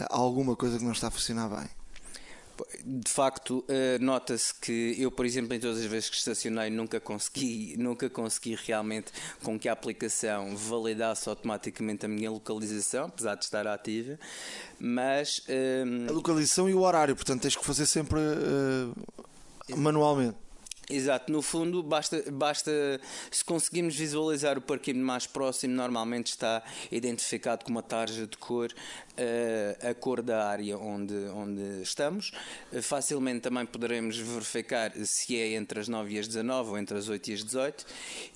há 0.00 0.14
alguma 0.14 0.54
coisa 0.54 0.78
que 0.78 0.84
não 0.84 0.92
está 0.92 1.08
a 1.08 1.10
funcionar 1.10 1.48
bem. 1.48 1.68
De 2.84 3.10
facto, 3.10 3.64
eh, 3.68 3.98
nota-se 3.98 4.54
que 4.54 4.96
eu, 4.98 5.10
por 5.10 5.26
exemplo, 5.26 5.54
em 5.54 5.60
todas 5.60 5.78
as 5.78 5.84
vezes 5.84 6.08
que 6.08 6.16
estacionei, 6.16 6.70
nunca 6.70 6.98
consegui, 6.98 7.76
nunca 7.78 8.08
consegui 8.08 8.54
realmente 8.54 9.12
com 9.42 9.58
que 9.58 9.68
a 9.68 9.72
aplicação 9.72 10.56
validasse 10.56 11.28
automaticamente 11.28 12.06
a 12.06 12.08
minha 12.08 12.30
localização, 12.30 13.06
apesar 13.06 13.34
de 13.34 13.44
estar 13.44 13.66
ativa. 13.66 14.18
Mas 14.78 15.42
ehm, 15.48 16.08
a 16.08 16.12
localização 16.12 16.68
e 16.68 16.74
o 16.74 16.80
horário, 16.80 17.14
portanto, 17.14 17.42
tens 17.42 17.56
que 17.56 17.64
fazer 17.64 17.84
sempre 17.84 18.20
uh, 18.20 19.76
manualmente. 19.76 20.45
Exato, 20.88 21.32
no 21.32 21.42
fundo, 21.42 21.82
basta, 21.82 22.22
basta 22.30 22.70
se 23.28 23.44
conseguirmos 23.44 23.96
visualizar 23.96 24.56
o 24.56 24.60
parquinho 24.60 25.04
mais 25.04 25.26
próximo, 25.26 25.74
normalmente 25.74 26.28
está 26.28 26.62
identificado 26.92 27.64
com 27.64 27.72
uma 27.72 27.82
tarja 27.82 28.24
de 28.24 28.36
cor 28.36 28.72
a 29.88 29.94
cor 29.94 30.22
da 30.22 30.46
área 30.46 30.78
onde, 30.78 31.14
onde 31.34 31.82
estamos. 31.82 32.32
Facilmente 32.82 33.40
também 33.40 33.66
poderemos 33.66 34.18
verificar 34.18 34.92
se 35.04 35.36
é 35.36 35.54
entre 35.54 35.80
as 35.80 35.88
9 35.88 36.14
e 36.14 36.18
as 36.18 36.26
19 36.26 36.70
ou 36.70 36.78
entre 36.78 36.98
as 36.98 37.08
8 37.08 37.30
e 37.30 37.34
as 37.34 37.44
18 37.44 37.86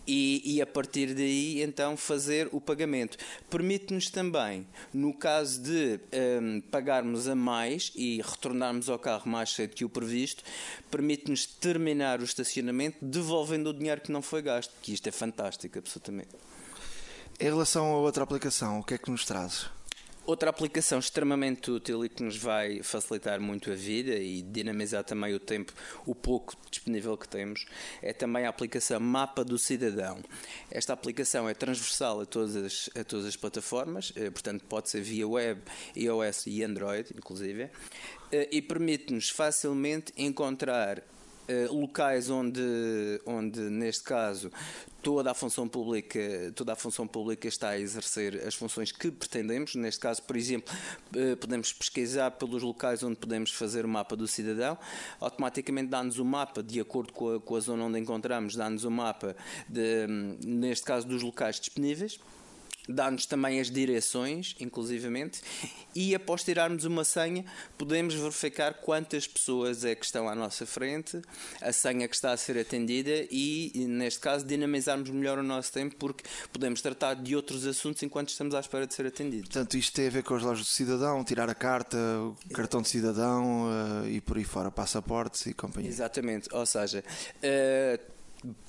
e, 0.07 0.57
e 0.57 0.63
a 0.63 0.67
partir 0.67 1.15
daí 1.15 1.63
então 1.63 1.97
fazer 1.97 2.49
o 2.53 2.61
pagamento. 2.61 3.17
Permite-nos 3.49 4.11
também, 4.11 4.67
no 4.93 5.15
caso 5.15 5.63
de 5.63 6.01
um, 6.41 6.61
pagarmos 6.61 7.29
a 7.29 7.35
mais 7.35 7.93
e 7.95 8.21
retornarmos 8.23 8.89
ao 8.89 8.99
carro 8.99 9.29
mais 9.29 9.51
cedo 9.51 9.75
que 9.75 9.85
o 9.85 9.89
previsto, 9.89 10.43
permite-nos 10.91 11.47
terminar 11.47 12.21
o 12.21 12.25
estacionamento 12.25 12.99
devolvendo 13.03 13.71
o 13.71 13.75
dinheiro 13.75 14.01
que 14.01 14.13
não 14.13 14.23
foi 14.23 14.43
gasto, 14.43 14.73
que 14.83 14.93
isto 14.93 15.09
é 15.09 15.13
fantástico, 15.13 15.79
absolutamente. 15.79 16.31
Em 17.39 17.45
relação 17.45 17.87
a 17.87 17.97
outra 17.97 18.25
aplicação, 18.25 18.81
o 18.81 18.85
que 18.85 18.95
é 18.95 18.99
que 18.99 19.11
nos 19.11 19.25
traz? 19.25 19.67
Outra 20.31 20.49
aplicação 20.49 21.01
extremamente 21.01 21.73
útil 21.73 22.05
e 22.05 22.09
que 22.09 22.23
nos 22.23 22.37
vai 22.37 22.85
facilitar 22.85 23.41
muito 23.41 23.73
a 23.73 23.75
vida 23.75 24.15
e 24.15 24.43
dinamizar 24.43 25.03
também 25.03 25.35
o 25.35 25.41
tempo, 25.41 25.73
o 26.07 26.15
pouco 26.15 26.55
disponível 26.71 27.19
que 27.19 27.29
temos, 27.29 27.67
é 28.01 28.13
também 28.13 28.47
a 28.47 28.49
aplicação 28.49 29.01
Mapa 29.01 29.43
do 29.43 29.59
Cidadão. 29.59 30.23
Esta 30.71 30.93
aplicação 30.93 31.49
é 31.49 31.53
transversal 31.53 32.21
a 32.21 32.27
todas, 32.27 32.89
a 32.97 33.03
todas 33.03 33.27
as 33.27 33.35
plataformas, 33.35 34.13
eh, 34.15 34.31
portanto 34.31 34.65
pode 34.69 34.89
ser 34.89 35.01
via 35.01 35.27
web, 35.27 35.61
iOS 35.97 36.47
e 36.47 36.63
Android, 36.63 37.11
inclusive, 37.13 37.69
eh, 38.31 38.49
e 38.53 38.63
permite-nos 38.63 39.31
facilmente 39.31 40.13
encontrar 40.17 41.03
locais 41.71 42.31
onde, 42.31 42.61
onde, 43.27 43.61
neste 43.61 44.05
caso, 44.05 44.51
toda 45.03 45.31
a 45.31 45.35
função 45.35 45.67
pública 45.67 46.53
toda 46.55 46.73
a 46.73 46.77
função 46.77 47.07
pública 47.07 47.49
está 47.49 47.71
a 47.71 47.79
exercer 47.79 48.47
as 48.47 48.55
funções 48.55 48.93
que 48.93 49.11
pretendemos. 49.11 49.75
Neste 49.75 50.01
caso 50.01 50.23
por 50.23 50.37
exemplo 50.37 50.73
uh, 51.17 51.37
podemos 51.37 51.73
pesquisar 51.73 52.31
pelos 52.33 52.63
locais 52.63 53.03
onde 53.03 53.17
podemos 53.17 53.53
fazer 53.53 53.85
o 53.85 53.89
mapa 53.89 54.17
do 54.17 54.29
cidadão. 54.29 54.79
Automaticamente 55.19 55.89
dá-nos 55.89 56.19
o 56.19 56.25
mapa 56.25 56.63
de 56.63 56.81
acordo 56.81 57.13
com 57.13 57.37
a, 57.37 57.41
com 57.41 57.57
a 57.57 57.61
zona 57.61 57.85
onde 57.85 57.99
encontramos 57.99 58.55
dá-nos 58.55 58.85
o 58.85 58.91
mapa 58.91 59.37
de, 59.69 60.07
neste 60.45 60.85
caso 60.85 61.07
dos 61.07 61.23
locais 61.23 61.59
disponíveis 61.59 62.19
dá-nos 62.93 63.27
também 63.27 63.61
as 63.61 63.71
direções, 63.71 64.55
inclusivamente, 64.61 65.41
e 65.95 66.15
após 66.15 66.45
tirarmos 66.45 66.85
uma 66.85 67.05
senha, 67.05 67.45
podemos 67.77 68.15
verificar 68.15 68.75
quantas 68.75 69.27
pessoas 69.27 69.85
é 69.85 69.95
que 69.95 70.05
estão 70.05 70.29
à 70.29 70.35
nossa 70.35 70.67
frente, 70.67 71.21
a 71.61 71.73
senha 71.73 72.07
que 72.09 72.15
está 72.15 72.33
a 72.33 72.37
ser 72.37 72.59
atendida 72.59 73.27
e, 73.31 73.73
neste 73.89 74.21
caso, 74.21 74.45
dinamizarmos 74.45 75.11
melhor 75.11 75.39
o 75.39 75.43
nosso 75.43 75.73
tempo 75.73 75.97
porque 75.97 76.25
podemos 76.53 76.81
tratar 76.81 77.15
de 77.15 77.35
outros 77.35 77.67
assuntos 77.67 78.03
enquanto 78.03 78.29
estamos 78.29 78.55
à 78.55 78.61
espera 78.61 78.87
de 78.87 78.95
ser 78.95 79.07
atendidos. 79.07 79.49
Portanto, 79.49 79.77
isto 79.77 79.93
tem 79.95 80.07
a 80.07 80.11
ver 80.11 80.23
com 80.23 80.35
as 80.35 80.43
lojas 80.43 80.67
do 80.67 80.71
cidadão, 80.71 81.25
tirar 81.25 81.49
a 81.49 81.55
carta, 81.55 81.97
o 81.99 82.37
cartão 82.53 82.83
de 82.83 82.89
cidadão 82.89 83.65
uh, 83.65 84.09
e 84.09 84.21
por 84.21 84.37
aí 84.37 84.45
fora, 84.45 84.71
passaportes 84.71 85.47
e 85.47 85.55
companhia. 85.55 85.91
Exatamente, 85.91 86.49
ou 86.53 86.65
seja, 86.67 87.05
uh, 87.37 88.21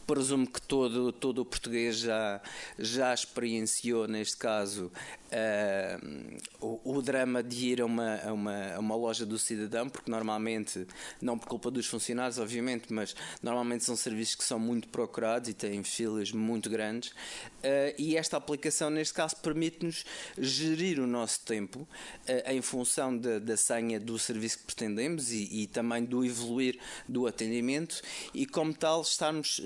presumo 0.05 0.47
que 0.47 0.61
todo, 0.61 1.11
todo 1.11 1.39
o 1.41 1.45
português 1.45 1.97
já, 1.97 2.41
já 2.77 3.13
experienciou, 3.13 4.07
neste 4.07 4.37
caso, 4.37 4.91
uh, 5.31 6.37
o, 6.59 6.97
o, 6.97 7.01
drama 7.01 7.41
de 7.41 7.67
ir 7.67 7.81
a 7.81 7.85
uma, 7.85 8.19
a, 8.23 8.33
uma, 8.33 8.73
a 8.75 8.79
uma 8.79 8.95
loja 8.95 9.25
do 9.25 9.39
cidadão, 9.39 9.89
porque 9.89 10.11
normalmente, 10.11 10.85
não 11.21 11.37
por 11.37 11.47
culpa 11.47 11.71
dos 11.71 11.87
funcionários, 11.87 12.37
obviamente, 12.37 12.91
mas 12.91 13.15
normalmente 13.41 13.83
são 13.83 13.95
serviços 13.95 14.35
que 14.35 14.43
são 14.43 14.59
muito 14.59 14.87
procurados 14.89 15.49
e 15.49 15.53
têm 15.53 15.83
filas 15.83 16.31
muito 16.31 16.69
grandes. 16.69 17.09
Uh, 17.09 17.93
e 17.97 18.17
esta 18.17 18.37
aplicação, 18.37 18.89
neste 18.89 19.13
caso, 19.13 19.35
permite-nos 19.37 20.03
gerir 20.37 20.99
o 20.99 21.07
nosso 21.07 21.41
tempo 21.41 21.79
uh, 21.79 22.51
em 22.51 22.61
função 22.61 23.17
da, 23.17 23.39
da 23.39 23.55
senha 23.55 23.99
do 23.99 24.17
serviço 24.19 24.59
que 24.59 24.65
pretendemos 24.65 25.31
e, 25.31 25.63
e, 25.63 25.67
também 25.67 26.03
do 26.03 26.25
evoluir 26.25 26.79
do 27.07 27.27
atendimento, 27.27 28.01
e 28.33 28.45
como 28.45 28.73
tal, 28.73 29.01
estarmos, 29.01 29.61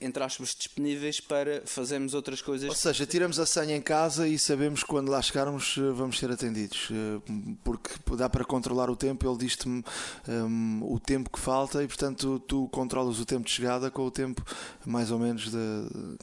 entre 0.00 0.22
aspas, 0.22 0.54
disponíveis 0.54 1.20
para 1.20 1.62
fazermos 1.66 2.14
outras 2.14 2.40
coisas. 2.40 2.68
Ou 2.68 2.74
seja, 2.74 3.06
tiramos 3.06 3.38
a 3.38 3.46
senha 3.46 3.76
em 3.76 3.80
casa 3.80 4.26
e 4.26 4.38
sabemos 4.38 4.82
quando 4.82 5.10
lá 5.10 5.20
chegarmos 5.20 5.76
eh, 5.78 5.92
vamos 5.92 6.18
ser 6.18 6.30
atendidos, 6.30 6.88
eh, 6.90 7.20
porque 7.62 7.90
dá 8.16 8.28
para 8.28 8.44
controlar 8.44 8.90
o 8.90 8.96
tempo. 8.96 9.28
Ele 9.28 9.38
diz-te 9.38 9.68
um, 9.68 9.82
ehm, 10.28 10.82
o 10.82 10.98
tempo 10.98 11.30
que 11.30 11.38
falta 11.38 11.82
e, 11.82 11.86
portanto, 11.86 12.38
tu 12.40 12.68
controlas 12.68 13.18
o 13.20 13.24
tempo 13.24 13.44
de 13.44 13.50
chegada 13.50 13.90
com 13.90 14.04
o 14.04 14.10
tempo 14.10 14.44
mais 14.84 15.10
ou 15.10 15.18
menos 15.18 15.50
de, 15.50 15.58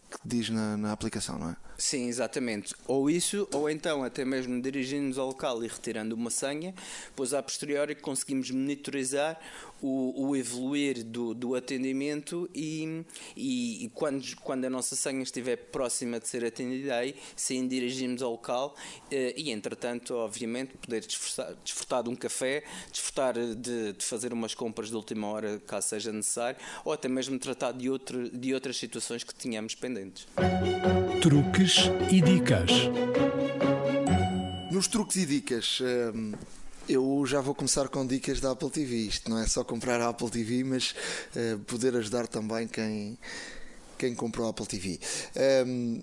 que 0.10 0.20
diz 0.26 0.50
na, 0.50 0.78
na 0.78 0.92
aplicação, 0.92 1.38
não 1.38 1.50
é? 1.50 1.56
Sim, 1.82 2.08
exatamente. 2.08 2.76
Ou 2.88 3.10
isso, 3.10 3.48
ou 3.52 3.68
então 3.68 4.04
até 4.04 4.24
mesmo 4.24 4.62
dirigindo-nos 4.62 5.18
ao 5.18 5.26
local 5.26 5.64
e 5.64 5.68
retirando 5.68 6.14
uma 6.14 6.30
senha, 6.30 6.76
pois 7.16 7.34
a 7.34 7.42
posteriori 7.42 7.96
conseguimos 7.96 8.52
monitorizar 8.52 9.40
o, 9.82 10.28
o 10.28 10.36
evoluir 10.36 11.04
do, 11.04 11.34
do 11.34 11.56
atendimento 11.56 12.48
e, 12.54 13.04
e, 13.36 13.86
e, 13.86 13.90
quando, 13.90 14.24
quando 14.44 14.66
a 14.66 14.70
nossa 14.70 14.96
senha 14.96 15.24
estiver 15.24 15.56
próxima 15.56 16.20
de 16.20 16.28
ser 16.28 16.46
atendida 16.46 16.96
aí, 16.98 17.16
sim 17.36 17.68
dirigimos 17.68 18.22
ao 18.22 18.34
local 18.34 18.76
eh, 19.10 19.34
e 19.36 19.50
entretanto, 19.50 20.14
obviamente, 20.14 20.78
poder 20.78 21.04
desfrutar, 21.04 21.56
desfrutar 21.64 22.04
de 22.04 22.10
um 22.10 22.16
café, 22.16 22.64
desfrutar 22.92 23.34
de, 23.34 23.94
de, 23.94 24.06
fazer 24.06 24.32
umas 24.32 24.54
compras 24.54 24.90
de 24.90 24.96
última 24.96 25.28
hora, 25.28 25.60
caso 25.66 25.88
seja 25.88 26.12
necessário, 26.12 26.60
ou 26.86 26.94
até 26.94 27.08
mesmo 27.08 27.40
tratar 27.40 27.72
de, 27.72 27.90
outro, 27.90 28.30
de 28.30 28.54
outras 28.54 28.78
situações 28.78 29.24
que 29.24 29.34
tínhamos 29.34 29.74
pendentes. 29.74 30.28
Truques 31.22 31.71
e 32.10 32.22
dicas. 32.22 32.72
Nos 34.72 34.88
truques 34.88 35.16
e 35.16 35.26
dicas, 35.26 35.80
hum, 35.82 36.34
eu 36.90 37.24
já 37.26 37.40
vou 37.40 37.56
começar 37.56 37.88
com 37.88 38.06
dicas 38.06 38.42
da 38.42 38.52
Apple 38.52 38.70
TV. 38.70 38.96
Isto 38.98 39.30
não 39.30 39.38
é 39.38 39.48
só 39.48 39.64
comprar 39.64 40.02
a 40.02 40.10
Apple 40.10 40.30
TV, 40.30 40.64
mas 40.64 40.94
uh, 41.36 41.60
poder 41.60 41.96
ajudar 41.96 42.28
também 42.28 42.68
quem, 42.68 43.18
quem 43.98 44.14
comprou 44.14 44.48
a 44.48 44.50
Apple 44.50 44.66
TV. 44.66 45.00
Um, 45.66 46.02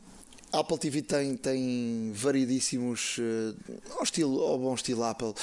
a 0.52 0.60
Apple 0.60 0.78
TV 0.78 1.02
tem, 1.02 1.36
tem 1.36 2.12
variedíssimos, 2.14 3.18
uh, 3.18 3.56
ao, 3.96 4.02
estilo, 4.02 4.40
ao 4.40 4.58
bom 4.58 4.74
estilo 4.74 5.04
Apple, 5.04 5.34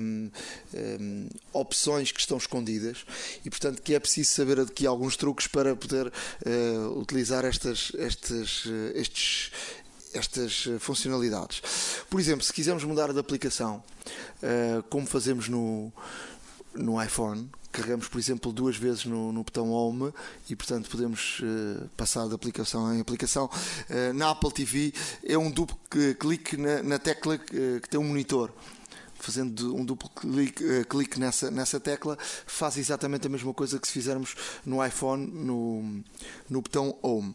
um, 0.00 0.30
um, 0.74 1.28
opções 1.52 2.10
que 2.10 2.20
estão 2.20 2.38
escondidas 2.38 3.04
e, 3.44 3.50
portanto, 3.50 3.82
que 3.82 3.94
é 3.94 4.00
preciso 4.00 4.30
saber 4.30 4.60
aqui 4.60 4.86
alguns 4.86 5.16
truques 5.16 5.46
para 5.46 5.76
poder 5.76 6.06
uh, 6.06 6.98
utilizar 6.98 7.44
estas, 7.44 7.92
estas, 7.98 8.64
uh, 8.64 8.92
estes, 8.94 9.50
estas 10.14 10.68
funcionalidades. 10.80 11.62
Por 12.08 12.18
exemplo, 12.18 12.44
se 12.44 12.52
quisermos 12.52 12.82
mudar 12.82 13.12
de 13.12 13.20
aplicação, 13.20 13.80
como 14.88 15.06
fazemos 15.06 15.48
no, 15.48 15.92
no 16.74 17.02
iPhone, 17.02 17.50
carregamos, 17.72 18.08
por 18.08 18.18
exemplo, 18.18 18.52
duas 18.52 18.76
vezes 18.76 19.04
no, 19.04 19.32
no 19.32 19.44
botão 19.44 19.70
Home 19.70 20.12
e, 20.48 20.56
portanto, 20.56 20.90
podemos 20.90 21.40
uh, 21.40 21.88
passar 21.96 22.28
de 22.28 22.34
aplicação 22.34 22.94
em 22.94 23.00
aplicação. 23.00 23.50
Uh, 23.88 24.12
na 24.14 24.30
Apple 24.30 24.52
TV 24.52 24.92
é 25.24 25.38
um 25.38 25.50
duplo 25.50 25.78
clique 26.18 26.56
na, 26.56 26.82
na 26.82 26.98
tecla 26.98 27.38
que, 27.38 27.80
que 27.80 27.88
tem 27.88 27.98
um 27.98 28.04
monitor 28.04 28.50
fazendo 29.14 29.76
um 29.76 29.84
duplo 29.84 30.08
clique, 30.08 30.64
uh, 30.64 30.84
clique, 30.86 31.20
nessa, 31.20 31.50
nessa 31.50 31.78
tecla, 31.78 32.18
faz 32.46 32.78
exatamente 32.78 33.26
a 33.26 33.30
mesma 33.30 33.52
coisa 33.52 33.78
que 33.78 33.86
se 33.86 33.92
fizermos 33.92 34.34
no 34.64 34.84
iPhone, 34.84 35.26
no, 35.26 36.02
no 36.48 36.62
botão 36.62 36.96
Home. 37.02 37.34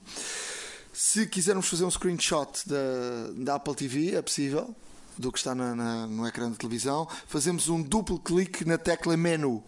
Se 0.91 1.27
quisermos 1.27 1.67
fazer 1.67 1.83
um 1.83 1.91
screenshot 1.91 2.67
da, 2.67 3.31
da 3.35 3.55
Apple 3.55 3.75
TV, 3.75 4.15
é 4.15 4.21
possível, 4.21 4.75
do 5.17 5.31
que 5.31 5.37
está 5.37 5.55
na, 5.55 5.75
na, 5.75 6.07
no 6.07 6.27
ecrã 6.27 6.51
de 6.51 6.57
televisão, 6.57 7.07
fazemos 7.27 7.69
um 7.69 7.81
duplo 7.81 8.19
clique 8.19 8.65
na 8.65 8.77
tecla 8.77 9.15
menu. 9.15 9.63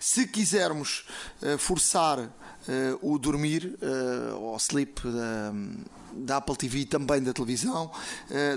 Se 0.00 0.26
quisermos 0.26 1.06
uh, 1.42 1.58
forçar 1.58 2.18
uh, 2.18 2.30
o 3.02 3.18
dormir 3.18 3.78
uh, 3.82 4.36
ou 4.36 4.56
sleep 4.56 5.00
da, 6.12 6.38
Apple 6.38 6.56
TV 6.56 6.80
e 6.80 6.84
também 6.84 7.22
da 7.22 7.32
televisão, 7.32 7.90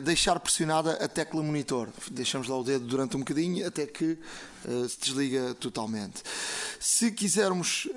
deixar 0.04 0.40
pressionada 0.40 0.94
a 0.94 1.08
tecla 1.08 1.42
monitor. 1.44 1.90
Deixamos 2.12 2.48
lá 2.48 2.58
o 2.58 2.64
dedo 2.64 2.86
durante 2.86 3.16
um 3.16 3.20
bocadinho 3.20 3.68
até 3.68 3.86
que 3.86 4.18
se 4.88 5.00
desliga 5.00 5.54
totalmente. 5.56 6.24
Se 6.80 7.12
quisermos, 7.12 7.88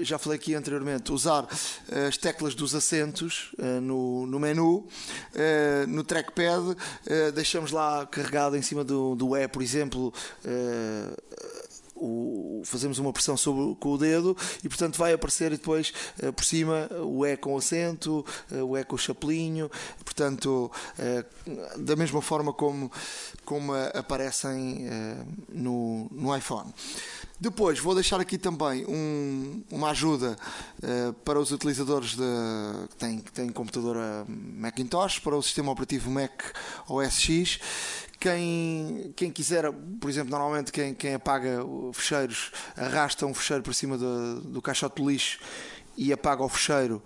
já 0.00 0.18
falei 0.18 0.38
aqui 0.38 0.54
anteriormente, 0.54 1.12
usar 1.12 1.46
as 2.08 2.16
teclas 2.16 2.54
dos 2.54 2.74
assentos 2.74 3.52
no, 3.82 4.26
no 4.26 4.40
menu, 4.40 4.86
no 5.88 6.02
trackpad, 6.02 6.76
deixamos 7.34 7.70
lá 7.70 8.06
carregado 8.06 8.56
em 8.56 8.62
cima 8.62 8.82
do, 8.82 9.14
do 9.14 9.36
E, 9.36 9.46
por 9.46 9.62
exemplo 9.62 10.12
o, 12.02 12.62
fazemos 12.64 12.98
uma 12.98 13.12
pressão 13.12 13.36
sobre, 13.36 13.76
com 13.76 13.92
o 13.92 13.98
dedo 13.98 14.36
e 14.64 14.68
portanto 14.68 14.98
vai 14.98 15.12
aparecer 15.12 15.50
depois 15.50 15.92
uh, 16.22 16.32
por 16.32 16.44
cima 16.44 16.88
o 17.04 17.24
E 17.24 17.36
com 17.36 17.56
acento, 17.56 18.24
uh, 18.50 18.64
o 18.64 18.76
E 18.76 18.84
com 18.84 18.96
o 18.96 18.98
chapelinho, 18.98 19.70
portanto 20.04 20.70
uh, 20.98 21.80
da 21.80 21.94
mesma 21.94 22.20
forma 22.20 22.52
como, 22.52 22.90
como 23.44 23.72
aparecem 23.94 24.86
no, 25.48 26.08
no 26.10 26.36
iPhone. 26.36 26.72
Depois 27.42 27.80
vou 27.80 27.92
deixar 27.92 28.20
aqui 28.20 28.38
também 28.38 28.86
um, 28.86 29.64
uma 29.68 29.90
ajuda 29.90 30.36
uh, 30.80 31.12
para 31.24 31.40
os 31.40 31.50
utilizadores 31.50 32.10
de, 32.10 32.22
que, 32.90 32.96
têm, 32.96 33.18
que 33.18 33.32
têm 33.32 33.48
computadora 33.48 34.24
Macintosh, 34.28 35.18
para 35.18 35.34
o 35.34 35.42
sistema 35.42 35.72
operativo 35.72 36.08
Mac 36.08 36.40
OS 36.88 37.20
X, 37.20 37.58
quem, 38.20 39.12
quem 39.16 39.28
quiser, 39.32 39.72
por 40.00 40.08
exemplo, 40.08 40.30
normalmente 40.30 40.70
quem, 40.70 40.94
quem 40.94 41.14
apaga 41.14 41.58
fecheiros 41.92 42.52
arrasta 42.76 43.26
um 43.26 43.34
fecheiro 43.34 43.64
para 43.64 43.72
cima 43.72 43.98
do, 43.98 44.40
do 44.42 44.62
caixote 44.62 45.02
de 45.02 45.08
lixo 45.08 45.40
e 45.96 46.12
apaga 46.12 46.44
o 46.44 46.48
fecheiro. 46.48 47.02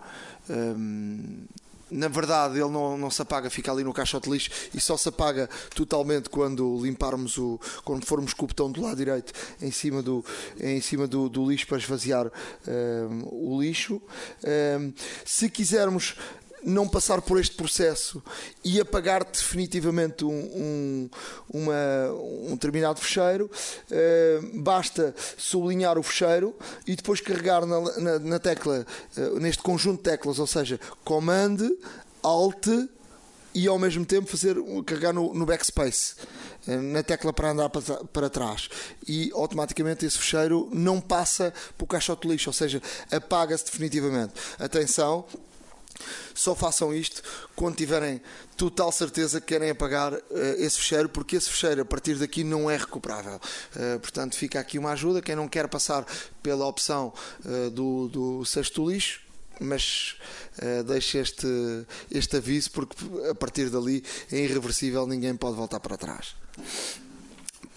Um, 0.51 1.47
na 1.97 2.09
verdade 2.09 2.59
ele 2.59 2.71
não, 2.71 2.97
não 2.97 3.11
se 3.11 3.23
apaga, 3.23 3.51
fica 3.51 3.73
ali 3.73 3.83
no 3.83 3.93
caixote 3.93 4.27
de 4.29 4.33
lixo 4.33 4.51
e 4.75 4.81
só 4.81 4.97
se 4.97 5.09
apaga 5.09 5.49
totalmente 5.75 6.29
quando 6.29 6.79
limparmos 6.83 7.39
o. 7.39 7.59
quando 7.85 8.05
formos 8.05 8.35
com 8.35 8.45
o 8.45 8.49
botão 8.49 8.71
do 8.71 8.83
lado 8.83 8.97
direito 8.97 9.33
em 9.61 9.71
cima 9.71 10.03
do, 10.03 10.25
em 10.61 10.81
cima 10.81 11.07
do, 11.07 11.29
do 11.29 11.49
lixo 11.49 11.67
para 11.67 11.79
esvaziar 11.79 12.31
um, 12.67 13.55
o 13.55 13.61
lixo. 13.61 14.01
Um, 14.45 14.93
se 15.25 15.49
quisermos 15.49 16.17
não 16.67 16.89
passar 16.89 17.23
por 17.23 17.39
este 17.39 17.55
processo 17.55 18.23
e 18.65 18.81
apagar 18.81 19.25
definitivamente 19.25 20.25
um, 20.25 20.31
um, 20.31 21.11
uma, 21.49 22.13
um 22.49 22.51
determinado 22.51 23.01
fecheiro, 23.01 23.49
uh, 23.49 24.61
basta 24.61 25.15
sublinhar 25.39 25.97
o 25.97 26.03
fecheiro 26.03 26.55
e 26.87 26.97
depois 26.97 27.21
carregar 27.21 27.65
na, 27.65 27.81
na, 27.99 28.19
na 28.19 28.39
tecla, 28.39 28.85
uh, 29.17 29.39
neste 29.39 29.63
conjunto 29.63 29.99
de 29.99 30.11
teclas, 30.11 30.41
ou 30.41 30.47
seja, 30.47 30.81
Command, 31.05 31.59
Alt 32.23 32.67
e 33.55 33.67
ao 33.67 33.79
mesmo 33.79 34.05
tempo 34.05 34.29
fazer 34.29 34.57
carregar 34.85 35.15
no, 35.15 35.33
no 35.33 35.47
backspace 35.47 36.15
eh, 36.67 36.77
na 36.77 37.03
tecla 37.03 37.33
para 37.33 37.51
andar 37.53 37.71
para, 37.71 38.29
trás 38.29 38.69
e 39.09 39.31
automaticamente 39.33 40.05
esse 40.05 40.19
fecheiro 40.19 40.69
não 40.73 41.01
passa 41.01 41.55
para 41.79 41.85
o 41.85 41.87
caixote 41.87 42.27
de 42.27 42.35
lixo, 42.35 42.51
ou 42.51 42.53
seja, 42.53 42.83
apaga-se 43.11 43.65
definitivamente. 43.65 44.35
Atenção, 44.59 45.25
só 46.35 46.55
façam 46.55 46.95
isto 46.95 47.23
quando 47.55 47.77
tiverem 47.77 48.21
total 48.57 48.91
certeza 48.93 49.41
que 49.41 49.47
querem 49.49 49.71
apagar 49.71 50.13
uh, 50.13 50.21
esse 50.59 50.79
fecheiro, 50.79 51.09
porque 51.09 51.37
esse 51.37 51.51
fecheiro 51.51 51.83
a 51.83 51.85
partir 51.85 52.17
daqui 52.17 52.45
não 52.45 52.71
é 52.71 52.77
recuperável. 52.77 53.41
Uh, 53.75 53.99
portanto, 54.01 54.37
fica 54.37 54.61
aqui 54.61 54.79
uma 54.79 54.93
ajuda. 54.93 55.23
Quem 55.23 55.37
não 55.37 55.49
quer 55.49 55.69
passar 55.69 56.05
pela 56.43 56.67
opção 56.67 57.13
uh, 57.45 57.71
do, 57.71 58.09
do 58.09 58.45
sexto 58.45 58.89
lixo, 58.89 59.21
mas 59.61 60.17
uh, 60.63 60.85
deixe 60.85 61.19
este, 61.19 61.47
este 62.11 62.37
aviso, 62.37 62.71
porque 62.71 62.97
a 63.31 63.35
partir 63.35 63.71
dali 63.71 64.05
é 64.31 64.39
irreversível, 64.39 65.07
ninguém 65.07 65.35
pode 65.37 65.57
voltar 65.57 65.81
para 65.81 65.97
trás. 65.97 66.35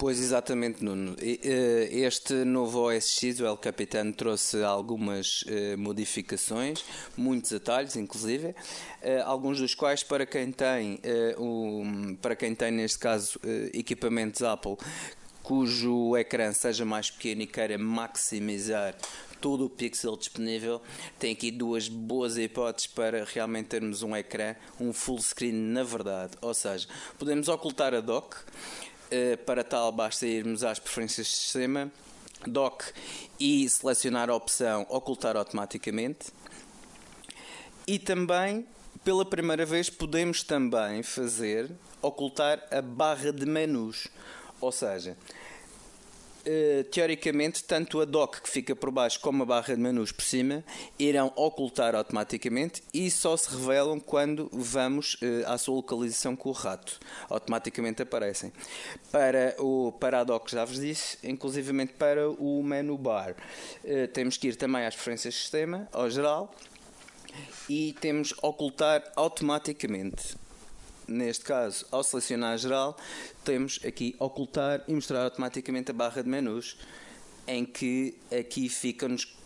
Pois 0.00 0.18
exatamente, 0.18 0.82
Nuno. 0.82 1.14
Este 1.20 2.42
novo 2.42 2.88
OSX, 2.88 3.38
o 3.40 3.46
El 3.46 3.58
Capitan, 3.58 4.10
trouxe 4.12 4.62
algumas 4.62 5.44
eh, 5.46 5.76
modificações, 5.76 6.82
muitos 7.18 7.52
atalhos, 7.52 7.96
inclusive, 7.96 8.54
eh, 9.02 9.20
alguns 9.20 9.58
dos 9.58 9.74
quais 9.74 10.02
para 10.02 10.24
quem 10.24 10.52
tem, 10.52 10.98
eh, 11.02 11.36
para 12.22 12.34
quem 12.34 12.54
tem 12.54 12.70
neste 12.70 12.98
caso 12.98 13.38
equipamentos 13.74 14.40
Apple, 14.40 14.78
cujo 15.42 16.16
ecrã 16.16 16.50
seja 16.54 16.86
mais 16.86 17.10
pequeno 17.10 17.42
e 17.42 17.46
queira 17.46 17.76
maximizar 17.76 18.96
todo 19.40 19.64
o 19.64 19.70
pixel 19.70 20.16
disponível, 20.16 20.80
tem 21.18 21.32
aqui 21.32 21.50
duas 21.50 21.88
boas 21.88 22.36
hipóteses 22.36 22.86
para 22.86 23.24
realmente 23.24 23.66
termos 23.66 24.02
um 24.02 24.14
ecrã, 24.14 24.54
um 24.78 24.92
full 24.92 25.18
screen 25.18 25.52
na 25.52 25.82
verdade. 25.82 26.32
Ou 26.40 26.54
seja, 26.54 26.86
podemos 27.18 27.48
ocultar 27.48 27.94
a 27.94 28.00
dock, 28.00 28.36
eh, 28.36 28.89
para 29.44 29.64
tal, 29.64 29.90
basta 29.92 30.26
irmos 30.26 30.62
às 30.62 30.78
preferências 30.78 31.26
de 31.26 31.32
sistema, 31.34 31.90
dock 32.46 32.84
e 33.38 33.68
selecionar 33.68 34.30
a 34.30 34.34
opção 34.34 34.86
ocultar 34.88 35.36
automaticamente. 35.36 36.28
E 37.86 37.98
também, 37.98 38.66
pela 39.04 39.24
primeira 39.24 39.66
vez, 39.66 39.90
podemos 39.90 40.42
também 40.42 41.02
fazer 41.02 41.70
ocultar 42.00 42.62
a 42.70 42.80
barra 42.80 43.32
de 43.32 43.46
menus. 43.46 44.08
Ou 44.60 44.70
seja, 44.70 45.16
Uh, 46.40 46.84
teoricamente, 46.84 47.62
tanto 47.64 48.00
a 48.00 48.06
dock 48.06 48.40
que 48.40 48.48
fica 48.48 48.74
por 48.74 48.90
baixo 48.90 49.20
como 49.20 49.42
a 49.42 49.46
barra 49.46 49.74
de 49.74 49.80
menus 49.80 50.10
por 50.10 50.24
cima 50.24 50.64
irão 50.98 51.30
ocultar 51.36 51.94
automaticamente 51.94 52.82
e 52.94 53.10
só 53.10 53.36
se 53.36 53.50
revelam 53.50 54.00
quando 54.00 54.48
vamos 54.50 55.14
uh, 55.14 55.46
à 55.46 55.58
sua 55.58 55.74
localização 55.74 56.34
com 56.34 56.48
o 56.48 56.52
rato. 56.52 56.98
Automaticamente 57.28 58.00
aparecem. 58.00 58.52
Para, 59.12 59.54
o, 59.58 59.92
para 59.92 60.20
a 60.20 60.24
dock, 60.24 60.50
já 60.50 60.64
vos 60.64 60.80
disse, 60.80 61.18
inclusivamente 61.22 61.92
para 61.92 62.30
o 62.30 62.62
menu 62.62 62.96
bar. 62.96 63.34
Uh, 63.84 64.08
temos 64.08 64.38
que 64.38 64.48
ir 64.48 64.56
também 64.56 64.86
às 64.86 64.94
preferências 64.94 65.34
de 65.34 65.40
sistema, 65.40 65.86
ao 65.92 66.08
geral, 66.08 66.54
e 67.68 67.94
temos 68.00 68.34
ocultar 68.42 69.12
automaticamente 69.14 70.36
neste 71.10 71.44
caso, 71.44 71.86
ao 71.90 72.02
selecionar 72.02 72.56
geral, 72.56 72.96
temos 73.44 73.80
aqui 73.84 74.14
ocultar 74.18 74.82
e 74.86 74.94
mostrar 74.94 75.24
automaticamente 75.24 75.90
a 75.90 75.94
barra 75.94 76.22
de 76.22 76.28
menus, 76.28 76.76
em 77.46 77.64
que 77.64 78.16
aqui 78.30 78.68
fica-nos 78.68 79.39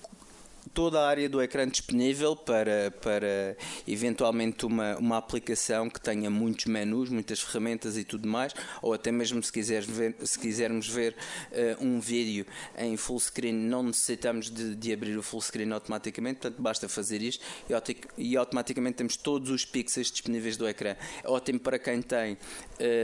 toda 0.75 1.01
a 1.01 1.09
área 1.09 1.29
do 1.29 1.41
ecrã 1.41 1.67
disponível 1.69 2.35
para, 2.35 2.93
para 3.01 3.57
eventualmente 3.87 4.67
uma, 4.67 4.97
uma 4.97 5.17
aplicação 5.17 5.89
que 5.89 6.01
tenha 6.01 6.29
muitos 6.29 6.67
menus, 6.67 7.09
muitas 7.09 7.41
ferramentas 7.41 7.97
e 7.97 8.05
tudo 8.05 8.29
mais, 8.29 8.53
ou 8.83 8.93
até 8.93 9.13
mesmo 9.13 9.41
se, 9.43 9.53
quiseres 9.53 9.89
ver, 9.89 10.17
se 10.25 10.37
quisermos 10.39 10.89
ver 10.89 11.15
uh, 11.53 11.85
um 11.85 12.01
vídeo 12.01 12.45
em 12.77 12.97
full 12.97 13.21
screen, 13.21 13.55
não 13.55 13.85
necessitamos 13.85 14.51
de, 14.51 14.75
de, 14.75 14.93
abrir 14.93 15.17
o 15.17 15.23
full 15.23 15.41
screen 15.41 15.71
automaticamente, 15.73 16.41
portanto 16.41 16.61
basta 16.61 16.89
fazer 16.89 17.23
isto 17.23 17.45
e, 17.71 18.33
e 18.33 18.37
automaticamente 18.37 18.97
temos 18.97 19.17
todos 19.17 19.51
os 19.51 19.65
pixels 19.65 20.11
disponíveis 20.11 20.57
do 20.57 20.67
ecrã. 20.69 20.97
É 21.23 21.29
ótimo 21.29 21.61
para 21.61 21.79
quem 21.79 22.03
tem 22.03 22.35
uh, 22.35 22.39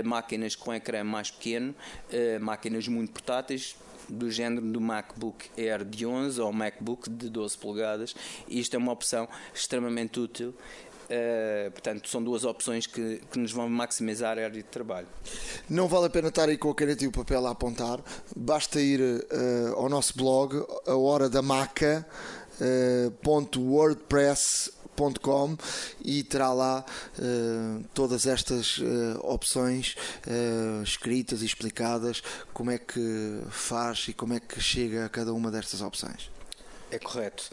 máquinas 0.05 0.57
com 0.57 0.75
ecrã 0.75 1.05
mais 1.05 1.31
pequeno, 1.31 1.73
uh, 1.73 2.45
máquinas 2.45 2.89
muito 2.89 3.13
portáteis 3.13 3.77
do 4.11 4.31
género 4.31 4.67
do 4.67 4.81
MacBook 4.81 5.51
Air 5.57 5.85
de 5.85 6.07
11 6.07 6.41
ou 6.41 6.53
MacBook 6.53 7.09
de 7.09 7.29
12 7.29 7.59
polegadas. 7.59 8.15
Isto 8.49 8.75
é 8.75 8.79
uma 8.79 8.93
opção 8.93 9.29
extremamente 9.55 10.19
útil. 10.19 10.55
Uh, 11.11 11.71
portanto, 11.73 12.09
são 12.09 12.23
duas 12.23 12.45
opções 12.45 12.87
que, 12.87 13.21
que, 13.33 13.37
nos 13.37 13.51
vão 13.51 13.69
maximizar 13.69 14.39
a 14.39 14.43
área 14.43 14.51
de 14.51 14.63
trabalho. 14.63 15.09
Não 15.69 15.89
vale 15.89 16.07
a 16.07 16.11
pena 16.11 16.29
estar 16.29 16.49
aí 16.49 16.57
com 16.57 16.71
a 16.71 16.75
caneta 16.75 17.03
e 17.03 17.09
o 17.09 17.11
papel 17.11 17.49
a 17.49 17.51
apontar, 17.51 17.99
basta 18.37 18.81
ir 18.81 19.01
uh, 19.01 19.75
ao 19.75 19.89
nosso 19.89 20.17
blog, 20.17 20.65
a 20.87 20.95
hora 20.95 21.29
da 21.29 21.43
maca. 21.43 22.07
Uh, 22.61 23.11
.wordpress 23.57 24.71
e 26.05 26.23
terá 26.23 26.53
lá 26.53 26.85
uh, 27.19 27.85
todas 27.95 28.27
estas 28.27 28.79
uh, 28.79 29.19
opções 29.23 29.97
uh, 30.27 30.83
escritas 30.83 31.43
e 31.43 31.47
explicadas 31.47 32.23
como 32.53 32.71
é 32.71 32.79
que 32.79 33.43
faz 33.51 34.07
e 34.09 34.13
como 34.13 34.35
é 34.35 34.41
que 34.41 34.61
chega 34.61 35.07
a 35.07 35.09
cada 35.09 35.33
uma 35.33 35.51
destas 35.51 35.81
opções. 35.81 36.31
É 36.91 36.99
correto. 36.99 37.51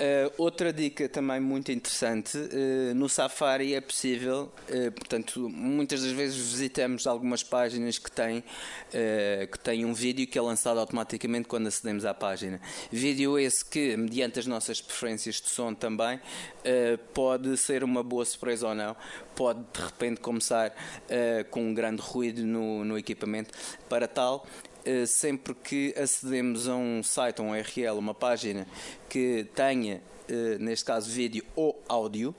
Uh, 0.00 0.32
outra 0.38 0.72
dica 0.72 1.10
também 1.10 1.38
muito 1.40 1.70
interessante, 1.70 2.38
uh, 2.38 2.94
no 2.94 3.06
Safari 3.06 3.74
é 3.74 3.82
possível, 3.82 4.50
uh, 4.70 4.92
portanto, 4.92 5.46
muitas 5.50 6.02
das 6.02 6.12
vezes 6.12 6.38
visitamos 6.38 7.06
algumas 7.06 7.42
páginas 7.42 7.98
que 7.98 8.10
têm, 8.10 8.42
que 9.52 9.58
têm 9.58 9.84
um 9.84 9.92
vídeo 9.92 10.26
que 10.26 10.38
é 10.38 10.42
lançado 10.42 10.80
automaticamente 10.80 11.46
quando 11.46 11.66
acedemos 11.66 12.06
à 12.06 12.14
página. 12.14 12.60
Vídeo 12.90 13.38
esse 13.38 13.62
que, 13.62 13.94
mediante 13.96 14.38
as 14.38 14.46
nossas 14.46 14.80
preferências 14.80 15.36
de 15.36 15.48
som 15.48 15.74
também, 15.74 16.18
pode 17.12 17.56
ser 17.56 17.84
uma 17.84 18.02
boa 18.02 18.24
surpresa 18.24 18.68
ou 18.68 18.74
não, 18.74 18.96
pode 19.34 19.60
de 19.72 19.82
repente 19.82 20.20
começar 20.20 20.74
com 21.50 21.62
um 21.62 21.74
grande 21.74 22.02
ruído 22.02 22.42
no, 22.42 22.84
no 22.84 22.98
equipamento. 22.98 23.50
Para 23.88 24.08
tal, 24.08 24.46
sempre 25.06 25.54
que 25.54 25.94
acedemos 25.96 26.68
a 26.68 26.74
um 26.74 27.02
site, 27.02 27.40
a 27.40 27.42
um 27.42 27.50
URL, 27.50 27.98
uma 27.98 28.14
página 28.14 28.66
que 29.08 29.46
tenha, 29.54 30.02
eh, 30.28 30.56
neste 30.58 30.84
caso, 30.84 31.10
vídeo 31.10 31.44
ou 31.54 31.82
áudio, 31.88 32.34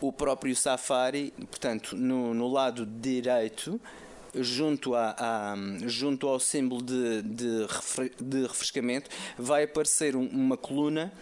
o 0.00 0.12
próprio 0.12 0.54
Safari, 0.54 1.32
portanto, 1.50 1.96
no, 1.96 2.34
no 2.34 2.48
lado 2.48 2.84
direito, 2.84 3.80
junto, 4.34 4.94
a, 4.94 5.14
a, 5.18 5.54
junto 5.86 6.26
ao 6.28 6.40
símbolo 6.40 6.82
de, 6.82 7.22
de 7.22 8.42
refrescamento, 8.42 9.10
vai 9.38 9.64
aparecer 9.64 10.16
uma 10.16 10.56
coluna 10.56 11.12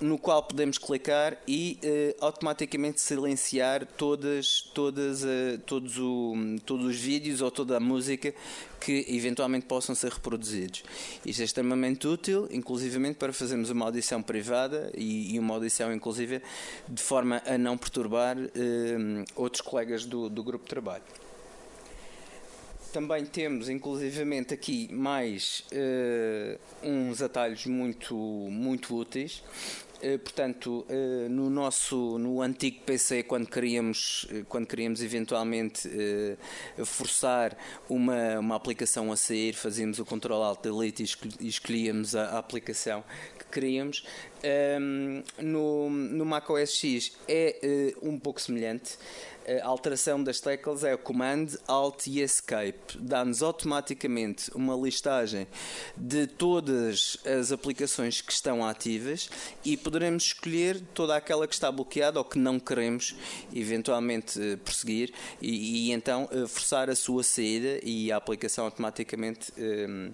no 0.00 0.18
qual 0.18 0.42
podemos 0.42 0.78
clicar 0.78 1.36
e 1.46 1.78
uh, 1.84 2.24
automaticamente 2.24 3.00
silenciar 3.00 3.86
todas, 3.86 4.62
todas, 4.74 5.22
uh, 5.22 5.58
todos, 5.66 5.98
o, 5.98 6.34
todos 6.64 6.86
os 6.86 6.96
vídeos 6.96 7.42
ou 7.42 7.50
toda 7.50 7.76
a 7.76 7.80
música 7.80 8.34
que 8.80 9.04
eventualmente 9.08 9.66
possam 9.66 9.94
ser 9.94 10.10
reproduzidos. 10.10 10.82
Isto 11.24 11.42
é 11.42 11.44
extremamente 11.44 12.08
útil, 12.08 12.48
inclusivamente 12.50 13.16
para 13.16 13.32
fazermos 13.32 13.68
uma 13.68 13.84
audição 13.84 14.22
privada 14.22 14.90
e, 14.96 15.34
e 15.34 15.38
uma 15.38 15.54
audição, 15.54 15.92
inclusive, 15.92 16.40
de 16.88 17.02
forma 17.02 17.42
a 17.44 17.58
não 17.58 17.76
perturbar 17.76 18.38
uh, 18.38 19.24
outros 19.36 19.60
colegas 19.60 20.06
do, 20.06 20.30
do 20.30 20.42
grupo 20.42 20.64
de 20.64 20.70
trabalho. 20.70 21.04
Também 22.92 23.24
temos, 23.24 23.68
inclusivamente, 23.68 24.52
aqui 24.52 24.92
mais 24.92 25.64
uh, 25.70 26.58
uns 26.82 27.22
atalhos 27.22 27.64
muito, 27.66 28.16
muito 28.16 28.96
úteis 28.96 29.44
portanto, 30.18 30.84
eh, 30.88 31.28
no 31.28 31.50
nosso, 31.50 32.18
no 32.18 32.40
antigo 32.40 32.80
PC, 32.84 33.22
quando 33.24 33.48
queríamos, 33.48 34.26
eh, 34.30 34.44
quando 34.48 34.66
queríamos 34.66 35.02
eventualmente 35.02 35.88
forçar 36.84 37.56
uma, 37.88 38.38
uma 38.38 38.56
aplicação 38.56 39.12
a 39.12 39.16
sair, 39.16 39.54
fazíamos 39.54 39.98
o 39.98 40.04
Ctrl 40.04 40.42
Alt 40.42 40.62
Delete 40.62 41.04
e 41.40 41.48
escolhíamos 41.48 42.14
a, 42.14 42.30
a 42.30 42.38
aplicação 42.38 43.04
que 43.38 43.44
queríamos. 43.46 44.04
Um, 44.42 45.22
no, 45.38 45.90
no 45.90 46.24
Mac 46.24 46.48
OS 46.48 46.74
X 46.74 47.12
é 47.28 47.94
um 48.02 48.18
pouco 48.18 48.40
semelhante 48.40 48.96
a 49.46 49.66
alteração 49.66 50.22
das 50.22 50.40
teclas 50.40 50.84
é 50.84 50.94
o 50.94 50.98
Command, 50.98 51.46
Alt 51.66 52.06
e 52.06 52.20
Escape. 52.20 52.98
Dá-nos 52.98 53.42
automaticamente 53.42 54.50
uma 54.54 54.76
listagem 54.76 55.46
de 55.96 56.26
todas 56.26 57.16
as 57.24 57.52
aplicações 57.52 58.20
que 58.20 58.32
estão 58.32 58.64
ativas 58.64 59.30
e 59.64 59.76
poderemos 59.76 60.24
escolher 60.24 60.80
toda 60.94 61.16
aquela 61.16 61.46
que 61.46 61.54
está 61.54 61.70
bloqueada 61.70 62.18
ou 62.18 62.24
que 62.24 62.38
não 62.38 62.58
queremos 62.58 63.14
eventualmente 63.52 64.40
eh, 64.40 64.56
prosseguir 64.56 65.12
e, 65.40 65.88
e 65.88 65.92
então 65.92 66.28
eh, 66.30 66.46
forçar 66.46 66.90
a 66.90 66.94
sua 66.94 67.22
saída 67.22 67.80
e 67.82 68.12
a 68.12 68.16
aplicação 68.16 68.64
automaticamente, 68.64 69.52
um, 69.58 70.06
eh, 70.06 70.10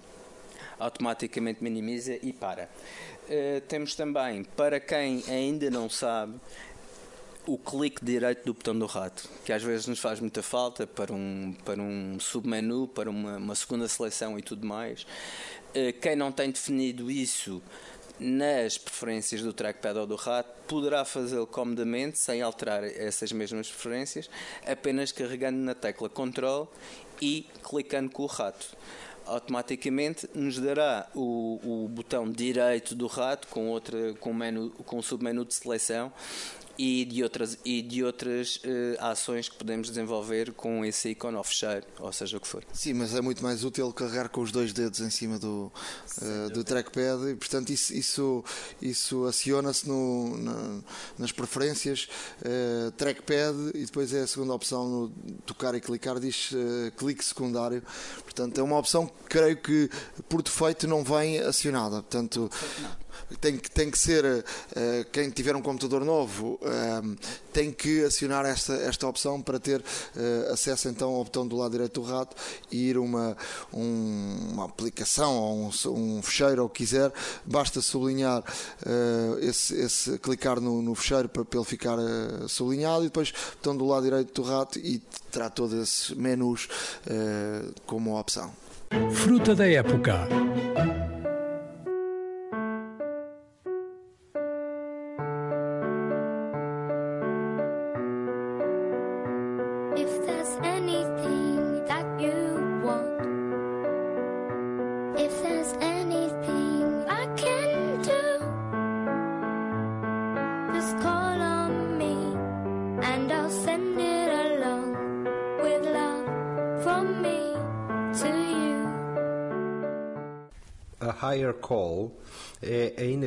automaticamente 0.78 1.62
minimiza 1.62 2.18
e 2.22 2.32
para. 2.32 2.68
Uh, 3.26 3.60
temos 3.62 3.96
também, 3.96 4.44
para 4.44 4.78
quem 4.78 5.24
ainda 5.28 5.68
não 5.68 5.90
sabe, 5.90 6.34
o 7.46 7.56
clique 7.56 8.04
direito 8.04 8.44
do 8.44 8.54
botão 8.54 8.76
do 8.76 8.86
rato, 8.86 9.28
que 9.44 9.52
às 9.52 9.62
vezes 9.62 9.86
nos 9.86 9.98
faz 9.98 10.18
muita 10.18 10.42
falta 10.42 10.86
para 10.86 11.12
um, 11.12 11.54
para 11.64 11.80
um 11.80 12.18
submenu, 12.18 12.88
para 12.88 13.08
uma, 13.08 13.36
uma 13.36 13.54
segunda 13.54 13.86
seleção 13.86 14.38
e 14.38 14.42
tudo 14.42 14.66
mais. 14.66 15.06
Eh, 15.72 15.92
quem 15.92 16.16
não 16.16 16.32
tem 16.32 16.50
definido 16.50 17.10
isso 17.10 17.62
nas 18.18 18.78
preferências 18.78 19.42
do 19.42 19.52
trackpad 19.52 19.98
ou 19.98 20.06
do 20.06 20.16
rato 20.16 20.50
poderá 20.66 21.04
fazê-lo 21.04 21.46
comodamente, 21.46 22.18
sem 22.18 22.42
alterar 22.42 22.82
essas 22.82 23.30
mesmas 23.30 23.68
preferências, 23.68 24.28
apenas 24.66 25.12
carregando 25.12 25.58
na 25.58 25.74
tecla 25.74 26.08
Control 26.08 26.70
e 27.20 27.46
clicando 27.62 28.10
com 28.10 28.24
o 28.24 28.26
rato 28.26 28.76
automaticamente 29.26 30.28
nos 30.34 30.58
dará 30.58 31.08
o, 31.12 31.84
o 31.84 31.88
botão 31.88 32.30
direito 32.30 32.94
do 32.94 33.08
rato 33.08 33.48
com 33.48 33.68
outra 33.68 34.14
com 34.20 34.32
menu 34.32 34.70
com 34.70 35.02
submenu 35.02 35.44
de 35.44 35.52
seleção 35.52 36.12
e 36.78 37.04
de 37.04 37.22
outras, 37.22 37.58
e 37.64 37.82
de 37.82 38.04
outras 38.04 38.56
uh, 38.56 38.60
ações 39.00 39.48
que 39.48 39.56
podemos 39.56 39.88
desenvolver 39.88 40.52
com 40.52 40.84
esse 40.84 41.10
ícone 41.10 41.36
ou 41.36 41.44
fechar, 41.44 41.82
ou 41.98 42.12
seja 42.12 42.36
o 42.36 42.40
que 42.40 42.46
for. 42.46 42.64
Sim, 42.72 42.94
mas 42.94 43.14
é 43.14 43.20
muito 43.20 43.42
mais 43.42 43.64
útil 43.64 43.92
carregar 43.92 44.28
com 44.28 44.40
os 44.40 44.52
dois 44.52 44.72
dedos 44.72 45.00
em 45.00 45.10
cima 45.10 45.38
do, 45.38 45.72
uh, 46.20 46.50
do 46.50 46.62
trackpad 46.62 47.30
e, 47.30 47.34
portanto, 47.34 47.70
isso, 47.70 47.94
isso, 47.94 48.44
isso 48.80 49.24
aciona-se 49.24 49.88
na, 49.88 50.80
nas 51.18 51.32
preferências 51.32 52.08
uh, 52.42 52.90
trackpad 52.92 53.56
e 53.74 53.84
depois 53.86 54.12
é 54.12 54.20
a 54.20 54.26
segunda 54.26 54.52
opção 54.52 54.88
no 54.88 55.08
tocar 55.46 55.74
e 55.74 55.80
clicar, 55.80 56.18
diz 56.20 56.50
clique 56.96 57.24
secundário. 57.24 57.82
Portanto, 58.24 58.58
é 58.58 58.62
uma 58.62 58.78
opção 58.78 59.06
que 59.06 59.24
creio 59.28 59.56
que 59.56 59.90
por 60.28 60.42
defeito 60.42 60.86
não 60.86 61.02
vem 61.02 61.38
acionada. 61.38 62.02
Portanto, 62.02 62.50
tem 63.40 63.56
que, 63.56 63.70
tem 63.70 63.90
que 63.90 63.98
ser, 63.98 64.24
uh, 64.24 64.44
quem 65.12 65.30
tiver 65.30 65.54
um 65.56 65.62
computador 65.62 66.04
novo, 66.04 66.58
uh, 66.62 67.16
tem 67.52 67.72
que 67.72 68.04
acionar 68.04 68.44
esta, 68.44 68.74
esta 68.74 69.06
opção 69.06 69.40
para 69.40 69.58
ter 69.58 69.80
uh, 69.80 70.52
acesso 70.52 70.88
então 70.88 71.10
ao 71.10 71.24
botão 71.24 71.46
do 71.46 71.56
lado 71.56 71.72
direito 71.72 72.00
do 72.00 72.06
rato 72.06 72.36
e 72.70 72.90
ir 72.90 72.98
uma, 72.98 73.36
um, 73.72 74.50
uma 74.52 74.64
aplicação 74.66 75.36
ou 75.36 75.70
um, 75.70 75.70
um 75.90 76.22
fecheiro 76.22 76.62
ou 76.62 76.68
quiser, 76.68 77.12
basta 77.44 77.80
sublinhar 77.80 78.42
esse, 79.40 79.74
esse, 79.74 80.18
clicar 80.18 80.60
no, 80.60 80.82
no 80.82 80.94
fecheiro 80.94 81.28
para, 81.28 81.44
para 81.44 81.58
ele 81.58 81.68
ficar 81.68 81.98
sublinhado 82.48 83.02
e 83.02 83.06
depois 83.06 83.32
botão 83.56 83.76
do 83.76 83.86
lado 83.86 84.04
direito 84.04 84.42
do 84.42 84.48
rato 84.48 84.78
e 84.78 84.98
terá 85.30 85.50
todos 85.50 85.74
esses 85.74 86.10
menus 86.10 86.68
como 87.86 88.18
opção. 88.18 88.52
Fruta 89.10 89.54
da 89.54 89.66
época. 89.66 90.28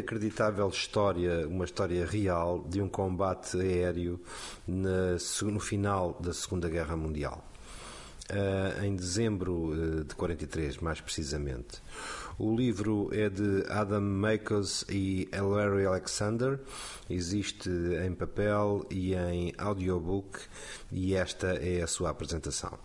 Inacreditável 0.09 0.67
história, 0.69 1.47
uma 1.47 1.65
história 1.65 2.03
real 2.03 2.65
de 2.67 2.81
um 2.81 2.89
combate 2.89 3.57
aéreo 3.57 4.19
no 4.67 5.59
final 5.59 6.17
da 6.19 6.33
Segunda 6.33 6.67
Guerra 6.67 6.97
Mundial. 6.97 7.45
Uh, 8.31 8.85
em 8.85 8.95
dezembro 8.95 9.71
uh, 9.71 10.03
de 10.03 10.15
43, 10.15 10.77
mais 10.77 11.01
precisamente. 11.01 11.81
O 12.37 12.55
livro 12.55 13.09
é 13.11 13.27
de 13.27 13.65
Adam 13.69 14.01
Makos 14.01 14.85
e 14.87 15.27
Larry 15.33 15.85
Alexander, 15.85 16.59
existe 17.09 17.69
em 17.69 18.13
papel 18.13 18.85
e 18.89 19.15
em 19.15 19.53
audiobook, 19.57 20.39
e 20.91 21.15
esta 21.15 21.47
é 21.53 21.81
a 21.81 21.87
sua 21.87 22.11
apresentação. 22.11 22.77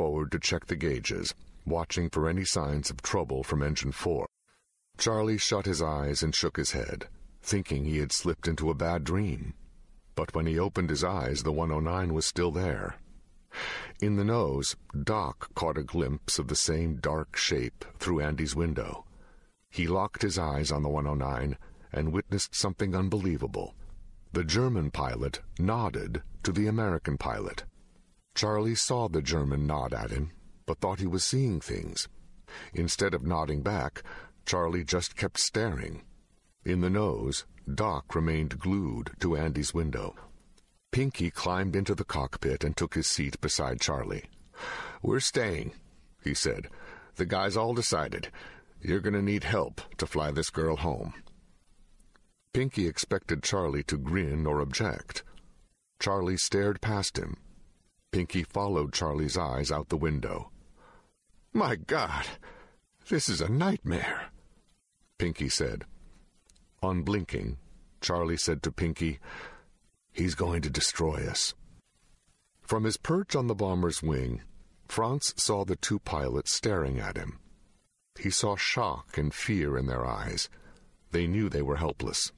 Forward 0.00 0.32
to 0.32 0.38
check 0.38 0.64
the 0.64 0.76
gauges, 0.76 1.34
watching 1.66 2.08
for 2.08 2.26
any 2.26 2.42
signs 2.42 2.88
of 2.88 3.02
trouble 3.02 3.42
from 3.42 3.62
engine 3.62 3.92
4. 3.92 4.26
Charlie 4.96 5.36
shut 5.36 5.66
his 5.66 5.82
eyes 5.82 6.22
and 6.22 6.34
shook 6.34 6.56
his 6.56 6.70
head, 6.70 7.06
thinking 7.42 7.84
he 7.84 7.98
had 7.98 8.10
slipped 8.10 8.48
into 8.48 8.70
a 8.70 8.74
bad 8.74 9.04
dream. 9.04 9.52
But 10.14 10.34
when 10.34 10.46
he 10.46 10.58
opened 10.58 10.88
his 10.88 11.04
eyes, 11.04 11.42
the 11.42 11.52
109 11.52 12.14
was 12.14 12.24
still 12.24 12.50
there. 12.50 12.96
In 14.00 14.16
the 14.16 14.24
nose, 14.24 14.74
Doc 15.04 15.54
caught 15.54 15.76
a 15.76 15.82
glimpse 15.82 16.38
of 16.38 16.48
the 16.48 16.56
same 16.56 16.96
dark 16.96 17.36
shape 17.36 17.84
through 17.98 18.20
Andy's 18.20 18.56
window. 18.56 19.04
He 19.68 19.86
locked 19.86 20.22
his 20.22 20.38
eyes 20.38 20.72
on 20.72 20.82
the 20.82 20.88
109 20.88 21.58
and 21.92 22.10
witnessed 22.10 22.54
something 22.54 22.96
unbelievable. 22.96 23.74
The 24.32 24.44
German 24.44 24.92
pilot 24.92 25.42
nodded 25.58 26.22
to 26.44 26.52
the 26.52 26.68
American 26.68 27.18
pilot. 27.18 27.64
Charlie 28.34 28.74
saw 28.74 29.08
the 29.08 29.22
German 29.22 29.66
nod 29.66 29.92
at 29.92 30.10
him, 30.10 30.30
but 30.66 30.78
thought 30.78 31.00
he 31.00 31.06
was 31.06 31.24
seeing 31.24 31.60
things. 31.60 32.08
Instead 32.72 33.14
of 33.14 33.24
nodding 33.24 33.62
back, 33.62 34.02
Charlie 34.46 34.84
just 34.84 35.16
kept 35.16 35.38
staring. 35.38 36.02
In 36.64 36.80
the 36.80 36.90
nose, 36.90 37.44
Doc 37.72 38.14
remained 38.14 38.58
glued 38.58 39.12
to 39.20 39.36
Andy's 39.36 39.74
window. 39.74 40.14
Pinky 40.92 41.30
climbed 41.30 41.76
into 41.76 41.94
the 41.94 42.04
cockpit 42.04 42.64
and 42.64 42.76
took 42.76 42.94
his 42.94 43.06
seat 43.06 43.40
beside 43.40 43.80
Charlie. 43.80 44.24
We're 45.02 45.20
staying, 45.20 45.72
he 46.22 46.34
said. 46.34 46.68
The 47.16 47.26
guys 47.26 47.56
all 47.56 47.74
decided. 47.74 48.28
You're 48.80 49.00
going 49.00 49.14
to 49.14 49.22
need 49.22 49.44
help 49.44 49.80
to 49.98 50.06
fly 50.06 50.32
this 50.32 50.50
girl 50.50 50.76
home. 50.76 51.14
Pinky 52.52 52.88
expected 52.88 53.42
Charlie 53.42 53.84
to 53.84 53.96
grin 53.96 54.46
or 54.46 54.60
object. 54.60 55.22
Charlie 56.00 56.36
stared 56.36 56.80
past 56.80 57.18
him, 57.18 57.36
Pinky 58.12 58.42
followed 58.42 58.92
Charlie's 58.92 59.38
eyes 59.38 59.70
out 59.70 59.88
the 59.88 59.96
window. 59.96 60.50
My 61.52 61.76
God, 61.76 62.26
this 63.08 63.28
is 63.28 63.40
a 63.40 63.48
nightmare, 63.48 64.30
Pinky 65.18 65.48
said. 65.48 65.84
Unblinking, 66.82 67.56
Charlie 68.00 68.36
said 68.36 68.62
to 68.62 68.72
Pinky, 68.72 69.20
He's 70.12 70.34
going 70.34 70.62
to 70.62 70.70
destroy 70.70 71.26
us. 71.28 71.54
From 72.62 72.84
his 72.84 72.96
perch 72.96 73.36
on 73.36 73.46
the 73.46 73.54
bomber's 73.54 74.02
wing, 74.02 74.42
Franz 74.88 75.32
saw 75.36 75.64
the 75.64 75.76
two 75.76 76.00
pilots 76.00 76.52
staring 76.52 76.98
at 76.98 77.16
him. 77.16 77.38
He 78.18 78.30
saw 78.30 78.56
shock 78.56 79.16
and 79.18 79.32
fear 79.32 79.78
in 79.78 79.86
their 79.86 80.04
eyes. 80.04 80.48
They 81.12 81.28
knew 81.28 81.48
they 81.48 81.62
were 81.62 81.76
helpless. 81.76 82.32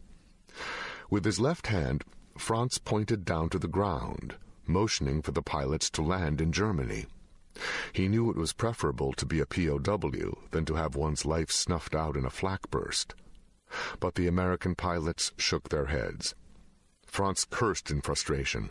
With 1.08 1.24
his 1.24 1.40
left 1.40 1.68
hand, 1.68 2.04
Franz 2.36 2.78
pointed 2.78 3.24
down 3.24 3.48
to 3.50 3.58
the 3.58 3.68
ground, 3.68 4.36
motioning 4.66 5.22
for 5.22 5.32
the 5.32 5.42
pilots 5.42 5.90
to 5.90 6.02
land 6.02 6.40
in 6.40 6.52
Germany. 6.52 7.06
He 7.92 8.08
knew 8.08 8.30
it 8.30 8.36
was 8.36 8.52
preferable 8.52 9.12
to 9.14 9.26
be 9.26 9.40
a 9.40 9.46
POW 9.46 10.38
than 10.50 10.64
to 10.64 10.74
have 10.74 10.96
one's 10.96 11.26
life 11.26 11.50
snuffed 11.50 11.94
out 11.94 12.16
in 12.16 12.24
a 12.24 12.30
flak 12.30 12.70
burst. 12.70 13.14
But 14.00 14.14
the 14.14 14.26
American 14.26 14.74
pilots 14.74 15.32
shook 15.36 15.68
their 15.68 15.86
heads. 15.86 16.34
Franz 17.06 17.44
cursed 17.44 17.90
in 17.90 18.00
frustration. 18.00 18.70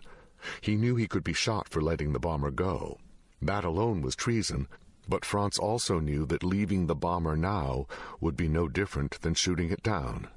He 0.61 0.75
knew 0.75 0.95
he 0.95 1.07
could 1.07 1.23
be 1.23 1.33
shot 1.33 1.69
for 1.69 1.81
letting 1.81 2.13
the 2.13 2.19
bomber 2.19 2.51
go. 2.51 2.97
That 3.41 3.63
alone 3.63 4.01
was 4.01 4.15
treason, 4.15 4.67
but 5.07 5.25
Franz 5.25 5.59
also 5.59 5.99
knew 5.99 6.25
that 6.27 6.43
leaving 6.43 6.87
the 6.87 6.95
bomber 6.95 7.35
now 7.35 7.85
would 8.19 8.35
be 8.35 8.47
no 8.47 8.67
different 8.67 9.21
than 9.21 9.33
shooting 9.33 9.69
it 9.69 9.83
down. 9.83 10.27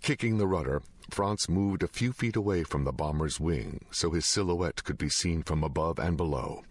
Kicking 0.00 0.38
the 0.38 0.46
rudder, 0.46 0.82
Franz 1.10 1.48
moved 1.48 1.82
a 1.82 1.88
few 1.88 2.12
feet 2.12 2.36
away 2.36 2.64
from 2.64 2.84
the 2.84 2.92
bomber's 2.92 3.38
wing 3.38 3.84
so 3.90 4.10
his 4.10 4.26
silhouette 4.26 4.84
could 4.84 4.98
be 4.98 5.08
seen 5.08 5.42
from 5.42 5.62
above 5.62 5.98
and 5.98 6.16
below. 6.16 6.62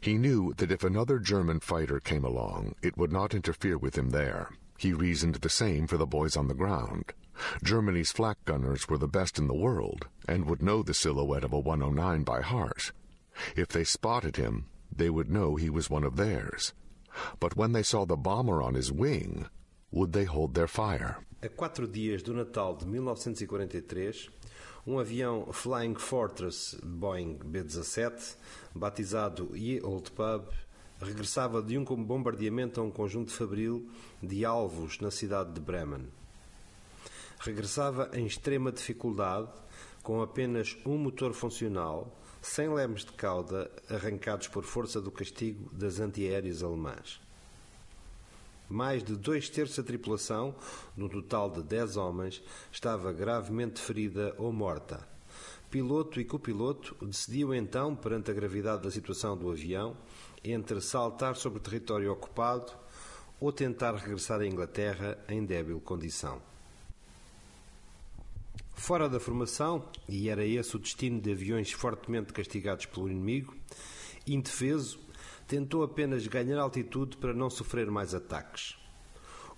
He 0.00 0.18
knew 0.18 0.54
that 0.58 0.70
if 0.70 0.84
another 0.84 1.18
German 1.18 1.60
fighter 1.60 1.98
came 1.98 2.24
along, 2.24 2.74
it 2.82 2.96
would 2.96 3.12
not 3.12 3.34
interfere 3.34 3.76
with 3.76 3.96
him 3.96 4.10
there. 4.10 4.50
He 4.78 4.92
reasoned 4.92 5.36
the 5.36 5.48
same 5.48 5.86
for 5.86 5.96
the 5.96 6.06
boys 6.06 6.36
on 6.36 6.46
the 6.46 6.54
ground. 6.54 7.12
Germany's 7.64 8.12
flak 8.12 8.44
gunners 8.44 8.88
were 8.88 8.98
the 8.98 9.08
best 9.08 9.38
in 9.38 9.48
the 9.48 9.54
world 9.54 10.06
and 10.28 10.44
would 10.44 10.62
know 10.62 10.82
the 10.82 10.94
silhouette 10.94 11.44
of 11.44 11.52
a 11.52 11.58
109 11.58 12.22
by 12.22 12.40
heart. 12.40 12.92
If 13.56 13.68
they 13.68 13.84
spotted 13.84 14.36
him, 14.36 14.66
they 14.94 15.10
would 15.10 15.30
know 15.30 15.56
he 15.56 15.70
was 15.70 15.90
one 15.90 16.04
of 16.04 16.16
theirs. 16.16 16.74
But 17.40 17.56
when 17.56 17.72
they 17.72 17.82
saw 17.82 18.04
the 18.04 18.16
bomber 18.16 18.62
on 18.62 18.74
his 18.74 18.92
wing, 18.92 19.48
would 19.90 20.12
they 20.12 20.24
hold 20.24 20.54
their 20.54 20.68
fire? 20.68 21.24
A 21.40 21.48
quatro 21.48 21.86
dias 21.86 22.20
do 22.20 22.34
Natal 22.34 22.76
de 22.76 22.84
1943, 22.84 24.28
um 24.84 24.98
avião 24.98 25.52
Flying 25.52 25.94
Fortress 25.94 26.76
Boeing 26.82 27.38
B-17, 27.44 28.34
batizado 28.74 29.56
Ye 29.56 29.80
Old 29.80 30.10
Pub, 30.10 30.48
regressava 31.00 31.62
de 31.62 31.78
um 31.78 31.84
bombardeamento 31.84 32.80
a 32.80 32.82
um 32.82 32.90
conjunto 32.90 33.30
fabril 33.30 33.88
de 34.20 34.44
alvos 34.44 34.98
na 34.98 35.12
cidade 35.12 35.52
de 35.52 35.60
Bremen. 35.60 36.08
Regressava 37.38 38.10
em 38.14 38.26
extrema 38.26 38.72
dificuldade, 38.72 39.52
com 40.02 40.20
apenas 40.20 40.76
um 40.84 40.98
motor 40.98 41.32
funcional, 41.32 42.18
sem 42.42 42.68
lemes 42.68 43.04
de 43.04 43.12
cauda 43.12 43.70
arrancados 43.88 44.48
por 44.48 44.64
força 44.64 45.00
do 45.00 45.12
castigo 45.12 45.70
das 45.72 46.00
antiaéreas 46.00 46.64
alemãs. 46.64 47.27
Mais 48.68 49.02
de 49.02 49.16
dois 49.16 49.48
terços 49.48 49.78
da 49.78 49.82
tripulação, 49.82 50.54
num 50.96 51.08
total 51.08 51.50
de 51.50 51.62
dez 51.62 51.96
homens, 51.96 52.42
estava 52.70 53.12
gravemente 53.12 53.80
ferida 53.80 54.34
ou 54.36 54.52
morta. 54.52 55.08
Piloto 55.70 56.20
e 56.20 56.24
copiloto 56.24 56.96
decidiam 57.04 57.54
então, 57.54 57.94
perante 57.94 58.30
a 58.30 58.34
gravidade 58.34 58.82
da 58.82 58.90
situação 58.90 59.36
do 59.36 59.50
avião, 59.50 59.96
entre 60.44 60.80
saltar 60.80 61.36
sobre 61.36 61.58
o 61.58 61.62
território 61.62 62.12
ocupado 62.12 62.72
ou 63.40 63.52
tentar 63.52 63.94
regressar 63.94 64.40
à 64.40 64.46
Inglaterra 64.46 65.18
em 65.28 65.44
débil 65.44 65.80
condição. 65.80 66.40
Fora 68.74 69.08
da 69.08 69.18
formação, 69.18 69.84
e 70.08 70.28
era 70.28 70.44
esse 70.46 70.76
o 70.76 70.78
destino 70.78 71.20
de 71.20 71.32
aviões 71.32 71.72
fortemente 71.72 72.32
castigados 72.32 72.86
pelo 72.86 73.08
inimigo, 73.08 73.54
indefeso, 74.26 75.00
tentou 75.48 75.82
apenas 75.82 76.26
ganhar 76.26 76.60
altitude 76.60 77.16
para 77.16 77.32
não 77.32 77.48
sofrer 77.48 77.90
mais 77.90 78.14
ataques. 78.14 78.76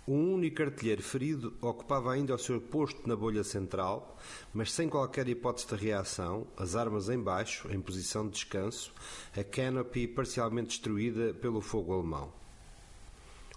Um 0.06 0.34
único 0.34 0.62
artilheiro 0.62 1.02
ferido 1.02 1.52
ocupava 1.60 2.12
ainda 2.12 2.34
o 2.34 2.38
seu 2.38 2.60
posto 2.60 3.06
na 3.08 3.16
bolha 3.16 3.42
central, 3.42 4.16
mas 4.54 4.72
sem 4.72 4.88
qualquer 4.88 5.28
hipótese 5.28 5.66
de 5.66 5.74
reação, 5.74 6.46
as 6.56 6.76
armas 6.76 7.08
em 7.08 7.18
baixo, 7.20 7.68
em 7.70 7.80
posição 7.80 8.24
de 8.26 8.34
descanso, 8.34 8.94
a 9.36 9.42
canopy 9.42 10.06
parcialmente 10.06 10.68
destruída 10.68 11.34
pelo 11.34 11.60
fogo 11.60 11.92
alemão. 11.92 12.32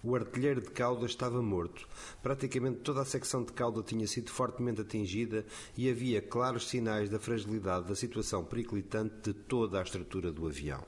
O 0.04 0.16
artilheiro 0.16 0.60
de 0.60 0.72
cauda 0.72 1.06
estava 1.06 1.42
morto. 1.42 1.88
Praticamente 2.22 2.80
toda 2.80 3.02
a 3.02 3.06
secção 3.06 3.44
de 3.44 3.54
cauda 3.54 3.82
tinha 3.84 4.06
sido 4.06 4.32
fortemente 4.32 4.82
atingida 4.82 5.46
e 5.78 5.90
havia 5.90 6.22
claros 6.22 6.68
sinais 6.68 7.10
da 7.10 7.20
fragilidade 7.20 7.88
da 7.88 7.96
situação 7.96 8.44
periclitante 8.44 9.16
de 9.22 9.34
toda 9.34 9.80
a 9.80 9.84
estrutura 9.84 10.32
do 10.32 10.46
avião. 10.46 10.84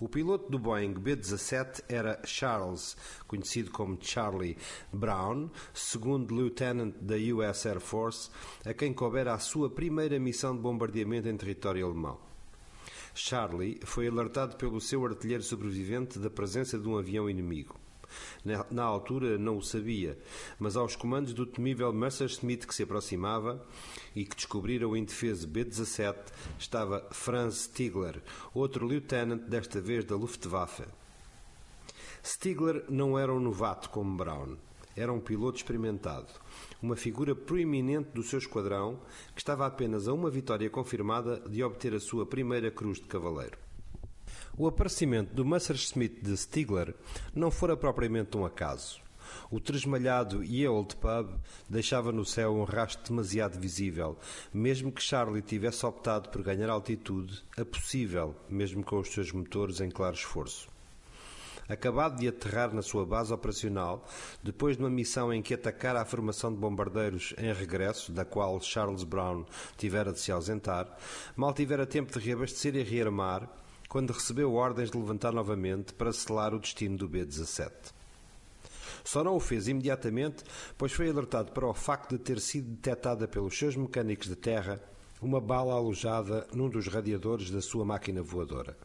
O 0.00 0.08
piloto 0.08 0.50
do 0.50 0.58
Boeing 0.58 0.94
B-17 0.94 1.84
era 1.88 2.20
Charles, 2.24 2.96
conhecido 3.28 3.70
como 3.70 3.96
Charlie 4.00 4.56
Brown, 4.92 5.48
segundo 5.72 6.34
lieutenant 6.34 6.92
da 7.00 7.14
US 7.14 7.64
Air 7.64 7.78
Force, 7.78 8.28
a 8.64 8.74
quem 8.74 8.92
coubera 8.92 9.34
a 9.34 9.38
sua 9.38 9.70
primeira 9.70 10.18
missão 10.18 10.56
de 10.56 10.60
bombardeamento 10.60 11.28
em 11.28 11.36
território 11.36 11.86
alemão. 11.86 12.18
Charlie 13.14 13.78
foi 13.84 14.08
alertado 14.08 14.56
pelo 14.56 14.80
seu 14.80 15.06
artilheiro 15.06 15.44
sobrevivente 15.44 16.18
da 16.18 16.28
presença 16.28 16.76
de 16.76 16.88
um 16.88 16.98
avião 16.98 17.30
inimigo. 17.30 17.83
Na, 18.70 18.82
altura 18.82 19.38
não 19.38 19.58
o 19.58 19.62
sabia, 19.62 20.18
mas 20.58 20.76
aos 20.76 20.94
comandos 20.96 21.32
do 21.32 21.46
temível 21.46 21.92
Messerschmitt 21.92 22.66
que 22.66 22.74
se 22.74 22.82
aproximava 22.82 23.64
e 24.14 24.24
que 24.24 24.36
descobriram 24.36 24.90
o 24.90 24.96
indefeso 24.96 25.48
B-17 25.48 26.16
estava 26.58 27.06
Franz 27.10 27.64
Stigler, 27.64 28.22
outro 28.52 28.86
lieutenant, 28.86 29.40
desta 29.42 29.80
vez 29.80 30.04
da 30.04 30.16
Luftwaffe. 30.16 30.84
Stigler 32.22 32.84
não 32.88 33.18
era 33.18 33.32
um 33.32 33.40
novato 33.40 33.90
como 33.90 34.16
Brown. 34.16 34.56
Era 34.96 35.12
um 35.12 35.18
piloto 35.18 35.56
experimentado, 35.56 36.28
uma 36.80 36.94
figura 36.94 37.34
proeminente 37.34 38.10
do 38.14 38.22
seu 38.22 38.38
esquadrão 38.38 39.00
que 39.34 39.40
estava 39.40 39.66
apenas 39.66 40.06
a 40.06 40.12
uma 40.12 40.30
vitória 40.30 40.70
confirmada 40.70 41.40
de 41.48 41.64
obter 41.64 41.94
a 41.94 42.00
sua 42.00 42.24
primeira 42.24 42.70
cruz 42.70 42.98
de 42.98 43.06
cavaleiro. 43.06 43.63
O 44.56 44.68
aparecimento 44.68 45.34
do 45.34 45.44
Messerschmitt 45.44 46.22
de 46.22 46.36
Stigler 46.36 46.94
não 47.34 47.50
fora 47.50 47.76
propriamente 47.76 48.36
um 48.36 48.46
acaso. 48.46 49.00
O 49.50 49.58
tresmalhado 49.58 50.44
Ye 50.44 50.68
Old 50.68 50.94
Pub 50.94 51.34
deixava 51.68 52.12
no 52.12 52.24
céu 52.24 52.54
um 52.54 52.62
rastro 52.62 53.02
demasiado 53.08 53.58
visível, 53.58 54.16
mesmo 54.52 54.92
que 54.92 55.02
Charlie 55.02 55.42
tivesse 55.42 55.84
optado 55.84 56.28
por 56.28 56.40
ganhar 56.40 56.70
altitude, 56.70 57.42
a 57.58 57.64
possível, 57.64 58.36
mesmo 58.48 58.84
com 58.84 59.00
os 59.00 59.08
seus 59.08 59.32
motores 59.32 59.80
em 59.80 59.90
claro 59.90 60.14
esforço. 60.14 60.68
Acabado 61.68 62.20
de 62.20 62.28
aterrar 62.28 62.72
na 62.72 62.82
sua 62.82 63.04
base 63.04 63.32
operacional, 63.32 64.06
depois 64.40 64.76
de 64.76 64.84
uma 64.84 64.90
missão 64.90 65.32
em 65.32 65.42
que 65.42 65.54
atacara 65.54 66.00
a 66.00 66.04
formação 66.04 66.52
de 66.52 66.60
bombardeiros 66.60 67.34
em 67.38 67.52
regresso, 67.52 68.12
da 68.12 68.24
qual 68.24 68.60
Charles 68.60 69.02
Brown 69.02 69.44
tivera 69.76 70.12
de 70.12 70.20
se 70.20 70.30
ausentar, 70.30 70.96
mal 71.34 71.52
tivera 71.52 71.84
tempo 71.84 72.16
de 72.16 72.24
reabastecer 72.24 72.76
e 72.76 72.84
rearmar, 72.84 73.50
quando 73.94 74.12
recebeu 74.12 74.52
ordens 74.54 74.90
de 74.90 74.98
levantar 74.98 75.30
novamente 75.30 75.92
para 75.92 76.12
selar 76.12 76.52
o 76.52 76.58
destino 76.58 76.96
do 76.96 77.08
B-17. 77.08 77.70
Só 79.04 79.22
não 79.22 79.36
o 79.36 79.38
fez 79.38 79.68
imediatamente, 79.68 80.42
pois 80.76 80.90
foi 80.90 81.08
alertado 81.08 81.52
para 81.52 81.64
o 81.64 81.72
facto 81.72 82.18
de 82.18 82.18
ter 82.18 82.40
sido 82.40 82.70
detectada 82.70 83.28
pelos 83.28 83.56
seus 83.56 83.76
mecânicos 83.76 84.26
de 84.26 84.34
terra 84.34 84.82
uma 85.22 85.40
bala 85.40 85.74
alojada 85.74 86.44
num 86.52 86.68
dos 86.68 86.88
radiadores 86.88 87.52
da 87.52 87.62
sua 87.62 87.84
máquina 87.84 88.20
voadora. 88.20 88.76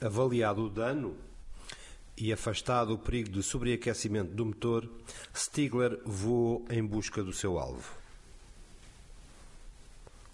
Avaliado 0.00 0.64
o 0.64 0.68
dano 0.68 1.14
e 2.16 2.32
afastado 2.32 2.94
o 2.94 2.98
perigo 2.98 3.30
de 3.30 3.40
sobreaquecimento 3.40 4.34
do 4.34 4.46
motor, 4.46 4.90
Stigler 5.32 6.00
voou 6.04 6.64
em 6.68 6.84
busca 6.84 7.22
do 7.22 7.32
seu 7.32 7.56
alvo. 7.56 7.94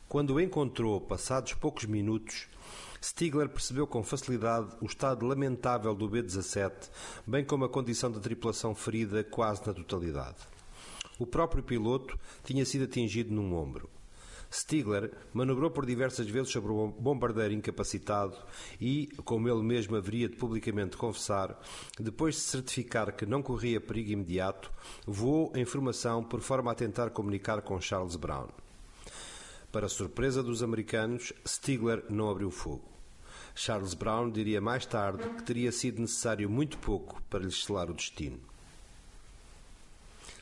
Quando 0.09 0.37
o 0.37 0.41
encontrou, 0.41 0.99
passados 1.03 1.53
poucos 1.53 1.85
minutos, 1.85 2.49
Stigler 3.03 3.49
percebeu 3.49 3.87
com 3.87 4.03
facilidade 4.03 4.77
o 4.81 4.85
estado 4.85 5.25
lamentável 5.25 5.95
do 5.95 6.09
B-17, 6.09 6.91
bem 7.27 7.45
como 7.45 7.65
a 7.65 7.69
condição 7.69 8.11
da 8.11 8.21
tripulação 8.21 8.75
ferida 8.75 9.25
quase 9.25 9.67
na 9.67 9.73
totalidade. 9.73 10.37
O 11.19 11.27
próprio 11.27 11.63
piloto 11.63 12.19
tinha 12.45 12.65
sido 12.65 12.85
atingido 12.85 13.33
num 13.33 13.55
ombro. 13.55 13.89
Stigler 14.53 15.13
manobrou 15.33 15.71
por 15.71 15.87
diversas 15.87 16.29
vezes 16.29 16.51
sobre 16.51 16.73
o 16.73 16.89
bombardeiro 16.89 17.55
incapacitado 17.55 18.37
e, 18.81 19.09
como 19.25 19.49
ele 19.49 19.63
mesmo 19.63 19.97
haveria 19.97 20.29
de 20.29 20.37
publicamente 20.37 20.97
confessar, 20.97 21.59
depois 21.99 22.35
de 22.35 22.41
certificar 22.41 23.15
que 23.15 23.25
não 23.25 23.43
corria 23.43 23.81
perigo 23.81 24.11
imediato, 24.11 24.71
voou 25.07 25.53
em 25.55 25.65
formação 25.65 26.25
por 26.25 26.41
forma 26.41 26.73
a 26.73 26.75
tentar 26.75 27.11
comunicar 27.11 27.63
com 27.63 27.81
Charles 27.81 28.17
Brown. 28.17 28.49
Para 29.71 29.89
surpresa 29.89 30.43
dos 30.43 30.65
americanos, 30.65 31.33
Stigler 31.47 32.05
não 32.11 32.29
abriu 32.29 32.51
fogo. 32.51 32.90
Charles 33.55 33.95
Brown 33.95 34.31
diria 34.31 34.61
mais 34.61 34.87
tarde 34.87 35.29
que 35.31 35.43
teria 35.43 35.73
sido 35.73 36.01
necessário 36.01 36.49
muito 36.49 36.79
pouco 36.79 37.23
para 37.29 37.45
lhe 37.45 37.51
selar 37.51 37.91
o 37.91 37.95
destino. 37.95 38.39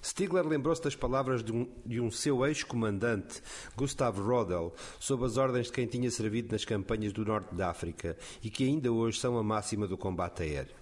Stigler 0.03 0.47
lembrou-se 0.47 0.83
das 0.83 0.95
palavras 0.95 1.43
de 1.43 1.53
um, 1.53 1.69
de 1.85 2.01
um 2.01 2.11
seu 2.11 2.47
ex-comandante, 2.47 3.43
Gustav 3.77 4.19
Rodel, 4.21 4.75
sob 4.99 5.25
as 5.25 5.37
ordens 5.37 5.67
de 5.67 5.73
quem 5.73 5.87
tinha 5.87 6.11
servido 6.11 6.53
nas 6.53 6.65
campanhas 6.65 7.13
do 7.13 7.25
norte 7.25 7.55
da 7.55 7.71
África 7.71 8.17
e 8.43 8.49
que 8.49 8.65
ainda 8.65 8.93
hoje 8.93 9.19
são 9.19 9.37
a 9.37 9.43
máxima 9.43 9.87
do 9.87 9.99
combate 9.99 10.43
aéreo. 10.43 10.77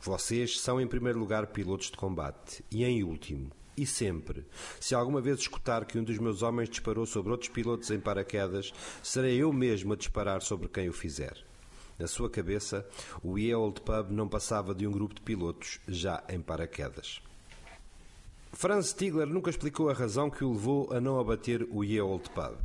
Vocês 0.00 0.60
são, 0.60 0.80
em 0.80 0.86
primeiro 0.86 1.18
lugar, 1.18 1.46
pilotos 1.46 1.90
de 1.90 1.96
combate 1.96 2.64
e, 2.70 2.84
em 2.84 3.04
último, 3.04 3.50
e 3.76 3.86
sempre, 3.86 4.44
se 4.78 4.94
alguma 4.94 5.20
vez 5.20 5.38
escutar 5.38 5.84
que 5.84 5.98
um 5.98 6.04
dos 6.04 6.18
meus 6.18 6.42
homens 6.42 6.68
disparou 6.68 7.06
sobre 7.06 7.32
outros 7.32 7.50
pilotos 7.50 7.90
em 7.90 7.98
paraquedas, 7.98 8.72
serei 9.02 9.42
eu 9.42 9.52
mesmo 9.52 9.92
a 9.92 9.96
disparar 9.96 10.42
sobre 10.42 10.68
quem 10.68 10.88
o 10.88 10.92
fizer. 10.92 11.36
Na 11.98 12.06
sua 12.06 12.28
cabeça, 12.28 12.86
o 13.22 13.38
Ye 13.38 13.54
Old 13.54 13.80
Pub 13.80 14.10
não 14.10 14.28
passava 14.28 14.74
de 14.74 14.86
um 14.86 14.90
grupo 14.90 15.14
de 15.14 15.22
pilotos 15.22 15.78
já 15.86 16.22
em 16.28 16.40
paraquedas. 16.40 17.22
Franz 18.52 18.88
Stigler 18.88 19.26
nunca 19.26 19.50
explicou 19.50 19.88
a 19.88 19.94
razão 19.94 20.28
que 20.28 20.44
o 20.44 20.52
levou 20.52 20.92
a 20.92 21.00
não 21.00 21.18
abater 21.18 21.66
o 21.70 21.82
Ye 21.82 22.00
Old 22.00 22.28
Pub. 22.30 22.58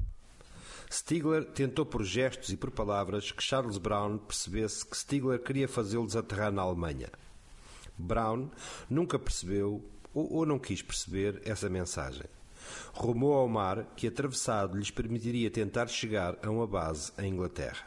Stigler 0.92 1.46
tentou 1.46 1.86
por 1.86 2.04
gestos 2.04 2.50
e 2.50 2.58
por 2.58 2.72
palavras 2.72 3.32
que 3.32 3.44
Charles 3.44 3.78
Brown 3.78 4.18
percebesse 4.18 4.86
que 4.86 4.98
Stigler 4.98 5.40
queria 5.40 5.68
fazê-lo 5.68 6.06
desaterrar 6.06 6.52
na 6.52 6.62
Alemanha. 6.62 7.10
Brown 7.98 8.50
nunca 8.90 9.18
percebeu 9.18 9.84
ou, 10.18 10.34
ou 10.34 10.46
não 10.48 10.58
quis 10.58 10.82
perceber 10.82 11.42
essa 11.46 11.70
mensagem. 11.70 12.26
Rumou 12.94 13.34
ao 13.34 13.48
mar 13.48 13.86
que, 13.96 14.08
atravessado, 14.08 14.76
lhes 14.76 14.90
permitiria 14.90 15.52
tentar 15.52 15.88
chegar 15.88 16.36
a 16.42 16.50
uma 16.50 16.66
base 16.66 17.12
em 17.20 17.32
Inglaterra. 17.32 17.86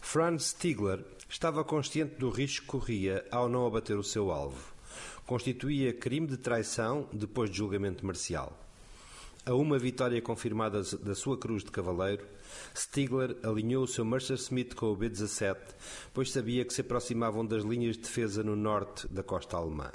Franz 0.00 0.46
Stigler 0.46 1.04
estava 1.28 1.64
consciente 1.64 2.16
do 2.16 2.28
risco 2.28 2.64
que 2.64 2.70
corria 2.70 3.24
ao 3.30 3.48
não 3.48 3.66
abater 3.66 3.96
o 3.96 4.02
seu 4.02 4.32
alvo. 4.32 4.74
Constituía 5.24 5.92
crime 5.92 6.26
de 6.26 6.36
traição 6.36 7.08
depois 7.12 7.50
de 7.50 7.58
julgamento 7.58 8.04
marcial. 8.04 8.56
A 9.44 9.54
uma 9.54 9.78
vitória 9.78 10.20
confirmada 10.20 10.82
da 10.82 11.14
sua 11.14 11.38
cruz 11.38 11.62
de 11.62 11.70
cavaleiro, 11.70 12.26
Stigler 12.74 13.36
alinhou 13.44 13.84
o 13.84 13.88
seu 13.88 14.04
Messerschmitt 14.04 14.74
com 14.74 14.86
o 14.86 14.96
B-17, 14.96 15.56
pois 16.12 16.32
sabia 16.32 16.64
que 16.64 16.74
se 16.74 16.80
aproximavam 16.80 17.46
das 17.46 17.62
linhas 17.62 17.96
de 17.96 18.02
defesa 18.02 18.42
no 18.42 18.56
norte 18.56 19.06
da 19.08 19.22
costa 19.22 19.56
alemã. 19.56 19.92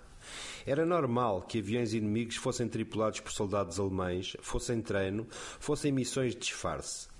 Era 0.65 0.85
normal 0.85 1.41
que 1.41 1.59
aviões 1.59 1.93
inimigos 1.93 2.35
fossem 2.35 2.67
tripulados 2.67 3.19
por 3.19 3.31
soldados 3.31 3.79
alemães, 3.79 4.35
fossem 4.41 4.81
treino, 4.81 5.27
fossem 5.59 5.91
missões 5.91 6.33
de 6.33 6.39
disfarce. 6.39 7.11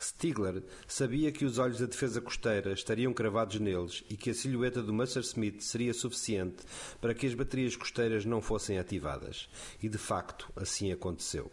Stigler 0.00 0.62
sabia 0.88 1.30
que 1.30 1.44
os 1.44 1.58
olhos 1.58 1.78
da 1.78 1.86
defesa 1.86 2.20
costeira 2.20 2.72
estariam 2.72 3.12
cravados 3.12 3.60
neles 3.60 4.02
e 4.08 4.16
que 4.16 4.30
a 4.30 4.34
silhueta 4.34 4.82
do 4.82 4.94
Messerschmitt 4.94 5.62
seria 5.62 5.92
suficiente 5.92 6.64
para 7.00 7.14
que 7.14 7.26
as 7.26 7.34
baterias 7.34 7.76
costeiras 7.76 8.24
não 8.24 8.40
fossem 8.40 8.78
ativadas. 8.78 9.48
E 9.82 9.88
de 9.88 9.98
facto, 9.98 10.50
assim 10.56 10.90
aconteceu. 10.90 11.50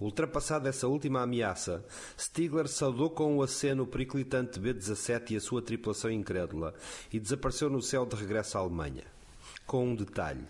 Ultrapassada 0.00 0.68
essa 0.68 0.88
última 0.88 1.20
ameaça, 1.20 1.84
Stigler 2.18 2.66
saudou 2.68 3.10
com 3.10 3.36
o 3.36 3.42
aceno 3.42 3.82
o 3.82 3.86
periclitante 3.86 4.58
B-17 4.58 5.32
e 5.32 5.36
a 5.36 5.40
sua 5.40 5.60
tripulação 5.60 6.10
incrédula 6.10 6.74
e 7.12 7.20
desapareceu 7.20 7.68
no 7.68 7.82
céu 7.82 8.06
de 8.06 8.16
regresso 8.16 8.56
à 8.56 8.62
Alemanha. 8.62 9.04
Com 9.66 9.88
um 9.88 9.94
detalhe. 9.94 10.46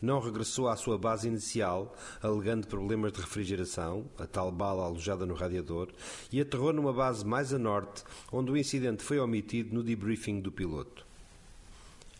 Não 0.00 0.18
regressou 0.18 0.68
à 0.68 0.76
sua 0.76 0.96
base 0.96 1.28
inicial, 1.28 1.94
alegando 2.22 2.66
problemas 2.66 3.12
de 3.12 3.20
refrigeração, 3.20 4.06
a 4.18 4.26
tal 4.26 4.50
bala 4.50 4.84
alojada 4.84 5.26
no 5.26 5.34
radiador, 5.34 5.88
e 6.32 6.40
aterrou 6.40 6.72
numa 6.72 6.92
base 6.92 7.24
mais 7.24 7.52
a 7.52 7.58
norte, 7.58 8.02
onde 8.32 8.50
o 8.50 8.56
incidente 8.56 9.02
foi 9.02 9.18
omitido 9.18 9.74
no 9.74 9.82
debriefing 9.82 10.40
do 10.40 10.50
piloto. 10.50 11.05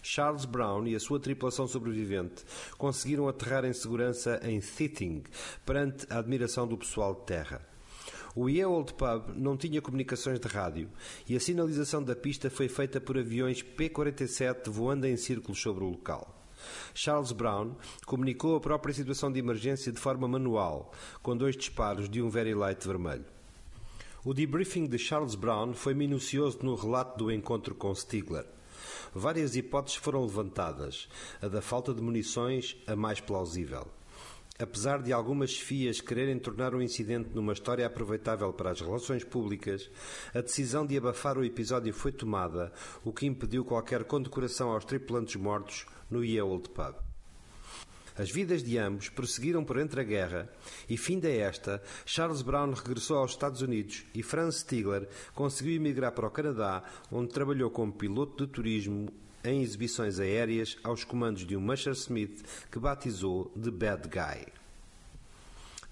Charles 0.08 0.44
Brown 0.44 0.86
e 0.86 0.94
a 0.94 1.00
sua 1.00 1.18
tripulação 1.18 1.66
sobrevivente 1.66 2.44
conseguiram 2.78 3.26
aterrar 3.26 3.64
em 3.64 3.72
segurança 3.72 4.38
em 4.44 4.60
Thitting, 4.60 5.24
perante 5.64 6.06
a 6.08 6.20
admiração 6.20 6.64
do 6.64 6.78
pessoal 6.78 7.12
de 7.12 7.22
terra. 7.22 7.60
O 8.32 8.48
Ye 8.48 8.64
Old 8.64 8.94
Pub 8.94 9.34
não 9.34 9.56
tinha 9.56 9.82
comunicações 9.82 10.38
de 10.38 10.46
rádio 10.46 10.88
e 11.28 11.34
a 11.34 11.40
sinalização 11.40 12.04
da 12.04 12.14
pista 12.14 12.48
foi 12.48 12.68
feita 12.68 13.00
por 13.00 13.18
aviões 13.18 13.62
P-47 13.62 14.70
voando 14.70 15.08
em 15.08 15.16
círculos 15.16 15.60
sobre 15.60 15.82
o 15.82 15.88
local. 15.88 16.46
Charles 16.94 17.32
Brown 17.32 17.74
comunicou 18.06 18.54
a 18.54 18.60
própria 18.60 18.94
situação 18.94 19.32
de 19.32 19.40
emergência 19.40 19.90
de 19.90 19.98
forma 19.98 20.28
manual, 20.28 20.92
com 21.20 21.36
dois 21.36 21.56
disparos 21.56 22.08
de 22.08 22.22
um 22.22 22.30
Very 22.30 22.54
Light 22.54 22.86
vermelho. 22.86 23.24
O 24.24 24.32
debriefing 24.32 24.86
de 24.86 24.98
Charles 24.98 25.34
Brown 25.34 25.74
foi 25.74 25.94
minucioso 25.94 26.60
no 26.62 26.76
relato 26.76 27.18
do 27.18 27.32
encontro 27.32 27.74
com 27.74 27.92
Stigler. 27.92 28.46
Várias 29.14 29.56
hipóteses 29.56 29.98
foram 29.98 30.22
levantadas, 30.22 31.08
a 31.40 31.48
da 31.48 31.62
falta 31.62 31.94
de 31.94 32.00
munições 32.00 32.76
a 32.86 32.94
mais 32.94 33.20
plausível. 33.20 33.86
Apesar 34.58 35.02
de 35.02 35.12
algumas 35.12 35.50
chefias 35.50 36.00
quererem 36.00 36.38
tornar 36.38 36.74
o 36.74 36.82
incidente 36.82 37.28
numa 37.34 37.52
história 37.52 37.86
aproveitável 37.86 38.52
para 38.54 38.70
as 38.70 38.80
relações 38.80 39.22
públicas, 39.22 39.90
a 40.34 40.40
decisão 40.40 40.86
de 40.86 40.96
abafar 40.96 41.36
o 41.36 41.44
episódio 41.44 41.92
foi 41.92 42.10
tomada, 42.10 42.72
o 43.04 43.12
que 43.12 43.26
impediu 43.26 43.66
qualquer 43.66 44.04
condecoração 44.04 44.70
aos 44.70 44.86
tripulantes 44.86 45.36
mortos 45.36 45.84
no 46.10 46.24
Ye 46.24 46.40
Old 46.40 46.70
Pub. 46.70 47.05
As 48.18 48.30
vidas 48.30 48.62
de 48.62 48.78
ambos 48.78 49.10
prosseguiram 49.10 49.62
por 49.62 49.78
entre 49.78 50.00
a 50.00 50.04
guerra 50.04 50.50
e, 50.88 50.96
finda 50.96 51.28
esta, 51.28 51.82
Charles 52.06 52.40
Brown 52.40 52.72
regressou 52.72 53.18
aos 53.18 53.32
Estados 53.32 53.60
Unidos 53.60 54.04
e 54.14 54.22
Franz 54.22 54.56
Stigler 54.56 55.06
conseguiu 55.34 55.74
emigrar 55.74 56.12
para 56.12 56.26
o 56.26 56.30
Canadá, 56.30 56.82
onde 57.12 57.32
trabalhou 57.32 57.70
como 57.70 57.92
piloto 57.92 58.46
de 58.46 58.52
turismo 58.52 59.08
em 59.44 59.62
exibições 59.62 60.18
aéreas 60.18 60.76
aos 60.82 61.04
comandos 61.04 61.46
de 61.46 61.56
um 61.56 61.60
Messerschmitt 61.60 62.42
que 62.70 62.78
batizou 62.78 63.52
de 63.54 63.70
Bad 63.70 64.08
Guy. 64.08 64.46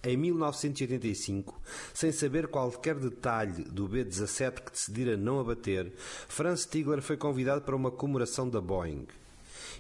Em 0.03 0.17
1985, 0.19 1.59
sem 1.95 2.13
saber 2.13 2.49
qualquer 2.49 2.95
detalhe 2.97 3.65
do 3.65 3.89
B-17 3.89 4.61
que 4.61 4.73
decidira 4.73 5.17
não 5.17 5.41
abater, 5.41 5.93
Franz 6.29 6.61
Stigler 6.61 7.01
foi 7.01 7.17
convidado 7.17 7.63
para 7.63 7.77
uma 7.77 7.91
comemoração 7.91 8.49
da 8.49 8.61
Boeing. 8.61 9.07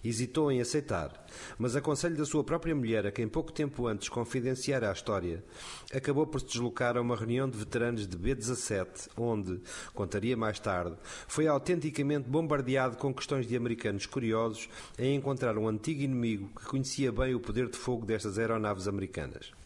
Hesitou 0.04 0.52
em 0.52 0.60
aceitar, 0.60 1.26
mas 1.58 1.74
a 1.74 1.80
conselho 1.80 2.14
da 2.16 2.26
sua 2.26 2.44
própria 2.44 2.74
mulher, 2.74 3.06
a 3.06 3.10
quem 3.10 3.26
pouco 3.26 3.50
tempo 3.50 3.86
antes 3.86 4.10
confidenciara 4.10 4.90
a 4.90 4.92
história, 4.92 5.42
acabou 5.94 6.26
por 6.26 6.40
se 6.40 6.46
deslocar 6.46 6.96
a 6.96 7.00
uma 7.00 7.16
reunião 7.16 7.48
de 7.48 7.56
veteranos 7.56 8.06
de 8.06 8.16
B-17, 8.16 9.08
onde, 9.16 9.60
contaria 9.94 10.36
mais 10.36 10.58
tarde, 10.58 10.94
foi 11.26 11.46
autenticamente 11.46 12.28
bombardeado 12.28 12.98
com 12.98 13.14
questões 13.14 13.46
de 13.46 13.56
americanos 13.56 14.04
curiosos 14.04 14.68
em 14.98 15.16
encontrar 15.16 15.56
um 15.56 15.66
antigo 15.66 16.02
inimigo 16.02 16.50
que 16.54 16.66
conhecia 16.66 17.10
bem 17.10 17.34
o 17.34 17.40
poder 17.40 17.70
de 17.70 17.78
fogo 17.78 18.04
destas 18.04 18.38
aeronaves 18.38 18.86
americanas. 18.86 19.63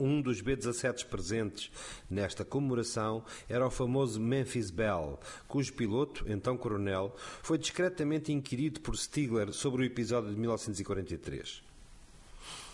Um 0.00 0.22
dos 0.22 0.40
B-17 0.40 1.04
presentes 1.04 1.70
nesta 2.08 2.42
comemoração 2.42 3.22
era 3.46 3.66
o 3.66 3.70
famoso 3.70 4.18
Memphis 4.18 4.70
Bell, 4.70 5.20
cujo 5.46 5.74
piloto, 5.74 6.24
então 6.26 6.56
coronel, 6.56 7.14
foi 7.42 7.58
discretamente 7.58 8.32
inquirido 8.32 8.80
por 8.80 8.96
Stigler 8.96 9.52
sobre 9.52 9.82
o 9.82 9.84
episódio 9.84 10.30
de 10.30 10.40
1943. 10.40 11.62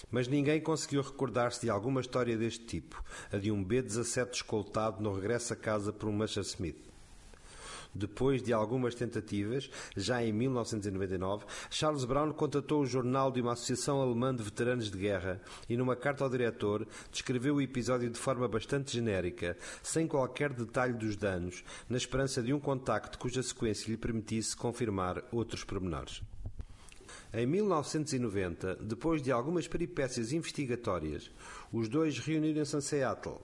Mas 0.09 0.29
ninguém 0.29 0.61
conseguiu 0.61 1.03
recordar-se 1.03 1.63
de 1.63 1.69
alguma 1.69 2.01
história 2.01 2.37
deste 2.37 2.65
tipo, 2.65 3.03
a 3.33 3.39
de 3.39 3.51
um 3.51 3.65
B-17 3.65 4.35
escoltado 4.35 5.03
no 5.03 5.13
regresso 5.13 5.53
a 5.53 5.57
casa 5.57 5.93
por 5.93 6.09
um 6.09 6.17
Messerschmitt. 6.17 6.79
Depois 7.97 8.43
de 8.43 8.53
algumas 8.53 8.95
tentativas, 8.95 9.71
já 9.97 10.23
em 10.23 10.31
1999, 10.31 11.47
Charles 11.71 12.05
Brown 12.05 12.31
contatou 12.31 12.83
o 12.83 12.87
jornal 12.87 13.33
de 13.33 13.41
uma 13.41 13.55
associação 13.55 14.03
alemã 14.03 14.35
de 14.35 14.43
veteranos 14.43 14.91
de 14.91 14.99
guerra 14.99 15.41
e, 15.67 15.79
numa 15.79 15.97
carta 15.97 16.23
ao 16.23 16.29
diretor, 16.29 16.87
descreveu 17.11 17.55
o 17.55 17.63
episódio 17.63 18.11
de 18.11 18.19
forma 18.19 18.47
bastante 18.47 18.93
genérica, 18.93 19.57
sem 19.83 20.07
qualquer 20.07 20.53
detalhe 20.53 20.93
dos 20.93 21.17
danos, 21.17 21.65
na 21.89 21.97
esperança 21.97 22.43
de 22.43 22.53
um 22.53 22.61
contacto 22.61 23.19
cuja 23.19 23.43
sequência 23.43 23.91
lhe 23.91 23.97
permitisse 23.97 24.55
confirmar 24.55 25.25
outros 25.33 25.65
pormenores. 25.65 26.21
Em 27.33 27.47
1990, 27.47 28.77
depois 28.77 29.23
de 29.23 29.33
algumas 29.33 29.67
peripécias 29.67 30.33
investigatórias, 30.33 31.31
os 31.73 31.89
dois 31.89 32.19
reuniram-se 32.19 32.77
em 32.77 32.81
Seattle, 32.81 33.41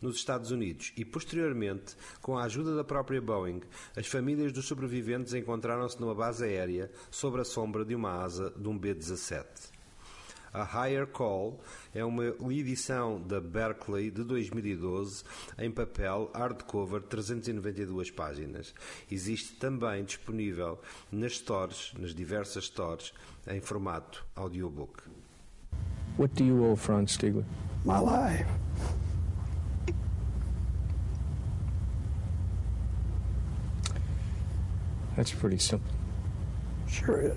nos 0.00 0.16
Estados 0.16 0.50
Unidos, 0.50 0.92
e 0.96 1.04
posteriormente, 1.04 1.96
com 2.20 2.36
a 2.36 2.44
ajuda 2.44 2.76
da 2.76 2.84
própria 2.84 3.20
Boeing, 3.20 3.60
as 3.96 4.06
famílias 4.06 4.52
dos 4.52 4.66
sobreviventes 4.66 5.34
encontraram-se 5.34 6.00
numa 6.00 6.14
base 6.14 6.44
aérea 6.44 6.90
sob 7.10 7.40
a 7.40 7.44
sombra 7.44 7.84
de 7.84 7.94
uma 7.94 8.22
asa 8.22 8.50
de 8.56 8.68
um 8.68 8.78
B-17. 8.78 9.72
A 10.52 10.64
Higher 10.64 11.06
Call 11.06 11.58
é 11.94 12.04
uma 12.04 12.26
edição 12.50 13.18
da 13.22 13.40
Berkeley 13.40 14.10
de 14.10 14.22
2012 14.22 15.24
em 15.58 15.70
papel 15.70 16.30
hardcover 16.34 17.00
392 17.00 18.10
páginas. 18.10 18.74
Existe 19.10 19.54
também 19.54 20.04
disponível 20.04 20.78
nas 21.10 21.32
stores, 21.32 21.94
nas 21.98 22.14
diversas 22.14 22.64
stores, 22.64 23.14
em 23.46 23.62
formato 23.62 24.26
audiobook. 24.36 25.02
What 26.18 26.34
do 26.34 26.44
you 26.44 26.62
owe 26.62 26.76
Franz 26.76 27.12
Stigler? 27.12 27.46
My 27.86 27.98
life. 27.98 28.46
That's 35.16 35.32
pretty 35.32 35.58
simple. 35.58 35.90
Sure 36.88 37.20
is. 37.20 37.36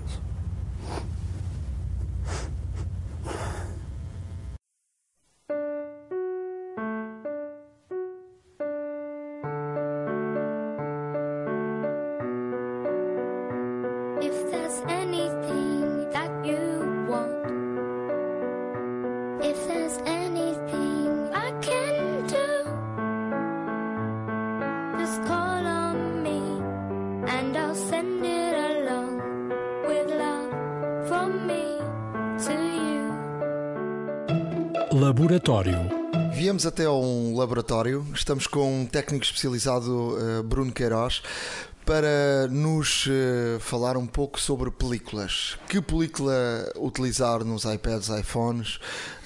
Viemos 36.66 36.80
até 36.80 36.84
a 36.84 36.92
um 36.92 37.36
laboratório, 37.36 38.04
estamos 38.12 38.48
com 38.48 38.80
um 38.80 38.86
técnico 38.86 39.24
especializado, 39.24 40.18
eh, 40.18 40.42
Bruno 40.42 40.72
Queiroz, 40.72 41.22
para 41.84 42.48
nos 42.50 43.06
eh, 43.08 43.58
falar 43.60 43.96
um 43.96 44.06
pouco 44.06 44.40
sobre 44.40 44.68
películas. 44.72 45.56
Que 45.68 45.80
película 45.80 46.34
utilizar 46.76 47.44
nos 47.44 47.64
iPads, 47.64 48.08
iPhones, 48.08 48.80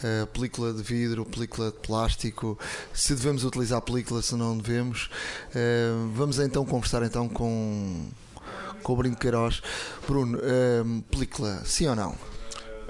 eh, 0.05 0.27
película 0.35 0.75
de 0.75 0.83
vidro, 0.83 1.25
película 1.25 1.71
de 1.71 1.79
plástico, 1.79 2.59
se 2.93 3.15
devemos 3.15 3.43
utilizar 3.43 3.81
película, 3.81 4.21
se 4.21 4.35
não 4.35 4.59
devemos. 4.59 5.09
Vamos 6.15 6.39
então 6.39 6.67
conversar 6.67 7.03
então 7.05 7.27
com, 7.27 8.07
com 8.83 8.93
o 8.93 8.97
Bruno 8.97 9.17
Queiroz. 9.17 9.63
Bruno, 10.07 10.39
película, 11.11 11.63
sim 11.65 11.87
ou 11.87 11.97
não? 11.97 12.30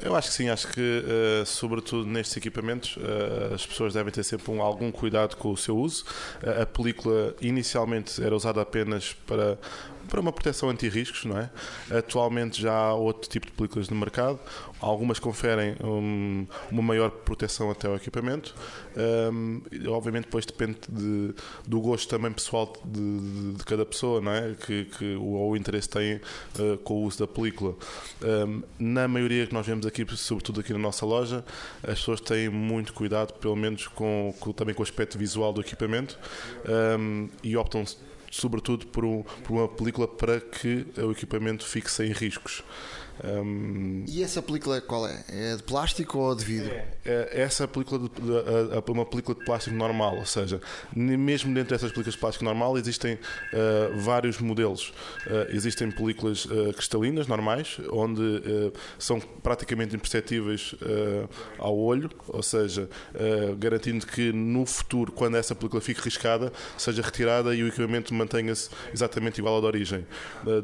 Eu 0.02 0.16
acho 0.16 0.28
que 0.28 0.34
sim, 0.34 0.48
acho 0.48 0.68
que, 0.68 0.80
uh, 0.80 1.44
sobretudo 1.44 2.06
nestes 2.06 2.36
equipamentos, 2.36 2.96
uh, 2.96 3.54
as 3.54 3.66
pessoas 3.66 3.94
devem 3.94 4.12
ter 4.12 4.22
sempre 4.22 4.50
um, 4.50 4.62
algum 4.62 4.90
cuidado 4.90 5.36
com 5.36 5.52
o 5.52 5.56
seu 5.56 5.76
uso. 5.76 6.04
Uh, 6.42 6.62
a 6.62 6.66
película 6.66 7.34
inicialmente 7.40 8.22
era 8.22 8.34
usada 8.34 8.62
apenas 8.62 9.12
para 9.26 9.58
para 10.10 10.20
uma 10.20 10.32
proteção 10.32 10.68
anti-riscos, 10.68 11.24
não 11.24 11.38
é? 11.38 11.50
Atualmente 11.90 12.60
já 12.60 12.74
há 12.74 12.94
outro 12.94 13.30
tipo 13.30 13.46
de 13.46 13.52
películas 13.52 13.88
no 13.88 13.96
mercado. 13.96 14.38
Algumas 14.80 15.18
conferem 15.18 15.76
um, 15.82 16.46
uma 16.70 16.82
maior 16.82 17.10
proteção 17.10 17.70
até 17.70 17.86
ao 17.86 17.94
equipamento. 17.94 18.54
Um, 19.32 19.62
obviamente, 19.88 20.24
depois 20.24 20.44
depende 20.44 20.78
de, 20.88 21.34
do 21.66 21.80
gosto 21.80 22.08
também 22.08 22.32
pessoal 22.32 22.72
de, 22.84 23.20
de, 23.20 23.52
de, 23.54 23.64
cada 23.64 23.86
pessoa, 23.86 24.20
não 24.20 24.32
é? 24.32 24.54
Que, 24.54 24.86
que 24.86 25.14
ou 25.14 25.52
o 25.52 25.56
interesse 25.56 25.88
tem 25.88 26.16
uh, 26.16 26.76
com 26.78 26.94
o 26.94 27.02
uso 27.04 27.20
da 27.20 27.26
película. 27.26 27.76
Um, 28.22 28.62
na 28.78 29.06
maioria 29.06 29.46
que 29.46 29.54
nós 29.54 29.66
vemos 29.66 29.86
aqui, 29.86 30.04
sobretudo 30.16 30.60
aqui 30.60 30.72
na 30.72 30.78
nossa 30.78 31.06
loja, 31.06 31.44
as 31.82 32.00
pessoas 32.00 32.20
têm 32.20 32.48
muito 32.48 32.92
cuidado, 32.92 33.34
pelo 33.34 33.54
menos 33.54 33.86
com, 33.86 34.34
com 34.40 34.52
também 34.52 34.74
com 34.74 34.82
o 34.82 34.84
aspecto 34.84 35.16
visual 35.16 35.52
do 35.52 35.60
equipamento 35.60 36.18
e 37.42 37.56
optam 37.56 37.84
sobretudo 38.30 38.86
por, 38.86 39.04
um, 39.04 39.22
por 39.22 39.52
uma 39.52 39.68
película 39.68 40.06
para 40.06 40.40
que 40.40 40.86
o 40.96 41.10
equipamento 41.10 41.66
fique 41.66 41.90
sem 41.90 42.12
riscos. 42.12 42.62
Um, 43.22 44.04
e 44.08 44.22
essa 44.22 44.40
película 44.40 44.80
qual 44.80 45.06
é? 45.06 45.24
É 45.28 45.56
de 45.56 45.62
plástico 45.62 46.18
ou 46.18 46.34
de 46.34 46.44
vidro? 46.44 46.72
É, 46.72 46.86
é 47.04 47.40
essa 47.40 47.68
película 47.68 48.00
de, 48.00 48.08
de, 48.08 48.90
uma 48.90 49.04
película 49.04 49.38
de 49.38 49.44
plástico 49.44 49.76
normal, 49.76 50.16
ou 50.16 50.24
seja, 50.24 50.60
mesmo 50.94 51.52
dentro 51.52 51.70
dessas 51.70 51.90
películas 51.90 52.14
de 52.14 52.20
plástico 52.20 52.44
normal 52.44 52.78
existem 52.78 53.14
uh, 53.14 53.98
vários 53.98 54.38
modelos. 54.38 54.92
Uh, 55.26 55.54
existem 55.54 55.90
películas 55.90 56.46
uh, 56.46 56.72
cristalinas 56.72 57.26
normais, 57.26 57.78
onde 57.90 58.20
são 58.98 59.20
praticamente 59.20 59.94
imperceptíveis 59.94 60.74
ao 61.58 61.76
olho, 61.76 62.10
ou 62.28 62.42
seja, 62.42 62.88
garantindo 63.58 64.06
que 64.06 64.32
no 64.32 64.64
futuro, 64.64 65.12
quando 65.12 65.36
essa 65.36 65.54
película 65.54 65.80
fique 65.80 66.00
riscada, 66.00 66.52
seja 66.76 67.02
retirada 67.02 67.54
e 67.54 67.62
o 67.62 67.68
equipamento 67.68 68.14
mantenha-se 68.14 68.70
exatamente 68.92 69.38
igual 69.38 69.56
ao 69.56 69.60
da 69.60 69.66
origem. 69.66 70.06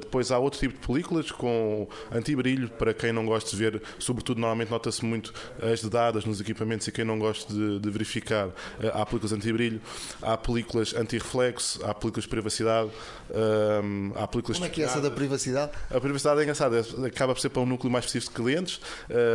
depois 0.00 0.30
há 0.30 0.38
outro 0.38 0.60
tipo 0.60 0.78
de 0.78 0.86
películas 0.86 1.30
com 1.30 1.88
antibacteriais 2.10 2.45
brilho, 2.46 2.68
para 2.68 2.94
quem 2.94 3.12
não 3.12 3.26
gosta 3.26 3.50
de 3.50 3.56
ver, 3.56 3.82
sobretudo 3.98 4.40
normalmente 4.40 4.70
nota-se 4.70 5.04
muito 5.04 5.34
as 5.60 5.82
dadas 5.82 6.24
nos 6.24 6.40
equipamentos 6.40 6.86
e 6.86 6.92
quem 6.92 7.04
não 7.04 7.18
gosta 7.18 7.52
de, 7.52 7.80
de 7.80 7.90
verificar, 7.90 8.50
eh, 8.80 8.92
há 8.94 9.04
películas 9.04 9.32
anti-brilho, 9.32 9.80
há 10.22 10.36
películas 10.36 10.94
anti-reflexo, 10.94 11.84
há 11.84 11.92
películas 11.92 12.22
de 12.22 12.30
privacidade, 12.30 12.90
um, 13.30 14.12
há 14.14 14.28
películas 14.28 14.58
Como 14.58 14.70
é 14.70 14.72
que 14.72 14.80
é 14.80 14.84
essa 14.84 15.00
da 15.00 15.10
privacidade? 15.10 15.72
A 15.90 16.00
privacidade 16.00 16.38
é 16.38 16.42
engraçada, 16.44 16.86
acaba 17.04 17.34
por 17.34 17.40
ser 17.40 17.48
para 17.48 17.62
um 17.62 17.66
núcleo 17.66 17.90
mais 17.90 18.04
específico 18.04 18.36
de 18.36 18.44
clientes, 18.44 18.80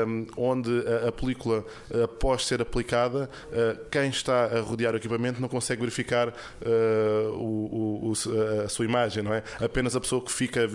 um, 0.07 0.27
onde 0.37 0.71
a, 0.87 1.09
a, 1.09 1.11
película, 1.11 1.65
após 2.01 2.45
ser 2.45 2.61
aplicada, 2.61 3.29
uh, 3.47 3.85
quem 3.91 4.07
está 4.07 4.45
a 4.45 4.61
rodear 4.61 4.93
o 4.93 4.97
equipamento 4.97 5.41
não 5.41 5.49
consegue 5.49 5.81
verificar 5.81 6.29
uh, 6.29 7.31
o, 7.33 8.09
o, 8.09 8.13
a 8.63 8.69
sua 8.69 8.85
imagem, 8.85 9.21
não 9.21 9.33
é? 9.33 9.43
Apenas 9.59 9.97
a 9.97 9.99
pessoa 9.99 10.21
que 10.21 10.31
fica 10.31 10.63
a 10.63 10.67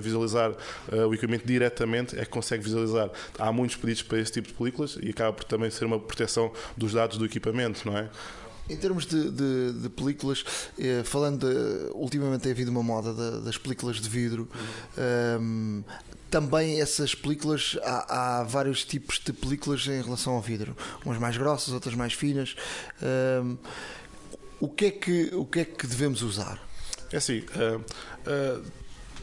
visualizar 0.00 0.50
uh, 0.50 1.06
o 1.08 1.14
equipamento 1.14 1.46
diretamente 1.68 2.18
é 2.18 2.24
que 2.24 2.30
consegue 2.30 2.64
visualizar. 2.64 3.10
Há 3.38 3.52
muitos 3.52 3.76
pedidos 3.76 4.02
para 4.02 4.18
esse 4.18 4.32
tipo 4.32 4.48
de 4.48 4.54
películas 4.54 4.98
e 5.00 5.10
acaba 5.10 5.32
por 5.32 5.44
também 5.44 5.70
ser 5.70 5.84
uma 5.84 5.98
proteção 5.98 6.52
dos 6.76 6.92
dados 6.92 7.18
do 7.18 7.24
equipamento, 7.24 7.88
não 7.88 7.96
é? 7.96 8.08
Em 8.68 8.76
termos 8.76 9.06
de, 9.06 9.30
de, 9.30 9.72
de 9.80 9.88
películas, 9.88 10.44
eh, 10.78 11.02
falando 11.02 11.48
de, 11.48 11.90
ultimamente 11.94 12.42
tem 12.42 12.52
havido 12.52 12.70
uma 12.70 12.82
moda 12.82 13.40
das 13.40 13.56
películas 13.56 13.96
de 13.96 14.08
vidro. 14.08 14.46
Um, 15.40 15.82
também 16.30 16.78
essas 16.78 17.14
películas, 17.14 17.78
há, 17.82 18.40
há, 18.40 18.42
vários 18.44 18.84
tipos 18.84 19.18
de 19.24 19.32
películas 19.32 19.86
em 19.86 20.02
relação 20.02 20.34
ao 20.34 20.42
vidro, 20.42 20.76
umas 21.02 21.18
mais 21.18 21.38
grossas, 21.38 21.72
outras 21.72 21.94
mais 21.94 22.12
finas. 22.12 22.54
Um, 23.42 23.56
o, 24.60 24.68
que 24.68 24.84
é 24.84 24.90
que, 24.90 25.30
o 25.32 25.46
que 25.46 25.60
é 25.60 25.64
que 25.64 25.86
devemos 25.86 26.20
usar? 26.20 26.62
É 27.10 27.16
assim, 27.16 27.38
uh, 27.38 27.78
uh, 27.78 28.62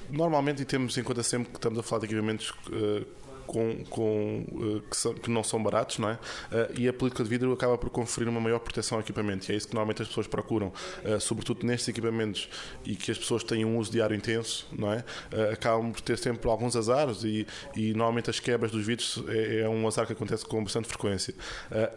normalmente, 0.10 0.62
e 0.62 0.66
temos 0.66 0.98
em 0.98 1.04
conta 1.04 1.24
sempre 1.24 1.50
que 1.50 1.58
estamos 1.58 1.80
a 1.80 1.84
falar 1.84 2.02
de 2.02 2.06
equipamentos 2.08 2.50
uh, 2.50 3.06
com, 3.46 3.84
com, 3.90 4.46
uh, 4.52 4.82
que, 4.82 4.98
são, 4.98 5.14
que, 5.14 5.30
não 5.30 5.44
são 5.44 5.62
baratos, 5.62 5.98
não 5.98 6.10
é? 6.10 6.14
Uh, 6.14 6.80
e 6.80 6.88
a 6.88 6.94
película 6.94 7.24
de 7.24 7.30
vidro 7.30 7.52
acaba 7.54 7.78
por 7.78 7.90
conferir 7.90 8.28
uma 8.30 8.42
maior 8.42 8.60
proteção 8.60 8.98
ao 8.98 9.02
equipamento. 9.02 9.50
E 9.50 9.54
é 9.54 9.58
isso 9.58 9.68
que 9.68 9.74
normalmente 9.74 10.02
as 10.02 10.08
pessoas 10.08 10.28
procuram, 10.28 10.68
uh, 11.04 11.20
sobretudo 11.20 11.66
nestes 11.66 11.88
equipamentos 11.88 12.50
e 12.86 12.96
que 12.96 13.12
as 13.12 13.18
pessoas 13.18 13.44
têm 13.44 13.64
um 13.66 13.78
uso 13.78 13.92
diário 13.92 14.16
intenso, 14.16 14.68
não 14.72 14.92
é? 14.92 15.04
acabam 15.52 15.92
por 15.92 16.02
ter 16.02 16.18
sempre 16.18 16.50
alguns 16.50 16.76
azares 16.76 17.24
e, 17.24 17.46
e 17.76 17.92
normalmente 17.94 18.30
as 18.30 18.40
quebras 18.40 18.72
dos 18.72 18.86
vidros 18.86 19.24
é, 19.28 19.62
é, 19.62 19.70
um 19.70 19.88
azar 19.88 20.06
que 20.06 20.14
acontece 20.14 20.46
com 20.46 20.64
bastante 20.64 20.88
frequência. 20.88 21.34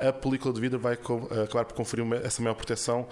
a 0.00 0.12
película 0.12 0.52
de 0.52 0.60
vidro 0.60 0.78
vai 0.78 0.94
acabar 0.94 1.64
por 1.64 1.74
conferir 1.74 2.04
uma, 2.04 2.16
essa 2.16 2.42
maior 2.42 2.54
proteção 2.54 3.06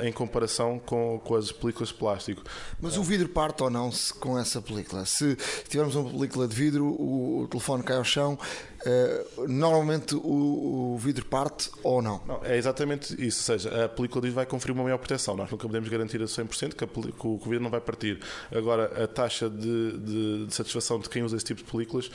em 0.00 0.12
comparação 0.12 0.78
com, 0.78 1.20
com 1.24 1.34
as 1.34 1.52
películas 1.52 1.88
de 1.88 1.94
plástico. 1.94 2.42
Mas 2.80 2.96
o 2.96 3.02
vidro 3.02 3.28
parte 3.28 3.62
ou 3.62 3.70
não 3.70 3.90
com 4.18 4.38
essa 4.38 4.60
película? 4.60 5.04
Se 5.04 5.36
tivermos 5.68 5.94
uma 5.94 6.10
película 6.10 6.46
de 6.46 6.54
vidro, 6.54 6.86
o, 6.86 7.42
o 7.42 7.48
telefone 7.48 7.77
cai 7.82 7.96
ao 7.96 8.04
chão 8.04 8.38
Uh, 8.78 9.48
normalmente 9.48 10.14
o, 10.14 10.92
o, 10.94 10.98
vidro 10.98 11.24
parte 11.24 11.68
ou 11.82 12.00
não? 12.00 12.22
não? 12.24 12.40
É 12.44 12.56
exatamente 12.56 13.12
isso, 13.14 13.52
ou 13.52 13.58
seja, 13.58 13.84
a 13.84 13.88
película 13.88 14.22
de 14.22 14.28
vidro 14.28 14.36
vai 14.36 14.46
conferir 14.46 14.72
uma 14.72 14.84
maior 14.84 14.98
proteção. 14.98 15.36
Nós 15.36 15.50
nunca 15.50 15.66
podemos 15.66 15.88
garantir 15.88 16.22
a 16.22 16.26
100% 16.26 16.74
que, 16.74 16.84
a, 16.84 16.86
que 16.86 17.26
o 17.26 17.38
vidro 17.38 17.60
não 17.60 17.70
vai 17.70 17.80
partir. 17.80 18.20
Agora, 18.52 19.02
a 19.02 19.06
taxa 19.08 19.50
de, 19.50 19.98
de, 19.98 20.46
de 20.46 20.54
satisfação 20.54 21.00
de 21.00 21.08
quem 21.08 21.24
usa 21.24 21.36
esse 21.36 21.44
tipo 21.44 21.62
de 21.62 21.68
películas 21.68 22.06
uh, 22.06 22.10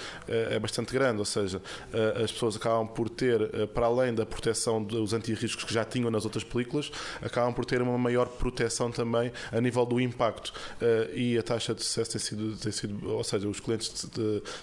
é 0.52 0.58
bastante 0.58 0.94
grande, 0.94 1.20
ou 1.20 1.26
seja, 1.26 1.58
uh, 1.58 2.24
as 2.24 2.32
pessoas 2.32 2.56
acabam 2.56 2.88
por 2.88 3.10
ter, 3.10 3.68
para 3.74 3.86
além 3.86 4.14
da 4.14 4.26
proteção 4.26 4.82
dos 4.82 5.12
antirriscos 5.12 5.66
que 5.66 5.74
já 5.74 5.84
tinham 5.84 6.10
nas 6.10 6.24
outras 6.24 6.46
películas, 6.46 6.92
acabam 7.22 7.54
por 7.54 7.66
ter 7.66 7.82
uma 7.82 7.98
maior 7.98 8.28
proteção 8.28 8.90
também 8.90 9.34
a 9.52 9.60
nível 9.60 9.86
do 9.86 10.00
impacto. 10.00 10.54
e 11.14 11.38
a 11.38 11.44
taxa 11.44 11.76
de 11.76 11.84
sucesso 11.84 12.12
tem 12.12 12.22
sido, 12.22 12.56
tem 12.56 12.72
sido 12.72 13.10
ou 13.10 13.24
seja, 13.24 13.48
os 13.48 13.60
clientes 13.60 14.08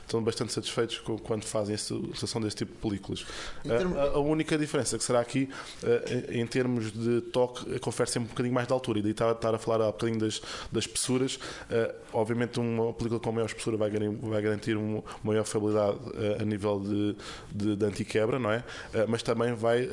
estão 0.02 0.22
bastante 0.22 0.52
satisfeitos 0.52 0.90
com, 0.99 1.19
quando 1.19 1.45
fazem 1.45 1.75
esse 1.75 1.93
utilização 1.93 2.41
desse 2.41 2.57
tipo 2.57 2.73
de 2.73 2.79
películas. 2.79 3.27
Termos... 3.62 3.97
A, 3.97 4.03
a, 4.03 4.19
única 4.19 4.57
diferença 4.59 4.99
que 4.99 5.05
será 5.05 5.21
aqui, 5.21 5.49
eh, 5.83 6.29
em 6.31 6.47
termos 6.47 6.93
de 6.93 7.21
toque, 7.21 7.79
confere 7.81 8.11
sempre 8.11 8.29
um 8.29 8.31
bocadinho 8.31 8.55
mais 8.55 8.67
de 8.67 8.73
altura. 8.73 8.99
E 8.99 9.03
daí 9.03 9.12
estar, 9.12 9.33
estar 9.33 9.55
a 9.55 9.59
falar 9.59 9.85
há 9.87 9.87
bocadinho 9.87 10.21
das, 10.21 10.41
das 10.71 10.85
espessuras. 10.85 11.39
Eh, 11.71 11.95
obviamente, 12.12 12.59
uma 12.61 12.93
película 12.93 13.21
com 13.21 13.33
maior 13.33 13.47
espessura 13.47 13.77
vai, 13.77 13.91
vai 13.91 14.43
garantir 14.43 14.77
uma 14.77 15.03
maior 15.23 15.45
fiabilidade 15.45 15.99
a 16.41 16.45
nível 16.45 16.81
de, 16.81 17.17
de, 17.53 17.77
de 17.77 17.85
anti-quebra, 17.85 18.39
não 18.39 18.51
é? 18.51 18.65
Mas 19.09 19.23
também 19.23 19.55
vai 19.55 19.89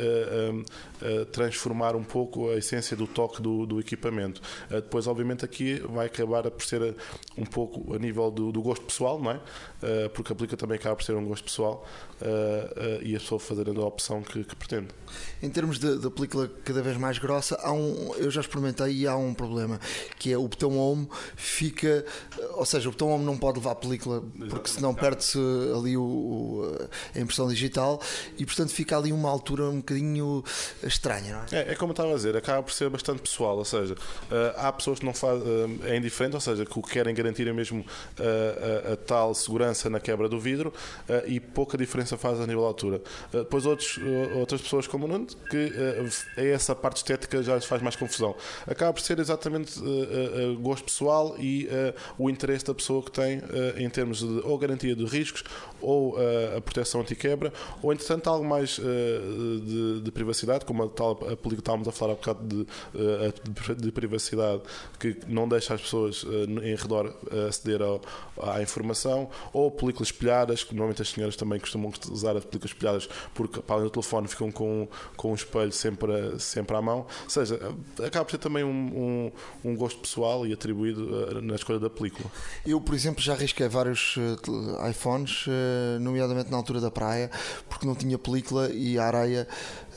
transformar 1.31 1.95
um 1.95 2.03
pouco 2.03 2.49
a 2.49 2.57
essência 2.57 2.95
do 2.95 3.05
toque 3.07 3.41
do, 3.41 3.65
do 3.65 3.79
equipamento. 3.79 4.41
Depois, 4.69 5.07
obviamente, 5.07 5.45
aqui 5.45 5.79
vai 5.89 6.07
acabar 6.07 6.49
por 6.49 6.63
ser 6.63 6.95
um 7.37 7.45
pouco 7.45 7.93
a 7.93 7.99
nível 7.99 8.31
do, 8.31 8.51
do 8.51 8.61
gosto 8.61 8.85
pessoal, 8.85 9.19
não 9.19 9.31
é? 9.31 10.07
Porque 10.09 10.31
a 10.31 10.35
película 10.35 10.57
também 10.57 10.77
acaba 10.87 10.95
por 10.95 11.03
ser 11.03 11.15
um 11.15 11.25
gosto 11.25 11.43
pessoal 11.43 11.85
uh, 12.21 12.25
uh, 12.25 13.03
e 13.03 13.15
a 13.15 13.19
pessoa 13.19 13.39
fazendo 13.39 13.81
a 13.81 13.85
opção 13.85 14.21
que, 14.21 14.43
que 14.43 14.55
pretende. 14.55 14.87
Em 15.41 15.49
termos 15.49 15.77
de, 15.79 15.97
de, 15.97 16.09
película 16.09 16.49
cada 16.63 16.81
vez 16.81 16.97
mais 16.97 17.17
grossa, 17.17 17.59
há 17.61 17.71
um, 17.71 18.13
eu 18.15 18.31
já 18.31 18.41
experimentei 18.41 18.93
e 18.93 19.07
há 19.07 19.15
um 19.15 19.33
problema 19.33 19.79
que 20.17 20.31
é 20.31 20.37
o 20.37 20.47
botão 20.47 20.77
home 20.77 21.07
fica, 21.35 22.05
ou 22.53 22.65
seja, 22.65 22.89
o 22.89 22.91
botão 22.91 23.09
home 23.09 23.25
não 23.25 23.37
pode 23.37 23.59
levar 23.59 23.71
a 23.71 23.75
película 23.75 24.23
porque 24.49 24.69
senão 24.69 24.93
perde-se 24.93 25.37
ali 25.75 25.97
o, 25.97 26.01
o, 26.01 26.77
a 27.15 27.19
impressão 27.19 27.47
digital 27.47 28.01
e 28.37 28.45
portanto 28.45 28.71
fica 28.71 28.97
ali 28.97 29.11
uma 29.11 29.29
altura 29.29 29.65
um 29.65 29.77
bocadinho 29.77 30.43
estranha, 30.83 31.33
não 31.51 31.57
é? 31.57 31.63
É, 31.63 31.71
é 31.71 31.75
como 31.75 31.91
eu 31.91 31.93
estava 31.93 32.11
a 32.11 32.15
dizer, 32.15 32.35
acaba 32.35 32.63
por 32.63 32.71
ser 32.71 32.89
bastante 32.89 33.21
pessoal, 33.21 33.57
ou 33.57 33.65
seja, 33.65 33.93
uh, 33.93 34.57
há 34.57 34.71
pessoas 34.71 34.99
que 34.99 35.05
não 35.05 35.13
fazem, 35.13 35.47
uh, 35.47 35.79
é 35.85 35.95
indiferente, 35.97 36.35
ou 36.35 36.41
seja, 36.41 36.65
que 36.65 36.77
o 36.77 36.81
que 36.81 36.91
querem 36.91 37.13
garantir 37.13 37.47
é 37.47 37.53
mesmo 37.53 37.81
uh, 37.81 38.89
a, 38.89 38.93
a, 38.93 38.95
tal 38.97 39.33
segurança 39.33 39.89
na 39.89 39.99
quebra 39.99 40.27
do 40.27 40.39
vidro 40.39 40.73
e 41.25 41.39
pouca 41.39 41.77
diferença 41.77 42.17
faz 42.17 42.39
a 42.39 42.47
nível 42.47 42.61
de 42.61 42.67
altura. 42.67 43.01
depois 43.31 43.65
outros, 43.65 43.99
outras 44.35 44.61
pessoas 44.61 44.87
como 44.87 45.05
o 45.05 45.07
Nuno, 45.07 45.27
que 45.49 45.71
é 46.37 46.49
essa 46.51 46.75
parte 46.75 46.97
estética 46.97 47.41
já 47.43 47.55
lhes 47.55 47.65
faz 47.65 47.81
mais 47.81 47.95
confusão. 47.95 48.35
Acaba 48.65 48.93
por 48.93 49.01
ser 49.01 49.19
exatamente 49.19 49.79
gosto 50.61 50.85
pessoal 50.85 51.35
e 51.39 51.67
o 52.17 52.29
interesse 52.29 52.65
da 52.65 52.73
pessoa 52.73 53.03
que 53.03 53.11
tem 53.11 53.41
em 53.77 53.89
termos 53.89 54.19
de 54.19 54.41
ou 54.43 54.57
garantia 54.57 54.95
de 54.95 55.05
riscos 55.05 55.43
ou 55.81 56.15
a 56.55 56.61
proteção 56.61 57.01
anti-quebra 57.01 57.51
ou 57.81 57.91
entretanto 57.93 58.29
algo 58.29 58.45
mais 58.45 58.79
de, 58.79 60.01
de 60.01 60.11
privacidade, 60.11 60.65
como 60.65 60.83
a 60.83 60.89
tal 60.89 61.11
a 61.31 61.35
que 61.35 61.55
estávamos 61.55 61.87
a 61.87 61.91
falar 61.91 62.13
há 62.13 62.15
bocado 62.15 62.47
de, 62.47 63.75
de, 63.75 63.91
privacidade 63.91 64.61
que 64.99 65.17
não 65.27 65.47
deixa 65.47 65.73
as 65.73 65.81
pessoas 65.81 66.25
em 66.63 66.75
redor 66.75 67.13
aceder 67.47 67.81
ao, 67.81 68.01
à 68.41 68.61
informação 68.61 69.29
ou 69.53 69.71
películas 69.71 70.09
espelhadas 70.09 70.63
normalmente 70.71 71.01
as 71.01 71.09
senhoras 71.09 71.35
também 71.35 71.59
costumam 71.59 71.91
usar 72.11 72.35
as 72.35 72.43
películas 72.45 72.71
espelhadas 72.71 73.09
porque 73.33 73.61
para 73.61 73.75
além 73.75 73.85
do 73.85 73.91
telefone 73.91 74.27
ficam 74.27 74.51
com, 74.51 74.87
com 75.15 75.31
um 75.31 75.35
espelho 75.35 75.71
sempre, 75.71 76.39
sempre 76.39 76.75
à 76.75 76.81
mão. 76.81 77.05
Ou 77.23 77.29
seja, 77.29 77.59
acaba 78.03 78.25
por 78.25 78.31
ser 78.31 78.37
também 78.37 78.63
um, 78.63 78.69
um, 78.69 79.31
um 79.71 79.75
gosto 79.75 79.99
pessoal 79.99 80.45
e 80.45 80.53
atribuído 80.53 81.41
na 81.41 81.55
escolha 81.55 81.79
da 81.79 81.89
película. 81.89 82.29
Eu, 82.65 82.81
por 82.81 82.95
exemplo, 82.95 83.21
já 83.21 83.33
arrisquei 83.33 83.67
vários 83.67 84.17
uh, 84.17 84.89
iPhones, 84.89 85.45
uh, 85.47 85.99
nomeadamente 85.99 86.51
na 86.51 86.57
altura 86.57 86.81
da 86.81 86.91
praia, 86.91 87.29
porque 87.69 87.85
não 87.85 87.95
tinha 87.95 88.17
película 88.17 88.69
e 88.69 88.97
a 88.97 89.05
areia, 89.05 89.47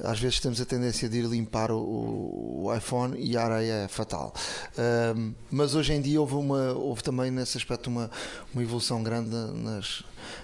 às 0.05 0.21
vezes 0.21 0.41
temos 0.41 0.61
a 0.61 0.65
tendência 0.65 1.09
de 1.09 1.19
ir 1.19 1.25
limpar 1.25 1.71
o, 1.71 2.65
o 2.65 2.75
iPhone 2.75 3.17
e 3.19 3.37
a 3.37 3.45
areia 3.45 3.73
é 3.85 3.89
fatal. 3.89 4.35
Uh, 4.73 5.35
mas 5.51 5.75
hoje 5.75 5.93
em 5.93 6.01
dia 6.01 6.21
houve, 6.21 6.35
uma, 6.35 6.73
houve 6.73 7.03
também 7.03 7.31
nesse 7.31 7.57
aspecto 7.57 7.89
uma, 7.89 8.11
uma 8.53 8.63
evolução 8.63 9.03
grande 9.03 9.31
nas, 9.31 10.03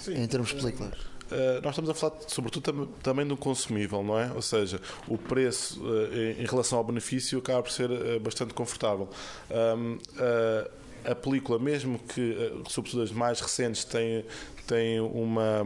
em 0.08 0.26
termos 0.26 0.50
de 0.50 0.56
películas. 0.56 1.16
Uh, 1.26 1.60
nós 1.60 1.72
estamos 1.72 1.90
a 1.90 1.94
falar 1.94 2.14
sobretudo 2.28 2.62
tam 2.62 2.86
também 3.02 3.26
do 3.26 3.36
consumível, 3.36 4.02
não 4.02 4.16
é? 4.16 4.30
Ou 4.32 4.42
seja, 4.42 4.80
o 5.08 5.18
preço 5.18 5.82
uh, 5.82 6.14
em, 6.14 6.46
relação 6.46 6.78
ao 6.78 6.84
benefício 6.84 7.38
acaba 7.38 7.64
por 7.64 7.72
ser 7.72 7.90
uh, 7.90 8.20
bastante 8.20 8.54
confortável. 8.54 9.08
Um, 9.50 9.98
a 11.04 11.14
película, 11.14 11.56
mesmo 11.56 12.00
que, 12.00 12.36
sobretudo 12.68 13.04
as 13.04 13.12
mais 13.12 13.40
recentes, 13.40 13.84
tem, 13.84 14.24
tem 14.66 15.00
uma, 15.00 15.62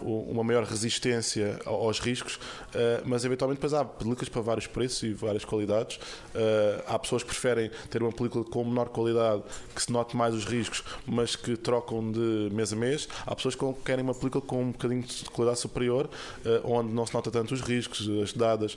uma 0.00 0.44
maior 0.44 0.64
resistência 0.64 1.58
aos 1.64 1.98
riscos, 1.98 2.38
eh, 2.74 3.02
mas 3.04 3.24
eventualmente 3.24 3.58
depois 3.58 3.74
há 3.74 3.84
películas 3.84 4.28
para 4.28 4.42
vários 4.42 4.66
preços 4.66 5.02
e 5.02 5.12
várias 5.12 5.44
qualidades. 5.44 5.98
Eh, 6.34 6.84
há 6.86 6.98
pessoas 6.98 7.22
que 7.22 7.28
preferem 7.28 7.70
ter 7.90 8.02
uma 8.02 8.12
película 8.12 8.44
com 8.44 8.64
menor 8.64 8.88
qualidade, 8.88 9.42
que 9.74 9.82
se 9.82 9.90
note 9.92 10.16
mais 10.16 10.34
os 10.34 10.44
riscos, 10.44 10.84
mas 11.06 11.34
que 11.34 11.56
trocam 11.56 12.10
de 12.10 12.48
mês 12.52 12.72
a 12.72 12.76
mês. 12.76 13.08
Há 13.26 13.34
pessoas 13.34 13.54
que 13.54 13.72
querem 13.84 14.04
uma 14.04 14.14
película 14.14 14.42
com 14.44 14.62
um 14.62 14.72
bocadinho 14.72 15.02
de 15.02 15.24
qualidade 15.30 15.60
superior, 15.60 16.08
eh, 16.44 16.60
onde 16.64 16.92
não 16.92 17.06
se 17.06 17.14
nota 17.14 17.30
tanto 17.30 17.54
os 17.54 17.60
riscos, 17.60 18.08
as 18.22 18.32
dadas, 18.32 18.76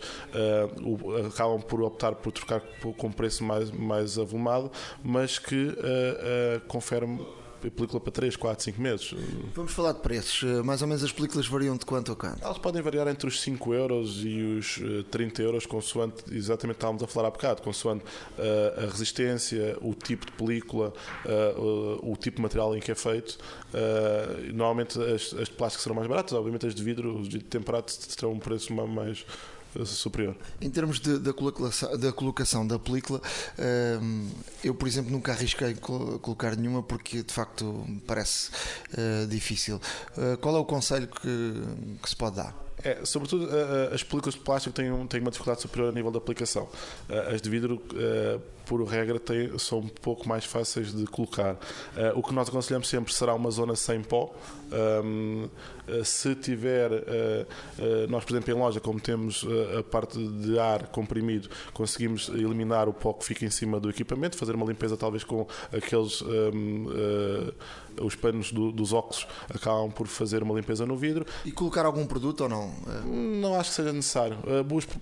acabam 1.27 1.61
por 1.61 1.81
optar 1.81 2.15
por 2.15 2.31
trocar 2.31 2.61
com 2.97 3.07
um 3.07 3.11
preço 3.11 3.43
mais, 3.43 3.71
mais 3.71 4.17
avolumado, 4.17 4.71
mas 5.03 5.37
que 5.39 5.75
confere 6.67 7.05
película 7.69 7.99
para 7.99 8.11
3, 8.11 8.35
4, 8.35 8.63
5 8.63 8.81
meses. 8.81 9.13
Vamos 9.53 9.71
falar 9.71 9.93
de 9.93 9.99
preços. 9.99 10.43
Eh, 10.43 10.63
mais 10.63 10.81
ou 10.81 10.88
menos 10.88 11.03
as 11.03 11.11
películas 11.11 11.47
variam 11.47 11.75
de 11.75 11.85
quanto 11.85 12.11
a 12.11 12.15
quanto? 12.15 12.43
Elas 12.43 12.57
podem 12.57 12.81
variar 12.81 13.07
entre 13.07 13.27
os 13.27 13.41
5 13.41 13.73
euros 13.73 14.21
e 14.23 14.41
os 14.41 14.79
30 15.11 15.41
eh, 15.41 15.45
euros, 15.45 15.65
consoante, 15.65 16.23
exatamente 16.31 16.77
estávamos 16.77 17.03
a 17.03 17.07
falar 17.07 17.27
há 17.27 17.31
bocado, 17.31 17.61
consoante 17.61 18.03
uh, 18.38 18.83
a 18.83 18.91
resistência, 18.91 19.77
o 19.81 19.93
tipo 19.93 20.25
de 20.25 20.31
película, 20.31 20.93
uh, 21.25 21.61
o, 21.61 22.13
o, 22.13 22.17
tipo 22.17 22.38
de 22.38 22.41
material 22.41 22.75
em 22.75 22.79
que 22.79 22.91
é 22.91 22.95
feito. 22.95 23.38
Uh, 23.73 24.53
normalmente 24.53 24.99
as, 25.01 25.33
as 25.33 25.47
de 25.47 25.55
plástico 25.55 25.83
serão 25.83 25.95
mais 25.95 26.07
baratas, 26.07 26.33
obviamente 26.33 26.65
as 26.65 26.73
de 26.73 26.83
vidro, 26.83 27.19
os 27.19 27.29
de 27.29 27.39
temperado 27.39 27.91
terão 28.15 28.31
um 28.31 28.39
preço 28.39 28.73
mais 28.73 29.25
superior. 29.85 30.35
Em 30.60 30.69
termos 30.69 30.99
de, 30.99 31.18
da, 31.19 31.34
colocação, 31.34 31.98
da 31.98 32.11
colocação 32.11 32.68
da 32.68 32.77
película, 32.77 33.22
hum, 34.02 34.30
eu, 34.64 34.73
por 34.73 34.88
exemplo, 34.88 35.11
nunca 35.11 35.31
arrisquei 35.31 35.76
colocar 35.76 36.56
nenhuma 36.56 36.84
porque 36.84 37.23
de 37.23 37.34
facto 37.34 37.85
parece 38.06 38.49
uh, 38.93 39.27
difícil. 39.27 39.81
Uh, 40.18 40.38
qual 40.38 40.56
é 40.56 40.60
o 40.60 40.65
conselho 40.65 41.07
que, 41.07 41.53
que 42.02 42.10
se 42.10 42.15
pode 42.15 42.38
dar? 42.38 42.56
É, 42.84 43.06
sobretudo 43.06 43.48
as 43.93 44.02
películas 44.02 44.34
de 44.34 44.41
plástico 44.41 44.73
têm, 44.73 44.91
um, 44.91 45.06
têm 45.06 45.22
uma 45.22 45.30
dificuldade 45.30 45.61
superior 45.61 45.89
a 45.89 45.91
nível 45.91 46.10
da 46.10 46.18
aplicação. 46.18 46.68
As 47.31 47.39
de 47.39 47.48
vidro 47.48 47.80
por 48.65 48.83
regra, 48.83 49.19
tem, 49.19 49.57
são 49.57 49.79
um 49.79 49.88
pouco 49.88 50.27
mais 50.27 50.45
fáceis 50.45 50.93
de 50.93 51.05
colocar. 51.05 51.53
Uh, 51.53 52.17
o 52.17 52.23
que 52.23 52.33
nós 52.33 52.49
aconselhamos 52.49 52.88
sempre 52.88 53.13
será 53.13 53.33
uma 53.33 53.51
zona 53.51 53.75
sem 53.75 54.01
pó. 54.01 54.33
Um, 54.71 55.49
uh, 55.88 56.05
se 56.05 56.33
tiver, 56.35 56.91
uh, 56.91 58.07
nós, 58.09 58.23
por 58.23 58.33
exemplo, 58.33 58.53
em 58.53 58.57
loja, 58.57 58.79
como 58.79 58.99
temos 58.99 59.45
a 59.77 59.83
parte 59.83 60.17
de 60.17 60.57
ar 60.57 60.88
comprimido, 60.88 61.49
conseguimos 61.73 62.29
eliminar 62.29 62.88
o 62.88 62.93
pó 62.93 63.13
que 63.13 63.25
fica 63.25 63.45
em 63.45 63.49
cima 63.49 63.79
do 63.79 63.89
equipamento, 63.89 64.38
fazer 64.38 64.55
uma 64.55 64.65
limpeza 64.65 64.95
talvez 64.95 65.23
com 65.23 65.45
aqueles. 65.71 66.21
Um, 66.21 66.88
os 67.99 68.15
panos 68.15 68.51
do, 68.51 68.71
dos 68.71 68.93
óculos 68.93 69.27
acabam 69.53 69.91
por 69.91 70.07
fazer 70.07 70.41
uma 70.43 70.53
limpeza 70.53 70.85
no 70.85 70.95
vidro. 70.95 71.25
E 71.43 71.51
colocar 71.51 71.85
algum 71.85 72.05
produto 72.05 72.41
ou 72.41 72.49
não? 72.49 72.71
Não 73.05 73.59
acho 73.59 73.71
que 73.71 73.75
seja 73.75 73.91
necessário. 73.91 74.38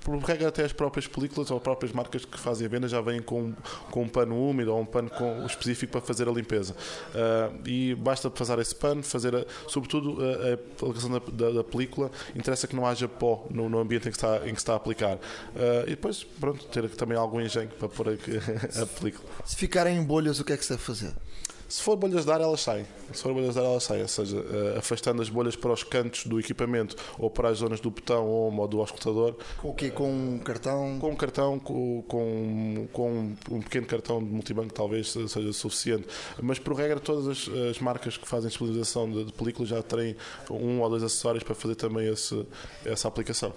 Por 0.01 0.17
regra, 0.19 0.47
até 0.47 0.63
as 0.63 0.73
próprias 0.73 1.05
películas 1.07 1.51
ou 1.51 1.57
as 1.57 1.63
próprias 1.63 1.93
marcas 1.93 2.25
que 2.25 2.39
fazem 2.39 2.65
a 2.65 2.69
venda 2.69 2.87
já 2.87 3.01
vêm 3.01 3.21
com 3.21 3.48
com 3.91 4.03
um 4.03 4.07
pano 4.07 4.37
úmido 4.37 4.73
ou 4.73 4.81
um 4.81 4.85
pano 4.85 5.09
com, 5.09 5.45
específico 5.45 5.91
para 5.91 6.01
fazer 6.01 6.27
a 6.27 6.31
limpeza. 6.31 6.75
Uh, 7.09 7.67
e 7.67 7.95
basta 7.95 8.29
fazer 8.29 8.59
esse 8.59 8.75
pano, 8.75 9.03
fazer 9.03 9.35
a, 9.35 9.45
sobretudo 9.67 10.17
a, 10.23 10.49
a 10.49 10.53
aplicação 10.53 11.11
da, 11.11 11.19
da, 11.19 11.51
da, 11.51 11.63
película, 11.63 12.11
interessa 12.35 12.67
que 12.67 12.75
não 12.75 12.85
haja 12.85 13.07
pó 13.07 13.45
no, 13.49 13.69
no 13.69 13.79
ambiente 13.79 14.07
em 14.07 14.11
que 14.11 14.17
está, 14.17 14.47
em 14.47 14.53
que 14.53 14.59
está 14.59 14.73
a 14.73 14.75
aplicar. 14.75 15.15
Uh, 15.15 15.83
e 15.85 15.91
depois, 15.91 16.23
pronto, 16.23 16.65
ter 16.65 16.89
também 16.91 17.17
algum 17.17 17.39
engenho 17.39 17.69
para 17.69 17.89
pôr 17.89 18.09
a, 18.09 18.11
a 18.81 18.85
película. 18.85 19.29
Se 19.45 19.55
ficarem 19.55 19.97
em 19.97 20.03
bolhas, 20.03 20.39
o 20.39 20.43
que 20.43 20.53
é 20.53 20.57
que 20.57 20.63
se 20.63 20.71
deve 20.71 20.83
fazer? 20.83 21.13
Se 21.69 21.83
for 21.83 21.95
bolhas 21.95 22.25
de 22.25 22.31
ar, 22.31 22.41
elas 22.41 22.61
saem. 22.61 22.83
Se 23.13 23.21
for 23.21 23.31
bolhas 23.31 23.53
de 23.53 23.59
ar, 23.59 23.65
elas 23.65 23.83
saem. 23.83 24.01
Ou 24.01 24.07
seja, 24.07 24.37
uh, 24.37 24.79
afastando 24.79 25.21
as 25.21 25.29
bolhas 25.29 25.55
para 25.55 25.71
os 25.71 25.83
cantos 25.83 26.25
do 26.25 26.39
equipamento 26.39 26.95
ou 27.19 27.29
para 27.29 27.49
as 27.49 27.59
zonas 27.59 27.79
do 27.79 27.91
botão 27.91 28.25
ou 28.27 28.67
do 28.67 28.79
auscultador. 28.79 29.35
Com 29.59 29.69
o 29.69 29.73
quê? 29.75 29.91
Com 29.91 30.11
um 30.11 30.39
cartão? 30.39 30.97
Com 30.99 31.11
um 31.11 31.15
cartão, 31.15 31.59
com, 31.59 32.03
com, 32.07 32.87
com 32.91 33.35
um 33.51 33.61
pequeno 33.61 33.85
cartão 33.85 34.17
de 34.17 34.31
multibanco 34.31 34.73
talvez 34.73 35.09
seja 35.11 35.53
suficiente. 35.53 36.07
Mas, 36.41 36.57
por 36.57 36.73
regra, 36.73 36.99
todas 36.99 37.27
as, 37.27 37.47
as 37.69 37.79
marcas 37.79 38.17
que 38.17 38.27
fazem 38.27 38.49
disponibilização 38.49 39.07
de, 39.07 39.25
de 39.25 39.33
películas 39.33 39.69
já 39.69 39.83
têm 39.83 40.15
um 40.49 40.81
ou 40.81 40.89
dois 40.89 41.03
acessórios 41.03 41.43
para 41.43 41.53
fazer 41.53 41.75
também 41.75 42.07
esse, 42.07 42.47
essa 42.83 43.07
aplicação. 43.07 43.53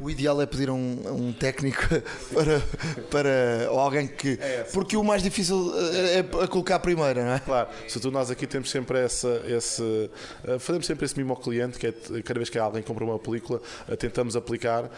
O 0.00 0.10
ideal 0.10 0.40
é 0.40 0.46
pedir 0.46 0.70
um, 0.70 0.98
um 1.10 1.32
técnico 1.32 1.82
para, 2.32 2.62
para 3.10 3.70
ou 3.70 3.78
alguém 3.78 4.06
que. 4.06 4.38
É 4.40 4.64
porque 4.72 4.96
o 4.96 5.04
mais 5.04 5.22
difícil 5.22 5.72
é, 5.92 6.18
é 6.18 6.46
colocar 6.46 6.76
a 6.76 6.78
primeira, 6.78 7.24
não 7.24 7.32
é? 7.32 7.38
Claro, 7.38 7.68
sobretudo 7.88 8.12
nós 8.12 8.30
aqui 8.30 8.46
temos 8.46 8.70
sempre 8.70 8.98
essa, 8.98 9.42
esse, 9.46 10.10
eh, 10.44 10.58
fazemos 10.58 10.86
sempre 10.86 11.04
esse 11.04 11.16
mimo 11.16 11.32
ao 11.32 11.40
cliente, 11.40 11.78
que 11.78 11.86
é 11.86 11.92
cada 12.22 12.38
vez 12.38 12.50
que 12.50 12.58
alguém 12.58 12.82
compra 12.82 13.04
uma 13.04 13.18
película, 13.18 13.60
eh, 13.88 13.96
tentamos 13.96 14.36
aplicar, 14.36 14.90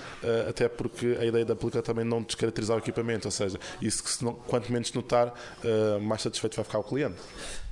até 0.49 0.69
porque 0.69 1.17
a 1.21 1.25
ideia 1.25 1.45
da 1.45 1.55
película 1.55 1.83
também 1.83 2.05
não 2.05 2.23
descaracterizar 2.23 2.77
o 2.77 2.81
equipamento, 2.81 3.29
ou 3.29 3.33
seja, 3.33 3.59
isso 3.81 4.03
que 4.03 4.11
se 4.11 4.25
não, 4.25 4.33
quanto 4.35 4.73
menos 4.73 4.93
notar, 4.93 5.35
mais 6.01 6.23
satisfeito 6.23 6.57
vai 6.57 6.65
ficar 6.65 6.79
o 6.79 6.85
cliente. 6.85 7.17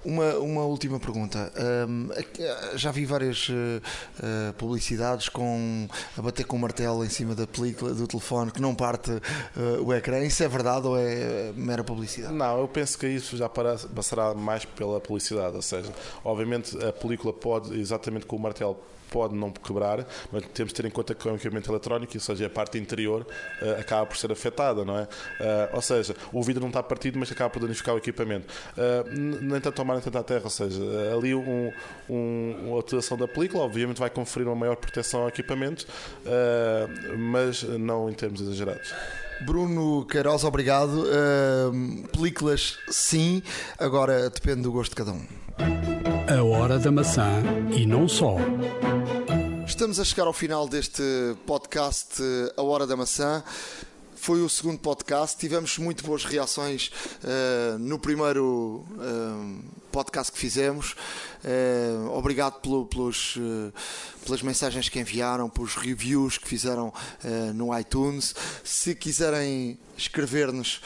Uma, 0.05 0.35
uma 0.35 0.63
última 0.65 1.01
pergunta. 1.01 1.51
Um, 1.89 2.09
já 2.77 2.91
vi 2.91 3.07
várias 3.07 3.49
uh, 3.49 4.53
publicidades 4.59 5.31
com 5.31 5.89
a 6.17 6.21
bater 6.21 6.45
com 6.45 6.57
o 6.57 6.59
martelo 6.59 7.05
em 7.05 7.09
cima 7.09 7.35
da 7.35 7.47
película 7.47 7.95
do 7.95 8.07
telefone 8.07 8.51
que 8.51 8.61
não 8.61 8.75
parte 8.75 9.11
uh, 9.11 9.83
o 9.83 9.95
ecrã. 9.95 10.21
Isso 10.21 10.43
é 10.45 10.49
verdade 10.49 10.87
ou 10.87 10.99
é 10.99 11.53
mera 11.57 11.83
publicidade? 11.83 12.35
Não, 12.35 12.61
eu 12.61 12.69
penso 12.69 12.99
que 12.99 13.07
isso 13.07 13.37
já 13.37 13.49
passará 13.49 14.35
mais 14.35 14.65
pela 14.65 15.01
publicidade. 15.01 15.57
Ou 15.57 15.63
seja, 15.63 15.93
obviamente 16.23 16.77
a 16.85 16.93
película 16.93 17.33
pode, 17.33 17.79
exatamente 17.81 18.27
com 18.27 18.37
o 18.37 18.41
martelo, 18.41 18.77
pode 19.15 19.37
não 19.37 19.53
quebrar, 19.53 20.05
mas 20.33 20.45
temos 20.53 20.73
de 20.73 20.83
ter 20.83 20.89
em 20.89 20.91
conta 20.91 21.15
que 21.15 21.29
um 21.29 21.37
equipamento 21.37 21.71
eletrónico, 21.71 22.13
ou 22.13 22.21
seja, 22.21 22.47
a 22.47 22.51
parte 22.51 22.79
interior 22.79 23.25
uh, 23.63 23.81
acaba 23.81 24.05
por 24.07 24.17
ser 24.17 24.33
afetada, 24.33 24.85
não 24.85 24.99
é? 24.99 25.03
Uh, 25.03 25.07
ou 25.75 25.81
seja, 25.81 26.17
o 26.33 26.43
vidro 26.43 26.61
não 26.61 26.69
está 26.69 26.83
partido, 26.83 27.17
mas 27.17 27.31
acaba 27.31 27.49
por 27.49 27.61
danificar 27.61 27.95
o 27.95 27.99
equipamento. 27.99 28.53
Uh, 28.73 29.09
nem 29.41 29.61
tanto 29.61 29.79
ao 29.81 29.85
mar, 29.85 29.95
nem 29.95 30.03
tanto 30.03 30.19
à 30.19 30.23
terra, 30.25 30.43
ou 30.43 30.51
seja, 30.51 30.83
ali 31.17 31.33
um, 31.33 31.73
um, 32.11 32.57
uma 32.67 32.79
utilização 32.79 33.17
da 33.17 33.29
película, 33.29 33.63
obviamente 33.63 34.01
vai 34.01 34.11
conferir 34.11 34.49
uma 34.49 34.57
maior 34.57 34.75
proteção 34.75 35.23
ao 35.23 35.29
equipamento, 35.29 35.87
mas 37.17 37.63
não 37.63 38.11
em 38.11 38.15
termos 38.15 38.41
exagerados. 38.41 38.93
Bruno 39.43 40.05
Queiroz, 40.07 40.43
obrigado. 40.43 41.05
Películas, 42.13 42.79
sim, 42.89 43.43
agora 43.79 44.29
depende 44.31 44.63
do 44.63 44.73
gosto 44.73 44.91
de 44.91 44.97
cada 44.97 45.13
um. 45.13 45.44
A 45.59 46.43
Hora 46.43 46.79
da 46.79 46.91
Maçã 46.91 47.43
e 47.73 47.87
não 47.87 48.09
só. 48.09 48.37
Estamos 49.67 50.01
a 50.01 50.05
chegar 50.05 50.27
ao 50.27 50.33
final 50.33 50.69
deste 50.69 51.03
podcast 51.47 52.23
A 52.57 52.63
Hora 52.63 52.87
da 52.87 52.97
Maçã. 52.97 53.43
Foi 54.25 54.41
o 54.41 54.49
segundo 54.49 54.79
podcast, 54.79 55.37
tivemos 55.37 55.77
muito 55.77 56.03
boas 56.03 56.25
reações 56.25 56.91
uh, 57.23 57.79
no 57.79 57.99
primeiro 57.99 58.83
uh, 58.93 59.63
podcast 59.93 60.33
que 60.33 60.39
fizemos. 60.39 60.97
Uh, 61.45 62.09
obrigado 62.09 62.59
pelo, 62.63 62.87
pelos, 62.87 63.37
pelas 64.25 64.41
mensagens 64.41 64.89
que 64.89 64.99
enviaram, 64.99 65.51
pelos 65.51 65.75
reviews 65.75 66.39
que 66.39 66.49
fizeram 66.49 66.91
no 67.55 67.79
iTunes. 67.79 68.35
Se 68.65 68.95
quiserem 68.95 69.79
escrever-nos, 69.95 70.81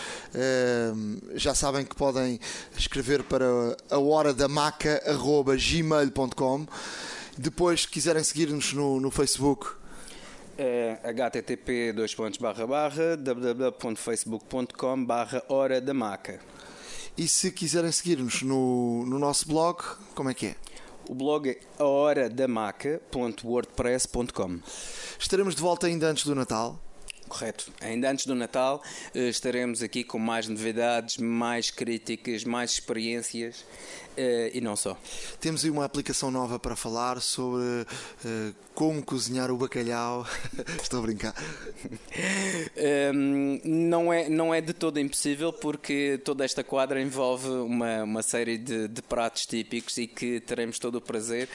já 1.36 1.54
sabem 1.54 1.84
que 1.84 1.94
podem 1.94 2.40
escrever 2.76 3.22
para 3.22 3.46
a 3.88 4.00
hora 4.00 4.34
da 4.34 4.48
maca.gmail.com. 4.48 6.66
Depois, 7.38 7.82
se 7.82 7.88
quiserem 7.88 8.24
seguir-nos 8.24 8.72
no, 8.72 8.98
no 8.98 9.12
Facebook, 9.12 9.78
é 10.58 10.98
http 11.04 11.94
www.facebook.com 13.22 15.04
barra 15.04 15.44
hora 15.48 15.80
da 15.80 15.94
maca. 15.94 16.40
E 17.16 17.28
se 17.28 17.52
quiserem 17.52 17.92
seguir-nos 17.92 18.42
no, 18.42 19.06
no 19.06 19.18
nosso 19.18 19.48
blog, 19.48 19.82
como 20.14 20.28
é 20.30 20.34
que 20.34 20.48
é? 20.48 20.56
O 21.08 21.14
blog 21.14 21.48
é 21.48 21.58
ahoradamaca.wordpress.com. 21.78 24.60
Estaremos 25.18 25.54
de 25.54 25.62
volta 25.62 25.86
ainda 25.86 26.08
antes 26.08 26.26
do 26.26 26.34
Natal. 26.34 26.78
Correto. 27.28 27.70
Ainda 27.80 28.10
antes 28.10 28.26
do 28.26 28.34
Natal 28.34 28.82
eh, 29.14 29.28
estaremos 29.28 29.80
aqui 29.82 30.02
com 30.02 30.18
mais 30.18 30.48
novidades, 30.48 31.18
mais 31.18 31.70
críticas, 31.70 32.42
mais 32.44 32.72
experiências 32.72 33.64
e 34.52 34.60
não 34.60 34.76
só. 34.76 34.96
Temos 35.40 35.64
aí 35.64 35.70
uma 35.70 35.84
aplicação 35.84 36.30
nova 36.30 36.58
para 36.58 36.74
falar 36.76 37.20
sobre 37.20 37.62
uh, 38.24 38.54
como 38.74 39.02
cozinhar 39.02 39.50
o 39.50 39.56
bacalhau. 39.56 40.26
Estou 40.80 41.00
a 41.00 41.02
brincar. 41.02 41.34
um, 43.14 43.60
não, 43.64 44.12
é, 44.12 44.28
não 44.28 44.54
é 44.54 44.60
de 44.60 44.72
todo 44.72 44.98
impossível 44.98 45.52
porque 45.52 46.20
toda 46.24 46.44
esta 46.44 46.62
quadra 46.62 47.00
envolve 47.00 47.48
uma, 47.48 48.04
uma 48.04 48.22
série 48.22 48.58
de, 48.58 48.88
de 48.88 49.02
pratos 49.02 49.46
típicos 49.46 49.96
e 49.98 50.06
que 50.06 50.40
teremos 50.40 50.78
todo 50.78 50.96
o 50.96 51.00
prazer, 51.00 51.48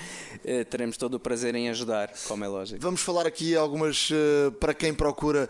uh, 0.44 0.66
teremos 0.66 0.98
todo 0.98 1.16
o 1.16 1.20
prazer 1.20 1.56
em 1.56 1.70
ajudar, 1.70 2.12
como 2.28 2.44
é 2.44 2.48
lógico. 2.48 2.82
Vamos 2.82 3.02
falar 3.02 3.26
aqui 3.26 3.56
algumas 3.56 4.10
uh, 4.10 4.52
para 4.60 4.74
quem 4.74 4.94
procura 4.94 5.50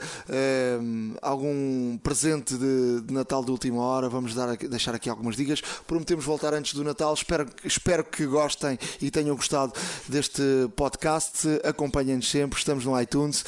algum 1.21 1.97
presente 1.97 2.55
de, 2.57 3.01
de, 3.01 3.13
Natal 3.13 3.43
de 3.43 3.51
última 3.51 3.81
hora. 3.81 4.09
Vamos 4.09 4.33
dar, 4.33 4.55
deixar 4.57 4.95
aqui 4.95 5.09
algumas 5.09 5.35
dicas. 5.35 5.61
Prometemos 5.85 6.25
voltar 6.25 6.53
antes 6.53 6.73
do 6.73 6.83
Natal. 7.03 7.13
Espero, 7.13 7.49
espero 7.63 8.03
que 8.03 8.25
gostem 8.25 8.79
e 9.01 9.11
tenham 9.11 9.35
gostado 9.35 9.73
deste 10.07 10.41
podcast. 10.75 11.47
Acompanhem-nos 11.63 12.29
sempre. 12.29 12.57
Estamos 12.57 12.85
no 12.85 12.99
iTunes. 12.99 13.43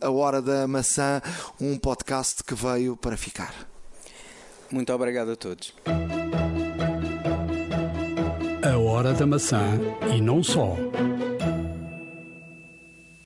A 0.00 0.10
Hora 0.10 0.42
da 0.42 0.68
Maçã, 0.68 1.22
um 1.60 1.78
podcast 1.78 2.44
que 2.44 2.54
veio 2.54 2.96
para 2.96 3.16
ficar. 3.16 3.54
Muito 4.70 4.92
obrigado 4.92 5.30
a 5.30 5.36
todos. 5.36 5.74
A 8.62 8.76
Hora 8.78 9.14
da 9.14 9.26
Maçã 9.26 9.80
e 10.14 10.20
não 10.20 10.42
só. 10.42 10.76